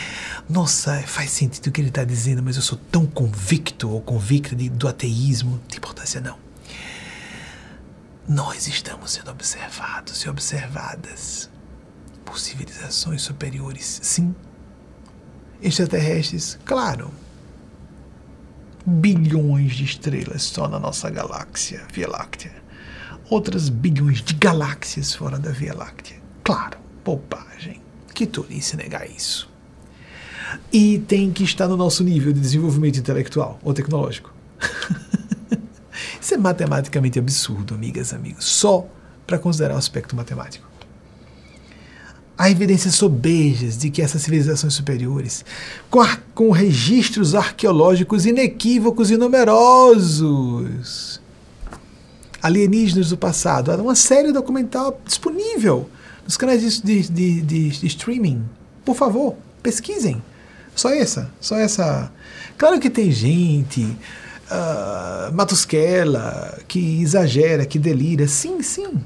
Nossa, 0.49 1.03
faz 1.07 1.31
sentido 1.31 1.67
o 1.67 1.71
que 1.71 1.81
ele 1.81 1.89
está 1.89 2.03
dizendo, 2.03 2.43
mas 2.43 2.57
eu 2.57 2.63
sou 2.63 2.79
tão 2.91 3.05
convicto 3.05 3.91
ou 3.91 4.01
convicta 4.01 4.57
de, 4.57 4.69
do 4.69 4.89
ateísmo. 4.89 5.53
Não 5.53 5.59
tem 5.59 5.79
importância, 5.79 6.21
não. 6.21 6.44
Nós 8.29 8.67
estamos 8.67 9.13
sendo 9.13 9.31
observados 9.31 10.23
e 10.23 10.31
observadas 10.31 11.51
por 12.25 12.39
civilizações 12.41 13.21
superiores, 13.21 14.01
sim, 14.03 14.35
extraterrestres, 15.61 16.59
claro. 16.65 17.11
Bilhões 18.87 19.75
de 19.75 19.85
estrelas 19.85 20.43
só 20.43 20.67
na 20.67 20.79
nossa 20.79 21.11
galáxia, 21.11 21.87
Via 21.93 22.09
Láctea. 22.09 22.55
Outras 23.29 23.69
bilhões 23.69 24.23
de 24.23 24.33
galáxias 24.35 25.15
fora 25.15 25.39
da 25.39 25.51
Via 25.51 25.75
Láctea. 25.75 26.17
Claro, 26.43 26.79
bobagem. 27.05 27.83
Que 28.15 28.27
tolice 28.27 28.75
negar 28.75 29.07
isso. 29.09 29.51
E 30.73 30.99
tem 31.01 31.31
que 31.31 31.45
estar 31.45 31.69
no 31.69 31.77
nosso 31.77 32.03
nível 32.03 32.33
de 32.33 32.41
desenvolvimento 32.41 32.99
intelectual 32.99 33.59
ou 33.63 33.75
tecnológico. 33.75 34.33
isso 36.25 36.33
é 36.33 36.39
matematicamente 36.39 37.19
absurdo, 37.19 37.75
amigas 37.75 38.13
e 38.13 38.15
amigos. 38.15 38.47
Só 38.47 38.87
para 39.27 39.39
considerar 39.39 39.75
o 39.75 39.79
aspecto 39.79 40.17
matemático. 40.17 40.67
Há 42.37 42.51
evidências 42.51 42.95
sobejas 42.95 43.77
de 43.77 43.91
que 43.91 44.01
essas 44.01 44.23
civilizações 44.23 44.73
superiores, 44.73 45.45
com, 45.91 46.01
com 46.35 46.51
registros 46.51 47.35
arqueológicos 47.35 48.25
inequívocos 48.25 49.11
e 49.11 49.19
numerosos, 49.19 51.21
alienígenas 52.43 53.11
do 53.11 53.19
passado, 53.19 53.71
há 53.71 53.77
uma 53.77 53.95
série 53.95 54.33
documental 54.33 54.99
disponível 55.07 55.91
nos 56.25 56.39
canais 56.39 56.81
de, 56.81 57.03
de, 57.03 57.41
de, 57.43 57.71
de 57.71 57.87
streaming. 57.87 58.43
Por 58.83 58.97
favor, 58.97 59.37
pesquisem. 59.63 60.23
Só 60.75 60.89
essa, 60.89 61.31
só 61.39 61.57
essa. 61.57 62.11
Claro 62.57 62.81
que 62.81 62.89
tem 62.89 63.13
gente, 63.13 63.95
uh, 64.51 65.33
Matusquela, 65.33 66.59
que 66.69 67.01
exagera, 67.03 67.67
que 67.67 67.79
delira. 67.79 68.27
Sim, 68.29 68.63
sim. 68.63 69.03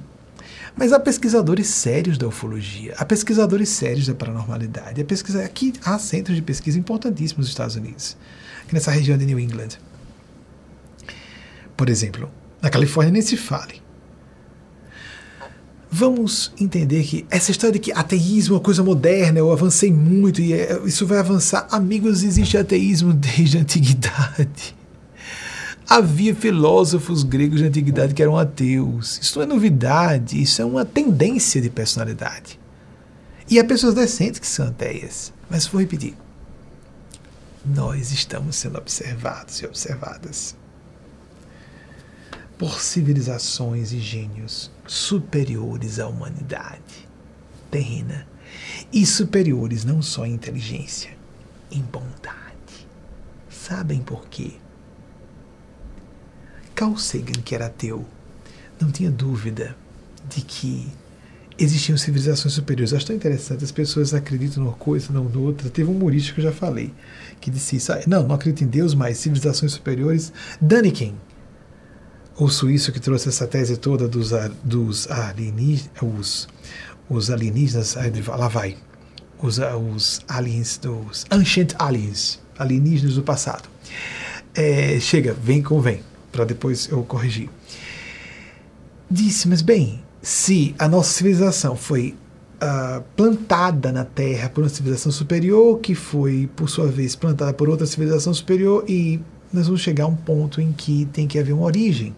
Mas 0.76 0.92
há 0.92 1.00
pesquisadores 1.00 1.66
sérios 1.66 2.16
da 2.16 2.28
ufologia, 2.28 2.94
há 2.96 3.04
pesquisadores 3.04 3.68
sérios 3.68 4.06
da 4.06 4.14
paranormalidade. 4.14 5.00
Há 5.00 5.04
pesquisa, 5.04 5.44
aqui 5.44 5.72
há 5.84 5.98
centros 5.98 6.36
de 6.36 6.42
pesquisa 6.42 6.78
importantíssimos 6.78 7.46
nos 7.46 7.48
Estados 7.48 7.74
Unidos, 7.74 8.16
aqui 8.62 8.74
nessa 8.74 8.90
região 8.92 9.18
de 9.18 9.26
New 9.26 9.40
England. 9.40 9.70
por 11.76 11.88
exemplo. 11.88 12.30
Na 12.60 12.70
Califórnia 12.70 13.12
nem 13.12 13.22
se 13.22 13.36
fale. 13.36 13.80
Vamos 15.90 16.52
entender 16.60 17.02
que 17.04 17.24
essa 17.30 17.50
história 17.50 17.72
de 17.72 17.78
que 17.78 17.92
ateísmo 17.92 18.54
é 18.54 18.58
uma 18.58 18.62
coisa 18.62 18.82
moderna, 18.82 19.38
eu 19.38 19.50
avancei 19.50 19.90
muito 19.90 20.40
e 20.40 20.52
é, 20.52 20.80
isso 20.84 21.06
vai 21.06 21.18
avançar. 21.18 21.66
Amigos, 21.70 22.22
existe 22.22 22.58
ateísmo 22.58 23.12
desde 23.14 23.58
a 23.58 23.60
antiguidade. 23.62 24.76
Havia 25.88 26.34
filósofos 26.34 27.22
gregos 27.22 27.60
da 27.60 27.68
antiguidade 27.68 28.12
que 28.12 28.22
eram 28.22 28.36
ateus. 28.36 29.18
Isso 29.22 29.38
não 29.38 29.44
é 29.44 29.46
novidade, 29.46 30.40
isso 30.40 30.60
é 30.60 30.64
uma 30.64 30.84
tendência 30.84 31.60
de 31.60 31.70
personalidade. 31.70 32.60
E 33.48 33.58
há 33.58 33.64
pessoas 33.64 33.94
decentes 33.94 34.38
que 34.38 34.46
são 34.46 34.68
ateias. 34.68 35.32
Mas 35.48 35.66
vou 35.66 35.80
repetir. 35.80 36.14
Nós 37.64 38.12
estamos 38.12 38.56
sendo 38.56 38.76
observados 38.76 39.60
e 39.62 39.66
observadas 39.66 40.54
por 42.58 42.80
civilizações 42.80 43.92
e 43.92 44.00
gênios 44.00 44.70
superiores 44.86 45.98
à 45.98 46.08
humanidade 46.08 47.08
terrena 47.70 48.26
e 48.92 49.04
superiores 49.04 49.84
não 49.84 50.00
só 50.02 50.26
em 50.26 50.34
inteligência, 50.34 51.10
em 51.70 51.82
bondade. 51.82 52.88
Sabem 53.50 54.00
por 54.00 54.26
quê? 54.28 54.52
Carl 56.78 56.96
Sagan, 56.96 57.42
que 57.44 57.56
era 57.56 57.66
ateu, 57.66 58.06
não 58.80 58.92
tinha 58.92 59.10
dúvida 59.10 59.76
de 60.32 60.40
que 60.42 60.86
existiam 61.58 61.98
civilizações 61.98 62.54
superiores. 62.54 62.94
Acho 62.94 63.06
tão 63.06 63.16
interessante, 63.16 63.64
as 63.64 63.72
pessoas 63.72 64.14
acreditam 64.14 64.62
numa 64.62 64.74
coisa, 64.74 65.12
não 65.12 65.24
noutra. 65.24 65.68
Teve 65.70 65.90
um 65.90 65.96
humorista 65.96 66.32
que 66.32 66.38
eu 66.38 66.44
já 66.44 66.52
falei, 66.52 66.94
que 67.40 67.50
disse 67.50 67.74
isso. 67.74 67.92
Ah, 67.92 68.00
não, 68.06 68.28
não 68.28 68.34
acredito 68.36 68.62
em 68.62 68.68
Deus, 68.68 68.94
mas 68.94 69.18
civilizações 69.18 69.72
superiores. 69.72 70.32
Daniken, 70.60 71.16
o 72.36 72.48
suíço 72.48 72.92
que 72.92 73.00
trouxe 73.00 73.28
essa 73.28 73.48
tese 73.48 73.76
toda 73.76 74.06
dos, 74.06 74.30
dos 74.62 75.10
alienígenas, 75.10 75.90
os, 76.00 76.48
os 77.10 77.28
alienígenas, 77.28 77.96
lá 78.28 78.46
vai, 78.46 78.76
os, 79.42 79.58
os 79.58 80.20
aliens, 80.28 80.78
dos 80.78 81.26
ancient 81.28 81.74
aliens, 81.76 82.38
alienígenas 82.56 83.16
do 83.16 83.24
passado. 83.24 83.68
É, 84.54 85.00
chega, 85.00 85.34
vem 85.34 85.60
com 85.60 85.80
vem, 85.80 86.02
para 86.30 86.44
depois 86.44 86.88
eu 86.90 87.02
corrigir. 87.02 87.48
Disse, 89.10 89.48
mas 89.48 89.62
bem, 89.62 90.02
se 90.20 90.74
a 90.78 90.88
nossa 90.88 91.12
civilização 91.12 91.74
foi 91.74 92.14
uh, 92.62 93.02
plantada 93.16 93.90
na 93.90 94.04
Terra 94.04 94.48
por 94.48 94.62
uma 94.62 94.68
civilização 94.68 95.10
superior, 95.10 95.78
que 95.80 95.94
foi, 95.94 96.48
por 96.54 96.68
sua 96.68 96.88
vez, 96.88 97.16
plantada 97.16 97.52
por 97.52 97.68
outra 97.68 97.86
civilização 97.86 98.34
superior, 98.34 98.84
e 98.88 99.20
nós 99.52 99.66
vamos 99.66 99.80
chegar 99.80 100.04
a 100.04 100.08
um 100.08 100.16
ponto 100.16 100.60
em 100.60 100.72
que 100.72 101.06
tem 101.12 101.26
que 101.26 101.38
haver 101.38 101.52
uma 101.52 101.64
origem. 101.64 102.14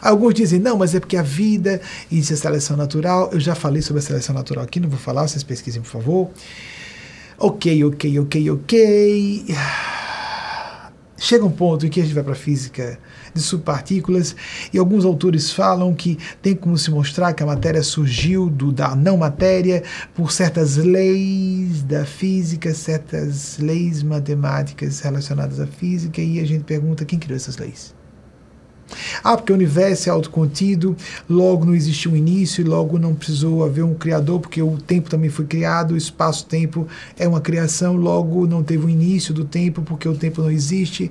Alguns 0.00 0.34
dizem, 0.34 0.58
não, 0.58 0.76
mas 0.76 0.94
é 0.94 1.00
porque 1.00 1.16
a 1.16 1.22
vida, 1.22 1.80
isso 2.10 2.32
é 2.32 2.36
seleção 2.36 2.76
natural. 2.76 3.30
Eu 3.32 3.40
já 3.40 3.54
falei 3.54 3.82
sobre 3.82 4.00
a 4.00 4.02
seleção 4.02 4.34
natural 4.34 4.64
aqui, 4.64 4.80
não 4.80 4.88
vou 4.88 4.98
falar, 4.98 5.26
vocês 5.26 5.42
pesquisem, 5.42 5.82
por 5.82 5.88
favor. 5.88 6.30
Ok, 7.38 7.84
ok, 7.84 8.18
ok, 8.20 8.50
ok. 8.50 9.44
Chega 11.22 11.44
um 11.44 11.52
ponto 11.52 11.86
em 11.86 11.88
que 11.88 12.00
a 12.00 12.02
gente 12.02 12.14
vai 12.14 12.24
para 12.24 12.32
a 12.32 12.34
física 12.34 12.98
de 13.32 13.40
subpartículas 13.40 14.34
e 14.72 14.76
alguns 14.76 15.04
autores 15.04 15.52
falam 15.52 15.94
que 15.94 16.18
tem 16.42 16.52
como 16.52 16.76
se 16.76 16.90
mostrar 16.90 17.32
que 17.32 17.44
a 17.44 17.46
matéria 17.46 17.80
surgiu 17.84 18.50
do, 18.50 18.72
da 18.72 18.96
não 18.96 19.18
matéria 19.18 19.84
por 20.16 20.32
certas 20.32 20.76
leis 20.76 21.84
da 21.84 22.04
física, 22.04 22.74
certas 22.74 23.56
leis 23.58 24.02
matemáticas 24.02 24.98
relacionadas 24.98 25.60
à 25.60 25.66
física 25.68 26.20
e 26.20 26.40
a 26.40 26.44
gente 26.44 26.64
pergunta 26.64 27.04
quem 27.04 27.20
criou 27.20 27.36
essas 27.36 27.56
leis. 27.56 28.01
Ah, 29.22 29.36
porque 29.36 29.52
o 29.52 29.54
universo 29.54 30.08
é 30.08 30.12
autocontido, 30.12 30.96
logo 31.28 31.64
não 31.64 31.74
existiu 31.74 32.12
um 32.12 32.16
início, 32.16 32.66
logo 32.66 32.98
não 32.98 33.14
precisou 33.14 33.64
haver 33.64 33.84
um 33.84 33.94
criador, 33.94 34.40
porque 34.40 34.62
o 34.62 34.76
tempo 34.76 35.10
também 35.10 35.30
foi 35.30 35.44
criado, 35.44 35.92
o 35.92 35.96
espaço-tempo 35.96 36.86
é 37.18 37.26
uma 37.26 37.40
criação, 37.40 37.96
logo 37.96 38.46
não 38.46 38.62
teve 38.62 38.84
um 38.84 38.88
início 38.88 39.32
do 39.32 39.44
tempo, 39.44 39.82
porque 39.82 40.08
o 40.08 40.16
tempo 40.16 40.42
não 40.42 40.50
existe. 40.50 41.10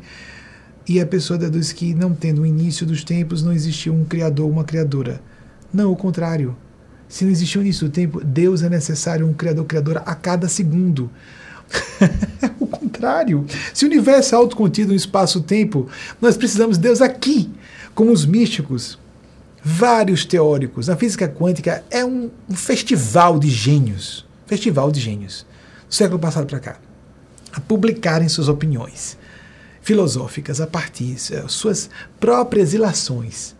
E 0.87 0.99
a 0.99 1.05
pessoa 1.05 1.37
deduz 1.37 1.71
que, 1.71 1.93
não 1.93 2.13
tendo 2.13 2.41
o 2.41 2.45
início 2.45 2.85
dos 2.85 3.03
tempos, 3.03 3.43
não 3.43 3.53
existiu 3.53 3.93
um 3.93 4.03
criador, 4.03 4.49
uma 4.49 4.63
criadora. 4.63 5.21
Não, 5.73 5.91
o 5.91 5.95
contrário. 5.95 6.55
Se 7.07 7.23
não 7.23 7.31
existiu 7.31 7.61
o 7.61 7.63
início 7.63 7.87
do 7.87 7.91
tempo, 7.91 8.23
Deus 8.23 8.63
é 8.63 8.69
necessário 8.69 9.27
um 9.27 9.33
criador, 9.33 9.65
criadora 9.65 10.01
a 10.05 10.15
cada 10.15 10.47
segundo. 10.47 11.09
o 12.59 12.67
contrário. 12.67 13.45
Se 13.73 13.85
o 13.85 13.87
universo 13.87 14.35
é 14.35 14.37
autocontido 14.37 14.89
no 14.89 14.95
espaço-tempo, 14.95 15.87
nós 16.19 16.35
precisamos 16.35 16.77
de 16.77 16.83
Deus 16.83 17.01
aqui 17.01 17.49
como 17.93 18.11
os 18.11 18.25
místicos, 18.25 18.97
vários 19.63 20.25
teóricos. 20.25 20.89
A 20.89 20.95
física 20.95 21.27
quântica 21.27 21.83
é 21.89 22.03
um, 22.03 22.29
um 22.49 22.55
festival 22.55 23.39
de 23.39 23.49
gênios, 23.49 24.25
festival 24.45 24.91
de 24.91 24.99
gênios, 24.99 25.45
do 25.87 25.93
século 25.93 26.19
passado 26.19 26.47
para 26.47 26.59
cá, 26.59 26.79
a 27.53 27.59
publicarem 27.59 28.29
suas 28.29 28.47
opiniões 28.47 29.17
filosóficas 29.81 30.61
a 30.61 30.67
partir 30.67 31.15
de 31.15 31.35
eh, 31.35 31.43
suas 31.47 31.89
próprias 32.19 32.73
ilações, 32.73 33.55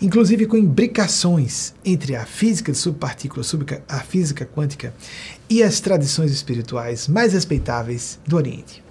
inclusive 0.00 0.46
com 0.46 0.56
imbricações 0.56 1.74
entre 1.84 2.14
a 2.14 2.24
física 2.24 2.70
de 2.70 2.78
subpartículas, 2.78 3.52
a 3.88 4.00
física 4.00 4.46
quântica 4.46 4.94
e 5.50 5.62
as 5.62 5.80
tradições 5.80 6.30
espirituais 6.30 7.08
mais 7.08 7.32
respeitáveis 7.32 8.18
do 8.26 8.36
Oriente. 8.36 8.87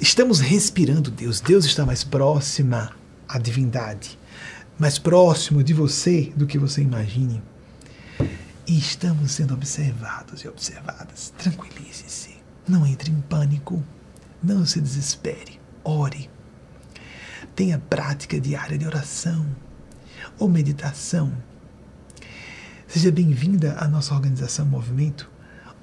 Estamos 0.00 0.40
respirando 0.40 1.10
Deus. 1.10 1.40
Deus 1.40 1.64
está 1.64 1.86
mais 1.86 2.02
próxima 2.02 2.90
à 3.28 3.38
divindade, 3.38 4.18
mais 4.78 4.98
próximo 4.98 5.62
de 5.62 5.72
você 5.72 6.32
do 6.34 6.46
que 6.46 6.58
você 6.58 6.82
imagine. 6.82 7.42
E 8.66 8.78
estamos 8.78 9.32
sendo 9.32 9.54
observados 9.54 10.42
e 10.42 10.48
observadas. 10.48 11.32
Tranquilize-se. 11.38 12.36
Não 12.68 12.86
entre 12.86 13.10
em 13.10 13.20
pânico. 13.20 13.82
Não 14.42 14.64
se 14.66 14.80
desespere. 14.80 15.60
Ore. 15.84 16.28
Tenha 17.54 17.78
prática 17.78 18.40
diária 18.40 18.78
de 18.78 18.86
oração 18.86 19.46
ou 20.38 20.48
meditação. 20.48 21.32
Seja 22.86 23.12
bem-vinda 23.12 23.76
à 23.78 23.86
nossa 23.86 24.14
organização 24.14 24.66
Movimento. 24.66 25.30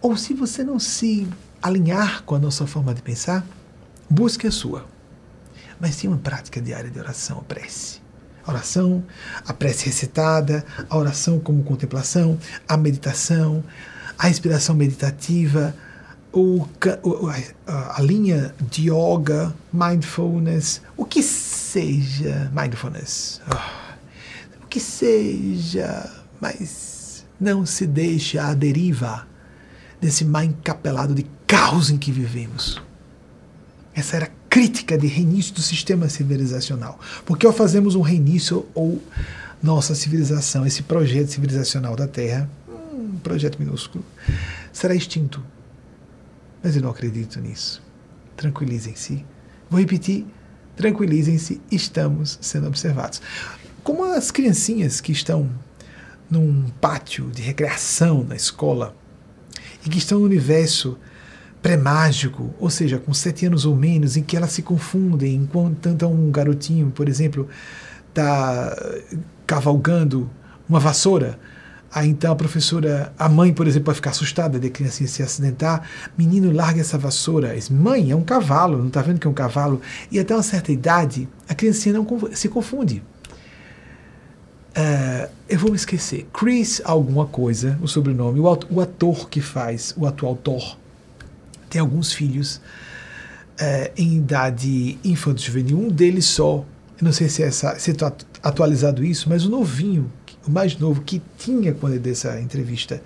Ou 0.02 0.18
se 0.18 0.34
você 0.34 0.64
não 0.64 0.80
se 0.80 1.28
alinhar 1.62 2.24
com 2.24 2.36
a 2.36 2.40
nossa 2.40 2.68
forma 2.68 2.94
de 2.94 3.02
pensar, 3.02 3.46
Busque 4.10 4.48
a 4.48 4.52
sua. 4.52 4.86
Mas 5.80 5.98
tenha 5.98 6.12
uma 6.12 6.20
prática 6.20 6.62
diária 6.62 6.90
de 6.90 7.00
oração, 7.00 7.40
a 7.40 7.44
prece. 7.44 8.02
A 8.46 8.52
oração, 8.52 9.04
a 9.46 9.54
prece 9.54 9.86
recitada, 9.86 10.66
a 10.90 10.98
oração 10.98 11.40
como 11.40 11.64
contemplação, 11.64 12.40
a 12.68 12.78
meditação, 12.78 13.64
a 14.18 14.30
inspiração 14.30 14.74
meditativa, 14.74 15.76
o, 16.32 16.66
a, 17.66 18.00
a 18.00 18.02
linha 18.02 18.54
de 18.70 18.90
yoga, 18.90 19.54
mindfulness, 19.72 20.82
o 20.96 21.06
que 21.06 21.22
seja 21.22 22.52
mindfulness, 22.54 23.42
oh, 23.52 24.64
o 24.64 24.68
que 24.68 24.80
seja, 24.80 26.10
mas 26.40 27.26
não 27.40 27.66
se 27.66 27.86
deixe 27.86 28.38
à 28.38 28.54
deriva 28.54 29.28
desse 30.00 30.24
mar 30.26 30.46
encapelado 30.46 31.14
de 31.14 31.26
caos 31.46 31.90
em 31.90 31.98
que 31.98 32.12
vivemos. 32.12 32.82
Essa 33.98 34.18
era 34.18 34.26
a 34.28 34.30
crítica 34.48 34.96
de 34.96 35.08
reinício 35.08 35.56
do 35.56 35.62
sistema 35.64 36.08
civilizacional. 36.08 37.00
Porque 37.26 37.48
ao 37.48 37.52
fazermos 37.52 37.96
um 37.96 38.02
reinício 38.02 38.64
ou 38.76 39.02
nossa 39.62 39.96
civilização, 39.96 40.68
esse 40.68 40.84
projeto 40.84 41.30
civilizacional 41.30 41.96
da 41.96 42.08
Terra, 42.08 42.48
um 42.94 43.18
projeto 43.18 43.58
minúsculo, 43.58 44.06
será 44.72 44.94
extinto. 44.94 45.44
Mas 46.64 46.76
eu 46.76 46.84
não 46.84 46.92
acredito 46.92 47.40
nisso. 47.40 47.82
Tranquilizem-se. 48.36 49.26
Vou 49.68 49.80
repetir: 49.80 50.28
tranquilizem-se, 50.76 51.60
estamos 51.72 52.38
sendo 52.40 52.68
observados. 52.68 53.20
Como 53.84 54.04
as 54.04 54.30
criancinhas 54.30 55.02
que 55.02 55.12
estão 55.12 55.50
num 56.30 56.70
pátio 56.80 57.32
de 57.32 57.42
recreação 57.42 58.24
na 58.24 58.36
escola 58.36 58.96
e 59.84 59.90
que 59.90 59.98
estão 59.98 60.20
no 60.20 60.26
universo 60.26 61.00
pré-mágico, 61.62 62.54
ou 62.60 62.70
seja, 62.70 62.98
com 62.98 63.14
sete 63.14 63.46
anos 63.46 63.66
ou 63.66 63.76
menos, 63.76 64.16
em 64.16 64.24
que 64.24 64.38
elas 64.38 64.52
se 64.52 64.62
confundem, 64.62 65.36
enquanto 65.36 65.88
um 66.08 66.32
garotinho, 66.32 66.92
por 66.92 67.10
exemplo, 67.10 67.48
está 68.10 68.76
cavalgando 69.46 70.30
uma 70.68 70.80
vassoura, 70.80 71.40
aí 71.92 72.10
então 72.10 72.32
a 72.32 72.36
professora, 72.36 73.14
a 73.18 73.30
mãe, 73.30 73.54
por 73.54 73.68
exemplo, 73.68 73.88
vai 73.88 73.96
ficar 73.96 74.12
assustada 74.12 74.60
de 74.60 74.68
a 74.68 74.70
criança 74.70 75.06
se 75.08 75.24
acidentar, 75.24 75.88
menino, 76.18 76.52
larga 76.52 76.82
essa 76.82 76.98
vassoura, 76.98 77.56
diz, 77.56 77.70
mãe, 77.70 78.12
é 78.12 78.16
um 78.16 78.24
cavalo, 78.24 78.78
não 78.78 78.88
está 78.88 79.02
vendo 79.02 79.20
que 79.20 79.28
é 79.28 79.30
um 79.30 79.34
cavalo? 79.34 79.82
E 80.12 80.20
até 80.20 80.34
uma 80.36 80.44
certa 80.44 80.72
idade, 80.72 81.28
a 81.48 81.56
criancinha 81.56 81.94
não 81.94 82.06
se 82.34 82.50
confunde. 82.50 83.04
Uh, 84.78 85.28
eu 85.50 85.58
vou 85.58 85.72
me 85.72 85.76
esquecer. 85.76 86.28
Chris 86.32 86.82
alguma 86.86 87.26
coisa, 87.26 87.80
o 87.82 87.88
sobrenome, 87.88 88.40
o 88.40 88.80
ator 88.80 89.28
que 89.28 89.42
faz 89.42 89.92
o 89.98 90.06
atual 90.06 90.36
Thor, 90.36 90.78
tem 91.70 91.82
alguns 91.82 92.14
filhos 92.14 92.62
é, 93.60 93.92
em 93.98 94.18
idade 94.18 94.98
infanto-juvenil, 95.04 95.78
um 95.78 95.90
deles 95.90 96.26
só, 96.26 96.66
eu 97.00 97.06
não 97.06 97.12
sei 97.12 97.30
se 97.30 97.44
é 97.44 97.48
está 97.48 98.14
atualizado 98.42 99.04
isso, 99.04 99.30
mas 99.30 99.46
o 99.46 99.50
novinho, 99.50 100.12
o 100.48 100.52
mais 100.52 100.78
novo 100.78 101.02
que 101.02 101.22
tinha 101.38 101.74
quando 101.74 101.94
ele 101.94 102.02
deu 102.02 102.14
essa 102.14 102.40
entrevista, 102.40 103.02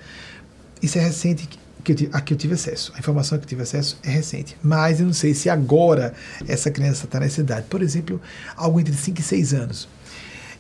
isso 0.82 0.98
é 0.98 1.02
recente, 1.02 1.48
que 1.84 1.92
eu, 1.92 2.10
a 2.14 2.22
que 2.22 2.34
eu 2.34 2.38
tive 2.38 2.54
acesso. 2.54 2.92
A 2.96 3.00
informação 3.00 3.38
que 3.38 3.46
eu 3.46 3.50
tive 3.50 3.64
acesso 3.64 3.98
é 4.04 4.10
recente. 4.10 4.56
Mas 4.62 5.00
eu 5.00 5.06
não 5.06 5.14
sei 5.14 5.34
se 5.34 5.50
agora 5.50 6.14
essa 6.48 6.70
criança 6.70 7.06
está 7.06 7.20
nessa 7.20 7.42
idade. 7.42 7.66
Por 7.70 7.82
exemplo, 7.82 8.22
algo 8.56 8.80
entre 8.80 8.94
5 8.94 9.20
e 9.20 9.24
6 9.24 9.54
anos. 9.54 9.88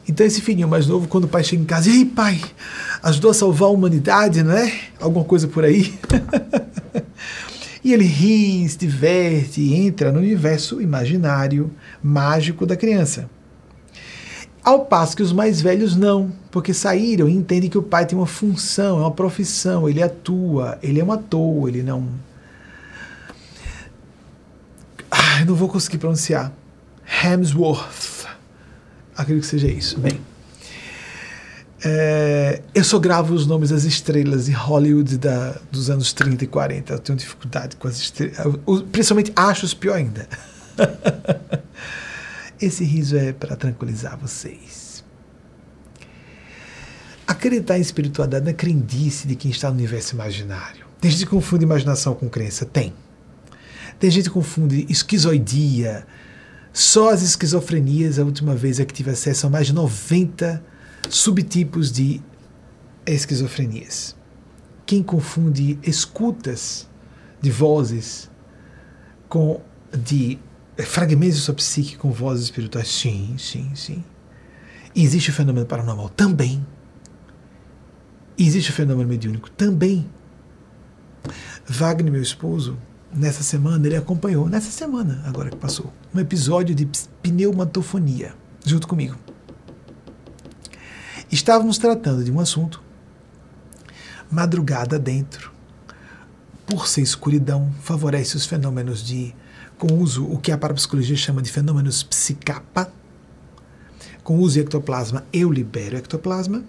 Então 0.07 0.25
esse 0.25 0.41
filhinho 0.41 0.67
mais 0.67 0.87
novo, 0.87 1.07
quando 1.07 1.25
o 1.25 1.27
pai 1.27 1.43
chega 1.43 1.61
em 1.61 1.65
casa, 1.65 1.89
e 1.89 1.93
aí 1.93 2.05
pai, 2.05 2.41
ajudou 3.03 3.31
a 3.31 3.33
salvar 3.33 3.69
a 3.69 3.71
humanidade, 3.71 4.43
não 4.43 4.51
é? 4.51 4.73
Alguma 4.99 5.23
coisa 5.23 5.47
por 5.47 5.63
aí. 5.63 5.93
e 7.83 7.93
ele 7.93 8.05
ri, 8.05 8.67
se 8.67 8.77
diverte, 8.77 9.73
entra 9.73 10.11
no 10.11 10.19
universo 10.19 10.81
imaginário, 10.81 11.71
mágico 12.01 12.65
da 12.65 12.75
criança. 12.75 13.29
Ao 14.63 14.85
passo 14.85 15.17
que 15.17 15.23
os 15.23 15.33
mais 15.33 15.59
velhos 15.59 15.95
não, 15.95 16.31
porque 16.51 16.73
saíram 16.73 17.27
e 17.27 17.33
entendem 17.33 17.69
que 17.69 17.77
o 17.77 17.83
pai 17.83 18.05
tem 18.05 18.17
uma 18.17 18.27
função, 18.27 18.99
é 18.99 19.01
uma 19.01 19.11
profissão, 19.11 19.89
ele 19.89 20.03
atua, 20.03 20.77
ele 20.83 20.99
é 20.99 21.03
um 21.03 21.11
ator, 21.11 21.67
ele 21.67 21.81
não. 21.81 22.07
Ah, 25.09 25.43
não 25.45 25.55
vou 25.55 25.67
conseguir 25.67 25.97
pronunciar. 25.97 26.53
Hemsworth. 27.23 28.27
Acredito 29.17 29.43
que 29.43 29.49
seja 29.49 29.67
isso. 29.67 29.99
Bem. 29.99 30.30
É, 31.83 32.61
eu 32.75 32.83
só 32.83 32.99
gravo 32.99 33.33
os 33.33 33.47
nomes 33.47 33.71
das 33.71 33.85
estrelas 33.85 34.45
de 34.45 34.51
Hollywood 34.51 35.17
da, 35.17 35.55
dos 35.71 35.89
anos 35.89 36.13
30 36.13 36.43
e 36.43 36.47
40. 36.47 36.93
Eu 36.93 36.99
tenho 36.99 37.17
dificuldade 37.17 37.75
com 37.75 37.87
as 37.87 37.97
estrelas. 37.97 38.37
Principalmente 38.91 39.31
acho 39.35 39.75
pior 39.75 39.95
ainda. 39.95 40.27
Esse 42.61 42.83
riso 42.83 43.17
é 43.17 43.33
para 43.33 43.55
tranquilizar 43.55 44.15
vocês. 44.17 45.03
Acreditar 47.25 47.79
em 47.79 47.81
espiritualidade 47.81 48.45
não 48.45 48.51
é 48.51 48.53
crendice 48.53 49.27
de 49.27 49.35
quem 49.35 49.49
está 49.49 49.69
no 49.69 49.75
universo 49.75 50.13
imaginário. 50.13 50.85
Tem 50.99 51.09
gente 51.09 51.25
que 51.25 51.31
confunde 51.31 51.63
imaginação 51.63 52.13
com 52.13 52.29
crença? 52.29 52.63
Tem. 52.63 52.93
Tem 53.99 54.11
gente 54.11 54.25
que 54.25 54.33
confunde 54.33 54.85
esquizoidia. 54.87 56.05
Só 56.71 57.09
as 57.09 57.23
esquizofrenias, 57.23 58.19
a 58.19 58.23
última 58.23 58.53
vez 58.53 58.79
a 58.79 58.85
que 58.85 58.93
tive 58.93 59.09
acesso 59.09 59.47
a 59.47 59.49
mais 59.49 59.65
de 59.65 59.73
90 59.73 60.70
subtipos 61.09 61.91
de 61.91 62.21
esquizofrenias. 63.05 64.15
Quem 64.85 65.01
confunde 65.01 65.79
escutas 65.83 66.87
de 67.41 67.49
vozes 67.49 68.29
com 69.27 69.61
de 69.91 70.39
é 70.77 70.83
fragmentos 70.83 71.37
de 71.37 71.41
sua 71.41 71.53
psique 71.53 71.97
com 71.97 72.11
vozes 72.11 72.45
espirituais? 72.45 72.87
Sim, 72.87 73.35
sim, 73.37 73.73
sim. 73.75 74.03
E 74.95 75.03
existe 75.03 75.29
o 75.29 75.33
fenômeno 75.33 75.65
paranormal? 75.65 76.09
Também. 76.09 76.65
E 78.37 78.47
existe 78.47 78.71
o 78.71 78.73
fenômeno 78.73 79.07
mediúnico? 79.07 79.49
Também. 79.51 80.09
Wagner, 81.67 82.11
meu 82.11 82.21
esposo, 82.21 82.77
nessa 83.13 83.43
semana, 83.43 83.85
ele 83.85 83.95
acompanhou, 83.95 84.49
nessa 84.49 84.71
semana, 84.71 85.21
agora 85.25 85.49
que 85.49 85.55
passou, 85.55 85.93
um 86.13 86.19
episódio 86.19 86.73
de 86.73 86.87
pneumatofonia, 87.21 88.33
junto 88.65 88.87
comigo. 88.87 89.15
Estávamos 91.31 91.77
tratando 91.77 92.25
de 92.25 92.31
um 92.31 92.41
assunto, 92.41 92.83
madrugada 94.29 94.99
dentro, 94.99 95.49
por 96.65 96.87
ser 96.87 97.01
escuridão, 97.01 97.71
favorece 97.81 98.35
os 98.35 98.45
fenômenos 98.45 99.01
de 99.01 99.33
com 99.77 99.97
uso 99.97 100.25
o 100.25 100.37
que 100.37 100.51
a 100.51 100.57
parapsicologia 100.57 101.15
chama 101.15 101.41
de 101.41 101.49
fenômenos 101.49 102.03
psicapa. 102.03 102.91
Com 104.23 104.39
uso 104.39 104.55
de 104.55 104.59
ectoplasma, 104.59 105.25
eu 105.31 105.49
libero 105.49 105.95
ectoplasma. 105.97 106.63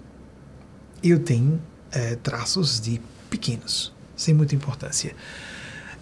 Eu 1.02 1.18
tenho 1.18 1.60
é, 1.90 2.14
traços 2.14 2.80
de 2.80 3.01
pequenos, 3.28 3.93
sem 4.16 4.32
muita 4.32 4.55
importância. 4.55 5.14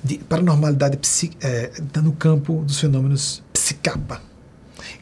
De 0.04 0.18
paranormalidade 0.18 0.98
psi, 0.98 1.30
é, 1.40 1.72
no 2.02 2.12
campo 2.12 2.62
dos 2.64 2.78
fenômenos 2.78 3.42
psicapa, 3.54 4.22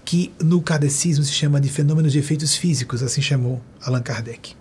que 0.09 0.33
no 0.43 0.63
kardecismo 0.63 1.23
se 1.23 1.33
chama 1.33 1.61
de 1.61 1.69
fenômenos 1.69 2.13
de 2.13 2.19
efeitos 2.19 2.57
físicos, 2.57 3.03
assim 3.03 3.21
chamou 3.21 3.61
Allan 3.83 4.01
Kardec. 4.01 4.57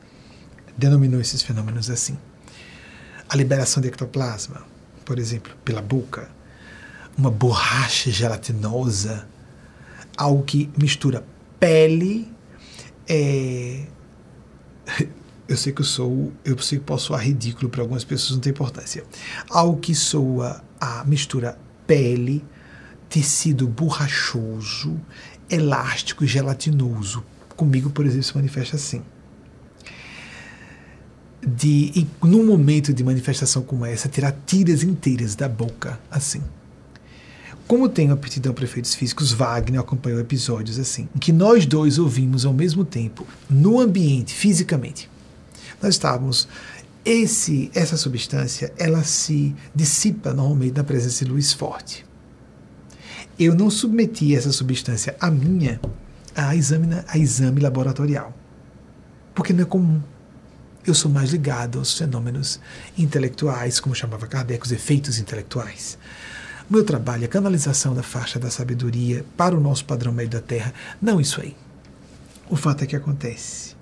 Denominou 0.77 1.21
esses 1.21 1.41
fenômenos 1.41 1.89
assim. 1.89 2.17
A 3.29 3.33
liberação 3.37 3.79
de 3.79 3.87
ectoplasma, 3.87 4.65
por 5.05 5.17
exemplo, 5.17 5.55
pela 5.63 5.81
boca, 5.81 6.29
uma 7.17 7.31
borracha 7.31 8.11
gelatinosa, 8.11 9.25
algo 10.17 10.43
que 10.43 10.69
mistura 10.77 11.25
pele. 11.57 12.29
É... 13.07 13.85
Eu 15.47 15.55
sei 15.55 15.71
que 15.71 15.79
eu 15.79 15.85
sou, 15.85 16.33
eu 16.43 16.57
sei 16.57 16.77
que 16.77 16.83
posso 16.83 17.05
soar 17.05 17.23
ridículo 17.23 17.69
para 17.69 17.81
algumas 17.81 18.03
pessoas, 18.03 18.31
não 18.31 18.41
tem 18.41 18.51
importância. 18.51 19.05
Algo 19.49 19.79
que 19.79 19.95
soa 19.95 20.61
a 20.77 21.05
mistura 21.05 21.57
pele, 21.87 22.43
tecido 23.07 23.65
borrachoso, 23.65 24.99
elástico 25.49 26.23
e 26.23 26.27
gelatinoso. 26.27 27.23
Comigo, 27.55 27.89
por 27.89 28.05
exemplo, 28.05 28.23
se 28.23 28.35
manifesta 28.35 28.75
assim. 28.75 29.01
De, 31.45 32.05
num 32.21 32.45
momento 32.45 32.93
de 32.93 33.03
manifestação 33.03 33.61
como 33.61 33.85
essa, 33.85 34.09
tirar 34.09 34.35
tiras 34.45 34.83
inteiras 34.83 35.35
da 35.35 35.47
boca, 35.47 35.99
assim. 36.11 36.41
Como 37.67 37.89
tenho 37.89 38.13
aptidão 38.13 38.53
para 38.53 38.63
efeitos 38.63 38.95
físicos, 38.95 39.33
Wagner 39.33 39.81
acompanhou 39.81 40.21
episódios 40.21 40.79
assim, 40.79 41.09
em 41.13 41.19
que 41.19 41.33
nós 41.33 41.65
dois 41.65 41.99
ouvimos 41.99 42.45
ao 42.45 42.53
mesmo 42.53 42.85
tempo, 42.85 43.27
no 43.49 43.79
ambiente, 43.81 44.33
fisicamente. 44.33 45.09
Nós 45.81 45.95
estávamos. 45.95 46.47
Esse, 47.03 47.71
essa 47.73 47.95
substância, 47.95 48.73
ela 48.77 49.03
se 49.03 49.55
dissipa 49.73 50.33
normalmente 50.33 50.75
na 50.75 50.83
presença 50.83 51.23
de 51.23 51.31
luz 51.31 51.53
forte. 51.53 52.05
Eu 53.39 53.53
não 53.53 53.69
submeti 53.69 54.35
essa 54.35 54.51
substância 54.51 55.15
a 55.19 55.29
minha 55.29 55.79
a 56.35 56.55
exame, 56.55 56.87
a 57.07 57.17
exame 57.17 57.59
laboratorial, 57.59 58.31
porque 59.33 59.53
não 59.53 59.63
é 59.63 59.65
comum. 59.65 60.01
Eu 60.85 60.93
sou 60.93 61.11
mais 61.11 61.31
ligado 61.31 61.79
aos 61.79 61.97
fenômenos 61.97 62.59
intelectuais, 62.97 63.79
como 63.79 63.95
chamava 63.95 64.27
Kardec, 64.27 64.63
os 64.63 64.71
efeitos 64.71 65.19
intelectuais. 65.19 65.97
Meu 66.69 66.83
trabalho 66.83 67.23
é 67.23 67.25
a 67.25 67.29
canalização 67.29 67.93
da 67.93 68.03
faixa 68.03 68.39
da 68.39 68.49
sabedoria 68.49 69.25
para 69.35 69.55
o 69.55 69.59
nosso 69.59 69.85
padrão 69.85 70.11
médio 70.11 70.39
da 70.39 70.41
Terra. 70.41 70.73
Não 71.01 71.19
isso 71.19 71.41
aí. 71.41 71.55
O 72.49 72.55
fato 72.55 72.83
é 72.83 72.87
que 72.87 72.95
acontece. 72.95 73.75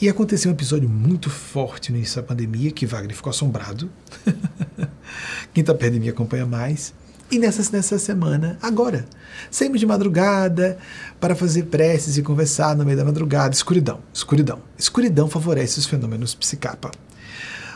E 0.00 0.08
aconteceu 0.08 0.50
um 0.50 0.54
episódio 0.54 0.88
muito 0.88 1.28
forte 1.28 1.90
no 1.90 1.98
início 1.98 2.22
da 2.22 2.26
pandemia, 2.26 2.70
que 2.70 2.86
Wagner 2.86 3.16
ficou 3.16 3.30
assombrado. 3.30 3.90
Quem 5.52 5.62
está 5.62 5.74
perto 5.74 5.94
de 5.94 6.00
mim 6.00 6.08
acompanha 6.08 6.46
mais. 6.46 6.94
E 7.30 7.38
nessa, 7.38 7.62
nessa 7.70 7.98
semana, 7.98 8.56
agora, 8.62 9.04
saímos 9.50 9.80
de 9.80 9.86
madrugada 9.86 10.78
para 11.20 11.34
fazer 11.34 11.64
preces 11.64 12.16
e 12.16 12.22
conversar 12.22 12.74
no 12.74 12.86
meio 12.86 12.96
da 12.96 13.04
madrugada. 13.04 13.54
Escuridão, 13.54 14.00
escuridão. 14.14 14.60
Escuridão 14.78 15.28
favorece 15.28 15.78
os 15.78 15.84
fenômenos 15.84 16.34
psicapa. 16.34 16.90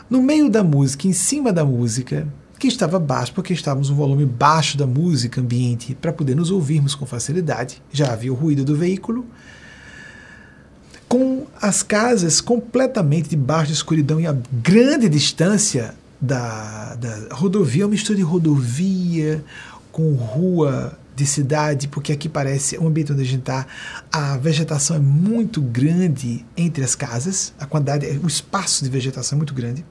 No 0.08 0.22
meio 0.22 0.48
da 0.48 0.64
música, 0.64 1.06
em 1.06 1.12
cima 1.12 1.52
da 1.52 1.66
música, 1.66 2.26
que 2.58 2.66
estava 2.66 2.98
baixo, 2.98 3.34
porque 3.34 3.52
estávamos 3.52 3.90
um 3.90 3.94
volume 3.94 4.24
baixo 4.24 4.78
da 4.78 4.86
música 4.86 5.40
ambiente 5.40 5.94
para 5.96 6.12
poder 6.12 6.34
nos 6.34 6.50
ouvirmos 6.50 6.94
com 6.94 7.04
facilidade. 7.04 7.82
Já 7.92 8.12
havia 8.12 8.32
o 8.32 8.36
ruído 8.36 8.64
do 8.64 8.74
veículo. 8.74 9.26
Com 11.08 11.46
as 11.60 11.82
casas 11.82 12.40
completamente 12.40 13.28
debaixo 13.28 13.66
de 13.66 13.72
escuridão 13.74 14.18
e 14.18 14.26
a 14.26 14.34
grande 14.50 15.10
distância 15.10 15.94
da, 16.22 16.94
da 16.94 17.34
rodovia, 17.34 17.84
uma 17.84 17.90
mistura 17.90 18.16
de 18.16 18.22
rodovia 18.22 19.44
com 19.90 20.14
rua 20.14 20.98
de 21.14 21.26
cidade, 21.26 21.88
porque 21.88 22.12
aqui 22.12 22.28
parece 22.28 22.78
um 22.78 22.86
ambiente 22.86 23.12
onde 23.12 23.20
a 23.20 23.26
gente 23.26 23.40
está, 23.40 23.66
a 24.10 24.38
vegetação 24.38 24.96
é 24.96 25.00
muito 25.00 25.60
grande 25.60 26.46
entre 26.56 26.82
as 26.82 26.94
casas, 26.94 27.52
a 27.58 27.66
quantidade, 27.66 28.06
o 28.22 28.26
espaço 28.26 28.82
de 28.84 28.88
vegetação 28.88 29.36
é 29.36 29.38
muito 29.38 29.52
grande 29.52 29.84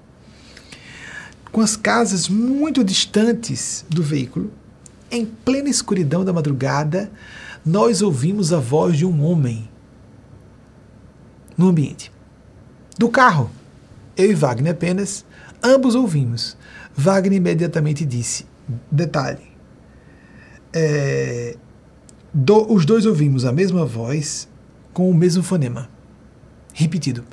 com 1.51 1.61
as 1.61 1.75
casas 1.75 2.29
muito 2.29 2.83
distantes 2.83 3.85
do 3.89 4.01
veículo, 4.01 4.51
em 5.11 5.25
plena 5.25 5.69
escuridão 5.69 6.23
da 6.23 6.31
madrugada, 6.31 7.11
nós 7.65 8.01
ouvimos 8.01 8.53
a 8.53 8.59
voz 8.59 8.97
de 8.97 9.05
um 9.05 9.23
homem 9.23 9.69
no 11.57 11.67
ambiente. 11.67 12.11
Do 12.97 13.09
carro, 13.09 13.51
eu 14.15 14.31
e 14.31 14.33
Wagner 14.33 14.71
apenas, 14.71 15.25
ambos 15.63 15.95
ouvimos. 15.95 16.57
Wagner 16.95 17.37
imediatamente 17.37 18.05
disse: 18.05 18.45
detalhe, 18.91 19.43
é, 20.73 21.57
do, 22.33 22.71
os 22.71 22.85
dois 22.85 23.05
ouvimos 23.05 23.45
a 23.45 23.51
mesma 23.51 23.85
voz 23.85 24.47
com 24.93 25.09
o 25.09 25.13
mesmo 25.13 25.43
fonema, 25.43 25.89
repetido. 26.73 27.23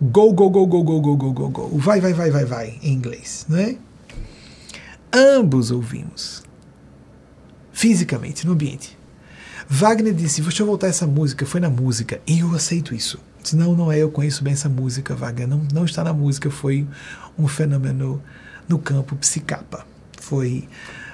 Go, 0.00 0.32
go, 0.32 0.48
go, 0.48 0.66
go, 0.66 0.82
go, 0.82 1.00
go, 1.00 1.16
go, 1.16 1.32
go, 1.32 1.48
go. 1.48 1.78
Vai, 1.78 2.00
vai, 2.00 2.12
vai, 2.12 2.30
vai, 2.30 2.44
vai, 2.44 2.78
em 2.82 2.92
inglês, 2.92 3.44
né? 3.48 3.76
Ambos 5.12 5.70
ouvimos. 5.70 6.42
fisicamente, 7.72 8.46
no 8.46 8.52
ambiente. 8.52 8.98
Wagner 9.68 10.14
disse: 10.14 10.40
Deixa 10.40 10.62
eu 10.62 10.66
voltar 10.66 10.88
essa 10.88 11.06
música. 11.06 11.44
Foi 11.46 11.60
na 11.60 11.70
música. 11.70 12.20
E 12.26 12.40
eu 12.40 12.54
aceito 12.54 12.94
isso. 12.94 13.18
Disse, 13.42 13.54
não, 13.56 13.74
não 13.74 13.92
é. 13.92 13.98
Eu 13.98 14.10
conheço 14.10 14.42
bem 14.42 14.52
essa 14.52 14.68
música, 14.68 15.14
Wagner. 15.14 15.46
Não, 15.46 15.62
não 15.72 15.84
está 15.84 16.02
na 16.02 16.12
música. 16.12 16.50
Foi 16.50 16.86
um 17.38 17.46
fenômeno 17.46 18.22
no 18.68 18.78
campo 18.78 19.16
psicapa. 19.16 19.86
Foi 20.20 20.68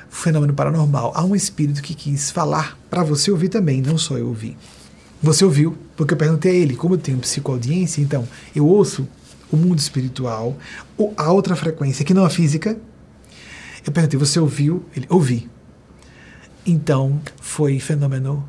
um 0.08 0.14
fenômeno 0.14 0.54
paranormal. 0.54 1.12
Há 1.14 1.24
um 1.24 1.36
espírito 1.36 1.82
que 1.82 1.94
quis 1.94 2.30
falar 2.30 2.78
para 2.90 3.02
você 3.02 3.30
ouvir 3.30 3.48
também, 3.48 3.82
não 3.82 3.98
só 3.98 4.16
eu 4.16 4.28
ouvir. 4.28 4.56
Você 5.22 5.44
ouviu, 5.44 5.76
porque 5.96 6.14
eu 6.14 6.18
perguntei 6.18 6.52
a 6.52 6.54
ele, 6.54 6.76
como 6.76 6.94
eu 6.94 6.98
tenho 6.98 7.18
psicoaudiência, 7.18 8.02
então 8.02 8.28
eu 8.54 8.66
ouço 8.66 9.08
o 9.50 9.56
mundo 9.56 9.78
espiritual, 9.78 10.56
a 11.16 11.32
outra 11.32 11.56
frequência 11.56 12.04
que 12.04 12.12
não 12.12 12.24
a 12.24 12.30
física. 12.30 12.76
Eu 13.86 13.92
perguntei, 13.92 14.18
você 14.18 14.40
ouviu? 14.40 14.84
Ele, 14.96 15.06
ouvi. 15.08 15.48
Então, 16.66 17.20
foi 17.40 17.78
fenômeno 17.78 18.48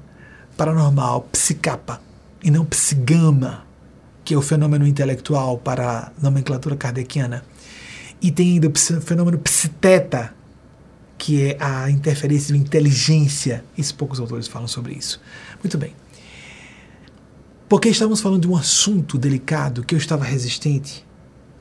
paranormal, 0.56 1.28
psicapa, 1.32 2.02
e 2.42 2.50
não 2.50 2.66
psigama, 2.66 3.66
que 4.24 4.34
é 4.34 4.38
o 4.38 4.42
fenômeno 4.42 4.88
intelectual 4.88 5.58
para 5.58 6.00
a 6.00 6.12
nomenclatura 6.22 6.76
kardeciana. 6.76 7.44
E 8.22 8.32
tem 8.32 8.54
ainda 8.54 8.68
o 8.68 9.02
fenômeno 9.02 9.38
psiteta, 9.38 10.34
que 11.18 11.44
é 11.44 11.58
a 11.60 11.90
interferência 11.90 12.54
de 12.54 12.60
inteligência. 12.60 13.64
E 13.78 13.84
poucos 13.94 14.20
autores 14.20 14.48
falam 14.48 14.68
sobre 14.68 14.94
isso. 14.94 15.22
Muito 15.64 15.78
bem. 15.78 15.94
Porque 17.68 17.90
estamos 17.90 18.22
falando 18.22 18.42
de 18.42 18.48
um 18.48 18.56
assunto 18.56 19.18
delicado 19.18 19.84
que 19.84 19.96
eu 19.96 19.98
estava 19.98 20.24
resistente 20.24 21.06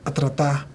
a 0.05 0.11
tratar 0.11 0.69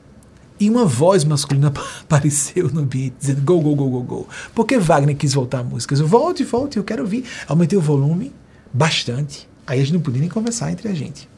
e 0.60 0.70
uma 0.70 0.86
voz 0.86 1.24
masculina 1.24 1.72
apareceu 2.02 2.70
no 2.70 2.86
beat, 2.86 3.14
dizendo 3.20 3.42
go, 3.42 3.62
go, 3.62 3.76
go, 3.76 3.90
go, 3.90 4.02
go. 4.02 4.28
Porque 4.54 4.78
Wagner 4.78 5.16
quis 5.16 5.34
voltar 5.34 5.60
a 5.60 5.64
música. 5.64 5.96
Eu, 5.96 6.06
volte, 6.06 6.44
volte, 6.44 6.78
eu 6.78 6.84
quero 6.84 7.04
ouvir. 7.04 7.24
Aumentei 7.48 7.78
o 7.78 7.82
volume 7.82 8.34
bastante. 8.74 9.48
Aí 9.66 9.80
a 9.80 9.84
gente 9.84 9.94
não 9.94 10.02
podia 10.02 10.20
nem 10.20 10.30
conversar 10.30 10.72
entre 10.72 10.90
a 10.90 10.94
gente. 10.94 11.30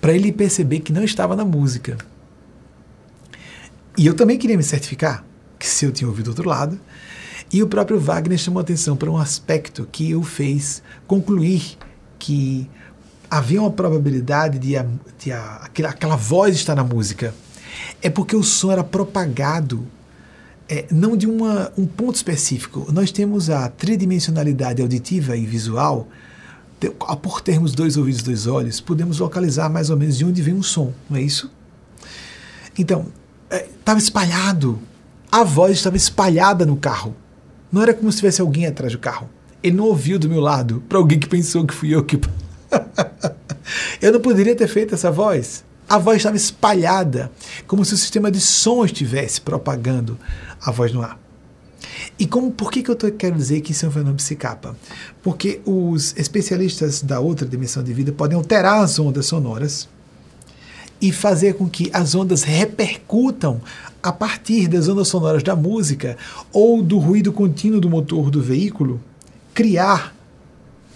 Para 0.00 0.14
ele 0.14 0.32
perceber 0.32 0.80
que 0.80 0.92
não 0.92 1.04
estava 1.04 1.36
na 1.36 1.44
música. 1.44 1.98
E 3.96 4.06
eu 4.06 4.14
também 4.14 4.38
queria 4.38 4.56
me 4.56 4.62
certificar 4.62 5.24
que 5.58 5.66
se 5.66 5.84
eu 5.84 5.92
tinha 5.92 6.08
ouvido 6.08 6.26
do 6.26 6.30
outro 6.30 6.48
lado. 6.48 6.80
E 7.52 7.62
o 7.62 7.66
próprio 7.66 7.98
Wagner 7.98 8.38
chamou 8.38 8.60
atenção 8.60 8.96
para 8.96 9.10
um 9.10 9.18
aspecto 9.18 9.88
que 9.90 10.14
o 10.14 10.22
fez 10.22 10.82
concluir 11.06 11.76
que 12.18 12.68
havia 13.30 13.60
uma 13.60 13.70
probabilidade 13.70 14.58
de, 14.58 14.76
a, 14.76 14.86
de 15.18 15.32
a, 15.32 15.56
aquela, 15.56 15.90
aquela 15.90 16.16
voz 16.16 16.54
estar 16.54 16.74
na 16.74 16.84
música 16.84 17.34
é 18.02 18.08
porque 18.08 18.36
o 18.36 18.42
som 18.42 18.72
era 18.72 18.84
propagado 18.84 19.86
é, 20.68 20.86
não 20.90 21.16
de 21.16 21.26
uma, 21.26 21.72
um 21.76 21.86
ponto 21.86 22.14
específico. 22.14 22.86
Nós 22.92 23.10
temos 23.10 23.50
a 23.50 23.68
tridimensionalidade 23.68 24.80
auditiva 24.80 25.36
e 25.36 25.44
visual. 25.44 26.08
Por 27.20 27.42
termos 27.42 27.74
dois 27.74 27.98
ouvidos, 27.98 28.22
dois 28.22 28.46
olhos, 28.46 28.80
podemos 28.80 29.18
localizar 29.18 29.68
mais 29.68 29.90
ou 29.90 29.96
menos 29.96 30.16
de 30.16 30.24
onde 30.24 30.40
vem 30.40 30.54
um 30.54 30.62
som, 30.62 30.94
não 31.10 31.18
é 31.18 31.22
isso? 31.22 31.50
Então, 32.78 33.06
estava 33.50 33.98
é, 33.98 34.02
espalhado. 34.02 34.78
A 35.30 35.44
voz 35.44 35.72
estava 35.72 35.96
espalhada 35.96 36.66
no 36.66 36.76
carro. 36.76 37.14
Não 37.70 37.82
era 37.82 37.94
como 37.94 38.10
se 38.10 38.18
tivesse 38.18 38.40
alguém 38.40 38.66
atrás 38.66 38.92
do 38.92 38.98
carro. 38.98 39.28
Ele 39.62 39.76
não 39.76 39.84
ouviu 39.84 40.18
do 40.18 40.28
meu 40.28 40.40
lado, 40.40 40.82
para 40.88 40.98
alguém 40.98 41.18
que 41.18 41.28
pensou 41.28 41.66
que 41.66 41.74
fui 41.74 41.94
eu 41.94 42.04
que. 42.04 42.20
eu 44.00 44.12
não 44.12 44.20
poderia 44.20 44.56
ter 44.56 44.68
feito 44.68 44.94
essa 44.94 45.10
voz 45.10 45.64
a 45.90 45.98
voz 45.98 46.18
estava 46.18 46.36
espalhada, 46.36 47.32
como 47.66 47.84
se 47.84 47.94
o 47.94 47.96
sistema 47.96 48.30
de 48.30 48.40
som 48.40 48.84
estivesse 48.84 49.40
propagando 49.40 50.16
a 50.62 50.70
voz 50.70 50.92
no 50.92 51.02
ar. 51.02 51.18
E 52.16 52.26
como, 52.26 52.52
por 52.52 52.70
que, 52.70 52.80
que 52.80 52.88
eu 52.92 52.94
tô, 52.94 53.10
quero 53.10 53.34
dizer 53.34 53.60
que 53.60 53.72
isso 53.72 53.84
é 53.84 53.88
um 53.88 53.90
fenômeno 53.90 54.16
psicapa? 54.16 54.76
Porque 55.20 55.60
os 55.66 56.14
especialistas 56.16 57.02
da 57.02 57.18
outra 57.18 57.44
dimensão 57.44 57.82
de 57.82 57.92
vida 57.92 58.12
podem 58.12 58.38
alterar 58.38 58.84
as 58.84 59.00
ondas 59.00 59.26
sonoras 59.26 59.88
e 61.00 61.12
fazer 61.12 61.54
com 61.54 61.68
que 61.68 61.90
as 61.92 62.14
ondas 62.14 62.42
repercutam 62.42 63.60
a 64.02 64.12
partir 64.12 64.68
das 64.68 64.88
ondas 64.88 65.08
sonoras 65.08 65.42
da 65.42 65.56
música 65.56 66.16
ou 66.52 66.82
do 66.82 66.98
ruído 66.98 67.32
contínuo 67.32 67.80
do 67.80 67.88
motor 67.88 68.30
do 68.30 68.42
veículo, 68.42 69.00
criar 69.54 70.14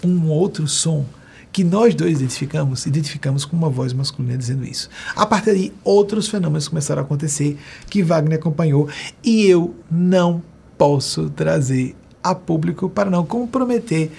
um 0.03 0.29
outro 0.29 0.67
som 0.69 1.05
que 1.53 1.63
nós 1.63 1.95
dois 1.95 2.19
identificamos, 2.19 2.85
identificamos 2.85 3.45
com 3.45 3.57
uma 3.57 3.71
voz 3.71 3.93
masculina 3.93 4.37
dizendo 4.37 4.65
isso. 4.65 4.91
A 5.15 5.25
partir 5.25 5.53
daí, 5.53 5.73
outros 5.85 6.27
fenômenos 6.29 6.67
começaram 6.67 7.01
a 7.01 7.05
acontecer 7.05 7.57
que 7.89 8.03
Wagner 8.03 8.39
acompanhou 8.39 8.89
e 9.23 9.47
eu 9.47 9.73
não 9.89 10.43
posso 10.77 11.31
trazer 11.31 11.95
a 12.21 12.35
público 12.35 12.91
para 12.91 13.09
não 13.09 13.25
comprometer 13.25 14.11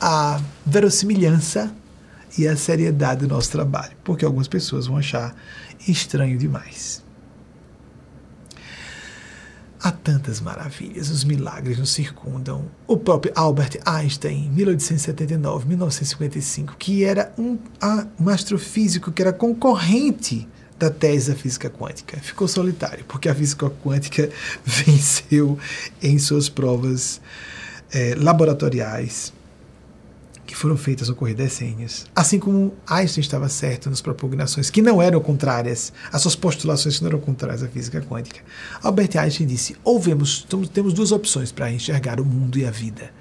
a 0.00 0.40
verossimilhança 0.64 1.70
e 2.38 2.46
a 2.46 2.56
seriedade 2.56 3.26
do 3.26 3.28
nosso 3.28 3.50
trabalho, 3.50 3.92
porque 4.04 4.24
algumas 4.24 4.48
pessoas 4.48 4.86
vão 4.86 4.96
achar 4.96 5.34
estranho 5.86 6.38
demais. 6.38 7.02
Há 9.82 9.90
tantas 9.90 10.42
maravilhas, 10.42 11.08
os 11.08 11.24
milagres 11.24 11.78
nos 11.78 11.90
circundam. 11.90 12.66
O 12.86 12.98
próprio 12.98 13.32
Albert 13.34 13.80
Einstein, 13.86 14.50
1879, 14.50 15.66
1955, 15.66 16.76
que 16.78 17.02
era 17.02 17.32
um, 17.38 17.56
um 18.20 18.28
astrofísico 18.28 19.10
que 19.10 19.22
era 19.22 19.32
concorrente 19.32 20.46
da 20.78 20.90
tese 20.90 21.30
da 21.30 21.36
física 21.36 21.70
quântica. 21.70 22.18
Ficou 22.18 22.46
solitário, 22.46 23.06
porque 23.06 23.28
a 23.28 23.34
física 23.34 23.70
quântica 23.82 24.28
venceu 24.64 25.58
em 26.02 26.18
suas 26.18 26.50
provas 26.50 27.18
eh, 27.90 28.14
laboratoriais 28.18 29.32
que 30.50 30.56
foram 30.56 30.76
feitas 30.76 31.08
ao 31.08 31.14
correr 31.14 31.34
decênios. 31.34 32.06
Assim 32.14 32.38
como 32.38 32.74
Einstein 32.88 33.22
estava 33.22 33.48
certo 33.48 33.88
nas 33.88 34.00
propugnações 34.00 34.68
que 34.68 34.82
não 34.82 35.00
eram 35.00 35.20
contrárias, 35.20 35.92
as 36.12 36.22
suas 36.22 36.34
postulações 36.34 36.98
que 36.98 37.04
não 37.04 37.10
eram 37.10 37.20
contrárias 37.20 37.62
à 37.62 37.68
física 37.68 38.00
quântica, 38.02 38.40
Albert 38.82 39.16
Einstein 39.16 39.46
disse: 39.46 39.76
ou 39.84 39.98
vemos, 39.98 40.46
temos 40.72 40.92
duas 40.92 41.12
opções 41.12 41.52
para 41.52 41.70
enxergar 41.70 42.20
o 42.20 42.24
mundo 42.24 42.58
e 42.58 42.66
a 42.66 42.70
vida. 42.70 43.12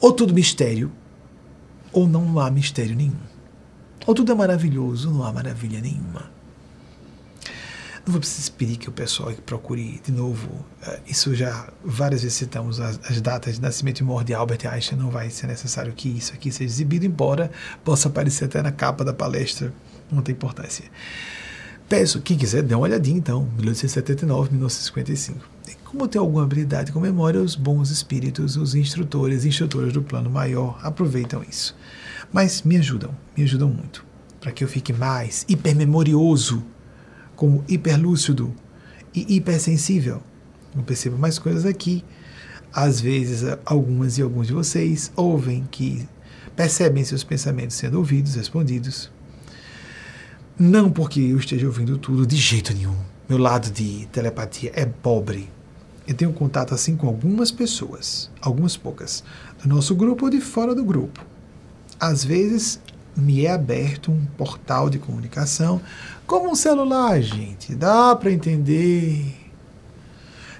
Ou 0.00 0.12
tudo 0.12 0.32
mistério, 0.32 0.90
ou 1.92 2.08
não 2.08 2.38
há 2.38 2.50
mistério 2.50 2.96
nenhum. 2.96 3.12
Ou 4.06 4.14
tudo 4.14 4.32
é 4.32 4.34
maravilhoso, 4.34 5.10
não 5.10 5.24
há 5.24 5.32
maravilha 5.32 5.80
nenhuma. 5.80 6.31
Não 8.04 8.12
vou 8.12 8.20
precisar 8.20 8.50
pedir 8.58 8.76
que 8.78 8.88
o 8.88 8.92
pessoal 8.92 9.32
procure 9.46 10.00
de 10.04 10.10
novo. 10.10 10.48
Uh, 10.48 11.00
isso 11.06 11.34
já 11.36 11.72
várias 11.84 12.22
vezes 12.22 12.36
citamos 12.36 12.80
as, 12.80 12.98
as, 13.08 13.20
datas 13.20 13.54
de 13.54 13.62
nascimento 13.62 14.00
e 14.00 14.02
morte 14.02 14.28
de 14.28 14.34
Albert 14.34 14.66
Einstein. 14.66 14.98
Não 14.98 15.08
vai 15.08 15.30
ser 15.30 15.46
necessário 15.46 15.92
que 15.92 16.08
isso 16.08 16.32
aqui 16.32 16.50
seja 16.50 16.64
exibido, 16.64 17.06
embora 17.06 17.50
possa 17.84 18.08
aparecer 18.08 18.46
até 18.46 18.60
na 18.60 18.72
capa 18.72 19.04
da 19.04 19.12
palestra. 19.12 19.72
Não 20.10 20.20
tem 20.20 20.34
importância. 20.34 20.84
Peço, 21.88 22.20
quem 22.20 22.36
quiser, 22.36 22.62
dê 22.62 22.74
uma 22.74 22.84
olhadinha 22.84 23.18
então, 23.18 23.48
1879, 23.56 24.50
1955. 24.50 25.38
E 25.68 25.74
como 25.84 26.08
tem 26.08 26.18
alguma 26.18 26.42
habilidade 26.42 26.90
com 26.90 26.98
memória, 26.98 27.40
os 27.40 27.54
bons 27.54 27.90
espíritos, 27.90 28.56
os 28.56 28.74
instrutores, 28.74 29.44
instrutores 29.44 29.92
do 29.92 30.02
plano 30.02 30.28
maior 30.28 30.80
aproveitam 30.82 31.44
isso. 31.48 31.76
Mas 32.32 32.62
me 32.62 32.78
ajudam, 32.78 33.14
me 33.36 33.44
ajudam 33.44 33.68
muito, 33.68 34.04
para 34.40 34.50
que 34.50 34.64
eu 34.64 34.68
fique 34.68 34.92
mais 34.92 35.44
hipermemorioso 35.48 36.64
como 37.42 37.64
hiperlúcido 37.66 38.54
e 39.12 39.34
hipersensível. 39.34 40.22
Eu 40.76 40.84
percebo 40.84 41.18
mais 41.18 41.40
coisas 41.40 41.66
aqui. 41.66 42.04
Às 42.72 43.00
vezes, 43.00 43.42
algumas 43.64 44.16
e 44.16 44.22
alguns 44.22 44.46
de 44.46 44.52
vocês 44.52 45.10
ouvem 45.16 45.66
que 45.68 46.08
percebem 46.54 47.02
seus 47.02 47.24
pensamentos 47.24 47.74
sendo 47.74 47.98
ouvidos, 47.98 48.36
respondidos. 48.36 49.10
Não 50.56 50.88
porque 50.88 51.18
eu 51.18 51.36
esteja 51.36 51.66
ouvindo 51.66 51.98
tudo 51.98 52.24
de 52.24 52.36
jeito 52.36 52.72
nenhum. 52.72 52.96
Meu 53.28 53.38
lado 53.38 53.72
de 53.72 54.06
telepatia 54.12 54.70
é 54.72 54.86
pobre. 54.86 55.50
Eu 56.06 56.14
tenho 56.14 56.32
contato 56.32 56.72
assim 56.72 56.94
com 56.94 57.08
algumas 57.08 57.50
pessoas, 57.50 58.30
algumas 58.40 58.76
poucas, 58.76 59.24
do 59.60 59.68
nosso 59.68 59.96
grupo 59.96 60.26
ou 60.26 60.30
de 60.30 60.40
fora 60.40 60.76
do 60.76 60.84
grupo. 60.84 61.26
Às 61.98 62.24
vezes 62.24 62.80
me 63.16 63.44
é 63.44 63.50
aberto 63.50 64.10
um 64.10 64.24
portal 64.36 64.88
de 64.88 64.98
comunicação, 64.98 65.80
como 66.26 66.50
um 66.50 66.54
celular, 66.54 67.20
gente. 67.20 67.74
Dá 67.74 68.16
para 68.16 68.30
entender. 68.30 69.38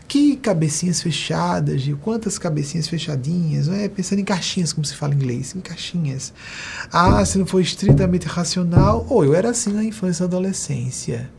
Que 0.07 0.37
cabecinhas 0.37 1.01
fechadas, 1.01 1.81
de 1.81 1.95
quantas 1.95 2.37
cabecinhas 2.39 2.87
fechadinhas, 2.87 3.67
não 3.67 3.75
é? 3.75 3.89
Pensando 3.89 4.19
em 4.19 4.25
caixinhas, 4.25 4.71
como 4.71 4.85
se 4.85 4.95
fala 4.95 5.15
em 5.15 5.17
inglês, 5.17 5.55
em 5.57 5.61
caixinhas. 5.61 6.35
Ah, 6.93 7.25
se 7.25 7.39
não 7.39 7.47
for 7.47 7.61
estritamente 7.61 8.27
racional, 8.27 9.07
ou 9.09 9.25
eu 9.25 9.35
era 9.35 9.49
assim 9.49 9.73
na 9.73 9.83
infância 9.83 10.25
e 10.25 10.27
adolescência. 10.27 11.31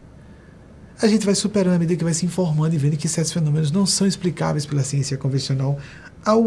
A 0.99 1.07
gente 1.07 1.23
vai 1.23 1.35
superando 1.35 1.75
à 1.75 1.79
medida 1.79 1.97
que 1.97 2.03
vai 2.03 2.13
se 2.15 2.25
informando 2.25 2.73
e 2.73 2.77
vendo 2.79 2.97
que 2.97 3.07
certos 3.07 3.31
fenômenos 3.31 3.71
não 3.71 3.85
são 3.85 4.07
explicáveis 4.07 4.65
pela 4.65 4.83
ciência 4.83 5.17
convencional 5.17 5.77
ao, 6.25 6.41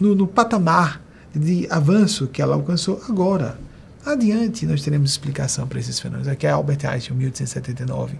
no, 0.00 0.14
no 0.14 0.26
patamar 0.26 1.02
de 1.34 1.66
avanço 1.68 2.28
que 2.28 2.40
ela 2.40 2.54
alcançou 2.54 3.02
agora. 3.08 3.58
Adiante, 4.04 4.66
nós 4.66 4.82
teremos 4.82 5.12
explicação 5.12 5.66
para 5.68 5.78
esses 5.78 6.00
fenômenos. 6.00 6.26
Aqui 6.26 6.46
é 6.46 6.50
Albert 6.50 6.84
Einstein, 6.84 7.16
1879, 7.16 8.18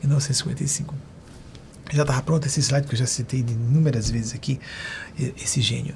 1955. 0.00 0.94
Já 1.92 2.02
estava 2.02 2.22
pronto 2.22 2.46
esse 2.46 2.60
slide 2.60 2.86
que 2.86 2.94
eu 2.94 2.98
já 2.98 3.06
citei 3.06 3.40
inúmeras 3.40 4.10
vezes 4.10 4.34
aqui, 4.34 4.58
esse 5.18 5.60
gênio. 5.60 5.94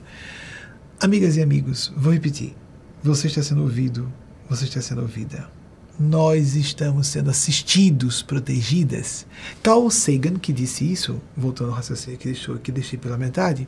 Amigas 1.00 1.36
e 1.36 1.42
amigos, 1.42 1.92
vou 1.96 2.12
repetir. 2.12 2.54
Você 3.02 3.26
está 3.26 3.42
sendo 3.42 3.62
ouvido, 3.62 4.12
você 4.48 4.64
está 4.64 4.80
sendo 4.80 5.00
ouvida. 5.00 5.50
Nós 5.98 6.54
estamos 6.54 7.06
sendo 7.06 7.30
assistidos, 7.30 8.22
protegidas. 8.22 9.26
Carl 9.62 9.90
Sagan, 9.90 10.38
que 10.38 10.52
disse 10.52 10.90
isso, 10.90 11.20
voltando 11.36 11.70
ao 11.70 11.76
raciocínio 11.76 12.18
que 12.18 12.26
deixou, 12.26 12.58
que 12.58 12.70
deixei 12.70 12.98
pela 12.98 13.16
metade, 13.16 13.66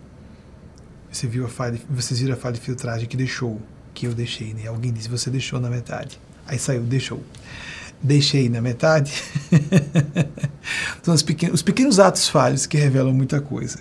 você 1.10 1.26
viu 1.26 1.44
a 1.46 1.48
falha, 1.48 1.78
vocês 1.88 2.20
viram 2.20 2.34
a 2.34 2.36
falha 2.36 2.54
de 2.54 2.60
filtragem 2.60 3.08
que 3.08 3.16
deixou, 3.16 3.60
que 3.94 4.06
eu 4.06 4.14
deixei, 4.14 4.52
né? 4.52 4.66
Alguém 4.66 4.92
disse, 4.92 5.08
você 5.08 5.30
deixou 5.30 5.60
na 5.60 5.70
metade. 5.70 6.20
Aí 6.46 6.58
saiu, 6.58 6.82
deixou 6.82 7.22
deixei 8.04 8.50
na 8.50 8.60
metade. 8.60 9.24
São 11.02 11.14
os 11.14 11.22
pequenos, 11.22 11.54
os 11.54 11.62
pequenos 11.62 11.98
atos 11.98 12.28
falhos 12.28 12.66
que 12.66 12.76
revelam 12.76 13.14
muita 13.14 13.40
coisa. 13.40 13.80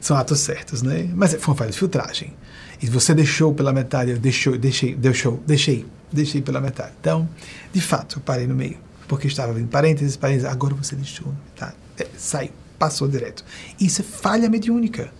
São 0.00 0.16
atos 0.16 0.40
certos, 0.40 0.82
né? 0.82 1.08
Mas 1.14 1.34
foi 1.34 1.52
uma 1.52 1.56
falha 1.56 1.70
de 1.70 1.78
filtragem. 1.78 2.34
E 2.82 2.86
você 2.86 3.14
deixou 3.14 3.54
pela 3.54 3.72
metade, 3.72 4.10
eu 4.10 4.18
deixou, 4.18 4.58
deixei, 4.58 4.94
deixou, 4.96 5.42
deixei, 5.46 5.86
deixei 6.10 6.42
pela 6.42 6.60
metade. 6.60 6.92
Então, 7.00 7.28
de 7.72 7.80
fato, 7.80 8.18
eu 8.18 8.22
parei 8.22 8.46
no 8.46 8.54
meio. 8.54 8.78
Porque 9.06 9.26
estava 9.26 9.52
vindo 9.52 9.68
parênteses, 9.68 10.16
parênteses, 10.16 10.48
agora 10.48 10.74
você 10.74 10.96
deixou 10.96 11.28
na 11.28 11.38
metade. 11.44 11.76
É, 11.98 12.06
saiu, 12.16 12.50
passou 12.78 13.06
direto. 13.06 13.44
Isso 13.78 14.00
é 14.00 14.04
falha 14.04 14.48
mediúnica. 14.48 15.12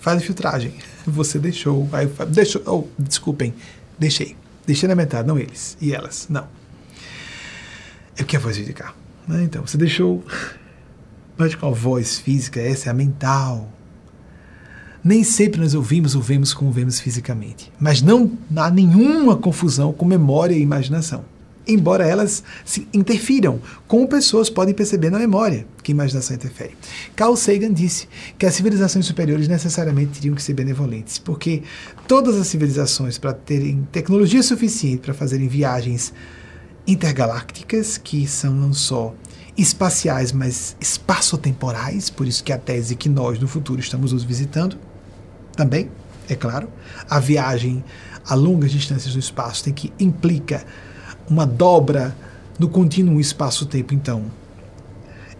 Falha 0.00 0.20
de 0.20 0.26
filtragem. 0.26 0.72
Você 1.06 1.38
deixou, 1.38 1.88
aí 1.92 2.06
deixou, 2.28 2.62
oh, 2.66 3.02
desculpem, 3.02 3.54
deixei. 3.98 4.36
Deixei 4.66 4.88
na 4.88 4.96
metade, 4.96 5.28
não 5.28 5.38
eles 5.38 5.76
e 5.80 5.94
elas, 5.94 6.26
não 6.28 6.46
é 8.16 8.22
o 8.22 8.26
que 8.26 8.36
a 8.36 8.40
voz 8.40 8.58
indicar. 8.58 8.94
Né? 9.28 9.44
Então, 9.44 9.66
você 9.66 9.76
deixou. 9.76 10.24
Mas 11.38 11.56
a 11.60 11.68
voz 11.68 12.18
física, 12.18 12.60
essa 12.60 12.88
é 12.88 12.90
a 12.90 12.94
mental. 12.94 13.70
Nem 15.04 15.22
sempre 15.22 15.60
nós 15.60 15.74
ouvimos 15.74 16.14
ou 16.14 16.22
vemos 16.22 16.54
como 16.54 16.72
vemos 16.72 16.98
fisicamente. 16.98 17.70
Mas 17.78 18.00
não 18.00 18.36
há 18.56 18.70
nenhuma 18.70 19.36
confusão 19.36 19.92
com 19.92 20.06
memória 20.06 20.54
e 20.54 20.62
imaginação. 20.62 21.24
Embora 21.66 22.06
elas 22.06 22.44
se 22.64 22.86
interfiram, 22.94 23.60
como 23.88 24.06
pessoas 24.06 24.48
podem 24.48 24.72
perceber 24.72 25.10
na 25.10 25.18
memória 25.18 25.66
que 25.82 25.90
a 25.90 25.94
imaginação 25.94 26.36
interfere. 26.36 26.76
Carl 27.16 27.34
Sagan 27.34 27.72
disse 27.72 28.08
que 28.38 28.46
as 28.46 28.54
civilizações 28.54 29.04
superiores 29.04 29.48
necessariamente 29.48 30.12
teriam 30.12 30.34
que 30.34 30.42
ser 30.42 30.54
benevolentes, 30.54 31.18
porque 31.18 31.62
todas 32.06 32.36
as 32.36 32.46
civilizações, 32.46 33.18
para 33.18 33.32
terem 33.32 33.86
tecnologia 33.90 34.42
suficiente 34.42 34.98
para 34.98 35.12
fazerem 35.12 35.48
viagens 35.48 36.12
intergalácticas, 36.86 37.98
que 37.98 38.26
são 38.28 38.54
não 38.54 38.72
só 38.72 39.12
espaciais, 39.56 40.30
mas 40.32 40.76
espaço-temporais, 40.80 42.10
por 42.10 42.28
isso 42.28 42.44
que 42.44 42.52
a 42.52 42.58
tese 42.58 42.94
que 42.94 43.08
nós 43.08 43.38
no 43.40 43.48
futuro 43.48 43.80
estamos 43.80 44.12
os 44.12 44.22
visitando, 44.22 44.78
também, 45.56 45.90
é 46.28 46.34
claro, 46.34 46.68
a 47.08 47.18
viagem 47.18 47.82
a 48.28 48.34
longas 48.34 48.72
distâncias 48.72 49.14
do 49.14 49.20
espaço 49.20 49.64
tem 49.64 49.72
que 49.72 49.92
implica 49.98 50.64
uma 51.28 51.46
dobra 51.46 52.16
no 52.58 52.68
contínuo 52.68 53.20
espaço-tempo, 53.20 53.94
então. 53.94 54.24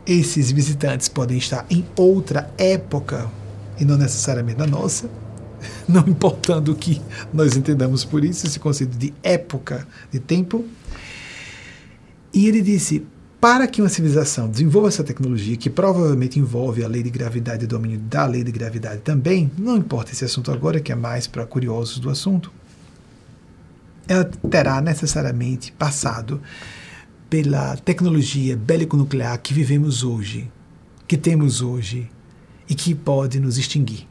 Esses 0.06 0.52
visitantes 0.52 1.08
podem 1.08 1.38
estar 1.38 1.66
em 1.68 1.84
outra 1.96 2.50
época 2.56 3.28
e 3.78 3.84
não 3.84 3.96
necessariamente 3.96 4.58
na 4.58 4.66
nossa, 4.66 5.10
não 5.88 6.06
importando 6.06 6.72
o 6.72 6.76
que 6.76 7.00
nós 7.32 7.56
entendamos 7.56 8.04
por 8.04 8.24
isso, 8.24 8.46
esse 8.46 8.58
conceito 8.58 8.96
de 8.96 9.12
época, 9.22 9.86
de 10.10 10.20
tempo, 10.20 10.64
e 12.32 12.46
ele 12.46 12.62
disse: 12.62 13.06
para 13.40 13.66
que 13.66 13.80
uma 13.80 13.88
civilização 13.88 14.48
desenvolva 14.48 14.88
essa 14.88 15.04
tecnologia, 15.04 15.56
que 15.56 15.70
provavelmente 15.70 16.38
envolve 16.38 16.84
a 16.84 16.88
lei 16.88 17.02
de 17.02 17.10
gravidade 17.10 17.64
e 17.64 17.66
domínio 17.66 17.98
da 17.98 18.26
lei 18.26 18.42
de 18.42 18.52
gravidade 18.52 19.00
também, 19.00 19.50
não 19.58 19.76
importa 19.76 20.12
esse 20.12 20.24
assunto 20.24 20.50
agora, 20.50 20.80
que 20.80 20.92
é 20.92 20.94
mais 20.94 21.26
para 21.26 21.46
curiosos 21.46 21.98
do 21.98 22.10
assunto, 22.10 22.52
ela 24.08 24.24
terá 24.24 24.80
necessariamente 24.80 25.72
passado 25.72 26.40
pela 27.28 27.76
tecnologia 27.76 28.56
bélico-nuclear 28.56 29.38
que 29.40 29.52
vivemos 29.52 30.02
hoje, 30.02 30.50
que 31.08 31.16
temos 31.16 31.60
hoje 31.60 32.08
e 32.68 32.74
que 32.74 32.94
pode 32.94 33.40
nos 33.40 33.58
extinguir. 33.58 34.06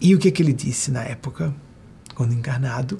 E 0.00 0.14
o 0.14 0.18
que, 0.18 0.28
é 0.28 0.30
que 0.30 0.42
ele 0.42 0.52
disse 0.52 0.90
na 0.90 1.02
época, 1.02 1.54
quando 2.14 2.34
encarnado? 2.34 2.98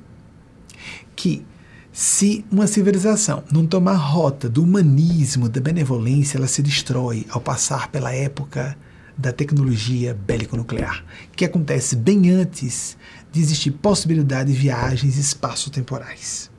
Que 1.15 1.45
se 1.93 2.45
uma 2.51 2.66
civilização 2.66 3.45
não 3.53 3.66
tomar 3.66 3.97
rota 3.97 4.49
do 4.49 4.62
humanismo, 4.62 5.49
da 5.49 5.61
benevolência, 5.61 6.39
ela 6.39 6.47
se 6.47 6.62
destrói 6.62 7.27
ao 7.29 7.41
passar 7.41 7.89
pela 7.89 8.12
época 8.12 8.77
da 9.16 9.33
tecnologia 9.33 10.15
bélico-nuclear, 10.15 11.05
que 11.37 11.45
acontece 11.45 11.95
bem 11.95 12.31
antes 12.31 12.97
de 13.33 13.41
existir 13.41 13.71
possibilidade 13.73 14.53
de 14.53 14.59
viagens 14.59 15.17
espaço-temporais. 15.17 16.51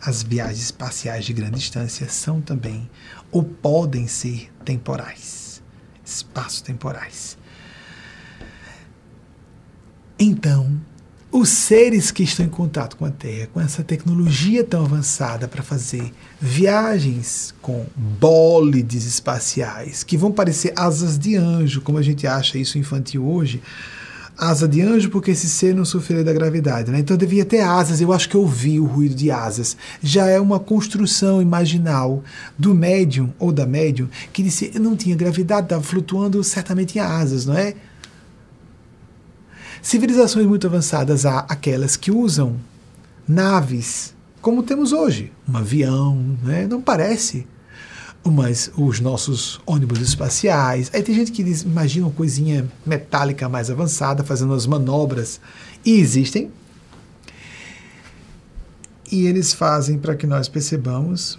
As 0.00 0.22
viagens 0.22 0.64
espaciais 0.64 1.24
de 1.24 1.32
grande 1.32 1.58
distância 1.58 2.08
são 2.08 2.40
também, 2.40 2.88
ou 3.30 3.44
podem 3.44 4.06
ser, 4.06 4.50
temporais, 4.64 5.62
espaço-temporais. 6.04 7.36
Então, 10.18 10.80
os 11.30 11.50
seres 11.50 12.10
que 12.10 12.22
estão 12.22 12.46
em 12.46 12.48
contato 12.48 12.96
com 12.96 13.04
a 13.04 13.10
Terra, 13.10 13.48
com 13.52 13.60
essa 13.60 13.84
tecnologia 13.84 14.64
tão 14.64 14.82
avançada 14.84 15.46
para 15.46 15.62
fazer 15.62 16.10
viagens 16.40 17.54
com 17.60 17.84
bólides 17.94 19.04
espaciais, 19.04 20.02
que 20.02 20.16
vão 20.16 20.32
parecer 20.32 20.72
asas 20.74 21.18
de 21.18 21.36
anjo, 21.36 21.82
como 21.82 21.98
a 21.98 22.02
gente 22.02 22.26
acha 22.26 22.56
isso 22.56 22.78
infantil 22.78 23.26
hoje, 23.26 23.60
asa 24.36 24.68
de 24.68 24.82
anjo 24.82 25.10
porque 25.10 25.30
esse 25.30 25.48
ser 25.48 25.74
não 25.74 25.84
sofreu 25.84 26.22
da 26.22 26.32
gravidade, 26.32 26.90
né? 26.90 26.98
Então 26.98 27.16
devia 27.16 27.44
ter 27.44 27.60
asas. 27.60 28.00
Eu 28.00 28.12
acho 28.12 28.28
que 28.28 28.34
eu 28.34 28.42
ouvi 28.42 28.78
o 28.78 28.84
ruído 28.84 29.14
de 29.14 29.30
asas. 29.30 29.76
Já 30.02 30.26
é 30.26 30.38
uma 30.38 30.60
construção 30.60 31.40
imaginal 31.40 32.22
do 32.58 32.74
médium 32.74 33.32
ou 33.38 33.50
da 33.50 33.66
médium 33.66 34.08
que 34.32 34.42
disse 34.42 34.70
eu 34.74 34.80
não 34.80 34.96
tinha 34.96 35.16
gravidade, 35.16 35.66
estava 35.66 35.82
flutuando, 35.82 36.42
certamente 36.44 36.98
em 36.98 37.00
asas, 37.00 37.46
não 37.46 37.54
é? 37.56 37.74
Civilizações 39.80 40.46
muito 40.46 40.66
avançadas 40.66 41.24
há 41.24 41.40
aquelas 41.48 41.96
que 41.96 42.10
usam 42.10 42.56
naves, 43.26 44.14
como 44.40 44.62
temos 44.62 44.92
hoje, 44.92 45.32
um 45.48 45.56
avião, 45.56 46.16
né? 46.42 46.66
não 46.66 46.80
parece, 46.80 47.46
mas 48.30 48.70
os 48.76 49.00
nossos 49.00 49.60
ônibus 49.66 50.00
espaciais. 50.00 50.90
Aí 50.92 51.02
tem 51.02 51.14
gente 51.14 51.32
que 51.32 51.42
diz, 51.42 51.62
imagina 51.62 52.06
uma 52.06 52.12
coisinha 52.12 52.68
metálica 52.84 53.48
mais 53.48 53.70
avançada 53.70 54.24
fazendo 54.24 54.54
as 54.54 54.66
manobras, 54.66 55.40
e 55.84 55.92
existem. 55.92 56.50
E 59.10 59.26
eles 59.26 59.52
fazem 59.52 59.98
para 59.98 60.16
que 60.16 60.26
nós 60.26 60.48
percebamos, 60.48 61.38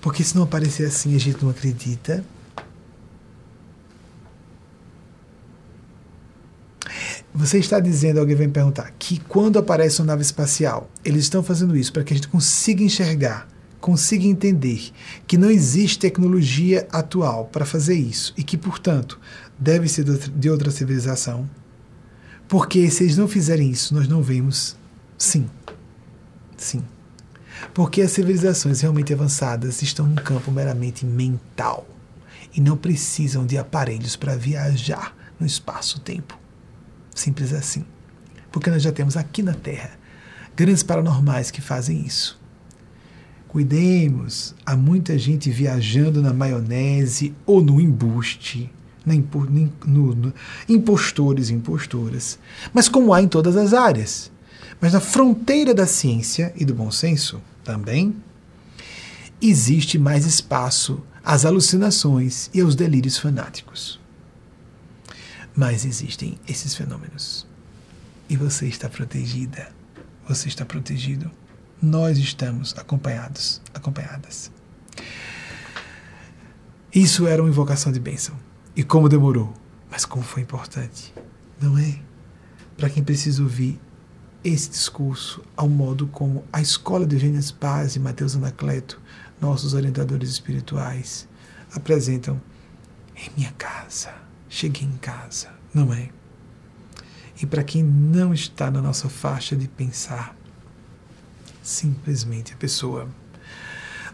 porque 0.00 0.22
se 0.22 0.36
não 0.36 0.44
aparecer 0.44 0.86
assim 0.86 1.14
a 1.16 1.18
gente 1.18 1.42
não 1.42 1.50
acredita. 1.50 2.24
Você 7.34 7.58
está 7.58 7.78
dizendo, 7.80 8.18
alguém 8.18 8.34
vem 8.34 8.48
perguntar, 8.48 8.94
que 8.98 9.20
quando 9.20 9.58
aparece 9.58 10.00
uma 10.00 10.06
nave 10.06 10.22
espacial, 10.22 10.88
eles 11.04 11.24
estão 11.24 11.42
fazendo 11.42 11.76
isso 11.76 11.92
para 11.92 12.02
que 12.02 12.14
a 12.14 12.16
gente 12.16 12.28
consiga 12.28 12.82
enxergar, 12.82 13.46
consiga 13.86 14.26
entender 14.26 14.90
que 15.28 15.38
não 15.38 15.48
existe 15.48 16.00
tecnologia 16.00 16.88
atual 16.90 17.44
para 17.44 17.64
fazer 17.64 17.94
isso 17.94 18.34
e 18.36 18.42
que, 18.42 18.56
portanto, 18.56 19.16
deve 19.56 19.86
ser 19.86 20.02
de 20.02 20.50
outra 20.50 20.72
civilização? 20.72 21.48
Porque 22.48 22.90
se 22.90 23.04
eles 23.04 23.16
não 23.16 23.28
fizerem 23.28 23.70
isso, 23.70 23.94
nós 23.94 24.08
não 24.08 24.20
vemos? 24.20 24.76
Sim. 25.16 25.48
Sim. 26.56 26.82
Porque 27.72 28.02
as 28.02 28.10
civilizações 28.10 28.80
realmente 28.80 29.14
avançadas 29.14 29.80
estão 29.82 30.04
num 30.04 30.16
campo 30.16 30.50
meramente 30.50 31.06
mental 31.06 31.86
e 32.52 32.60
não 32.60 32.76
precisam 32.76 33.46
de 33.46 33.56
aparelhos 33.56 34.16
para 34.16 34.34
viajar 34.34 35.16
no 35.38 35.46
espaço-tempo. 35.46 36.36
Simples 37.14 37.52
assim. 37.52 37.84
Porque 38.50 38.68
nós 38.68 38.82
já 38.82 38.90
temos 38.90 39.16
aqui 39.16 39.44
na 39.44 39.54
Terra 39.54 39.92
grandes 40.56 40.82
paranormais 40.82 41.52
que 41.52 41.60
fazem 41.60 42.04
isso. 42.04 42.36
Cuidemos, 43.56 44.54
há 44.66 44.76
muita 44.76 45.16
gente 45.16 45.50
viajando 45.50 46.20
na 46.20 46.30
maionese 46.30 47.34
ou 47.46 47.62
no 47.62 47.80
embuste, 47.80 48.70
na 49.02 49.14
impo, 49.14 49.46
no, 49.46 50.14
no, 50.14 50.34
impostores 50.68 51.48
e 51.48 51.54
impostoras, 51.54 52.38
mas 52.74 52.86
como 52.86 53.14
há 53.14 53.22
em 53.22 53.26
todas 53.26 53.56
as 53.56 53.72
áreas. 53.72 54.30
Mas 54.78 54.92
na 54.92 55.00
fronteira 55.00 55.72
da 55.72 55.86
ciência 55.86 56.52
e 56.54 56.66
do 56.66 56.74
bom 56.74 56.90
senso 56.90 57.40
também 57.64 58.16
existe 59.40 59.98
mais 59.98 60.26
espaço 60.26 61.02
às 61.24 61.46
alucinações 61.46 62.50
e 62.52 62.60
aos 62.60 62.74
delírios 62.74 63.16
fanáticos. 63.16 63.98
Mas 65.54 65.86
existem 65.86 66.38
esses 66.46 66.74
fenômenos. 66.74 67.46
E 68.28 68.36
você 68.36 68.66
está 68.66 68.86
protegida. 68.86 69.72
Você 70.28 70.46
está 70.46 70.66
protegido. 70.66 71.30
Nós 71.80 72.18
estamos 72.18 72.74
acompanhados, 72.78 73.60
acompanhadas. 73.74 74.50
Isso 76.94 77.26
era 77.26 77.42
uma 77.42 77.50
invocação 77.50 77.92
de 77.92 78.00
bênção. 78.00 78.34
E 78.74 78.82
como 78.82 79.08
demorou, 79.08 79.52
mas 79.90 80.04
como 80.04 80.22
foi 80.22 80.42
importante, 80.42 81.14
não 81.60 81.78
é? 81.78 81.98
Para 82.76 82.90
quem 82.90 83.02
precisa 83.02 83.42
ouvir 83.42 83.80
esse 84.44 84.70
discurso 84.70 85.42
ao 85.56 85.68
modo 85.68 86.06
como 86.06 86.44
a 86.52 86.60
escola 86.60 87.06
de 87.06 87.16
Eugênia 87.16 87.40
Paz 87.58 87.96
e 87.96 87.98
Mateus 87.98 88.36
Anacleto, 88.36 89.00
nossos 89.40 89.74
orientadores 89.74 90.30
espirituais, 90.30 91.28
apresentam 91.74 92.40
em 93.16 93.30
minha 93.36 93.52
casa, 93.52 94.14
cheguei 94.48 94.86
em 94.86 94.96
casa, 94.98 95.50
não 95.74 95.92
é? 95.92 96.10
E 97.40 97.46
para 97.46 97.64
quem 97.64 97.82
não 97.82 98.32
está 98.32 98.70
na 98.70 98.80
nossa 98.80 99.08
faixa 99.08 99.56
de 99.56 99.68
pensar, 99.68 100.35
simplesmente 101.66 102.54
a 102.54 102.56
pessoa 102.56 103.08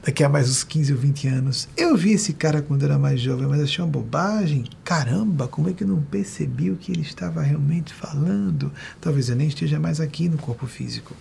daqui 0.03 0.25
a 0.25 0.29
mais 0.29 0.49
uns 0.49 0.65
15 0.65 0.93
ou 0.93 0.99
20 0.99 1.29
anos. 1.29 1.69
Eu 1.77 1.97
vi 1.97 2.13
esse 2.13 2.33
cara 2.33 2.63
quando 2.63 2.83
era 2.83 2.99
mais 2.99 3.21
jovem, 3.21 3.47
mas 3.47 3.61
achei 3.61 3.85
uma 3.85 3.91
bobagem. 3.91 4.65
Caramba, 4.83 5.47
como 5.47 5.69
é 5.69 5.73
que 5.73 5.85
eu 5.85 5.89
não 5.89 6.03
percebi 6.03 6.71
o 6.71 6.77
que 6.77 6.91
ele 6.91 7.03
estava 7.03 7.43
realmente 7.43 7.93
falando? 7.93 8.73
Talvez 9.01 9.29
eu 9.29 9.37
nem 9.37 9.49
esteja 9.49 9.79
mais 9.79 10.01
aqui 10.01 10.29
no 10.29 10.39
corpo 10.39 10.67
físico. 10.67 11.15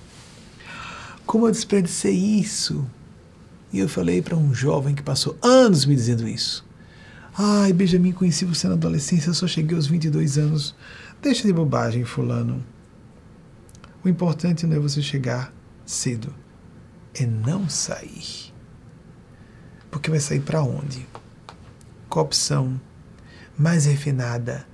Como 1.26 1.48
eu 1.48 1.52
desperdicei 1.52 2.16
isso? 2.16 2.88
E 3.72 3.80
eu 3.80 3.88
falei 3.88 4.22
para 4.22 4.36
um 4.36 4.53
jovem 4.53 4.95
que 4.95 5.03
passou 5.03 5.38
anos 5.41 5.86
me 5.86 5.95
dizendo 5.95 6.28
isso. 6.28 6.66
Ai, 7.38 7.72
Benjamin, 7.72 8.12
conheci 8.12 8.45
você 8.45 8.68
na 8.68 8.74
adolescência, 8.74 9.34
só 9.34 9.48
cheguei 9.48 9.76
aos 9.76 9.88
22 9.88 10.38
anos. 10.38 10.76
Deixa 11.22 11.45
de 11.45 11.53
bobagem, 11.53 12.03
fulano. 12.03 12.64
O 14.03 14.10
importante 14.10 14.66
não 14.66 14.76
é 14.76 14.80
você 14.80 15.02
chegar 15.02 15.53
cedo, 15.91 16.34
é 17.13 17.26
não 17.26 17.69
sair. 17.69 18.53
Porque 19.89 20.09
vai 20.09 20.19
sair 20.19 20.39
para 20.39 20.63
onde? 20.63 21.07
A 22.09 22.19
opção 22.19 22.80
mais 23.57 23.85
refinada, 23.85 24.65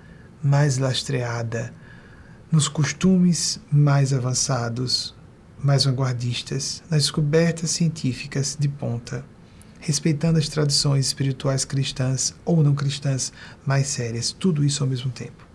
mais 0.42 0.78
lastreada, 0.78 1.74
nos 2.52 2.68
costumes 2.68 3.60
mais 3.72 4.14
avançados, 4.14 5.16
mais 5.62 5.84
vanguardistas, 5.86 6.82
nas 6.90 7.04
descobertas 7.04 7.72
científicas 7.72 8.56
de 8.60 8.68
ponta, 8.68 9.26
respeitando 9.80 10.40
as 10.40 10.48
tradições 10.48 11.08
espirituais 11.08 11.66
cristãs 11.66 12.34
ou 12.46 12.64
não 12.64 12.74
cristãs 12.74 13.34
mais 13.66 13.88
sérias, 13.88 14.32
tudo 14.32 14.64
isso 14.64 14.84
ao 14.84 14.90
mesmo 14.90 15.12
tempo. 15.12 15.46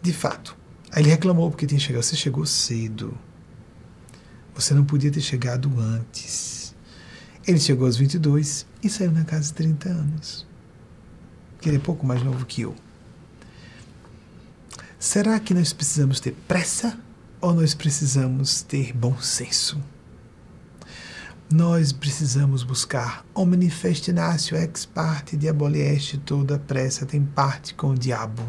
De 0.00 0.12
fato, 0.12 0.56
aí 0.92 1.02
ele 1.02 1.10
reclamou 1.10 1.50
porque 1.50 1.66
tinha 1.66 1.80
chegado. 1.80 2.02
Você 2.02 2.16
chegou 2.16 2.46
cedo. 2.46 3.16
Você 4.58 4.74
não 4.74 4.84
podia 4.84 5.08
ter 5.08 5.20
chegado 5.20 5.72
antes. 5.78 6.74
Ele 7.46 7.60
chegou 7.60 7.86
aos 7.86 7.96
22 7.96 8.66
e 8.82 8.90
saiu 8.90 9.12
na 9.12 9.22
casa 9.22 9.44
de 9.44 9.52
30 9.52 9.88
anos. 9.88 10.44
Que 11.60 11.68
ele 11.68 11.76
é 11.76 11.80
pouco 11.80 12.04
mais 12.04 12.24
novo 12.24 12.44
que 12.44 12.62
eu. 12.62 12.74
Será 14.98 15.38
que 15.38 15.54
nós 15.54 15.72
precisamos 15.72 16.18
ter 16.18 16.32
pressa 16.48 16.98
ou 17.40 17.54
nós 17.54 17.72
precisamos 17.72 18.60
ter 18.60 18.92
bom 18.92 19.16
senso? 19.20 19.80
Nós 21.48 21.92
precisamos 21.92 22.64
buscar 22.64 23.24
o 23.32 23.46
manifestinatio 23.46 24.56
ex 24.56 24.84
parte 24.84 25.36
diaboli 25.36 25.80
est, 25.82 26.18
toda 26.26 26.58
pressa 26.58 27.06
tem 27.06 27.24
parte 27.24 27.74
com 27.74 27.90
o 27.90 27.94
diabo. 27.94 28.42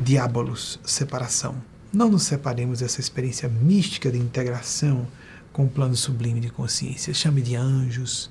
Diabolos, 0.00 0.78
separação. 0.84 1.69
Não 1.92 2.08
nos 2.08 2.22
separemos 2.22 2.78
dessa 2.78 3.00
experiência 3.00 3.48
mística 3.48 4.12
de 4.12 4.18
integração 4.18 5.08
com 5.52 5.64
o 5.64 5.68
plano 5.68 5.96
sublime 5.96 6.38
de 6.38 6.48
consciência. 6.48 7.12
Chame 7.12 7.42
de 7.42 7.56
anjos, 7.56 8.30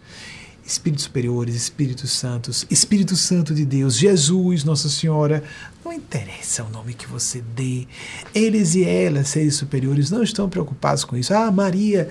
espíritos 0.65 1.03
superiores, 1.03 1.55
espíritos 1.55 2.09
santos, 2.13 2.65
Espírito 2.69 3.17
Santo 3.17 3.53
de 3.53 3.65
Deus, 3.65 3.97
Jesus, 3.97 4.63
Nossa 4.63 4.87
Senhora. 4.87 5.43
Não 5.83 5.91
interessa 5.91 6.63
o 6.63 6.69
nome 6.69 6.93
que 6.93 7.05
você 7.05 7.43
dê. 7.53 7.85
Eles 8.33 8.75
e 8.75 8.85
elas, 8.85 9.27
seres 9.27 9.57
superiores, 9.57 10.09
não 10.09 10.23
estão 10.23 10.47
preocupados 10.47 11.03
com 11.03 11.17
isso. 11.17 11.33
Ah, 11.33 11.51
Maria, 11.51 12.07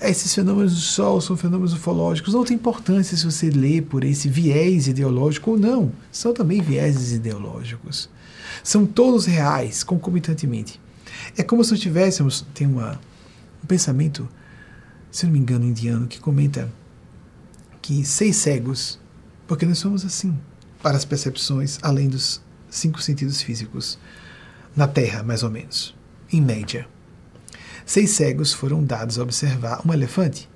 esses 0.00 0.34
fenômenos 0.34 0.72
do 0.72 0.80
Sol 0.80 1.20
são 1.20 1.36
fenômenos 1.36 1.74
ufológicos. 1.74 2.32
Não 2.32 2.42
tem 2.42 2.56
importância 2.56 3.14
se 3.18 3.24
você 3.26 3.50
lê 3.50 3.82
por 3.82 4.02
esse 4.02 4.30
viés 4.30 4.88
ideológico 4.88 5.50
ou 5.50 5.58
não. 5.58 5.92
São 6.10 6.32
também 6.32 6.62
vieses 6.62 7.12
ideológicos. 7.12 8.08
São 8.64 8.86
todos 8.86 9.26
reais, 9.26 9.84
concomitantemente. 9.84 10.85
É 11.36 11.42
como 11.42 11.62
se 11.62 11.76
tivéssemos. 11.76 12.46
Tem 12.54 12.66
uma, 12.66 13.00
um 13.62 13.66
pensamento, 13.66 14.28
se 15.10 15.26
não 15.26 15.32
me 15.32 15.38
engano, 15.38 15.64
indiano, 15.64 16.06
que 16.06 16.18
comenta 16.18 16.72
que 17.82 18.04
seis 18.04 18.36
cegos, 18.36 18.98
porque 19.46 19.66
nós 19.66 19.78
somos 19.78 20.04
assim, 20.04 20.36
para 20.82 20.96
as 20.96 21.04
percepções 21.04 21.78
além 21.82 22.08
dos 22.08 22.40
cinco 22.70 23.00
sentidos 23.00 23.40
físicos, 23.42 23.98
na 24.74 24.88
Terra, 24.88 25.22
mais 25.22 25.42
ou 25.42 25.50
menos, 25.50 25.94
em 26.32 26.40
média. 26.40 26.86
Seis 27.84 28.10
cegos 28.10 28.52
foram 28.52 28.82
dados 28.82 29.18
a 29.18 29.22
observar 29.22 29.80
um 29.86 29.92
elefante, 29.92 30.48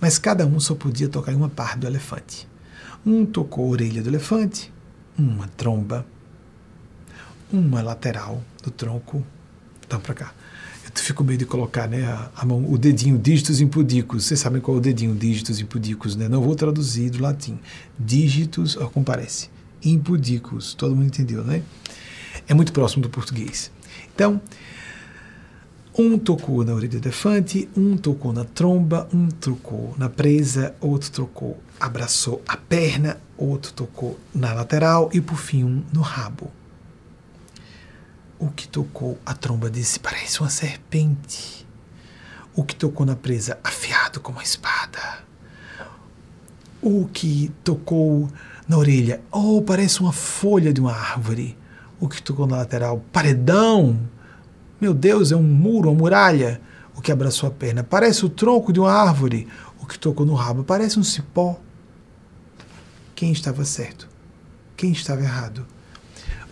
mas 0.00 0.18
cada 0.18 0.46
um 0.46 0.58
só 0.58 0.74
podia 0.74 1.08
tocar 1.08 1.32
em 1.32 1.36
uma 1.36 1.48
parte 1.48 1.78
do 1.78 1.86
elefante. 1.86 2.48
Um 3.06 3.24
tocou 3.24 3.66
a 3.66 3.68
orelha 3.68 4.02
do 4.02 4.10
elefante, 4.10 4.72
uma 5.16 5.46
tromba, 5.48 6.04
uma 7.52 7.80
lateral 7.80 8.42
do 8.62 8.70
tronco. 8.70 9.24
Então, 9.94 10.00
para 10.00 10.14
cá. 10.14 10.34
Eu 10.84 11.02
fico 11.02 11.22
meio 11.22 11.38
de 11.38 11.46
colocar 11.46 11.86
né, 11.86 12.04
a, 12.04 12.30
a, 12.34 12.44
mão, 12.44 12.68
o 12.68 12.76
dedinho 12.76 13.16
dígitos 13.16 13.60
impudicos. 13.60 14.24
Vocês 14.24 14.40
sabem 14.40 14.60
qual 14.60 14.76
é 14.76 14.78
o 14.78 14.80
dedinho 14.80 15.14
dígitos 15.14 15.60
impudicos, 15.60 16.16
né? 16.16 16.28
Não 16.28 16.42
vou 16.42 16.56
traduzir 16.56 17.10
do 17.10 17.22
latim. 17.22 17.60
Dígitos, 17.96 18.76
ó, 18.76 18.86
como 18.88 19.06
parece. 19.06 19.50
Impudicos. 19.84 20.74
Todo 20.74 20.96
mundo 20.96 21.06
entendeu, 21.06 21.44
né? 21.44 21.62
É 22.48 22.54
muito 22.54 22.72
próximo 22.72 23.02
do 23.02 23.08
português. 23.08 23.70
Então, 24.12 24.40
um 25.96 26.18
tocou 26.18 26.64
na 26.64 26.74
orelha 26.74 26.98
do 26.98 27.06
elefante, 27.06 27.68
um 27.76 27.96
tocou 27.96 28.32
na 28.32 28.44
tromba, 28.44 29.08
um 29.12 29.28
tocou 29.28 29.94
na 29.96 30.08
presa, 30.08 30.74
outro 30.80 31.10
tocou, 31.12 31.60
abraçou 31.78 32.42
a 32.48 32.56
perna, 32.56 33.20
outro 33.36 33.72
tocou 33.72 34.18
na 34.34 34.52
lateral 34.52 35.08
e 35.12 35.20
por 35.20 35.38
fim 35.38 35.62
um 35.62 35.84
no 35.92 36.00
rabo. 36.00 36.50
O 38.38 38.48
que 38.48 38.66
tocou 38.66 39.18
a 39.24 39.32
tromba 39.32 39.70
disse: 39.70 39.98
parece 40.00 40.40
uma 40.40 40.50
serpente. 40.50 41.66
O 42.54 42.64
que 42.64 42.74
tocou 42.74 43.06
na 43.06 43.16
presa, 43.16 43.58
afiado 43.62 44.20
como 44.20 44.38
uma 44.38 44.44
espada. 44.44 45.24
O 46.82 47.06
que 47.06 47.50
tocou 47.62 48.28
na 48.68 48.76
orelha, 48.76 49.20
oh, 49.30 49.62
parece 49.62 50.00
uma 50.00 50.12
folha 50.12 50.72
de 50.72 50.80
uma 50.80 50.92
árvore. 50.92 51.56
O 52.00 52.08
que 52.08 52.22
tocou 52.22 52.46
na 52.46 52.56
lateral, 52.56 53.02
paredão. 53.12 53.98
Meu 54.80 54.92
Deus, 54.92 55.32
é 55.32 55.36
um 55.36 55.42
muro, 55.42 55.88
uma 55.88 55.98
muralha. 55.98 56.60
O 56.94 57.00
que 57.00 57.10
abraçou 57.10 57.48
a 57.48 57.52
perna, 57.52 57.82
parece 57.82 58.24
o 58.24 58.28
tronco 58.28 58.72
de 58.72 58.80
uma 58.80 58.92
árvore. 58.92 59.48
O 59.80 59.86
que 59.86 59.98
tocou 59.98 60.26
no 60.26 60.34
rabo, 60.34 60.62
parece 60.62 60.98
um 60.98 61.04
cipó. 61.04 61.58
Quem 63.14 63.32
estava 63.32 63.64
certo? 63.64 64.08
Quem 64.76 64.92
estava 64.92 65.22
errado? 65.22 65.66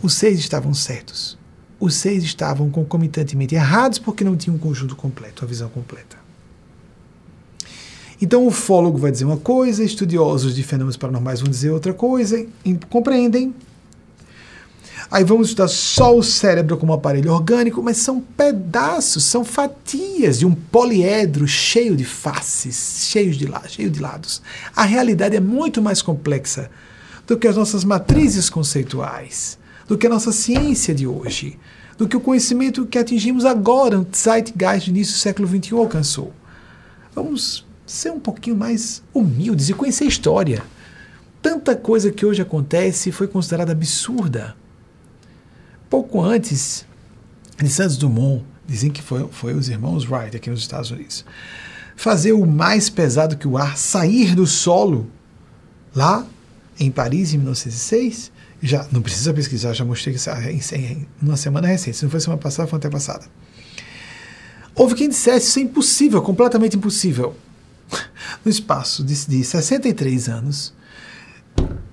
Os 0.03 0.15
seis 0.15 0.39
estavam 0.39 0.73
certos 0.75 1.42
os 1.83 1.97
seis 1.97 2.23
estavam 2.23 2.71
concomitantemente 2.71 3.57
errados 3.57 3.99
porque 3.99 4.23
não 4.23 4.37
tinham 4.37 4.55
um 4.55 4.59
conjunto 4.59 4.95
completo, 4.95 5.45
a 5.45 5.49
visão 5.49 5.69
completa. 5.69 6.17
Então, 8.21 8.45
o 8.45 8.47
ufólogo 8.47 8.99
vai 8.99 9.11
dizer 9.11 9.25
uma 9.25 9.37
coisa, 9.37 9.83
estudiosos 9.83 10.55
de 10.55 10.63
fenômenos 10.63 10.97
paranormais 10.97 11.41
vão 11.41 11.51
dizer 11.51 11.71
outra 11.71 11.93
coisa, 11.93 12.47
compreendem. 12.89 13.53
Aí 15.11 15.25
vamos 15.25 15.49
estudar 15.49 15.67
só 15.67 16.17
o 16.17 16.23
cérebro 16.23 16.77
como 16.77 16.93
aparelho 16.93 17.33
orgânico, 17.33 17.83
mas 17.83 17.97
são 17.97 18.21
pedaços, 18.21 19.25
são 19.25 19.45
fatias 19.45 20.39
de 20.39 20.47
um 20.47 20.55
poliedro 20.55 21.49
cheio 21.49 21.97
de 21.97 22.05
faces, 22.05 23.09
cheio 23.11 23.33
de, 23.33 23.51
cheio 23.69 23.91
de 23.91 24.01
lados. 24.01 24.41
A 24.77 24.85
realidade 24.85 25.35
é 25.35 25.41
muito 25.41 25.83
mais 25.83 26.01
complexa 26.01 26.71
do 27.27 27.37
que 27.37 27.49
as 27.49 27.57
nossas 27.57 27.83
matrizes 27.83 28.49
conceituais 28.49 29.59
do 29.93 29.99
que 29.99 30.07
a 30.07 30.11
nossa 30.11 30.33
ciência 30.33 30.95
de 30.95 31.07
hoje, 31.07 31.59
do 31.99 32.09
que 32.09 32.17
o 32.17 32.21
conhecimento 32.21 32.87
que 32.87 32.97
atingimos 32.97 33.45
agora, 33.45 34.01
o 34.01 34.07
Zeitgeist 34.11 34.87
do 34.87 34.97
início 34.97 35.13
do 35.13 35.19
século 35.19 35.47
XXI 35.47 35.75
alcançou. 35.75 36.33
Vamos 37.15 37.67
ser 37.85 38.11
um 38.11 38.19
pouquinho 38.19 38.57
mais 38.57 39.03
humildes 39.13 39.69
e 39.69 39.75
conhecer 39.75 40.05
a 40.05 40.09
história. 40.09 40.63
Tanta 41.43 41.77
coisa 41.77 42.11
que 42.11 42.25
hoje 42.25 42.41
acontece 42.41 43.13
foi 43.13 43.29
considerada 43.29 43.73
absurda. 43.73 44.57
Pouco 45.91 46.23
antes 46.23 46.87
de 47.59 47.69
Santos 47.69 47.99
Dumont, 47.99 48.43
dizem 48.67 48.91
que 48.91 49.03
foi, 49.03 49.29
foi 49.31 49.53
os 49.53 49.69
irmãos 49.69 50.11
Wright 50.11 50.35
aqui 50.35 50.49
nos 50.49 50.61
Estados 50.61 50.91
Unidos, 50.91 51.23
fazer 51.97 52.33
o 52.33 52.47
mais 52.47 52.89
pesado 52.89 53.37
que 53.37 53.47
o 53.47 53.59
ar 53.59 53.77
sair 53.77 54.35
do 54.35 54.47
solo, 54.47 55.07
lá 55.95 56.27
em 56.81 56.91
Paris, 56.91 57.35
em 57.35 57.37
1906, 57.37 58.32
já 58.63 58.87
não 58.93 59.03
precisa 59.03 59.35
pesquisar, 59.35 59.73
já 59.73 59.85
mostrei 59.85 60.15
isso 60.15 60.31
em, 60.75 61.07
uma 61.21 61.37
semana 61.37 61.67
recente. 61.67 61.97
Se 61.97 62.05
não 62.05 62.11
foi 62.11 62.21
semana 62.21 62.41
passada, 62.41 62.69
foi 62.69 62.79
passada. 62.79 63.25
Houve 64.75 64.95
quem 64.95 65.09
dissesse 65.09 65.49
isso 65.49 65.59
é 65.59 65.63
impossível, 65.63 66.23
completamente 66.23 66.77
impossível. 66.77 67.35
no 68.45 68.51
espaço 68.51 69.03
de, 69.05 69.27
de 69.27 69.45
63 69.45 70.29
anos, 70.29 70.73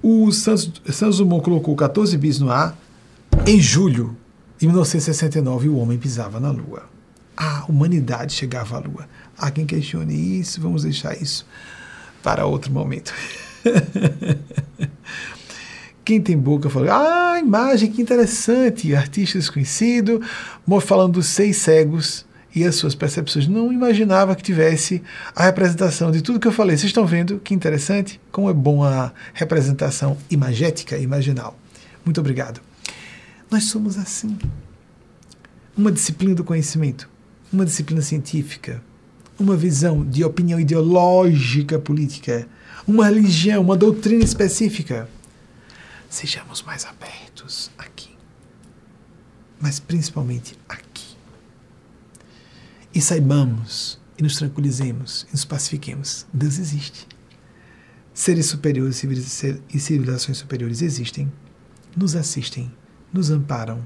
o 0.02 0.32
Santos 0.32 1.18
Dumont 1.18 1.44
colocou 1.44 1.76
14 1.76 2.16
bis 2.18 2.40
no 2.40 2.52
ar. 2.52 2.78
Em 3.46 3.60
julho 3.60 4.16
de 4.58 4.68
1969, 4.68 5.70
o 5.70 5.78
homem 5.78 5.98
pisava 5.98 6.40
na 6.40 6.52
Lua. 6.52 6.84
A 7.36 7.66
humanidade 7.68 8.34
chegava 8.34 8.78
à 8.78 8.80
Lua. 8.80 9.08
Há 9.38 9.50
quem 9.50 9.66
questione 9.66 10.40
isso, 10.40 10.62
vamos 10.62 10.84
deixar 10.84 11.20
isso 11.20 11.46
para 12.22 12.46
outro 12.46 12.72
momento. 12.72 13.14
Quem 16.10 16.20
tem 16.20 16.36
boca 16.36 16.72
fala, 16.72 17.36
ah, 17.36 17.40
imagem, 17.40 17.92
que 17.92 18.02
interessante, 18.02 18.96
artista 18.96 19.38
desconhecido, 19.38 20.20
falando 20.82 21.14
dos 21.14 21.28
seis 21.28 21.58
cegos 21.58 22.26
e 22.56 22.64
as 22.64 22.78
suas 22.78 22.96
percepções. 22.96 23.48
Não 23.48 23.72
imaginava 23.72 24.36
que 24.36 24.42
tivesse 24.42 25.04
a 25.36 25.44
representação 25.44 26.10
de 26.10 26.24
tudo 26.24 26.40
que 26.40 26.48
eu 26.48 26.52
falei. 26.52 26.76
Vocês 26.76 26.90
estão 26.90 27.06
vendo 27.06 27.38
que 27.38 27.54
interessante? 27.54 28.20
Como 28.32 28.50
é 28.50 28.54
bom 28.54 28.84
a 28.84 29.14
representação 29.36 30.18
imagética, 30.32 30.98
imaginal. 30.98 31.56
Muito 32.04 32.20
obrigado. 32.20 32.60
Nós 33.52 33.66
somos 33.66 33.96
assim. 33.96 34.36
Uma 35.78 35.92
disciplina 35.92 36.34
do 36.34 36.44
conhecimento, 36.44 37.08
uma 37.54 37.66
disciplina 37.66 38.02
científica, 38.02 38.82
uma 39.40 39.56
visão 39.56 40.04
de 40.04 40.24
opinião 40.24 40.60
ideológica 40.60 41.78
política, 41.78 42.48
uma 42.88 43.06
religião, 43.06 43.62
uma 43.62 43.78
doutrina 43.78 44.24
específica 44.24 45.08
Sejamos 46.10 46.64
mais 46.64 46.86
abertos 46.86 47.70
aqui, 47.78 48.18
mas 49.62 49.80
principalmente 49.80 50.58
aqui. 50.68 51.16
E 52.94 53.00
saibamos, 53.00 54.02
e 54.18 54.24
nos 54.24 54.36
tranquilizemos, 54.36 55.28
e 55.30 55.34
nos 55.34 55.46
pacifiquemos. 55.46 56.26
Deus 56.34 56.58
existe. 56.58 57.08
Seres 58.12 58.48
superiores 58.48 59.04
e 59.04 59.80
civilizações 59.80 60.38
superiores 60.38 60.82
existem, 60.82 61.32
nos 61.96 62.16
assistem, 62.16 62.74
nos 63.14 63.30
amparam 63.30 63.86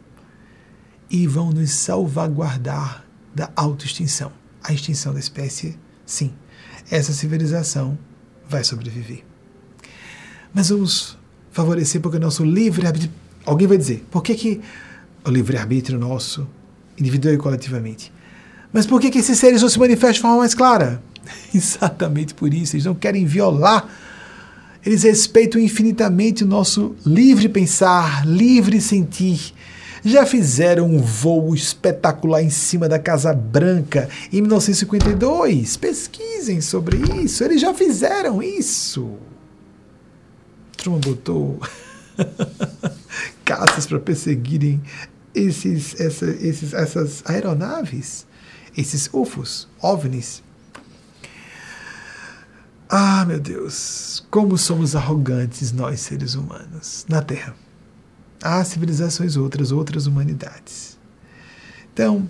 e 1.10 1.28
vão 1.28 1.52
nos 1.52 1.72
salvaguardar 1.72 3.06
da 3.36 3.52
autoextinção. 3.56 4.32
A 4.64 4.72
extinção 4.72 5.14
da 5.14 5.20
espécie, 5.20 5.78
sim, 6.06 6.34
essa 6.90 7.12
civilização 7.12 8.00
vai 8.48 8.64
sobreviver. 8.64 9.26
Mas 10.54 10.70
vamos 10.70 11.18
favorecer 11.54 12.02
porque 12.02 12.18
o 12.18 12.20
nosso 12.20 12.44
livre-arbítrio. 12.44 13.12
Alguém 13.46 13.68
vai 13.68 13.78
dizer, 13.78 14.04
por 14.12 14.22
que, 14.22 14.36
que 14.36 14.62
o 15.24 15.30
livre-arbítrio 15.30 15.98
nosso, 16.00 16.48
individual 16.98 17.36
e 17.36 17.38
coletivamente? 17.38 18.12
Mas 18.74 18.86
por 18.86 19.00
que, 19.00 19.12
que 19.12 19.20
esses 19.20 19.38
seres 19.38 19.62
não 19.62 19.70
se 19.70 19.80
manifestam 19.80 20.14
de 20.14 20.22
forma 20.22 20.38
mais 20.38 20.56
clara? 20.56 21.02
Exatamente 21.54 22.34
por 22.34 22.54
isso, 22.54 22.76
eles 22.76 22.86
não 22.86 22.96
querem 22.96 23.26
violar. 23.26 23.88
Eles 24.86 25.04
respeitam 25.04 25.62
infinitamente 25.62 26.44
o 26.44 26.48
nosso 26.48 26.96
livre 27.06 27.48
pensar, 27.48 28.26
livre 28.26 28.82
sentir. 28.82 29.54
Já 30.04 30.26
fizeram 30.26 30.88
um 30.88 31.00
voo 31.00 31.56
espetacular 31.56 32.44
em 32.44 32.50
cima 32.50 32.90
da 32.90 33.00
Casa 33.00 33.34
Branca 33.34 34.10
em 34.34 34.42
1952. 34.42 35.78
Pesquisem 35.78 36.60
sobre 36.60 36.98
isso. 37.24 37.44
Eles 37.44 37.62
já 37.62 37.74
fizeram 37.74 38.44
isso. 38.44 39.12
Truman 40.84 41.00
botou 41.00 41.60
caças 43.46 43.88
para 43.88 44.00
perseguirem 44.00 44.82
esses, 45.34 46.00
essa, 46.00 46.26
esses, 46.26 46.74
essas 46.74 47.24
aeronaves, 47.26 48.28
esses 48.78 49.10
UFOs, 49.14 49.70
OVNIs. 49.82 50.44
Ah, 52.90 53.24
meu 53.26 53.40
Deus, 53.40 54.28
como 54.30 54.58
somos 54.58 54.96
arrogantes 54.96 55.72
nós, 55.72 56.02
seres 56.02 56.36
humanos, 56.36 57.06
na 57.08 57.22
Terra. 57.22 57.56
Há 58.44 58.64
civilizações 58.66 59.38
outras, 59.38 59.72
outras 59.72 60.06
humanidades. 60.06 61.00
Então, 61.94 62.30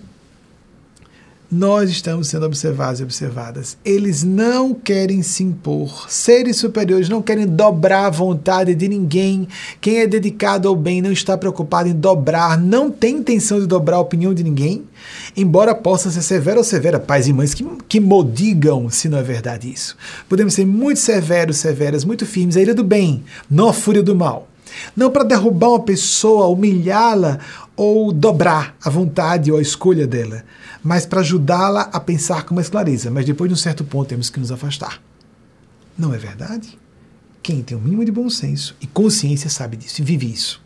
nós 1.54 1.88
estamos 1.88 2.26
sendo 2.26 2.46
observados 2.46 2.98
e 2.98 3.04
observadas. 3.04 3.76
Eles 3.84 4.24
não 4.24 4.74
querem 4.74 5.22
se 5.22 5.44
impor. 5.44 6.10
Seres 6.10 6.56
superiores 6.56 7.08
não 7.08 7.22
querem 7.22 7.46
dobrar 7.46 8.06
a 8.06 8.10
vontade 8.10 8.74
de 8.74 8.88
ninguém. 8.88 9.46
Quem 9.80 10.00
é 10.00 10.06
dedicado 10.06 10.66
ao 10.66 10.74
bem 10.74 11.00
não 11.00 11.12
está 11.12 11.38
preocupado 11.38 11.88
em 11.88 11.92
dobrar, 11.92 12.58
não 12.58 12.90
tem 12.90 13.18
intenção 13.18 13.60
de 13.60 13.66
dobrar 13.66 13.98
a 13.98 14.00
opinião 14.00 14.34
de 14.34 14.42
ninguém, 14.42 14.82
embora 15.36 15.76
possa 15.76 16.10
ser 16.10 16.22
severo 16.22 16.58
ou 16.58 16.64
severa. 16.64 16.98
Pais 16.98 17.28
e 17.28 17.32
mães 17.32 17.54
que, 17.54 17.64
que 17.88 18.00
modigam 18.00 18.90
se 18.90 19.08
não 19.08 19.18
é 19.18 19.22
verdade 19.22 19.72
isso. 19.72 19.96
Podemos 20.28 20.54
ser 20.54 20.66
muito 20.66 20.98
severos, 20.98 21.58
severas, 21.58 22.04
muito 22.04 22.26
firmes, 22.26 22.56
a 22.56 22.60
ira 22.60 22.74
do 22.74 22.82
bem, 22.82 23.22
não 23.48 23.68
a 23.68 23.72
fúria 23.72 24.02
do 24.02 24.16
mal. 24.16 24.48
Não 24.96 25.08
para 25.08 25.22
derrubar 25.22 25.68
uma 25.68 25.80
pessoa, 25.80 26.48
humilhá-la 26.48 27.38
ou 27.76 28.10
dobrar 28.12 28.74
a 28.84 28.90
vontade 28.90 29.52
ou 29.52 29.58
a 29.58 29.62
escolha 29.62 30.04
dela 30.04 30.42
mas 30.84 31.06
para 31.06 31.20
ajudá-la 31.20 31.88
a 31.90 31.98
pensar 31.98 32.44
com 32.44 32.54
mais 32.54 32.68
clareza. 32.68 33.10
Mas 33.10 33.24
depois 33.24 33.48
de 33.48 33.54
um 33.54 33.56
certo 33.56 33.82
ponto 33.82 34.08
temos 34.08 34.28
que 34.28 34.38
nos 34.38 34.52
afastar. 34.52 35.02
Não 35.96 36.12
é 36.12 36.18
verdade? 36.18 36.78
Quem 37.42 37.62
tem 37.62 37.76
o 37.76 37.80
um 37.80 37.82
mínimo 37.82 38.04
de 38.04 38.12
bom 38.12 38.28
senso 38.28 38.76
e 38.80 38.86
consciência 38.86 39.48
sabe 39.48 39.78
disso 39.78 40.02
e 40.02 40.04
vive 40.04 40.30
isso. 40.30 40.62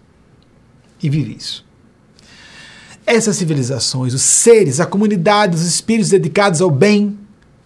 E 1.01 1.09
vive 1.09 1.36
isso. 1.36 1.65
Essas 3.07 3.36
civilizações, 3.36 4.12
os 4.12 4.23
seres, 4.23 4.81
a 4.81 4.86
comunidade, 4.86 5.55
os 5.55 5.62
espíritos 5.62 6.11
dedicados 6.11 6.61
ao 6.61 6.70
bem, 6.70 7.16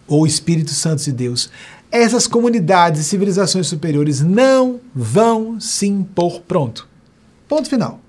ou 0.06 0.26
Espíritos 0.26 0.76
Santos 0.76 1.06
de 1.06 1.12
Deus, 1.12 1.50
essas 1.90 2.26
comunidades 2.26 3.00
e 3.00 3.04
civilizações 3.04 3.66
superiores 3.66 4.20
não 4.20 4.80
vão 4.94 5.58
se 5.58 5.86
impor 5.86 6.40
pronto. 6.40 6.86
Ponto 7.48 7.68
final. 7.68 8.01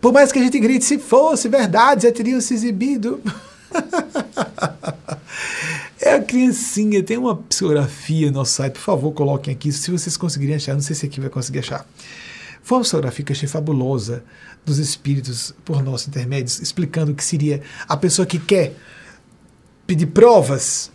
Por 0.00 0.12
mais 0.12 0.32
que 0.32 0.38
a 0.38 0.42
gente 0.42 0.58
grite, 0.58 0.84
se 0.84 0.98
fosse 0.98 1.48
verdade, 1.48 2.04
já 2.04 2.12
teriam 2.12 2.40
se 2.40 2.54
exibido. 2.54 3.20
é 6.00 6.14
a 6.14 6.22
criancinha, 6.22 7.02
tem 7.02 7.16
uma 7.16 7.36
psicografia 7.36 8.28
no 8.28 8.38
nosso 8.38 8.54
site, 8.54 8.74
por 8.74 8.80
favor, 8.80 9.12
coloquem 9.12 9.54
aqui, 9.54 9.72
se 9.72 9.90
vocês 9.90 10.16
conseguirem 10.16 10.56
achar, 10.56 10.74
não 10.74 10.80
sei 10.80 10.96
se 10.96 11.06
aqui 11.06 11.20
vai 11.20 11.30
conseguir 11.30 11.60
achar. 11.60 11.86
Foi 12.62 12.78
uma 12.78 12.82
psicografia 12.82 13.24
que 13.24 13.32
achei 13.32 13.48
fabulosa 13.48 14.24
dos 14.64 14.78
espíritos 14.78 15.54
por 15.64 15.82
nossos 15.82 16.08
intermédios, 16.08 16.60
explicando 16.60 17.12
o 17.12 17.14
que 17.14 17.24
seria 17.24 17.60
a 17.88 17.96
pessoa 17.96 18.24
que 18.24 18.38
quer 18.38 18.74
pedir 19.86 20.06
provas 20.06 20.90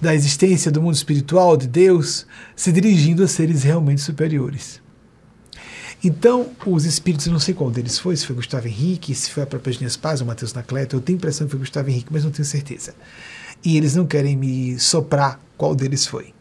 da 0.00 0.14
existência 0.14 0.70
do 0.70 0.80
mundo 0.80 0.94
espiritual, 0.94 1.56
de 1.56 1.66
Deus, 1.66 2.26
se 2.56 2.72
dirigindo 2.72 3.22
a 3.22 3.28
seres 3.28 3.64
realmente 3.64 4.00
superiores. 4.00 4.79
Então, 6.02 6.50
os 6.64 6.86
espíritos, 6.86 7.26
eu 7.26 7.32
não 7.32 7.40
sei 7.40 7.52
qual 7.52 7.70
deles 7.70 7.98
foi, 7.98 8.16
se 8.16 8.26
foi 8.26 8.34
Gustavo 8.34 8.66
Henrique, 8.66 9.14
se 9.14 9.30
foi 9.30 9.42
a 9.42 9.46
própria 9.46 9.72
Genias 9.72 9.96
Paz 9.96 10.20
ou 10.20 10.26
Matheus 10.26 10.54
Nacleto, 10.54 10.96
eu 10.96 11.00
tenho 11.00 11.16
a 11.16 11.18
impressão 11.18 11.46
que 11.46 11.50
foi 11.50 11.60
Gustavo 11.60 11.90
Henrique, 11.90 12.08
mas 12.10 12.24
não 12.24 12.30
tenho 12.30 12.46
certeza. 12.46 12.94
E 13.62 13.76
eles 13.76 13.94
não 13.94 14.06
querem 14.06 14.34
me 14.34 14.78
soprar 14.78 15.38
qual 15.58 15.74
deles 15.74 16.06
foi. 16.06 16.32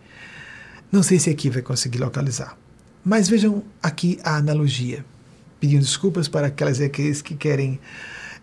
Não 0.90 1.04
sei 1.04 1.20
se 1.20 1.30
aqui 1.30 1.50
vai 1.50 1.62
conseguir 1.62 2.00
localizar. 2.00 2.58
Mas 3.04 3.28
vejam 3.28 3.64
aqui 3.84 4.18
a 4.24 4.38
analogia. 4.38 5.06
Pedindo 5.60 5.82
desculpas 5.82 6.30
para 6.30 6.48
aquelas 6.48 6.80
e 6.80 6.86
aqueles 6.86 7.22
que 7.22 7.36
querem 7.36 7.80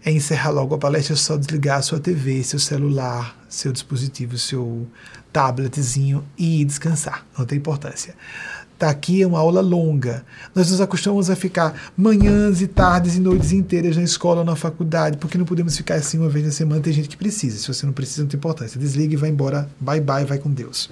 é 0.05 0.13
encerrar 0.13 0.51
logo 0.51 0.75
a 0.75 0.79
palestra, 0.79 1.15
é 1.15 1.17
só 1.17 1.37
desligar 1.37 1.79
a 1.79 1.83
sua 1.83 1.99
TV, 1.99 2.43
seu 2.45 2.59
celular, 2.59 3.37
seu 3.49 3.73
dispositivo, 3.73 4.39
seu 4.39 4.87
tabletzinho 5.33 6.25
e 6.39 6.65
descansar. 6.65 7.27
Não 7.37 7.45
tem 7.45 7.59
importância. 7.59 8.15
Tá 8.79 8.91
aqui 8.91 9.23
é 9.23 9.27
uma 9.27 9.39
aula 9.39 9.61
longa. 9.61 10.25
Nós 10.55 10.71
nos 10.71 10.81
acostumamos 10.81 11.31
a 11.31 11.37
ficar 11.37 11.93
manhãs 11.97 12.61
e 12.61 12.67
tardes 12.67 13.17
e 13.17 13.21
noites 13.21 13.53
inteiras 13.53 13.97
na 13.97 14.03
escola 14.03 14.41
ou 14.41 14.45
na 14.45 14.55
faculdade, 14.55 15.17
porque 15.17 15.39
não 15.39 15.47
podemos 15.47 15.77
ficar 15.77 15.95
assim 15.95 16.19
uma 16.19 16.29
vez 16.29 16.45
na 16.45 16.53
semana. 16.53 16.83
Tem 16.83 16.93
gente 16.93 17.09
que 17.09 17.17
precisa. 17.17 17.59
Se 17.59 17.69
você 17.69 17.87
não 17.87 17.93
precisa, 17.93 18.23
não 18.23 18.29
tem 18.29 18.37
importância. 18.37 18.79
Desliga 18.79 19.15
e 19.15 19.17
vai 19.17 19.31
embora. 19.31 19.71
Bye 19.81 20.01
bye, 20.01 20.25
vai 20.25 20.39
com 20.39 20.51
Deus. 20.51 20.91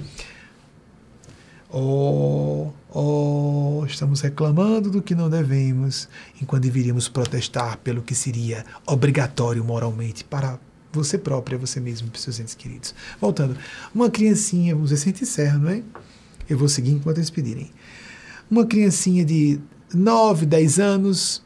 Oh, 1.77 2.71
oh, 2.89 3.85
estamos 3.85 4.21
reclamando 4.21 4.89
do 4.89 5.03
que 5.03 5.13
não 5.13 5.29
devemos, 5.29 6.09
enquanto 6.41 6.63
deveríamos 6.63 7.09
protestar 7.09 7.79
pelo 7.79 8.01
que 8.01 8.15
seria 8.15 8.65
obrigatório 8.87 9.65
moralmente 9.65 10.23
para 10.23 10.57
você 10.93 11.19
própria, 11.19 11.59
você 11.59 11.81
mesmo, 11.81 12.09
para 12.09 12.21
seus 12.21 12.39
entes 12.39 12.55
queridos. 12.55 12.95
Voltando, 13.21 13.57
uma 13.93 14.09
criancinha, 14.09 14.73
vamos 14.73 14.91
ver 14.91 14.97
se 14.97 15.11
encerra, 15.11 15.59
não 15.59 15.69
é? 15.69 15.83
Eu 16.49 16.59
vou 16.59 16.69
seguir 16.69 16.93
enquanto 16.93 17.19
eles 17.19 17.31
pedirem. 17.31 17.71
Uma 18.51 18.67
criancinha 18.67 19.25
de 19.25 19.59
9, 19.93 20.47
10 20.47 20.79
anos, 20.79 21.43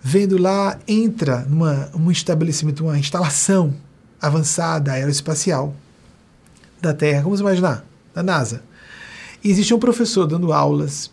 vendo 0.00 0.38
lá, 0.38 0.78
entra 0.86 1.40
numa 1.48 1.90
um 1.94 2.10
estabelecimento, 2.10 2.84
uma 2.84 2.98
instalação 2.98 3.74
avançada 4.20 4.92
aeroespacial 4.92 5.74
da 6.80 6.94
Terra, 6.94 7.22
vamos 7.22 7.40
imaginar, 7.40 7.84
da 8.14 8.22
NASA. 8.22 8.62
E 9.42 9.50
existe 9.50 9.72
um 9.74 9.78
professor 9.78 10.26
dando 10.26 10.52
aulas 10.52 11.10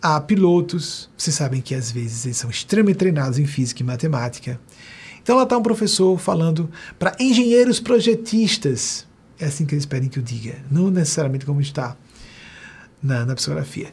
a 0.00 0.20
pilotos, 0.20 1.08
vocês 1.16 1.34
sabem 1.34 1.60
que 1.60 1.74
às 1.74 1.90
vezes 1.90 2.24
eles 2.24 2.36
são 2.36 2.50
extremamente 2.50 2.98
treinados 2.98 3.38
em 3.38 3.46
física 3.46 3.82
e 3.82 3.86
matemática. 3.86 4.60
Então 5.22 5.36
lá 5.36 5.42
está 5.42 5.56
um 5.56 5.62
professor 5.62 6.16
falando 6.18 6.70
para 6.98 7.16
engenheiros 7.18 7.80
projetistas 7.80 9.04
É 9.40 9.46
assim 9.46 9.66
que 9.66 9.74
eles 9.74 9.84
pedem 9.84 10.08
que 10.08 10.18
eu 10.18 10.22
diga, 10.22 10.54
não 10.70 10.90
necessariamente 10.90 11.44
como 11.44 11.60
está 11.60 11.96
na, 13.02 13.24
na 13.24 13.34
psicografia. 13.34 13.92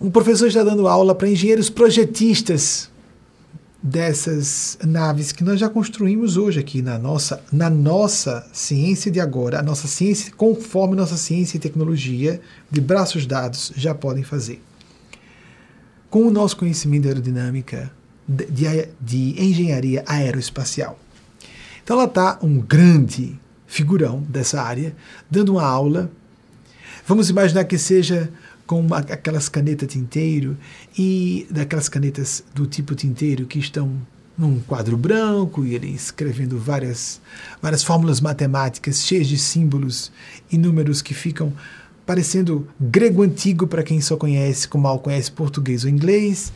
Um 0.00 0.10
professor 0.10 0.48
está 0.48 0.62
dando 0.62 0.88
aula 0.88 1.14
para 1.14 1.28
engenheiros 1.28 1.70
projetistas 1.70 2.90
dessas 3.82 4.78
naves 4.82 5.30
que 5.30 5.44
nós 5.44 5.60
já 5.60 5.68
construímos 5.68 6.38
hoje 6.38 6.58
aqui 6.58 6.80
na 6.80 6.98
nossa, 6.98 7.42
na 7.52 7.68
nossa 7.68 8.48
ciência 8.50 9.10
de 9.10 9.20
agora, 9.20 9.60
a 9.60 9.62
nossa 9.62 9.86
ciência, 9.86 10.32
conforme 10.34 10.96
nossa 10.96 11.18
ciência 11.18 11.58
e 11.58 11.60
tecnologia 11.60 12.40
de 12.70 12.80
braços 12.80 13.26
dados 13.26 13.72
já 13.76 13.94
podem 13.94 14.24
fazer. 14.24 14.62
Com 16.08 16.26
o 16.26 16.30
nosso 16.30 16.56
conhecimento 16.56 17.02
de 17.02 17.08
aerodinâmica, 17.08 17.92
de, 18.26 18.46
de, 18.46 18.88
de 18.98 19.42
engenharia 19.42 20.02
aeroespacial. 20.06 20.98
Então 21.82 21.98
lá 21.98 22.04
está 22.04 22.38
um 22.42 22.58
grande 22.58 23.38
figurão 23.66 24.22
dessa 24.22 24.62
área, 24.62 24.96
dando 25.30 25.52
uma 25.52 25.64
aula. 25.64 26.10
Vamos 27.06 27.28
imaginar 27.28 27.64
que 27.64 27.76
seja 27.76 28.30
com 28.66 28.80
uma, 28.80 28.98
aquelas 28.98 29.48
canetas 29.48 29.92
tinteiro 29.92 30.56
e 30.98 31.46
daquelas 31.50 31.88
canetas 31.88 32.42
do 32.54 32.66
tipo 32.66 32.94
tinteiro 32.94 33.46
que 33.46 33.58
estão 33.58 33.94
num 34.36 34.58
quadro 34.60 34.96
branco 34.96 35.64
e 35.64 35.74
ele 35.74 35.88
escrevendo 35.88 36.58
várias, 36.58 37.20
várias 37.60 37.84
fórmulas 37.84 38.20
matemáticas 38.20 39.02
cheias 39.02 39.28
de 39.28 39.38
símbolos 39.38 40.10
e 40.50 40.56
números 40.56 41.02
que 41.02 41.12
ficam 41.12 41.52
parecendo 42.06 42.66
grego 42.80 43.22
antigo 43.22 43.66
para 43.66 43.82
quem 43.82 44.00
só 44.00 44.16
conhece, 44.16 44.66
como 44.66 44.84
mal 44.84 44.98
conhece 44.98 45.30
português 45.30 45.84
ou 45.84 45.90
inglês. 45.90 46.52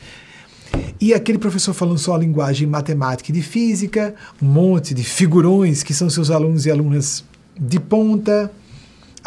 E 1.01 1.15
aquele 1.15 1.39
professor 1.39 1.73
falando 1.73 1.99
só 1.99 2.15
a 2.15 2.19
linguagem 2.19 2.67
matemática 2.67 3.31
e 3.31 3.35
de 3.35 3.43
física, 3.43 4.15
um 4.43 4.47
monte 4.47 4.93
de 4.93 5.05
figurões 5.05 5.83
que 5.83 5.95
são 5.95 6.11
seus 6.11 6.31
alunos 6.31 6.67
e 6.67 6.71
alunas 6.71 7.25
de 7.59 7.79
ponta, 7.79 8.51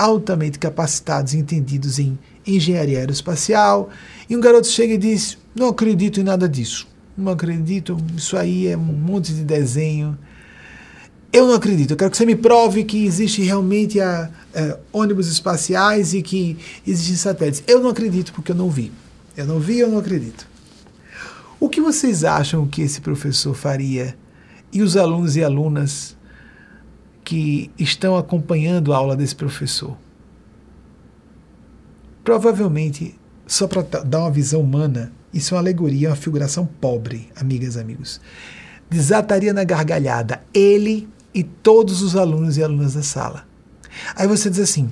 altamente 0.02 0.58
capacitados 0.58 1.34
e 1.34 1.38
entendidos 1.38 2.00
em 2.00 2.18
engenharia 2.46 2.98
aeroespacial. 2.98 3.90
E 4.28 4.36
um 4.36 4.42
garoto 4.42 4.68
chega 4.68 4.96
e 4.96 4.98
diz: 4.98 5.38
Não 5.54 5.68
acredito 5.68 6.20
em 6.20 6.24
nada 6.24 6.50
disso. 6.50 6.88
Não 7.16 7.32
acredito, 7.32 7.98
isso 8.18 8.36
aí 8.36 8.68
é 8.68 8.76
um 8.76 8.82
monte 8.82 9.32
de 9.32 9.44
desenho. 9.44 10.18
Eu 11.32 11.46
não 11.48 11.54
acredito. 11.54 11.92
Eu 11.92 11.98
quero 11.98 12.10
que 12.10 12.18
você 12.18 12.26
me 12.26 12.36
prove 12.36 12.84
que 12.84 13.06
existe 13.06 13.44
realmente 13.44 14.00
a, 14.00 14.30
a, 14.56 14.78
ônibus 14.92 15.28
espaciais 15.28 16.14
e 16.14 16.22
que 16.22 16.58
existem 16.86 17.16
satélites. 17.16 17.64
Eu 17.68 17.80
não 17.80 17.90
acredito 17.90 18.34
porque 18.34 18.52
eu 18.52 18.56
não 18.56 18.70
vi. 18.70 18.92
Eu 19.38 19.46
não 19.46 19.60
vi, 19.60 19.80
eu 19.80 19.90
não 19.90 20.00
acredito. 20.00 20.48
O 21.60 21.70
que 21.70 21.80
vocês 21.80 22.24
acham 22.24 22.68
que 22.68 22.82
esse 22.82 23.00
professor 23.00 23.54
faria 23.54 24.18
e 24.74 24.82
os 24.82 24.98
alunos 24.98 25.36
e 25.36 25.44
alunas 25.44 26.18
que 27.24 27.72
estão 27.78 28.18
acompanhando 28.18 28.94
a 28.94 28.98
aula 28.98 29.16
desse 29.16 29.36
professor? 29.36 29.98
Provavelmente, 32.24 33.16
só 33.48 33.68
para 33.68 33.82
dar 34.04 34.20
uma 34.20 34.32
visão 34.32 34.62
humana, 34.62 35.12
isso 35.34 35.54
é 35.54 35.58
uma 35.58 35.62
alegoria, 35.62 36.10
uma 36.10 36.16
figuração 36.16 36.66
pobre, 36.66 37.30
amigas 37.36 37.76
e 37.76 37.80
amigos. 37.80 38.22
Desataria 38.90 39.54
na 39.54 39.64
gargalhada 39.64 40.44
ele 40.54 41.10
e 41.34 41.44
todos 41.44 42.02
os 42.02 42.16
alunos 42.16 42.58
e 42.58 42.64
alunas 42.64 42.94
da 42.94 43.04
sala. 43.04 43.46
Aí 44.16 44.28
você 44.28 44.50
diz 44.50 44.60
assim: 44.60 44.92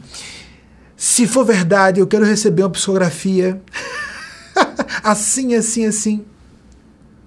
se 0.95 1.27
for 1.27 1.45
verdade, 1.45 1.99
eu 1.99 2.07
quero 2.07 2.25
receber 2.25 2.63
uma 2.63 2.69
psicografia 2.69 3.61
assim, 5.03 5.55
assim, 5.55 5.85
assim. 5.85 6.25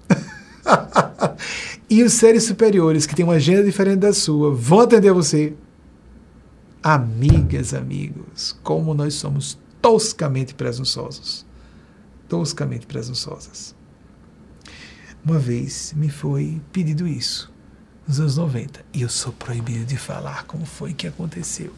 e 1.93 2.03
os 2.03 2.13
seres 2.13 2.43
superiores, 2.43 3.05
que 3.05 3.13
têm 3.13 3.23
uma 3.23 3.35
agenda 3.35 3.63
diferente 3.63 3.99
da 3.99 4.11
sua, 4.11 4.51
vão 4.51 4.79
atender 4.79 5.13
você. 5.13 5.53
Amigas, 6.81 7.71
amigos, 7.71 8.57
como 8.63 8.95
nós 8.95 9.13
somos 9.13 9.59
toscamente 9.79 10.55
presunçosos. 10.55 11.45
Toscamente 12.27 12.87
presunçosas. 12.87 13.75
Uma 15.23 15.37
vez 15.37 15.93
me 15.95 16.09
foi 16.09 16.59
pedido 16.71 17.07
isso, 17.07 17.53
nos 18.07 18.19
anos 18.19 18.37
90, 18.37 18.83
e 18.91 19.03
eu 19.03 19.09
sou 19.09 19.31
proibido 19.31 19.85
de 19.85 19.95
falar 19.95 20.45
como 20.45 20.65
foi 20.65 20.93
que 20.93 21.05
aconteceu. 21.05 21.71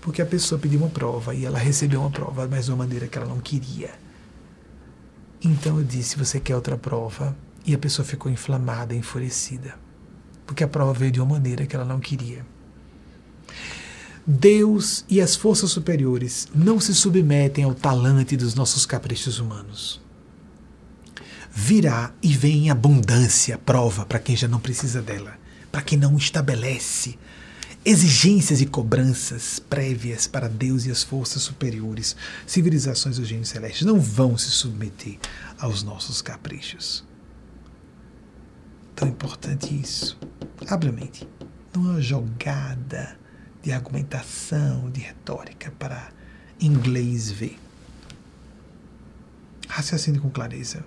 Porque 0.00 0.22
a 0.22 0.26
pessoa 0.26 0.60
pediu 0.60 0.78
uma 0.78 0.88
prova 0.88 1.34
e 1.34 1.44
ela 1.44 1.58
recebeu 1.58 2.00
uma 2.00 2.10
prova, 2.10 2.46
mas 2.48 2.66
de 2.66 2.70
uma 2.70 2.78
maneira 2.78 3.08
que 3.08 3.18
ela 3.18 3.26
não 3.26 3.40
queria. 3.40 3.90
Então 5.42 5.76
eu 5.76 5.84
disse: 5.84 6.16
Você 6.16 6.38
quer 6.38 6.54
outra 6.54 6.78
prova? 6.78 7.36
E 7.68 7.74
a 7.74 7.78
pessoa 7.78 8.02
ficou 8.02 8.32
inflamada, 8.32 8.94
enfurecida, 8.94 9.78
porque 10.46 10.64
a 10.64 10.68
prova 10.68 10.94
veio 10.94 11.12
de 11.12 11.20
uma 11.20 11.34
maneira 11.34 11.66
que 11.66 11.76
ela 11.76 11.84
não 11.84 12.00
queria. 12.00 12.46
Deus 14.26 15.04
e 15.06 15.20
as 15.20 15.36
forças 15.36 15.70
superiores 15.70 16.48
não 16.54 16.80
se 16.80 16.94
submetem 16.94 17.64
ao 17.64 17.74
talante 17.74 18.38
dos 18.38 18.54
nossos 18.54 18.86
caprichos 18.86 19.38
humanos. 19.38 20.00
Virá 21.52 22.10
e 22.22 22.32
vem 22.32 22.68
em 22.68 22.70
abundância 22.70 23.58
prova 23.58 24.06
para 24.06 24.18
quem 24.18 24.34
já 24.34 24.48
não 24.48 24.60
precisa 24.60 25.02
dela, 25.02 25.36
para 25.70 25.82
quem 25.82 25.98
não 25.98 26.16
estabelece 26.16 27.18
exigências 27.84 28.62
e 28.62 28.66
cobranças 28.66 29.58
prévias 29.58 30.26
para 30.26 30.48
Deus 30.48 30.86
e 30.86 30.90
as 30.90 31.02
forças 31.02 31.42
superiores, 31.42 32.16
civilizações 32.46 33.18
dos 33.18 33.28
gênios 33.28 33.50
celestes, 33.50 33.86
não 33.86 34.00
vão 34.00 34.38
se 34.38 34.50
submeter 34.50 35.18
aos 35.58 35.82
nossos 35.82 36.22
caprichos 36.22 37.07
tão 38.98 39.06
importante 39.06 39.72
isso. 39.80 40.18
Abre 40.68 40.88
a 40.88 40.92
mente. 40.92 41.26
Não 41.72 41.86
é 41.86 41.90
uma 41.92 42.00
jogada 42.00 43.16
de 43.62 43.70
argumentação, 43.70 44.90
de 44.90 45.00
retórica 45.00 45.72
para 45.78 46.08
inglês 46.60 47.30
ver. 47.30 47.56
Raciocínio 49.68 50.20
com 50.20 50.28
clareza. 50.28 50.84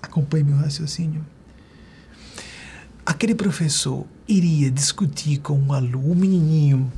Acompanhe 0.00 0.44
meu 0.44 0.56
raciocínio. 0.56 1.24
Aquele 3.04 3.34
professor 3.34 4.06
iria 4.26 4.70
discutir 4.70 5.40
com 5.40 5.58
um 5.58 5.72
aluno, 5.74 6.12
um 6.12 6.14
menininho, 6.14 6.90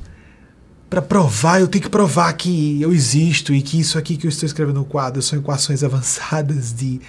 para 0.93 1.01
provar, 1.01 1.59
eu 1.59 1.67
tenho 1.67 1.83
que 1.83 1.89
provar 1.89 2.31
que 2.33 2.79
eu 2.79 2.93
existo 2.93 3.51
e 3.51 3.63
que 3.63 3.79
isso 3.79 3.97
aqui 3.97 4.15
que 4.15 4.27
eu 4.27 4.29
estou 4.29 4.45
escrevendo 4.45 4.75
no 4.75 4.85
quadro 4.85 5.23
são 5.23 5.39
equações 5.39 5.81
avançadas 5.83 6.71
de 6.71 7.01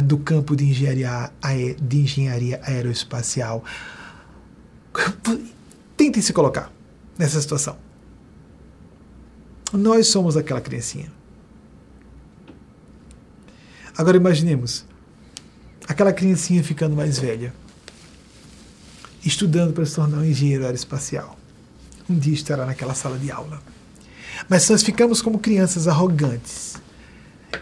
do 0.00 0.18
campo 0.18 0.56
de 0.56 0.64
engenharia, 0.64 1.30
de 1.80 2.00
engenharia 2.00 2.60
aeroespacial. 2.64 3.64
Tentem 5.96 6.22
se 6.22 6.32
colocar 6.32 6.72
nessa 7.18 7.40
situação. 7.40 7.76
Nós 9.72 10.08
somos 10.08 10.36
aquela 10.36 10.60
criancinha. 10.60 11.10
Agora 13.96 14.16
imaginemos 14.16 14.84
aquela 15.86 16.12
criancinha 16.12 16.62
ficando 16.64 16.96
mais 16.96 17.18
velha, 17.18 17.54
estudando 19.24 19.72
para 19.72 19.86
se 19.86 19.94
tornar 19.94 20.18
um 20.18 20.24
engenheiro 20.24 20.64
aeroespacial. 20.64 21.38
Um 22.08 22.18
dia 22.18 22.34
estará 22.34 22.66
naquela 22.66 22.94
sala 22.94 23.18
de 23.18 23.30
aula. 23.30 23.62
Mas 24.48 24.68
nós 24.68 24.82
ficamos 24.82 25.22
como 25.22 25.38
crianças 25.38 25.86
arrogantes, 25.86 26.73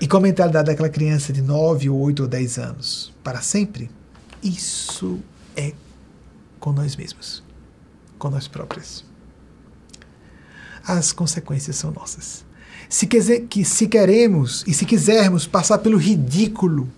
e 0.01 0.07
com 0.07 0.17
a 0.17 0.21
mentalidade 0.21 0.67
daquela 0.67 0.89
criança 0.89 1.33
de 1.33 1.43
9, 1.43 1.89
ou 1.89 2.01
8 2.01 2.23
ou 2.23 2.29
10 2.29 2.59
anos 2.59 3.13
para 3.23 3.41
sempre, 3.41 3.91
isso 4.43 5.21
é 5.57 5.73
com 6.59 6.73
nós 6.73 6.97
mesmos, 6.97 7.43
com 8.19 8.31
nós 8.31 8.49
próprios. 8.49 9.05
As 10.85 11.13
consequências 11.13 11.77
são 11.77 11.91
nossas. 11.91 12.45
Se, 12.89 13.07
quiser, 13.07 13.41
que, 13.43 13.65
se 13.65 13.87
queremos 13.87 14.65
e 14.67 14.75
se 14.75 14.85
quisermos 14.85 15.47
passar 15.47 15.79
pelo 15.79 15.97
ridículo 15.97 16.89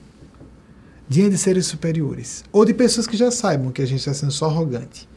diante 1.08 1.32
de 1.32 1.38
seres 1.38 1.66
superiores, 1.66 2.44
ou 2.50 2.64
de 2.64 2.72
pessoas 2.72 3.06
que 3.06 3.16
já 3.16 3.30
saibam 3.30 3.70
que 3.70 3.82
a 3.82 3.86
gente 3.86 3.98
está 3.98 4.14
sendo 4.14 4.32
só 4.32 4.46
arrogante, 4.46 5.08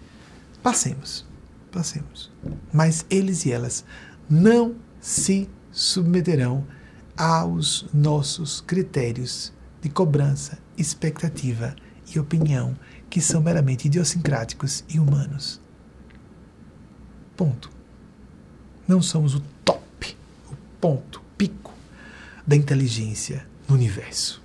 passemos, 0.61 1.25
passemos. 1.71 2.29
Mas 2.73 3.05
eles 3.09 3.45
e 3.45 3.51
elas 3.51 3.85
não 4.29 4.75
se 4.99 5.49
submeterão 5.71 6.65
aos 7.18 7.88
nossos 7.91 8.61
critérios 8.61 9.52
de 9.81 9.89
cobrança, 9.89 10.60
expectativa 10.77 11.76
e 12.14 12.19
opinião, 12.19 12.77
que 13.10 13.19
são 13.19 13.41
meramente 13.41 13.88
idiosincráticos 13.88 14.84
e 14.88 14.99
humanos. 14.99 15.60
Ponto. 17.35 17.72
Não 18.88 19.02
somos 19.02 19.34
o 19.35 19.41
top, 19.65 20.15
o 20.52 20.56
ponto, 20.80 21.22
pico 21.38 21.73
da 22.45 22.56
inteligência 22.56 23.45
no 23.68 23.76
universo. 23.76 24.41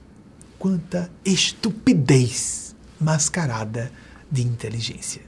Quanta 0.58 1.10
estupidez 1.24 2.74
mascarada 2.98 3.92
de 4.30 4.42
inteligência. 4.42 5.22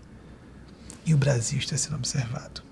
E 1.04 1.12
o 1.12 1.18
Brasil 1.18 1.58
está 1.58 1.76
sendo 1.76 1.96
observado. 1.96 2.62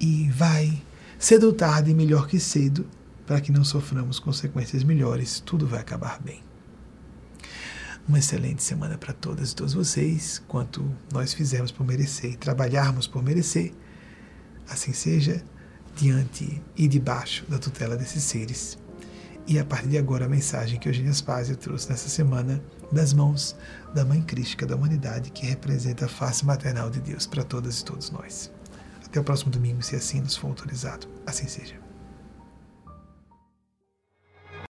E 0.00 0.28
vai 0.30 0.80
Cedo 1.18 1.48
ou 1.48 1.52
tarde, 1.52 1.92
melhor 1.92 2.28
que 2.28 2.38
cedo, 2.38 2.86
para 3.26 3.40
que 3.40 3.50
não 3.50 3.64
soframos 3.64 4.20
consequências 4.20 4.84
melhores, 4.84 5.40
tudo 5.40 5.66
vai 5.66 5.80
acabar 5.80 6.22
bem. 6.22 6.40
Uma 8.06 8.20
excelente 8.20 8.62
semana 8.62 8.96
para 8.96 9.12
todas 9.12 9.50
e 9.50 9.54
todos 9.56 9.74
vocês, 9.74 10.40
quanto 10.46 10.88
nós 11.12 11.34
fizermos 11.34 11.72
por 11.72 11.84
merecer 11.84 12.34
e 12.34 12.36
trabalharmos 12.36 13.08
por 13.08 13.20
merecer. 13.20 13.74
Assim 14.68 14.92
seja, 14.92 15.42
diante 15.96 16.62
e 16.76 16.86
debaixo 16.86 17.44
da 17.48 17.58
tutela 17.58 17.96
desses 17.96 18.22
seres. 18.22 18.78
E 19.44 19.58
a 19.58 19.64
partir 19.64 19.88
de 19.88 19.98
agora, 19.98 20.26
a 20.26 20.28
mensagem 20.28 20.78
que 20.78 20.88
Eugênia 20.88 21.12
Spazio 21.12 21.56
trouxe 21.56 21.90
nessa 21.90 22.08
semana 22.08 22.62
das 22.92 23.12
mãos 23.12 23.56
da 23.92 24.04
Mãe 24.04 24.22
Crística 24.22 24.64
da 24.64 24.76
Humanidade, 24.76 25.32
que 25.32 25.44
representa 25.44 26.04
a 26.04 26.08
face 26.08 26.46
maternal 26.46 26.88
de 26.88 27.00
Deus 27.00 27.26
para 27.26 27.42
todas 27.42 27.80
e 27.80 27.84
todos 27.84 28.10
nós. 28.12 28.52
Até 29.08 29.18
o 29.20 29.24
próximo 29.24 29.50
domingo, 29.50 29.82
se 29.82 29.96
assim 29.96 30.20
nos 30.20 30.36
for 30.36 30.48
autorizado. 30.48 31.08
Assim 31.26 31.46
seja. 31.46 31.87